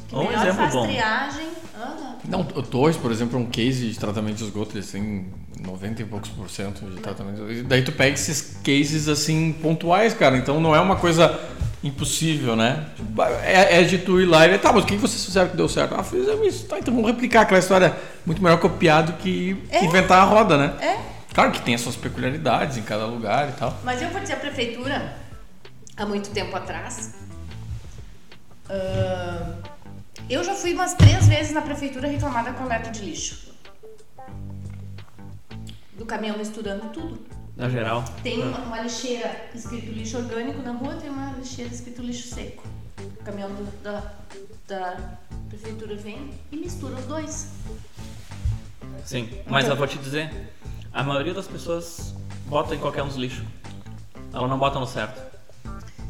Que 0.08 0.16
um 0.16 0.26
melhor 0.26 0.54
faz 0.54 0.72
bom. 0.72 0.86
triagem. 0.86 1.46
Uhum. 1.46 2.14
Não, 2.24 2.40
o 2.40 2.62
Torres, 2.62 2.96
por 2.96 3.12
exemplo, 3.12 3.38
é 3.38 3.42
um 3.42 3.46
case 3.46 3.90
de 3.90 3.98
tratamento 3.98 4.38
de 4.38 4.44
esgoto, 4.44 4.74
eles 4.74 4.90
têm 4.90 5.30
90 5.60 6.00
e 6.00 6.04
poucos 6.06 6.30
por 6.30 6.48
cento 6.48 6.86
de 6.86 7.00
tratamento. 7.00 7.50
E 7.52 7.62
daí 7.62 7.82
tu 7.84 7.92
pega 7.92 8.14
esses 8.14 8.56
cases 8.64 9.06
assim 9.06 9.52
pontuais, 9.52 10.14
cara. 10.14 10.38
Então 10.38 10.60
não 10.60 10.74
é 10.74 10.80
uma 10.80 10.96
coisa 10.96 11.38
impossível, 11.82 12.54
né? 12.54 12.86
É, 13.42 13.80
é 13.80 13.82
de 13.82 13.98
tu 13.98 14.20
ir 14.20 14.26
lá 14.26 14.46
e 14.46 14.58
tá, 14.58 14.72
mas 14.72 14.84
o 14.84 14.86
que 14.86 14.96
vocês 14.96 15.24
fizeram 15.24 15.48
que 15.48 15.56
deu 15.56 15.68
certo? 15.68 15.94
Ah, 15.94 16.02
fizemos 16.02 16.46
isso, 16.46 16.66
tá, 16.66 16.78
então 16.78 16.94
vamos 16.94 17.10
replicar 17.10 17.42
aquela 17.42 17.58
história 17.58 17.96
muito 18.26 18.42
melhor 18.42 18.58
copiar 18.58 19.02
do 19.02 19.14
que 19.14 19.56
é. 19.70 19.84
inventar 19.84 20.20
a 20.20 20.24
roda, 20.24 20.58
né? 20.58 20.74
É. 20.80 20.98
Claro 21.32 21.52
que 21.52 21.62
tem 21.62 21.74
as 21.74 21.80
suas 21.80 21.96
peculiaridades 21.96 22.76
em 22.76 22.82
cada 22.82 23.06
lugar 23.06 23.48
e 23.48 23.52
tal. 23.52 23.76
Mas 23.84 24.02
eu 24.02 24.10
vou 24.10 24.20
dizer, 24.20 24.34
a 24.34 24.36
prefeitura, 24.36 25.16
há 25.96 26.04
muito 26.04 26.30
tempo 26.30 26.54
atrás, 26.54 27.14
uh, 28.68 29.54
eu 30.28 30.44
já 30.44 30.54
fui 30.54 30.74
umas 30.74 30.94
três 30.94 31.28
vezes 31.28 31.52
na 31.52 31.62
prefeitura 31.62 32.08
reclamar 32.08 32.44
da 32.44 32.52
coleta 32.52 32.90
de 32.90 33.00
lixo. 33.02 33.54
Do 35.96 36.04
caminhão 36.04 36.36
misturando 36.36 36.88
tudo. 36.88 37.39
Na 37.60 37.68
geral. 37.68 38.02
Tem 38.22 38.42
uma, 38.42 38.58
uma, 38.58 38.80
lixeira 38.80 39.50
escrito 39.54 39.92
lixo 39.92 40.16
orgânico 40.16 40.62
na 40.62 40.72
rua, 40.72 40.94
tem 40.94 41.10
uma 41.10 41.32
lixeira 41.32 41.70
escrito 41.70 42.00
lixo 42.00 42.34
seco. 42.34 42.66
O 42.98 43.22
caminhão 43.22 43.50
do, 43.50 43.82
da, 43.82 44.02
da 44.66 44.96
prefeitura 45.50 45.94
vem 45.94 46.30
e 46.50 46.56
mistura 46.56 46.94
os 46.94 47.04
dois. 47.04 47.52
Sim, 49.04 49.28
mas 49.46 49.64
então, 49.64 49.74
eu 49.74 49.76
vou 49.76 49.86
te 49.86 49.98
dizer, 49.98 50.32
a 50.90 51.02
maioria 51.02 51.34
das 51.34 51.46
pessoas 51.46 52.14
bota 52.46 52.74
em 52.74 52.78
qualquer 52.78 53.02
um 53.02 53.08
dos 53.08 53.16
lixos. 53.16 53.44
Ela 54.32 54.48
não 54.48 54.58
bota 54.58 54.80
no 54.80 54.86
certo. 54.86 55.20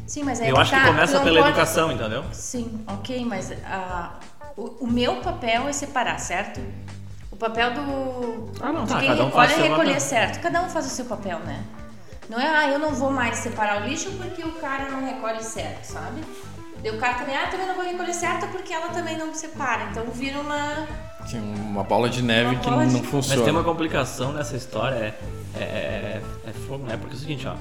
Sim, 0.07 0.23
mas 0.23 0.39
aí 0.39 0.47
Eu 0.47 0.55
acho 0.55 0.71
tá, 0.71 0.79
que 0.79 0.87
começa 0.87 1.19
pela 1.19 1.39
pode... 1.39 1.49
educação, 1.49 1.91
entendeu? 1.91 2.23
Sim, 2.31 2.81
ok, 2.87 3.25
mas 3.25 3.51
a, 3.65 4.17
o, 4.55 4.85
o 4.85 4.87
meu 4.87 5.17
papel 5.17 5.67
é 5.67 5.73
separar, 5.73 6.17
certo? 6.17 6.61
Papel 7.41 7.73
do. 7.73 8.51
Ah, 8.61 8.71
não, 8.71 8.83
de 8.83 8.93
tá, 8.93 8.99
quem 8.99 9.09
cada 9.09 9.23
um 9.23 9.25
recolhe 9.25 9.47
faz 9.47 9.59
é 9.59 9.63
recolher 9.63 9.93
papel. 9.93 9.99
certo. 9.99 10.41
Cada 10.41 10.61
um 10.61 10.69
faz 10.69 10.85
o 10.85 10.89
seu 10.89 11.05
papel, 11.05 11.39
né? 11.39 11.63
Não 12.29 12.39
é, 12.39 12.47
ah, 12.47 12.69
eu 12.69 12.79
não 12.79 12.93
vou 12.93 13.11
mais 13.11 13.39
separar 13.39 13.81
o 13.81 13.87
lixo 13.87 14.11
porque 14.11 14.43
o 14.43 14.51
cara 14.53 14.89
não 14.89 15.03
recolhe 15.03 15.43
certo, 15.43 15.83
sabe? 15.83 16.21
E 16.83 16.89
o 16.89 16.97
cara 16.97 17.15
também, 17.15 17.35
ah, 17.35 17.47
também 17.47 17.67
não 17.67 17.75
vou 17.75 17.83
recolher 17.83 18.13
certo 18.13 18.47
porque 18.47 18.73
ela 18.73 18.89
também 18.89 19.17
não 19.17 19.33
separa. 19.33 19.87
Então 19.89 20.05
vira 20.05 20.39
uma. 20.39 20.87
Sim, 21.25 21.53
uma 21.55 21.83
bola 21.83 22.09
de 22.09 22.21
neve 22.21 22.55
que 22.57 22.69
não 22.69 22.87
de... 22.87 23.01
funciona. 23.01 23.37
Mas 23.37 23.43
tem 23.43 23.51
uma 23.51 23.63
complicação 23.63 24.31
nessa 24.31 24.55
história, 24.55 24.95
é, 24.95 25.59
é, 25.59 25.63
é, 25.63 26.21
é 26.47 26.53
fogo, 26.67 26.85
né? 26.85 26.95
Porque 26.95 27.15
é 27.15 27.17
o 27.17 27.19
seguinte, 27.19 27.47
ó. 27.47 27.55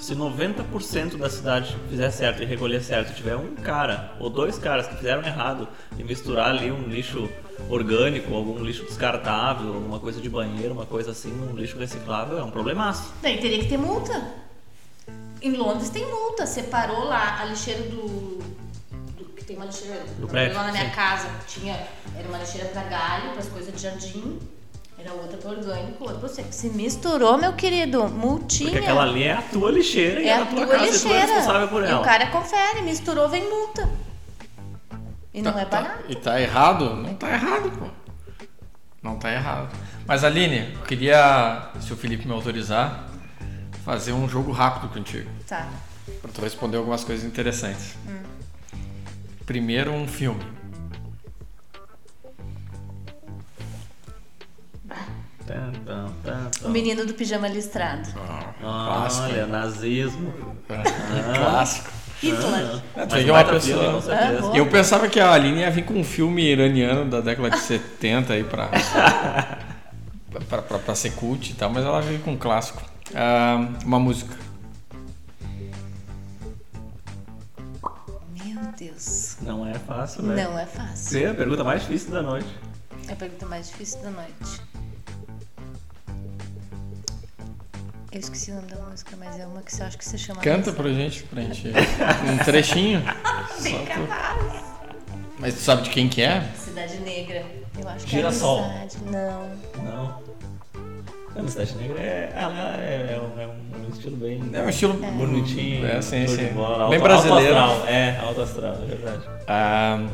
Se 0.00 0.14
90% 0.14 1.18
da 1.18 1.28
cidade 1.28 1.76
fizer 1.90 2.10
certo 2.10 2.42
e 2.42 2.46
recolher 2.46 2.82
certo, 2.82 3.14
tiver 3.14 3.36
um 3.36 3.54
cara 3.54 4.16
ou 4.18 4.30
dois 4.30 4.58
caras 4.58 4.86
que 4.86 4.96
fizeram 4.96 5.22
errado 5.22 5.68
e 5.98 6.02
misturar 6.02 6.48
ali 6.48 6.70
um 6.72 6.88
lixo 6.88 7.28
orgânico, 7.68 8.34
algum 8.34 8.64
lixo 8.64 8.84
descartável, 8.84 9.74
alguma 9.74 10.00
coisa 10.00 10.18
de 10.18 10.28
banheiro, 10.28 10.72
uma 10.72 10.86
coisa 10.86 11.10
assim, 11.10 11.30
um 11.30 11.54
lixo 11.54 11.78
reciclável, 11.78 12.38
é 12.38 12.42
um 12.42 12.50
problemaço. 12.50 13.12
Daí 13.20 13.38
teria 13.38 13.58
que 13.58 13.68
ter 13.68 13.76
multa. 13.76 14.40
Em 15.42 15.52
Londres 15.52 15.90
tem 15.90 16.06
multa. 16.06 16.46
Separou 16.46 17.04
lá 17.04 17.38
a 17.40 17.44
lixeira 17.44 17.82
do. 17.82 18.38
do 19.18 19.24
que 19.36 19.44
tem 19.44 19.56
uma 19.56 19.66
lixeira 19.66 20.02
do 20.18 20.26
prédio, 20.26 20.56
lá 20.56 20.64
na 20.64 20.72
minha 20.72 20.88
sim. 20.88 20.94
casa. 20.94 21.28
Tinha, 21.46 21.74
era 22.16 22.26
uma 22.26 22.38
lixeira 22.38 22.68
para 22.68 22.84
galho, 22.84 23.30
para 23.32 23.40
as 23.40 23.48
coisas 23.48 23.74
de 23.74 23.82
jardim. 23.82 24.38
Era 25.00 25.14
outra 25.14 25.38
para 25.38 25.50
orgânico, 25.50 26.04
outra 26.04 26.18
para 26.18 26.28
você. 26.28 26.44
Se 26.50 26.68
misturou, 26.68 27.38
meu 27.38 27.54
querido, 27.54 28.08
multinha. 28.08 28.70
Porque 28.70 28.84
aquela 28.84 29.02
ali 29.02 29.22
é 29.22 29.32
a 29.32 29.42
tua 29.42 29.70
lixeira 29.70 30.20
é 30.20 30.24
e 30.24 30.28
é 30.28 30.36
a 30.36 30.46
tua 30.46 30.66
casa 30.66 30.84
lixeira. 30.84 31.16
e 31.16 31.22
tu 31.22 31.30
é 31.30 31.34
responsável 31.34 31.68
por 31.68 31.82
ela. 31.82 31.92
E 31.92 32.00
o 32.00 32.04
cara 32.04 32.26
confere, 32.26 32.82
misturou, 32.82 33.28
vem 33.28 33.48
multa. 33.48 33.88
E 35.32 35.42
tá, 35.42 35.52
não 35.52 35.58
é 35.58 35.64
tá, 35.64 35.80
barato. 35.80 36.04
E 36.08 36.14
tá 36.16 36.40
errado? 36.40 36.96
Não 36.96 37.14
tá 37.14 37.30
errado, 37.32 37.70
pô. 37.70 37.86
Não 39.02 39.16
tá 39.16 39.32
errado. 39.32 39.74
Mas 40.06 40.24
Aline, 40.24 40.74
eu 40.74 40.82
queria, 40.82 41.70
se 41.80 41.92
o 41.92 41.96
Felipe 41.96 42.26
me 42.26 42.34
autorizar, 42.34 43.08
fazer 43.84 44.12
um 44.12 44.28
jogo 44.28 44.52
rápido 44.52 44.92
contigo. 44.92 45.30
Tá. 45.46 45.68
Pra 46.20 46.30
tu 46.30 46.42
responder 46.42 46.76
algumas 46.76 47.04
coisas 47.04 47.24
interessantes. 47.24 47.96
Hum. 48.06 48.20
Primeiro, 49.46 49.92
um 49.92 50.06
filme. 50.06 50.44
O 56.64 56.68
menino 56.68 57.04
do 57.06 57.14
pijama 57.14 57.48
listrado. 57.48 58.08
Clássico. 58.60 59.24
Olha, 59.26 59.46
nazismo. 59.46 60.32
Clássico. 61.36 61.90
Hitler. 62.22 62.82
É, 62.96 63.06
tu 63.06 63.10
Mas 63.10 63.12
vê 63.14 63.24
que 63.24 63.30
é 63.30 63.32
uma 63.32 63.42
baita 63.44 63.60
filme, 63.60 63.78
pessoa. 63.82 63.92
com 63.94 64.00
certeza. 64.02 64.50
Ah, 64.52 64.56
Eu 64.56 64.66
pensava 64.66 65.08
que 65.08 65.18
a 65.18 65.32
Aline 65.32 65.60
ia 65.60 65.70
vir 65.70 65.84
com 65.86 65.94
um 65.94 66.04
filme 66.04 66.42
iraniano 66.44 67.08
da 67.10 67.20
década 67.22 67.50
de 67.50 67.58
70 67.60 68.34
aí 68.34 68.44
pra, 68.44 68.68
pra, 70.48 70.60
pra, 70.62 70.78
pra 70.78 70.94
ser 70.94 71.12
cult 71.12 71.50
e 71.50 71.54
tal, 71.54 71.70
mas 71.70 71.82
ela 71.84 72.00
veio 72.02 72.20
com 72.20 72.32
um 72.32 72.36
clássico. 72.36 72.82
Ah, 73.14 73.66
uma 73.86 73.98
música. 73.98 74.36
Meu 78.44 78.60
Deus. 78.78 79.36
Não 79.40 79.66
é 79.66 79.74
fácil, 79.74 80.22
né? 80.22 80.44
Não 80.44 80.58
é 80.58 80.66
fácil. 80.66 81.26
É 81.26 81.30
a 81.30 81.34
pergunta 81.34 81.64
mais 81.64 81.80
difícil 81.82 82.10
da 82.10 82.22
noite. 82.22 82.48
É 83.08 83.12
a 83.12 83.16
pergunta 83.16 83.46
mais 83.46 83.68
difícil 83.68 84.00
da 84.02 84.10
noite. 84.10 84.60
Eu 88.12 88.18
esqueci 88.18 88.50
o 88.50 88.54
nome 88.56 88.66
da 88.66 88.76
música, 88.76 89.16
mas 89.16 89.38
é 89.38 89.46
uma 89.46 89.62
que 89.62 89.72
você 89.74 89.82
acha 89.84 89.96
que 89.96 90.04
se 90.04 90.18
chama. 90.18 90.40
Canta 90.40 90.72
pra 90.72 90.88
gente, 90.92 91.22
pra 91.24 91.42
gente. 91.42 91.68
Um 91.68 92.38
trechinho. 92.44 93.02
Só 93.56 93.78
tu- 93.78 95.20
Mas 95.38 95.54
tu 95.54 95.60
sabe 95.60 95.82
de 95.82 95.90
quem 95.90 96.08
que 96.08 96.20
é? 96.22 96.42
Cidade 96.56 96.98
Negra. 96.98 97.44
Eu 97.80 97.88
acho 97.88 98.04
que 98.04 98.10
Girassol. 98.10 98.64
é 98.64 98.88
Cidade. 98.88 99.12
Não. 99.12 99.50
Não. 99.84 100.30
A 101.36 101.48
Cidade 101.48 101.76
Negra 101.76 102.00
é, 102.00 102.32
ela 102.34 102.76
é, 102.80 103.14
é 103.14 103.20
um, 103.20 103.40
é 103.40 103.46
um 103.46 103.88
estilo 103.90 104.16
bem 104.16 104.42
É 104.52 104.60
um 104.62 104.68
estilo 104.68 104.94
bonitinho. 104.94 105.86
É, 105.86 106.02
sim, 106.02 106.26
sim. 106.26 106.48
bola, 106.48 106.88
Bem 106.90 106.98
alto- 106.98 107.02
brasileiro. 107.02 107.56
Alto 107.56 107.72
astral. 107.76 107.88
É, 107.94 108.16
alto 108.18 108.40
astral, 108.42 108.74
é 108.74 108.86
verdade. 108.86 109.22
Ah, 109.46 110.04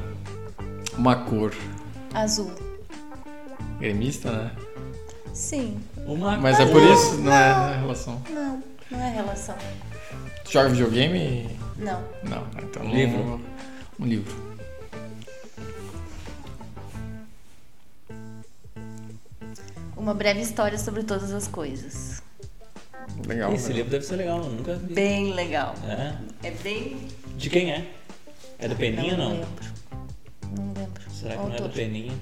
uma 0.99 1.17
cor. 1.25 1.55
Azul. 2.13 2.53
Gremista, 3.81 4.31
né? 4.31 4.51
Sim. 5.33 5.81
Uma 6.07 6.37
Mas 6.37 6.61
é 6.61 6.67
por 6.67 6.83
isso? 6.83 7.17
Não, 7.19 7.33
é 7.33 7.37
a 7.51 7.77
relação. 7.81 8.23
Não, 8.31 8.63
não 8.91 9.01
é 9.03 9.13
relação. 9.13 9.57
Tu 10.45 10.53
joga 10.53 10.69
videogame? 10.69 11.51
Não. 11.77 12.01
Não, 12.23 12.47
então 12.63 12.85
não- 12.85 12.93
Livro. 12.95 13.41
Um 13.99 14.07
livro. 14.07 14.47
Uma 19.97 20.15
breve 20.15 20.41
história 20.41 20.79
sobre 20.79 21.03
todas 21.03 21.33
as 21.33 21.49
coisas. 21.49 22.23
Legal. 23.27 23.53
Esse 23.53 23.71
né? 23.71 23.77
livro 23.77 23.91
deve 23.91 24.05
ser 24.05 24.17
legal, 24.17 24.39
eu 24.45 24.51
nunca 24.51 24.75
vi. 24.75 24.95
Bem 24.95 25.33
legal. 25.33 25.75
É. 25.85 26.49
É 26.49 26.51
bem. 26.51 27.09
De 27.37 27.51
quem 27.51 27.73
é? 27.73 27.91
É 28.59 28.69
do 28.69 28.77
Peninha, 28.77 29.17
não? 29.17 29.33
lembro. 29.33 29.49
Não 30.57 30.73
lembro. 30.75 31.03
Será 31.11 31.35
que 31.37 31.41
O 31.41 31.49
não 31.49 31.55
é 31.55 31.57
do 31.57 31.63
autor. 31.65 31.77
Peninha? 31.77 32.13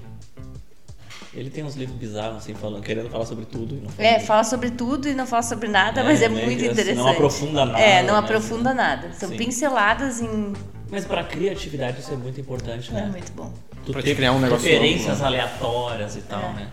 Ele 1.35 1.49
tem 1.49 1.63
uns 1.65 1.75
livros 1.75 1.97
bizarros, 1.97 2.37
assim, 2.37 2.53
falando, 2.53 2.81
querendo 2.81 3.09
falar 3.09 3.25
sobre 3.25 3.45
tudo. 3.45 3.75
E 3.75 3.79
não 3.81 3.89
fala 3.89 4.07
É, 4.07 4.17
de- 4.19 4.25
fala 4.25 4.43
sobre 4.45 4.71
tudo 4.71 5.09
e 5.09 5.13
não 5.13 5.27
fala 5.27 5.43
sobre 5.43 5.67
nada, 5.67 6.01
mas 6.03 6.21
é 6.21 6.29
meio 6.29 6.45
muito 6.45 6.61
assim, 6.61 6.71
interessante. 6.71 6.97
Não 6.97 7.07
aprofunda 7.09 7.65
nada. 7.65 7.79
É, 7.79 8.01
não 8.03 8.13
né? 8.13 8.19
aprofunda 8.19 8.73
nada. 8.73 9.11
São 9.13 9.29
Sim. 9.29 9.37
pinceladas 9.37 10.21
em. 10.21 10.53
Mas 10.89 11.03
pra 11.03 11.23
criatividade 11.25 11.99
isso 11.99 12.13
é 12.13 12.15
muito 12.15 12.39
importante, 12.39 12.91
né? 12.93 13.03
É 13.07 13.11
muito 13.11 13.31
bom. 13.33 13.51
Tu 13.85 13.91
Pra 13.91 14.01
criar 14.01 14.31
um 14.31 14.39
negócio 14.39 14.65
referências 14.65 15.09
novo, 15.17 15.25
aleatórias 15.25 16.15
e 16.15 16.21
tal, 16.21 16.41
É. 16.41 16.53
né? 16.53 16.67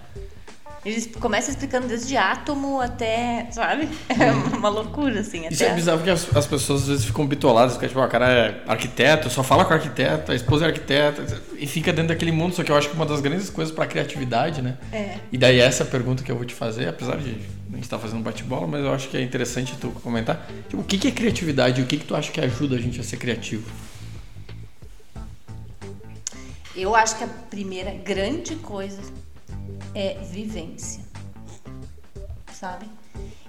Eles 0.84 1.08
começam 1.20 1.50
explicando 1.50 1.86
desde 1.86 2.16
átomo 2.16 2.80
até, 2.80 3.46
sabe? 3.52 3.88
É 4.08 4.30
uma 4.56 4.68
loucura, 4.68 5.20
assim. 5.20 5.46
Isso 5.48 5.62
é 5.62 5.74
bizarro 5.74 5.98
porque 5.98 6.10
as, 6.10 6.36
as 6.36 6.46
pessoas 6.46 6.82
às 6.82 6.88
vezes 6.88 7.04
ficam 7.04 7.26
bitoladas, 7.26 7.72
porque 7.72 7.88
tipo, 7.88 8.00
o 8.00 8.08
cara 8.08 8.30
é 8.30 8.62
arquiteto, 8.66 9.30
só 9.30 9.42
fala 9.42 9.64
com 9.64 9.72
arquiteto, 9.72 10.32
a 10.32 10.34
esposa 10.34 10.64
é 10.64 10.68
arquiteta, 10.68 11.24
e 11.56 11.66
fica 11.66 11.92
dentro 11.92 12.08
daquele 12.08 12.32
mundo. 12.32 12.54
Só 12.54 12.64
que 12.64 12.70
eu 12.70 12.76
acho 12.76 12.88
que 12.88 12.96
uma 12.96 13.06
das 13.06 13.20
grandes 13.20 13.48
coisas 13.48 13.72
pra 13.74 13.86
criatividade, 13.86 14.60
né? 14.60 14.76
É. 14.92 15.18
E 15.30 15.38
daí 15.38 15.60
essa 15.60 15.84
pergunta 15.84 16.22
que 16.22 16.30
eu 16.30 16.36
vou 16.36 16.44
te 16.44 16.54
fazer, 16.54 16.88
apesar 16.88 17.16
de 17.16 17.30
a 17.30 17.74
gente 17.74 17.84
estar 17.84 17.98
fazendo 17.98 18.18
um 18.18 18.22
bate-bola, 18.22 18.66
mas 18.66 18.84
eu 18.84 18.92
acho 18.92 19.08
que 19.08 19.16
é 19.16 19.22
interessante 19.22 19.76
tu 19.80 19.90
comentar. 20.02 20.48
Tipo, 20.68 20.82
o 20.82 20.84
que 20.84 20.98
que 20.98 21.08
é 21.08 21.10
criatividade 21.10 21.80
e 21.80 21.84
o 21.84 21.86
que 21.86 21.96
que 21.96 22.04
tu 22.04 22.14
acha 22.14 22.30
que 22.30 22.40
ajuda 22.40 22.76
a 22.76 22.78
gente 22.78 23.00
a 23.00 23.04
ser 23.04 23.16
criativo? 23.16 23.70
Eu 26.74 26.96
acho 26.96 27.16
que 27.16 27.24
a 27.24 27.28
primeira 27.50 27.92
grande 27.92 28.56
coisa 28.56 29.00
é 29.94 30.14
vivência. 30.22 31.02
Sabe? 32.52 32.86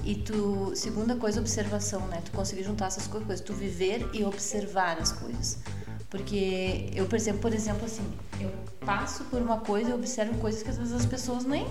E 0.04 0.16
tu, 0.16 0.72
segunda 0.76 1.16
coisa, 1.16 1.40
observação, 1.40 2.02
né? 2.08 2.22
Tu 2.26 2.32
conseguir 2.32 2.64
juntar 2.64 2.88
essas 2.88 3.08
co- 3.08 3.22
coisas, 3.22 3.42
tu 3.42 3.54
viver 3.54 4.10
e 4.14 4.24
observar 4.24 4.98
as 5.00 5.12
coisas. 5.12 5.60
Porque 6.10 6.90
eu 6.94 7.06
percebo, 7.06 7.40
por 7.40 7.54
exemplo, 7.54 7.86
assim, 7.86 8.04
eu 8.40 8.52
passo 8.86 9.24
por 9.26 9.42
uma 9.42 9.60
coisa 9.60 9.92
e 9.92 9.94
observo 9.94 10.38
coisas 10.40 10.62
que 10.64 10.70
às 10.70 10.78
vezes 10.78 10.94
as 10.94 11.06
pessoas 11.06 11.44
nem 11.46 11.66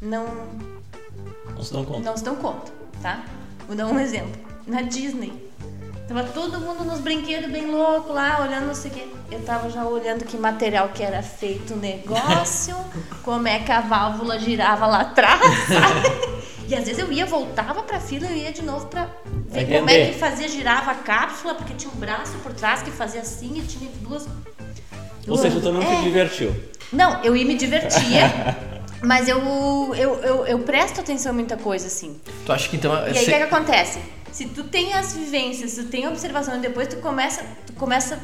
não 0.00 0.26
Não 1.54 1.62
se 1.62 1.72
dão 1.72 1.84
conta. 1.84 2.00
não 2.00 2.16
se 2.16 2.24
dão 2.24 2.36
conta, 2.36 2.72
tá? 3.02 3.24
Vou 3.66 3.76
dar 3.76 3.86
um 3.86 3.98
exemplo. 3.98 4.32
Na 4.66 4.82
Disney. 4.82 5.50
Tava 6.10 6.24
todo 6.24 6.58
mundo 6.58 6.82
nos 6.82 6.98
brinquedos 6.98 7.48
bem 7.48 7.66
louco 7.70 8.12
lá, 8.12 8.40
olhando 8.42 8.66
não 8.66 8.74
sei 8.74 8.90
o 8.90 8.94
quê. 8.94 9.06
Eu 9.30 9.38
tava 9.42 9.70
já 9.70 9.84
olhando 9.84 10.24
que 10.24 10.36
material 10.36 10.88
que 10.88 11.04
era 11.04 11.22
feito 11.22 11.74
o 11.74 11.76
negócio, 11.76 12.76
como 13.22 13.46
é 13.46 13.60
que 13.60 13.70
a 13.70 13.80
válvula 13.80 14.36
girava 14.36 14.88
lá 14.88 15.02
atrás, 15.02 15.40
sabe? 15.68 16.40
E 16.66 16.74
às 16.76 16.84
vezes 16.84 17.00
eu 17.02 17.10
ia, 17.12 17.26
voltava 17.26 17.82
pra 17.82 17.98
fila 17.98 18.26
e 18.26 18.30
eu 18.30 18.36
ia 18.44 18.52
de 18.52 18.62
novo 18.62 18.86
pra 18.86 19.08
ver 19.48 19.66
Vai 19.66 19.78
como 19.78 19.90
é 19.90 20.06
que 20.06 20.18
fazia, 20.20 20.46
girava 20.46 20.92
a 20.92 20.94
cápsula, 20.94 21.52
porque 21.52 21.74
tinha 21.74 21.92
um 21.92 21.96
braço 21.96 22.38
por 22.44 22.52
trás 22.52 22.80
que 22.80 22.92
fazia 22.92 23.22
assim 23.22 23.58
e 23.58 23.62
tinha 23.62 23.90
duas. 24.00 24.28
Ou 25.26 25.36
seja, 25.36 25.60
tu 25.60 25.72
não 25.72 25.82
É. 25.82 25.96
te 25.96 26.02
divertiu. 26.02 26.54
Não, 26.92 27.24
eu 27.24 27.34
ia 27.34 27.44
me 27.44 27.56
divertia, 27.56 28.56
mas 29.02 29.26
eu, 29.26 29.40
eu, 29.96 30.14
eu, 30.22 30.46
eu 30.46 30.58
presto 30.60 31.00
atenção 31.00 31.32
em 31.32 31.36
muita 31.36 31.56
coisa, 31.56 31.88
assim. 31.88 32.20
Tu 32.46 32.52
acha 32.52 32.68
que 32.68 32.76
então. 32.76 32.92
E 32.94 33.18
aí 33.18 33.22
o 33.22 33.24
que, 33.24 33.24
que 33.24 33.34
acontece? 33.34 33.98
Se 34.32 34.46
tu 34.46 34.64
tem 34.64 34.92
as 34.92 35.14
vivências, 35.14 35.74
tu 35.74 35.84
tem 35.84 36.06
a 36.06 36.10
observação 36.10 36.56
e 36.56 36.60
depois 36.60 36.88
tu 36.88 36.96
começa, 36.96 37.44
tu 37.66 37.72
começa, 37.74 38.18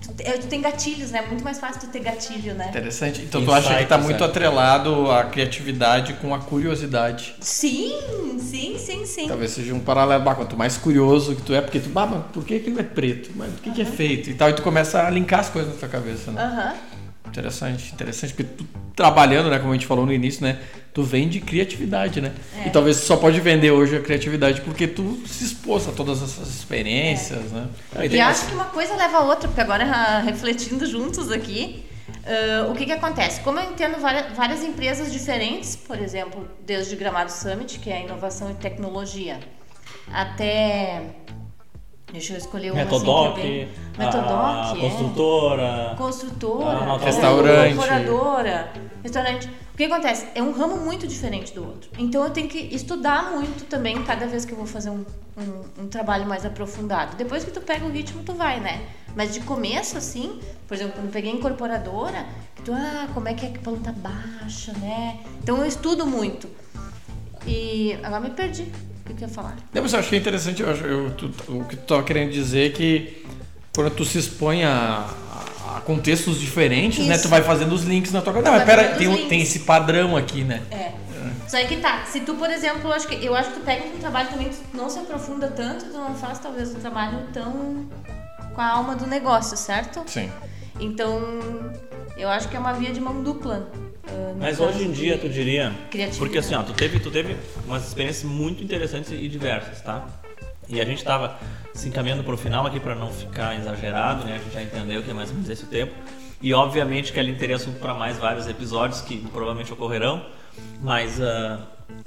tu, 0.00 0.08
tu 0.12 0.46
tem 0.48 0.60
gatilhos, 0.60 1.10
né? 1.10 1.22
Muito 1.22 1.44
mais 1.44 1.58
fácil 1.58 1.80
tu 1.80 1.86
ter 1.88 2.00
gatilho, 2.00 2.54
né? 2.54 2.68
Interessante. 2.68 3.22
Então 3.22 3.44
tu 3.44 3.52
acha 3.52 3.76
que 3.76 3.86
tá 3.86 3.98
muito 3.98 4.22
é. 4.22 4.26
atrelado 4.26 5.10
a 5.10 5.24
criatividade 5.24 6.14
com 6.14 6.34
a 6.34 6.38
curiosidade. 6.38 7.34
Sim, 7.40 7.92
sim, 8.38 8.76
sim, 8.78 9.06
sim. 9.06 9.28
Talvez 9.28 9.52
seja 9.52 9.74
um 9.74 9.80
paralelo. 9.80 10.24
Bah, 10.24 10.34
quanto 10.34 10.56
mais 10.56 10.76
curioso 10.76 11.36
que 11.36 11.42
tu 11.42 11.54
é, 11.54 11.60
porque 11.60 11.80
tu, 11.80 11.88
bah, 11.88 12.06
mas 12.06 12.24
por 12.32 12.44
que 12.44 12.56
aquilo 12.56 12.80
é 12.80 12.84
preto? 12.84 13.30
Mas 13.36 13.50
por 13.52 13.62
que, 13.62 13.70
que 13.70 13.82
é 13.82 13.86
feito? 13.86 14.30
E 14.30 14.34
tal, 14.34 14.50
e 14.50 14.54
tu 14.54 14.62
começa 14.62 15.02
a 15.02 15.10
linkar 15.10 15.40
as 15.40 15.48
coisas 15.48 15.72
na 15.72 15.78
tua 15.78 15.88
cabeça, 15.88 16.30
né? 16.32 16.42
Aham. 16.42 16.91
Interessante, 17.32 17.92
interessante, 17.94 18.34
porque 18.34 18.52
tu 18.58 18.66
trabalhando, 18.94 19.48
né, 19.48 19.58
como 19.58 19.70
a 19.70 19.74
gente 19.74 19.86
falou 19.86 20.04
no 20.04 20.12
início, 20.12 20.42
né, 20.42 20.58
tu 20.92 21.02
vende 21.02 21.40
criatividade, 21.40 22.20
né? 22.20 22.32
É. 22.62 22.68
E 22.68 22.70
talvez 22.70 23.00
tu 23.00 23.06
só 23.06 23.16
pode 23.16 23.40
vender 23.40 23.70
hoje 23.70 23.96
a 23.96 24.00
criatividade 24.00 24.60
porque 24.60 24.86
tu 24.86 25.18
se 25.26 25.44
expôs 25.44 25.88
a 25.88 25.92
todas 25.92 26.22
essas 26.22 26.48
experiências, 26.48 27.50
né? 27.50 27.68
Ah, 27.96 28.04
e 28.04 28.20
acho 28.20 28.46
que 28.46 28.54
uma 28.54 28.66
coisa 28.66 28.94
leva 28.94 29.18
a 29.18 29.24
outra, 29.24 29.48
porque 29.48 29.62
agora 29.62 29.84
refletindo 30.20 30.84
juntos 30.84 31.32
aqui, 31.32 31.86
ah, 32.26 32.68
o 32.70 32.74
que 32.74 32.84
que 32.84 32.92
acontece? 32.92 33.40
Como 33.40 33.58
eu 33.58 33.70
entendo 33.70 33.98
várias, 33.98 34.30
várias 34.36 34.62
empresas 34.62 35.10
diferentes, 35.10 35.74
por 35.74 35.98
exemplo, 35.98 36.46
desde 36.66 36.94
Gramado 36.96 37.32
Summit, 37.32 37.78
que 37.78 37.90
é 37.90 38.04
inovação 38.04 38.50
e 38.50 38.54
tecnologia, 38.54 39.40
até 40.12 41.02
deixa 42.12 42.34
eu 42.34 42.38
escolher 42.38 42.72
uma 42.72 42.84
Metodoc, 42.84 43.32
assim, 43.32 43.40
que 43.40 43.40
eu 43.40 43.44
a 43.44 43.64
bem- 43.64 43.68
Metodoc, 43.98 44.76
é. 44.76 44.80
construtora. 44.80 45.94
construtora, 45.98 46.78
Ah, 46.92 46.98
é, 47.00 47.04
restaurante. 47.04 47.72
incorporadora, 47.72 48.72
restaurante. 49.02 49.48
O 49.72 49.76
que 49.76 49.84
acontece? 49.84 50.26
É 50.34 50.42
um 50.42 50.52
ramo 50.52 50.76
muito 50.76 51.08
diferente 51.08 51.52
do 51.54 51.66
outro. 51.66 51.90
Então 51.98 52.22
eu 52.22 52.30
tenho 52.30 52.46
que 52.48 52.58
estudar 52.58 53.30
muito 53.32 53.64
também 53.64 54.02
cada 54.04 54.26
vez 54.26 54.44
que 54.44 54.52
eu 54.52 54.56
vou 54.58 54.66
fazer 54.66 54.90
um, 54.90 55.04
um, 55.36 55.84
um 55.84 55.88
trabalho 55.88 56.26
mais 56.26 56.44
aprofundado. 56.44 57.16
Depois 57.16 57.42
que 57.42 57.50
tu 57.50 57.60
pega 57.60 57.84
o 57.86 57.90
ritmo, 57.90 58.22
tu 58.22 58.34
vai, 58.34 58.60
né? 58.60 58.82
Mas 59.16 59.32
de 59.32 59.40
começo, 59.40 59.96
assim, 59.96 60.38
por 60.68 60.74
exemplo, 60.74 60.92
quando 60.94 61.06
eu 61.06 61.10
peguei 61.12 61.32
a 61.32 61.34
incorporadora, 61.34 62.26
tu, 62.64 62.72
ah, 62.72 63.08
como 63.14 63.28
é 63.28 63.34
que 63.34 63.46
é 63.46 63.48
que 63.50 63.58
planta 63.58 63.92
baixa, 63.92 64.72
né? 64.74 65.20
Então 65.42 65.56
eu 65.58 65.66
estudo 65.66 66.06
muito. 66.06 66.48
E 67.46 67.98
agora 68.02 68.20
me 68.20 68.30
perdi. 68.30 68.70
Ia 69.22 69.28
falar? 69.28 69.56
Não, 69.72 69.82
mas 69.82 69.92
eu 69.92 69.98
acho 70.00 70.08
que 70.08 70.16
é 70.16 70.18
interessante, 70.18 70.62
eu 70.62 70.68
eu, 70.68 71.10
tu- 71.12 71.32
o 71.48 71.64
que 71.64 71.76
tu 71.76 71.86
tava 71.86 72.02
querendo 72.02 72.30
dizer 72.32 72.66
é 72.66 72.70
que 72.70 73.24
quando 73.74 73.90
tu 73.94 74.04
se 74.04 74.18
expõe 74.18 74.64
a, 74.64 75.06
a 75.76 75.80
contextos 75.82 76.38
diferentes, 76.40 77.06
né, 77.06 77.14
Isso. 77.14 77.24
tu 77.24 77.28
vai 77.28 77.40
fazendo 77.42 77.72
os 77.72 77.84
links 77.84 78.12
na 78.12 78.20
tua 78.20 78.32
cabeça. 78.32 78.50
Não, 78.50 78.58
mas 78.58 78.66
pera, 78.68 78.96
tem, 78.96 79.06
links. 79.08 79.28
tem 79.28 79.40
esse 79.42 79.60
padrão 79.60 80.16
aqui, 80.16 80.42
né? 80.44 80.62
É. 80.70 80.92
Só 81.48 81.56
aí 81.58 81.66
que 81.66 81.76
tá. 81.76 82.04
Se 82.06 82.20
tu, 82.20 82.34
por 82.34 82.50
exemplo, 82.50 82.88
eu 82.88 82.92
acho 82.92 83.06
que, 83.06 83.24
eu 83.24 83.34
acho 83.34 83.50
que 83.50 83.60
tu 83.60 83.64
pega 83.64 83.84
um 83.86 83.98
trabalho 83.98 84.28
também 84.28 84.48
que 84.48 84.56
tu 84.56 84.76
não 84.76 84.88
se 84.88 84.98
aprofunda 84.98 85.48
tanto, 85.48 85.84
tu 85.86 85.92
não 85.96 86.14
faz 86.14 86.38
talvez 86.38 86.70
um 86.74 86.80
trabalho 86.80 87.18
tão 87.32 87.86
com 88.54 88.60
a 88.60 88.68
alma 88.68 88.96
do 88.96 89.06
negócio, 89.06 89.56
certo? 89.56 90.02
Sim. 90.06 90.30
Então, 90.80 91.20
eu 92.16 92.28
acho 92.28 92.48
que 92.48 92.56
é 92.56 92.58
uma 92.58 92.72
via 92.72 92.90
de 92.92 93.00
mão 93.00 93.22
dupla. 93.22 93.70
Ah, 94.04 94.34
Mas 94.38 94.60
hoje 94.60 94.84
em 94.84 94.92
dia, 94.92 95.14
de 95.14 95.22
tu 95.22 95.28
diria. 95.28 95.72
Porque 96.18 96.38
assim, 96.38 96.54
ó, 96.54 96.62
tu 96.62 96.72
teve, 96.72 96.98
tu 97.00 97.10
teve 97.10 97.36
umas 97.66 97.86
experiências 97.86 98.24
muito 98.24 98.62
interessantes 98.62 99.10
e 99.12 99.28
diversas, 99.28 99.80
tá? 99.80 100.06
E 100.68 100.80
a 100.80 100.84
gente 100.84 101.04
tava 101.04 101.38
se 101.74 101.88
encaminhando 101.88 102.22
pro 102.24 102.36
final 102.36 102.66
aqui 102.66 102.80
para 102.80 102.94
não 102.94 103.12
ficar 103.12 103.58
exagerado, 103.58 104.24
né? 104.24 104.36
A 104.36 104.38
gente 104.38 104.54
já 104.54 104.62
entendeu 104.62 105.02
que 105.02 105.10
é 105.10 105.14
mais 105.14 105.28
ou 105.28 105.34
menos 105.34 105.50
esse 105.50 105.64
o 105.64 105.66
tempo. 105.66 105.92
E 106.40 106.52
obviamente 106.54 107.12
que 107.12 107.20
ela 107.20 107.32
teria 107.34 107.56
assunto 107.56 107.78
para 107.78 107.94
mais 107.94 108.18
vários 108.18 108.48
episódios 108.48 109.00
que 109.00 109.18
provavelmente 109.28 109.72
ocorrerão. 109.72 110.24
Mas 110.80 111.18
uh, 111.18 111.58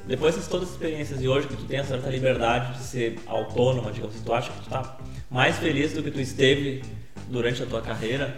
depois 0.06 0.36
de 0.36 0.48
todas 0.50 0.68
as 0.68 0.74
experiências 0.74 1.22
e 1.22 1.28
hoje 1.28 1.48
que 1.48 1.56
tu 1.56 1.64
tem 1.64 1.80
a 1.80 1.84
certa 1.84 2.10
liberdade 2.10 2.78
de 2.78 2.84
ser 2.84 3.20
autônoma, 3.26 3.92
digamos, 3.92 4.16
tu 4.20 4.34
acha 4.34 4.52
que 4.52 4.64
tu 4.64 4.70
tá 4.70 4.98
mais 5.30 5.58
feliz 5.58 5.94
do 5.94 6.04
que 6.04 6.12
tu 6.12 6.20
esteve 6.20 6.84
durante 7.30 7.64
a 7.64 7.66
tua 7.66 7.82
carreira 7.82 8.36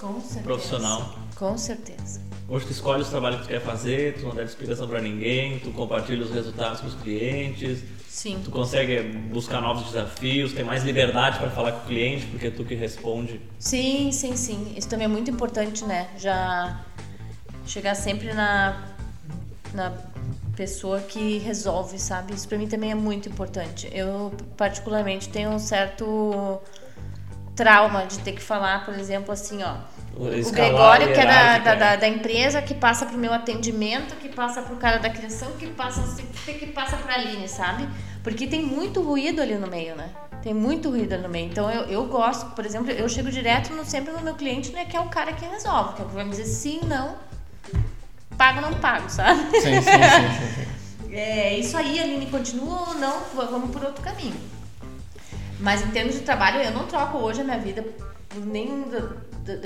Com 0.00 0.18
certeza. 0.20 0.40
profissional? 0.40 1.14
Com 1.36 1.58
certeza. 1.58 2.20
Hoje 2.48 2.66
tu 2.66 2.72
escolhe 2.72 3.02
os 3.02 3.08
trabalhos 3.08 3.40
que 3.40 3.46
tu 3.46 3.48
quer 3.50 3.60
fazer, 3.60 4.14
tu 4.14 4.26
não 4.26 4.34
dá 4.34 4.42
explicação 4.42 4.88
para 4.88 5.00
ninguém, 5.00 5.60
tu 5.60 5.70
compartilha 5.70 6.24
os 6.24 6.30
resultados 6.32 6.80
com 6.80 6.86
os 6.88 6.94
clientes, 6.94 7.84
Sim. 8.08 8.40
tu 8.44 8.50
consegue 8.50 9.02
buscar 9.02 9.60
novos 9.60 9.84
desafios, 9.84 10.52
tem 10.52 10.64
mais 10.64 10.82
liberdade 10.82 11.38
para 11.38 11.50
falar 11.50 11.72
com 11.72 11.84
o 11.84 11.86
cliente, 11.86 12.26
porque 12.26 12.48
é 12.48 12.50
tu 12.50 12.64
que 12.64 12.74
responde. 12.74 13.40
Sim, 13.58 14.10
sim, 14.10 14.36
sim. 14.36 14.72
Isso 14.76 14.88
também 14.88 15.04
é 15.04 15.08
muito 15.08 15.30
importante, 15.30 15.84
né? 15.84 16.08
Já 16.18 16.84
chegar 17.66 17.94
sempre 17.94 18.32
na, 18.32 18.84
na 19.72 19.92
pessoa 20.56 21.00
que 21.00 21.38
resolve, 21.38 21.98
sabe? 21.98 22.34
Isso 22.34 22.48
para 22.48 22.58
mim 22.58 22.66
também 22.66 22.90
é 22.90 22.94
muito 22.94 23.28
importante. 23.28 23.88
Eu, 23.92 24.32
particularmente, 24.56 25.28
tenho 25.28 25.50
um 25.50 25.58
certo 25.58 26.60
trauma 27.60 28.06
de 28.06 28.18
ter 28.20 28.32
que 28.32 28.40
falar, 28.40 28.86
por 28.86 28.94
exemplo, 28.94 29.30
assim, 29.30 29.62
ó. 29.62 29.74
O 30.16 30.50
Gregório, 30.50 31.12
que 31.12 31.20
é 31.20 31.26
da, 31.26 31.58
da, 31.58 31.74
da, 31.74 31.90
né? 31.90 31.96
da 31.98 32.08
empresa, 32.08 32.62
que 32.62 32.72
passa 32.72 33.04
pro 33.04 33.18
meu 33.18 33.34
atendimento, 33.34 34.16
que 34.16 34.30
passa 34.30 34.62
pro 34.62 34.76
cara 34.76 34.98
da 34.98 35.10
criação, 35.10 35.52
que 35.52 35.66
passa 35.66 36.00
que 36.46 36.66
passa 36.68 36.96
pra 36.96 37.14
Aline, 37.14 37.46
sabe? 37.46 37.86
Porque 38.22 38.46
tem 38.46 38.62
muito 38.62 39.02
ruído 39.02 39.42
ali 39.42 39.56
no 39.56 39.66
meio, 39.66 39.94
né? 39.94 40.08
Tem 40.42 40.54
muito 40.54 40.88
ruído 40.88 41.12
ali 41.12 41.22
no 41.22 41.28
meio. 41.28 41.46
Então 41.50 41.70
eu, 41.70 41.82
eu 41.82 42.06
gosto, 42.06 42.46
por 42.54 42.64
exemplo, 42.64 42.90
eu 42.90 43.08
chego 43.10 43.30
direto 43.30 43.74
no, 43.74 43.84
sempre 43.84 44.12
no 44.12 44.22
meu 44.22 44.34
cliente, 44.34 44.72
né? 44.72 44.86
Que 44.86 44.96
é 44.96 45.00
o 45.00 45.08
cara 45.08 45.34
que 45.34 45.44
resolve, 45.44 45.94
que 45.94 46.02
é 46.02 46.04
o 46.06 46.08
que 46.08 46.14
vai 46.14 46.24
me 46.24 46.30
dizer 46.30 46.46
sim, 46.46 46.80
não, 46.84 47.14
pago, 48.38 48.62
não 48.62 48.72
pago, 48.74 49.08
sabe? 49.10 49.38
Sim, 49.60 49.60
sim, 49.60 49.82
sim, 49.82 49.82
sim, 49.82 50.62
sim. 50.62 50.70
É 51.12 51.58
isso 51.58 51.76
aí, 51.76 51.98
Aline, 51.98 52.26
continua 52.26 52.90
ou 52.90 52.94
não, 52.94 53.20
vamos 53.34 53.70
por 53.70 53.84
outro 53.84 54.00
caminho. 54.00 54.59
Mas 55.60 55.82
em 55.82 55.90
termos 55.90 56.14
de 56.14 56.20
trabalho, 56.20 56.60
eu 56.60 56.72
não 56.72 56.86
troco 56.86 57.18
hoje 57.18 57.40
a 57.42 57.44
minha 57.44 57.58
vida 57.58 57.84
por 58.28 58.44
nenhum 58.44 58.84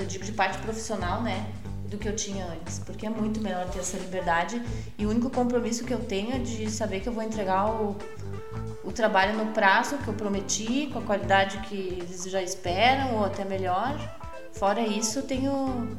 de 0.05 0.31
parte 0.33 0.57
profissional, 0.59 1.21
né? 1.21 1.45
Do 1.87 1.97
que 1.97 2.07
eu 2.07 2.15
tinha 2.15 2.45
antes. 2.45 2.79
Porque 2.79 3.05
é 3.05 3.09
muito 3.09 3.39
melhor 3.39 3.69
ter 3.69 3.79
essa 3.79 3.97
liberdade. 3.97 4.61
E 4.97 5.05
o 5.05 5.09
único 5.09 5.29
compromisso 5.29 5.85
que 5.85 5.93
eu 5.93 5.99
tenho 5.99 6.35
é 6.35 6.39
de 6.39 6.69
saber 6.69 6.99
que 6.99 7.07
eu 7.07 7.13
vou 7.13 7.23
entregar 7.23 7.69
o, 7.69 7.95
o 8.83 8.91
trabalho 8.91 9.37
no 9.37 9.51
prazo 9.53 9.97
que 9.99 10.07
eu 10.07 10.13
prometi, 10.13 10.89
com 10.91 10.99
a 10.99 11.01
qualidade 11.01 11.59
que 11.59 11.75
eles 11.75 12.23
já 12.23 12.41
esperam, 12.41 13.15
ou 13.15 13.25
até 13.25 13.45
melhor. 13.45 13.97
Fora 14.53 14.81
isso, 14.81 15.19
eu 15.19 15.23
tenho. 15.23 15.97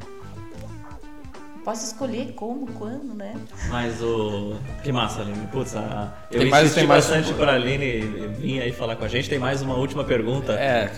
Posso 1.67 1.85
escolher 1.85 2.33
como, 2.35 2.65
quando, 2.75 3.13
né? 3.13 3.35
Mas 3.69 4.01
o. 4.01 4.55
Que 4.85 4.93
massa, 4.93 5.23
Aline. 5.23 5.49
Putz, 5.49 5.75
a... 5.75 6.15
eu 6.31 6.39
Tem 6.39 6.49
mais- 6.49 6.63
insisti 6.67 6.79
tem 6.79 6.87
mais 6.89 7.05
bastante 7.05 7.33
um- 7.33 7.37
para 7.37 7.51
a 7.51 7.55
Aline 7.57 8.01
vir 8.39 8.63
aí 8.63 8.71
falar 8.71 8.95
com 8.95 9.05
a 9.05 9.09
gente. 9.09 9.29
Tem 9.29 9.41
mais 9.41 9.63
uma 9.63 9.75
última 9.75 10.05
pergunta. 10.05 10.53
É, 10.53 10.93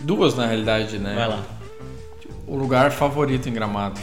duas 0.00 0.34
na 0.34 0.46
realidade, 0.46 0.98
né? 0.98 1.14
Vai 1.14 1.28
lá. 1.28 1.44
O 2.44 2.56
lugar 2.56 2.90
favorito 2.90 3.48
em 3.48 3.52
Gramado. 3.52 4.00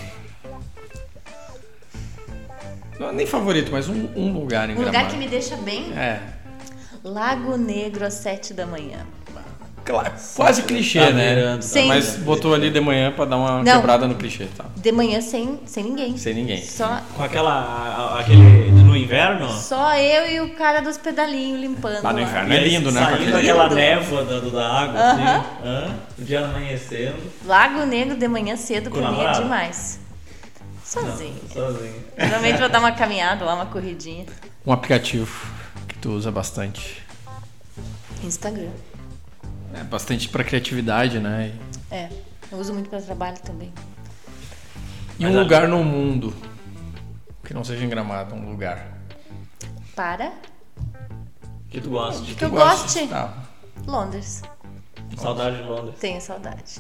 Não, 2.98 3.12
nem 3.12 3.26
favorito, 3.28 3.70
mas 3.70 3.90
um, 3.90 4.08
um 4.16 4.32
lugar 4.32 4.70
em 4.70 4.74
Um 4.74 4.76
Gramado. 4.78 4.98
lugar 4.98 5.12
que 5.12 5.18
me 5.18 5.28
deixa 5.28 5.58
bem. 5.58 5.92
É. 5.92 6.22
Lago 7.04 7.58
Negro 7.58 8.06
às 8.06 8.14
sete 8.14 8.54
da 8.54 8.66
manhã. 8.66 9.06
Quase 10.36 10.64
clichê, 10.64 11.00
Tá 11.00 11.12
né? 11.12 11.58
tá. 11.58 11.82
Mas 11.88 12.16
botou 12.18 12.54
ali 12.54 12.70
de 12.70 12.80
manhã 12.80 13.12
pra 13.12 13.26
dar 13.26 13.38
uma 13.38 13.64
Não. 13.64 13.74
quebrada 13.76 14.08
no 14.08 14.16
clichê, 14.16 14.48
tá? 14.58 14.66
De 14.76 14.92
manhã 14.92 15.20
sem, 15.22 15.60
sem 15.66 15.84
ninguém. 15.84 16.18
Sem 16.18 16.34
ninguém. 16.34 16.64
Só, 16.64 17.02
Com 17.16 17.24
aquela. 17.24 18.18
aquele. 18.20 18.72
no 18.72 18.96
inverno? 18.96 19.50
só 19.52 19.96
eu 19.96 20.30
e 20.32 20.42
o 20.42 20.56
cara 20.56 20.82
dos 20.82 20.98
pedalinhos 20.98 21.60
limpando. 21.62 22.04
Lá 22.04 22.12
no 22.14 22.20
lá. 22.20 22.24
inverno 22.28 22.54
E 22.54 22.58
é 22.58 22.64
lindo, 22.68 22.92
né? 22.92 23.02
Saindo 23.04 23.38
aquela 23.38 23.64
Lindo. 23.64 23.76
névoa 23.76 24.24
da, 24.26 24.40
do- 24.40 24.52
da 24.52 24.68
água, 24.68 25.00
Aham. 25.00 25.12
assim. 25.38 25.68
hã? 25.68 25.96
O 26.18 26.24
dia 26.24 26.46
amanhecendo. 26.46 27.16
Lago 27.46 27.86
Negro 27.86 28.16
de 28.18 28.28
manhã 28.28 28.56
cedo 28.56 28.90
Com 28.90 29.00
pra 29.00 29.12
mim 29.12 29.22
é 29.22 29.32
demais. 29.32 30.00
Sozinho. 30.84 31.36
Sozinho. 31.54 31.94
Geralmente 32.18 32.58
vou 32.60 32.70
dar 32.70 32.80
uma 32.80 32.92
caminhada 32.92 33.46
lá, 33.46 33.54
uma 33.56 33.66
corridinha. 33.68 34.26
Um 34.66 34.72
aplicativo 34.74 35.48
que 35.88 35.96
tu 36.00 36.10
usa 36.12 36.32
bastante. 36.32 37.04
Instagram. 38.24 38.70
É 39.74 39.84
bastante 39.84 40.28
pra 40.30 40.44
criatividade, 40.44 41.20
né? 41.20 41.54
É. 41.92 42.10
Eu 42.52 42.58
uso 42.58 42.74
muito 42.74 42.90
para 42.90 43.02
trabalho 43.02 43.38
também. 43.40 43.72
E 45.20 45.26
um 45.26 45.38
lugar 45.40 45.68
no 45.68 45.84
mundo 45.84 46.34
que 47.44 47.54
não 47.54 47.64
seja 47.64 47.84
em 47.86 47.90
Gramado, 47.90 48.34
um 48.36 48.50
lugar. 48.50 48.98
Para 49.96 50.32
Que 51.70 51.82
tu 51.82 51.90
goste. 51.90 52.34
que 52.36 52.44
eu 52.44 52.50
Tu 52.50 52.56
gosta? 52.56 52.84
goste. 52.84 53.08
Tá. 53.08 53.34
Londres. 53.86 54.42
Saudade 55.18 55.58
de 55.58 55.64
Londres. 55.64 55.96
Tenho 56.00 56.22
saudade. 56.22 56.80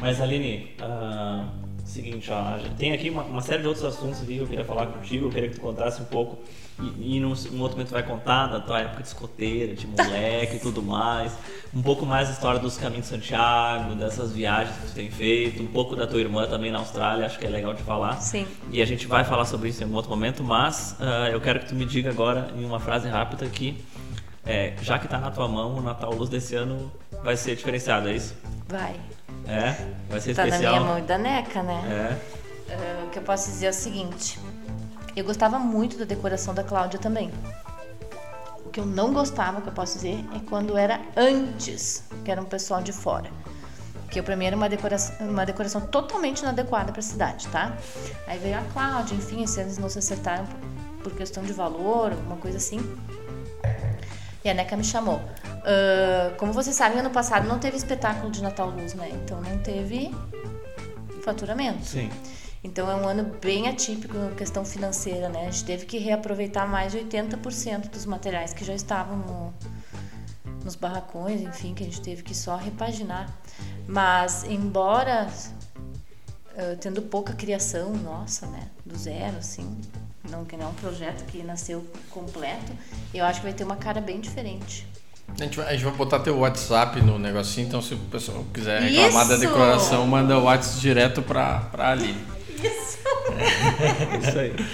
Mas 0.00 0.20
Aline, 0.20 0.74
ah, 0.80 1.48
seguinte, 1.84 2.28
ó, 2.30 2.58
tem 2.76 2.92
aqui 2.92 3.08
uma, 3.10 3.22
uma 3.22 3.40
série 3.40 3.62
de 3.62 3.68
outros 3.68 3.84
assuntos 3.84 4.20
que 4.20 4.36
eu 4.36 4.46
queria 4.46 4.64
falar 4.64 4.86
contigo, 4.88 5.26
eu 5.26 5.30
queria 5.30 5.48
que 5.48 5.54
tu 5.56 5.60
contasse 5.60 6.02
um 6.02 6.06
pouco. 6.06 6.38
E, 6.80 7.16
e 7.16 7.20
num, 7.20 7.32
num 7.52 7.60
outro 7.60 7.76
momento 7.76 7.90
vai 7.92 8.02
contar 8.02 8.48
da 8.48 8.60
tua 8.60 8.80
época 8.80 9.02
de 9.02 9.08
escoteira, 9.08 9.74
de 9.74 9.86
moleque 9.86 10.56
e 10.56 10.58
tudo 10.58 10.82
mais. 10.82 11.32
Um 11.72 11.80
pouco 11.82 12.04
mais 12.04 12.28
da 12.28 12.34
história 12.34 12.58
dos 12.58 12.76
caminhos 12.76 13.04
de 13.06 13.10
Santiago, 13.12 13.94
dessas 13.94 14.32
viagens 14.32 14.76
que 14.76 14.86
tu 14.88 14.92
tem 14.94 15.10
feito, 15.10 15.62
um 15.62 15.66
pouco 15.68 15.94
da 15.94 16.06
tua 16.06 16.20
irmã 16.20 16.46
também 16.48 16.70
na 16.72 16.78
Austrália, 16.78 17.26
acho 17.26 17.38
que 17.38 17.46
é 17.46 17.48
legal 17.50 17.74
de 17.74 17.82
falar. 17.82 18.20
Sim. 18.20 18.46
E 18.70 18.82
a 18.82 18.84
gente 18.84 19.06
vai 19.06 19.22
falar 19.24 19.44
sobre 19.44 19.68
isso 19.68 19.80
em 19.82 19.84
algum 19.84 19.96
outro 19.96 20.10
momento, 20.10 20.42
mas 20.42 20.96
ah, 21.00 21.28
eu 21.30 21.40
quero 21.40 21.60
que 21.60 21.66
tu 21.66 21.74
me 21.76 21.84
diga 21.84 22.10
agora 22.10 22.50
em 22.56 22.64
uma 22.64 22.80
frase 22.80 23.08
rápida 23.08 23.46
que, 23.46 23.82
é, 24.44 24.74
já 24.82 24.98
que 24.98 25.06
tá 25.06 25.18
na 25.18 25.30
tua 25.30 25.46
mão, 25.48 25.76
o 25.76 25.80
Natal 25.80 26.12
Luz 26.12 26.28
desse 26.28 26.54
ano 26.56 26.90
vai 27.22 27.36
ser 27.36 27.54
diferenciado, 27.56 28.08
é 28.08 28.14
isso? 28.16 28.34
Vai. 28.68 28.94
É? 29.46 29.76
Vai 30.08 30.20
ser 30.20 30.34
Tá 30.34 30.46
especial? 30.46 30.72
na 30.74 30.80
minha 30.80 30.90
mão 30.92 30.98
e 30.98 31.02
da 31.02 31.18
Neca, 31.18 31.62
né? 31.62 32.18
É. 32.68 32.74
Ah, 32.74 33.04
o 33.06 33.10
que 33.10 33.18
eu 33.18 33.22
posso 33.22 33.50
dizer 33.50 33.66
é 33.66 33.70
o 33.70 33.74
seguinte: 33.74 34.38
eu 35.16 35.24
gostava 35.24 35.58
muito 35.58 35.96
da 35.96 36.04
decoração 36.04 36.54
da 36.54 36.62
Cláudia 36.62 36.98
também. 36.98 37.30
O 38.64 38.70
que 38.70 38.80
eu 38.80 38.86
não 38.86 39.12
gostava, 39.12 39.60
que 39.60 39.68
eu 39.68 39.72
posso 39.72 39.94
dizer, 39.94 40.24
é 40.34 40.40
quando 40.48 40.76
era 40.76 41.00
antes, 41.16 42.04
que 42.24 42.30
era 42.30 42.40
um 42.40 42.44
pessoal 42.44 42.82
de 42.82 42.92
fora. 42.92 43.30
Que 44.10 44.20
pra 44.22 44.36
mim 44.36 44.46
era 44.46 44.56
uma 44.56 44.68
decoração, 44.68 45.14
uma 45.28 45.44
decoração 45.44 45.80
totalmente 45.80 46.40
inadequada 46.40 46.92
pra 46.92 47.02
cidade, 47.02 47.48
tá? 47.48 47.76
Aí 48.26 48.38
veio 48.38 48.58
a 48.58 48.62
Cláudia, 48.72 49.14
enfim, 49.14 49.46
se 49.46 49.60
eles 49.60 49.78
não 49.78 49.88
se 49.88 49.98
acertaram 49.98 50.46
por, 51.02 51.12
questão 51.14 51.42
de 51.42 51.52
valor, 51.52 52.12
alguma 52.12 52.36
coisa 52.36 52.56
assim. 52.56 52.78
E 54.44 54.48
a 54.48 54.54
NECA 54.54 54.76
me 54.76 54.84
chamou. 54.84 55.20
Ah, 55.64 56.34
como 56.36 56.52
vocês 56.52 56.76
sabem, 56.76 56.98
ano 56.98 57.10
passado 57.10 57.48
não 57.48 57.58
teve 57.58 57.76
espetáculo 57.76 58.30
de 58.30 58.42
Natal 58.42 58.68
Luz, 58.70 58.94
né? 58.94 59.10
Então 59.12 59.40
não 59.40 59.58
teve 59.58 60.14
faturamento. 61.22 61.84
Sim. 61.84 62.10
Então 62.64 62.90
é 62.90 62.96
um 62.96 63.06
ano 63.06 63.30
bem 63.42 63.68
atípico 63.68 64.16
em 64.16 64.34
questão 64.34 64.64
financeira, 64.64 65.28
né? 65.28 65.42
A 65.46 65.50
gente 65.50 65.64
teve 65.64 65.84
que 65.84 65.98
reaproveitar 65.98 66.66
mais 66.66 66.92
de 66.92 66.98
80% 66.98 67.90
dos 67.90 68.06
materiais 68.06 68.54
que 68.54 68.64
já 68.64 68.74
estavam 68.74 69.18
no- 69.18 69.54
nos 70.64 70.74
barracões, 70.74 71.42
enfim, 71.42 71.74
que 71.74 71.82
a 71.82 71.86
gente 71.86 72.00
teve 72.00 72.22
que 72.22 72.34
só 72.34 72.56
repaginar. 72.56 73.28
Mas 73.86 74.44
embora 74.44 75.28
eh, 76.56 76.76
tendo 76.80 77.02
pouca 77.02 77.32
criação 77.34 77.92
nossa, 77.96 78.46
né, 78.46 78.68
do 78.86 78.96
zero, 78.96 79.36
assim, 79.38 79.76
não 80.30 80.44
que 80.44 80.56
não 80.56 80.66
é 80.66 80.68
um 80.68 80.74
projeto 80.74 81.24
que 81.26 81.42
nasceu 81.42 81.84
completo, 82.10 82.72
eu 83.12 83.24
acho 83.24 83.40
que 83.40 83.46
vai 83.46 83.52
ter 83.52 83.64
uma 83.64 83.76
cara 83.76 84.00
bem 84.00 84.20
diferente. 84.20 84.86
A 85.38 85.42
gente, 85.42 85.56
vai, 85.56 85.66
a 85.66 85.72
gente 85.72 85.84
vai 85.84 85.94
botar 85.94 86.20
teu 86.20 86.38
WhatsApp 86.38 87.00
no 87.02 87.18
negocinho, 87.18 87.66
então 87.66 87.82
se 87.82 87.94
o 87.94 87.98
pessoal 87.98 88.44
quiser 88.54 88.80
reclamar 88.82 89.26
da 89.26 89.34
Isso! 89.34 89.40
decoração, 89.46 90.06
manda 90.06 90.38
o 90.38 90.44
WhatsApp 90.44 90.80
direto 90.80 91.22
pra, 91.22 91.58
pra 91.72 91.90
Aline. 91.90 92.24
Isso. 92.64 92.98
Isso 94.22 94.38
aí. 94.38 94.52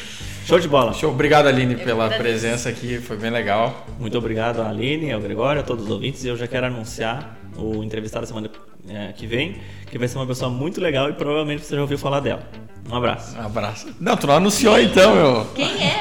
Show 0.50 0.58
de 0.58 0.66
bola. 0.66 0.92
Show. 0.92 1.10
Obrigado, 1.10 1.46
Aline, 1.46 1.76
pela 1.76 2.08
presença 2.08 2.68
aqui, 2.68 2.98
foi 2.98 3.16
bem 3.16 3.30
legal. 3.30 3.86
Muito 3.98 4.18
obrigado, 4.18 4.60
Aline, 4.60 5.12
ao 5.12 5.20
Gregório, 5.20 5.60
a 5.60 5.64
todos 5.64 5.84
os 5.84 5.90
ouvintes. 5.90 6.24
E 6.24 6.28
eu 6.28 6.36
já 6.36 6.48
quero 6.48 6.66
anunciar 6.66 7.36
o 7.56 7.84
entrevistado 7.84 8.26
semana 8.26 8.50
eh, 8.88 9.12
que 9.16 9.26
vem, 9.26 9.58
que 9.88 9.98
vai 9.98 10.08
ser 10.08 10.18
uma 10.18 10.26
pessoa 10.26 10.50
muito 10.50 10.80
legal 10.80 11.08
e 11.08 11.12
provavelmente 11.12 11.64
você 11.64 11.76
já 11.76 11.82
ouviu 11.82 11.98
falar 11.98 12.20
dela. 12.20 12.42
Um 12.90 12.96
abraço. 12.96 13.36
Um 13.36 13.42
abraço. 13.42 13.94
Não, 14.00 14.16
tu 14.16 14.26
não 14.26 14.34
anunciou 14.34 14.80
então, 14.80 15.14
meu. 15.14 15.46
Quem 15.54 15.66
é? 15.66 15.88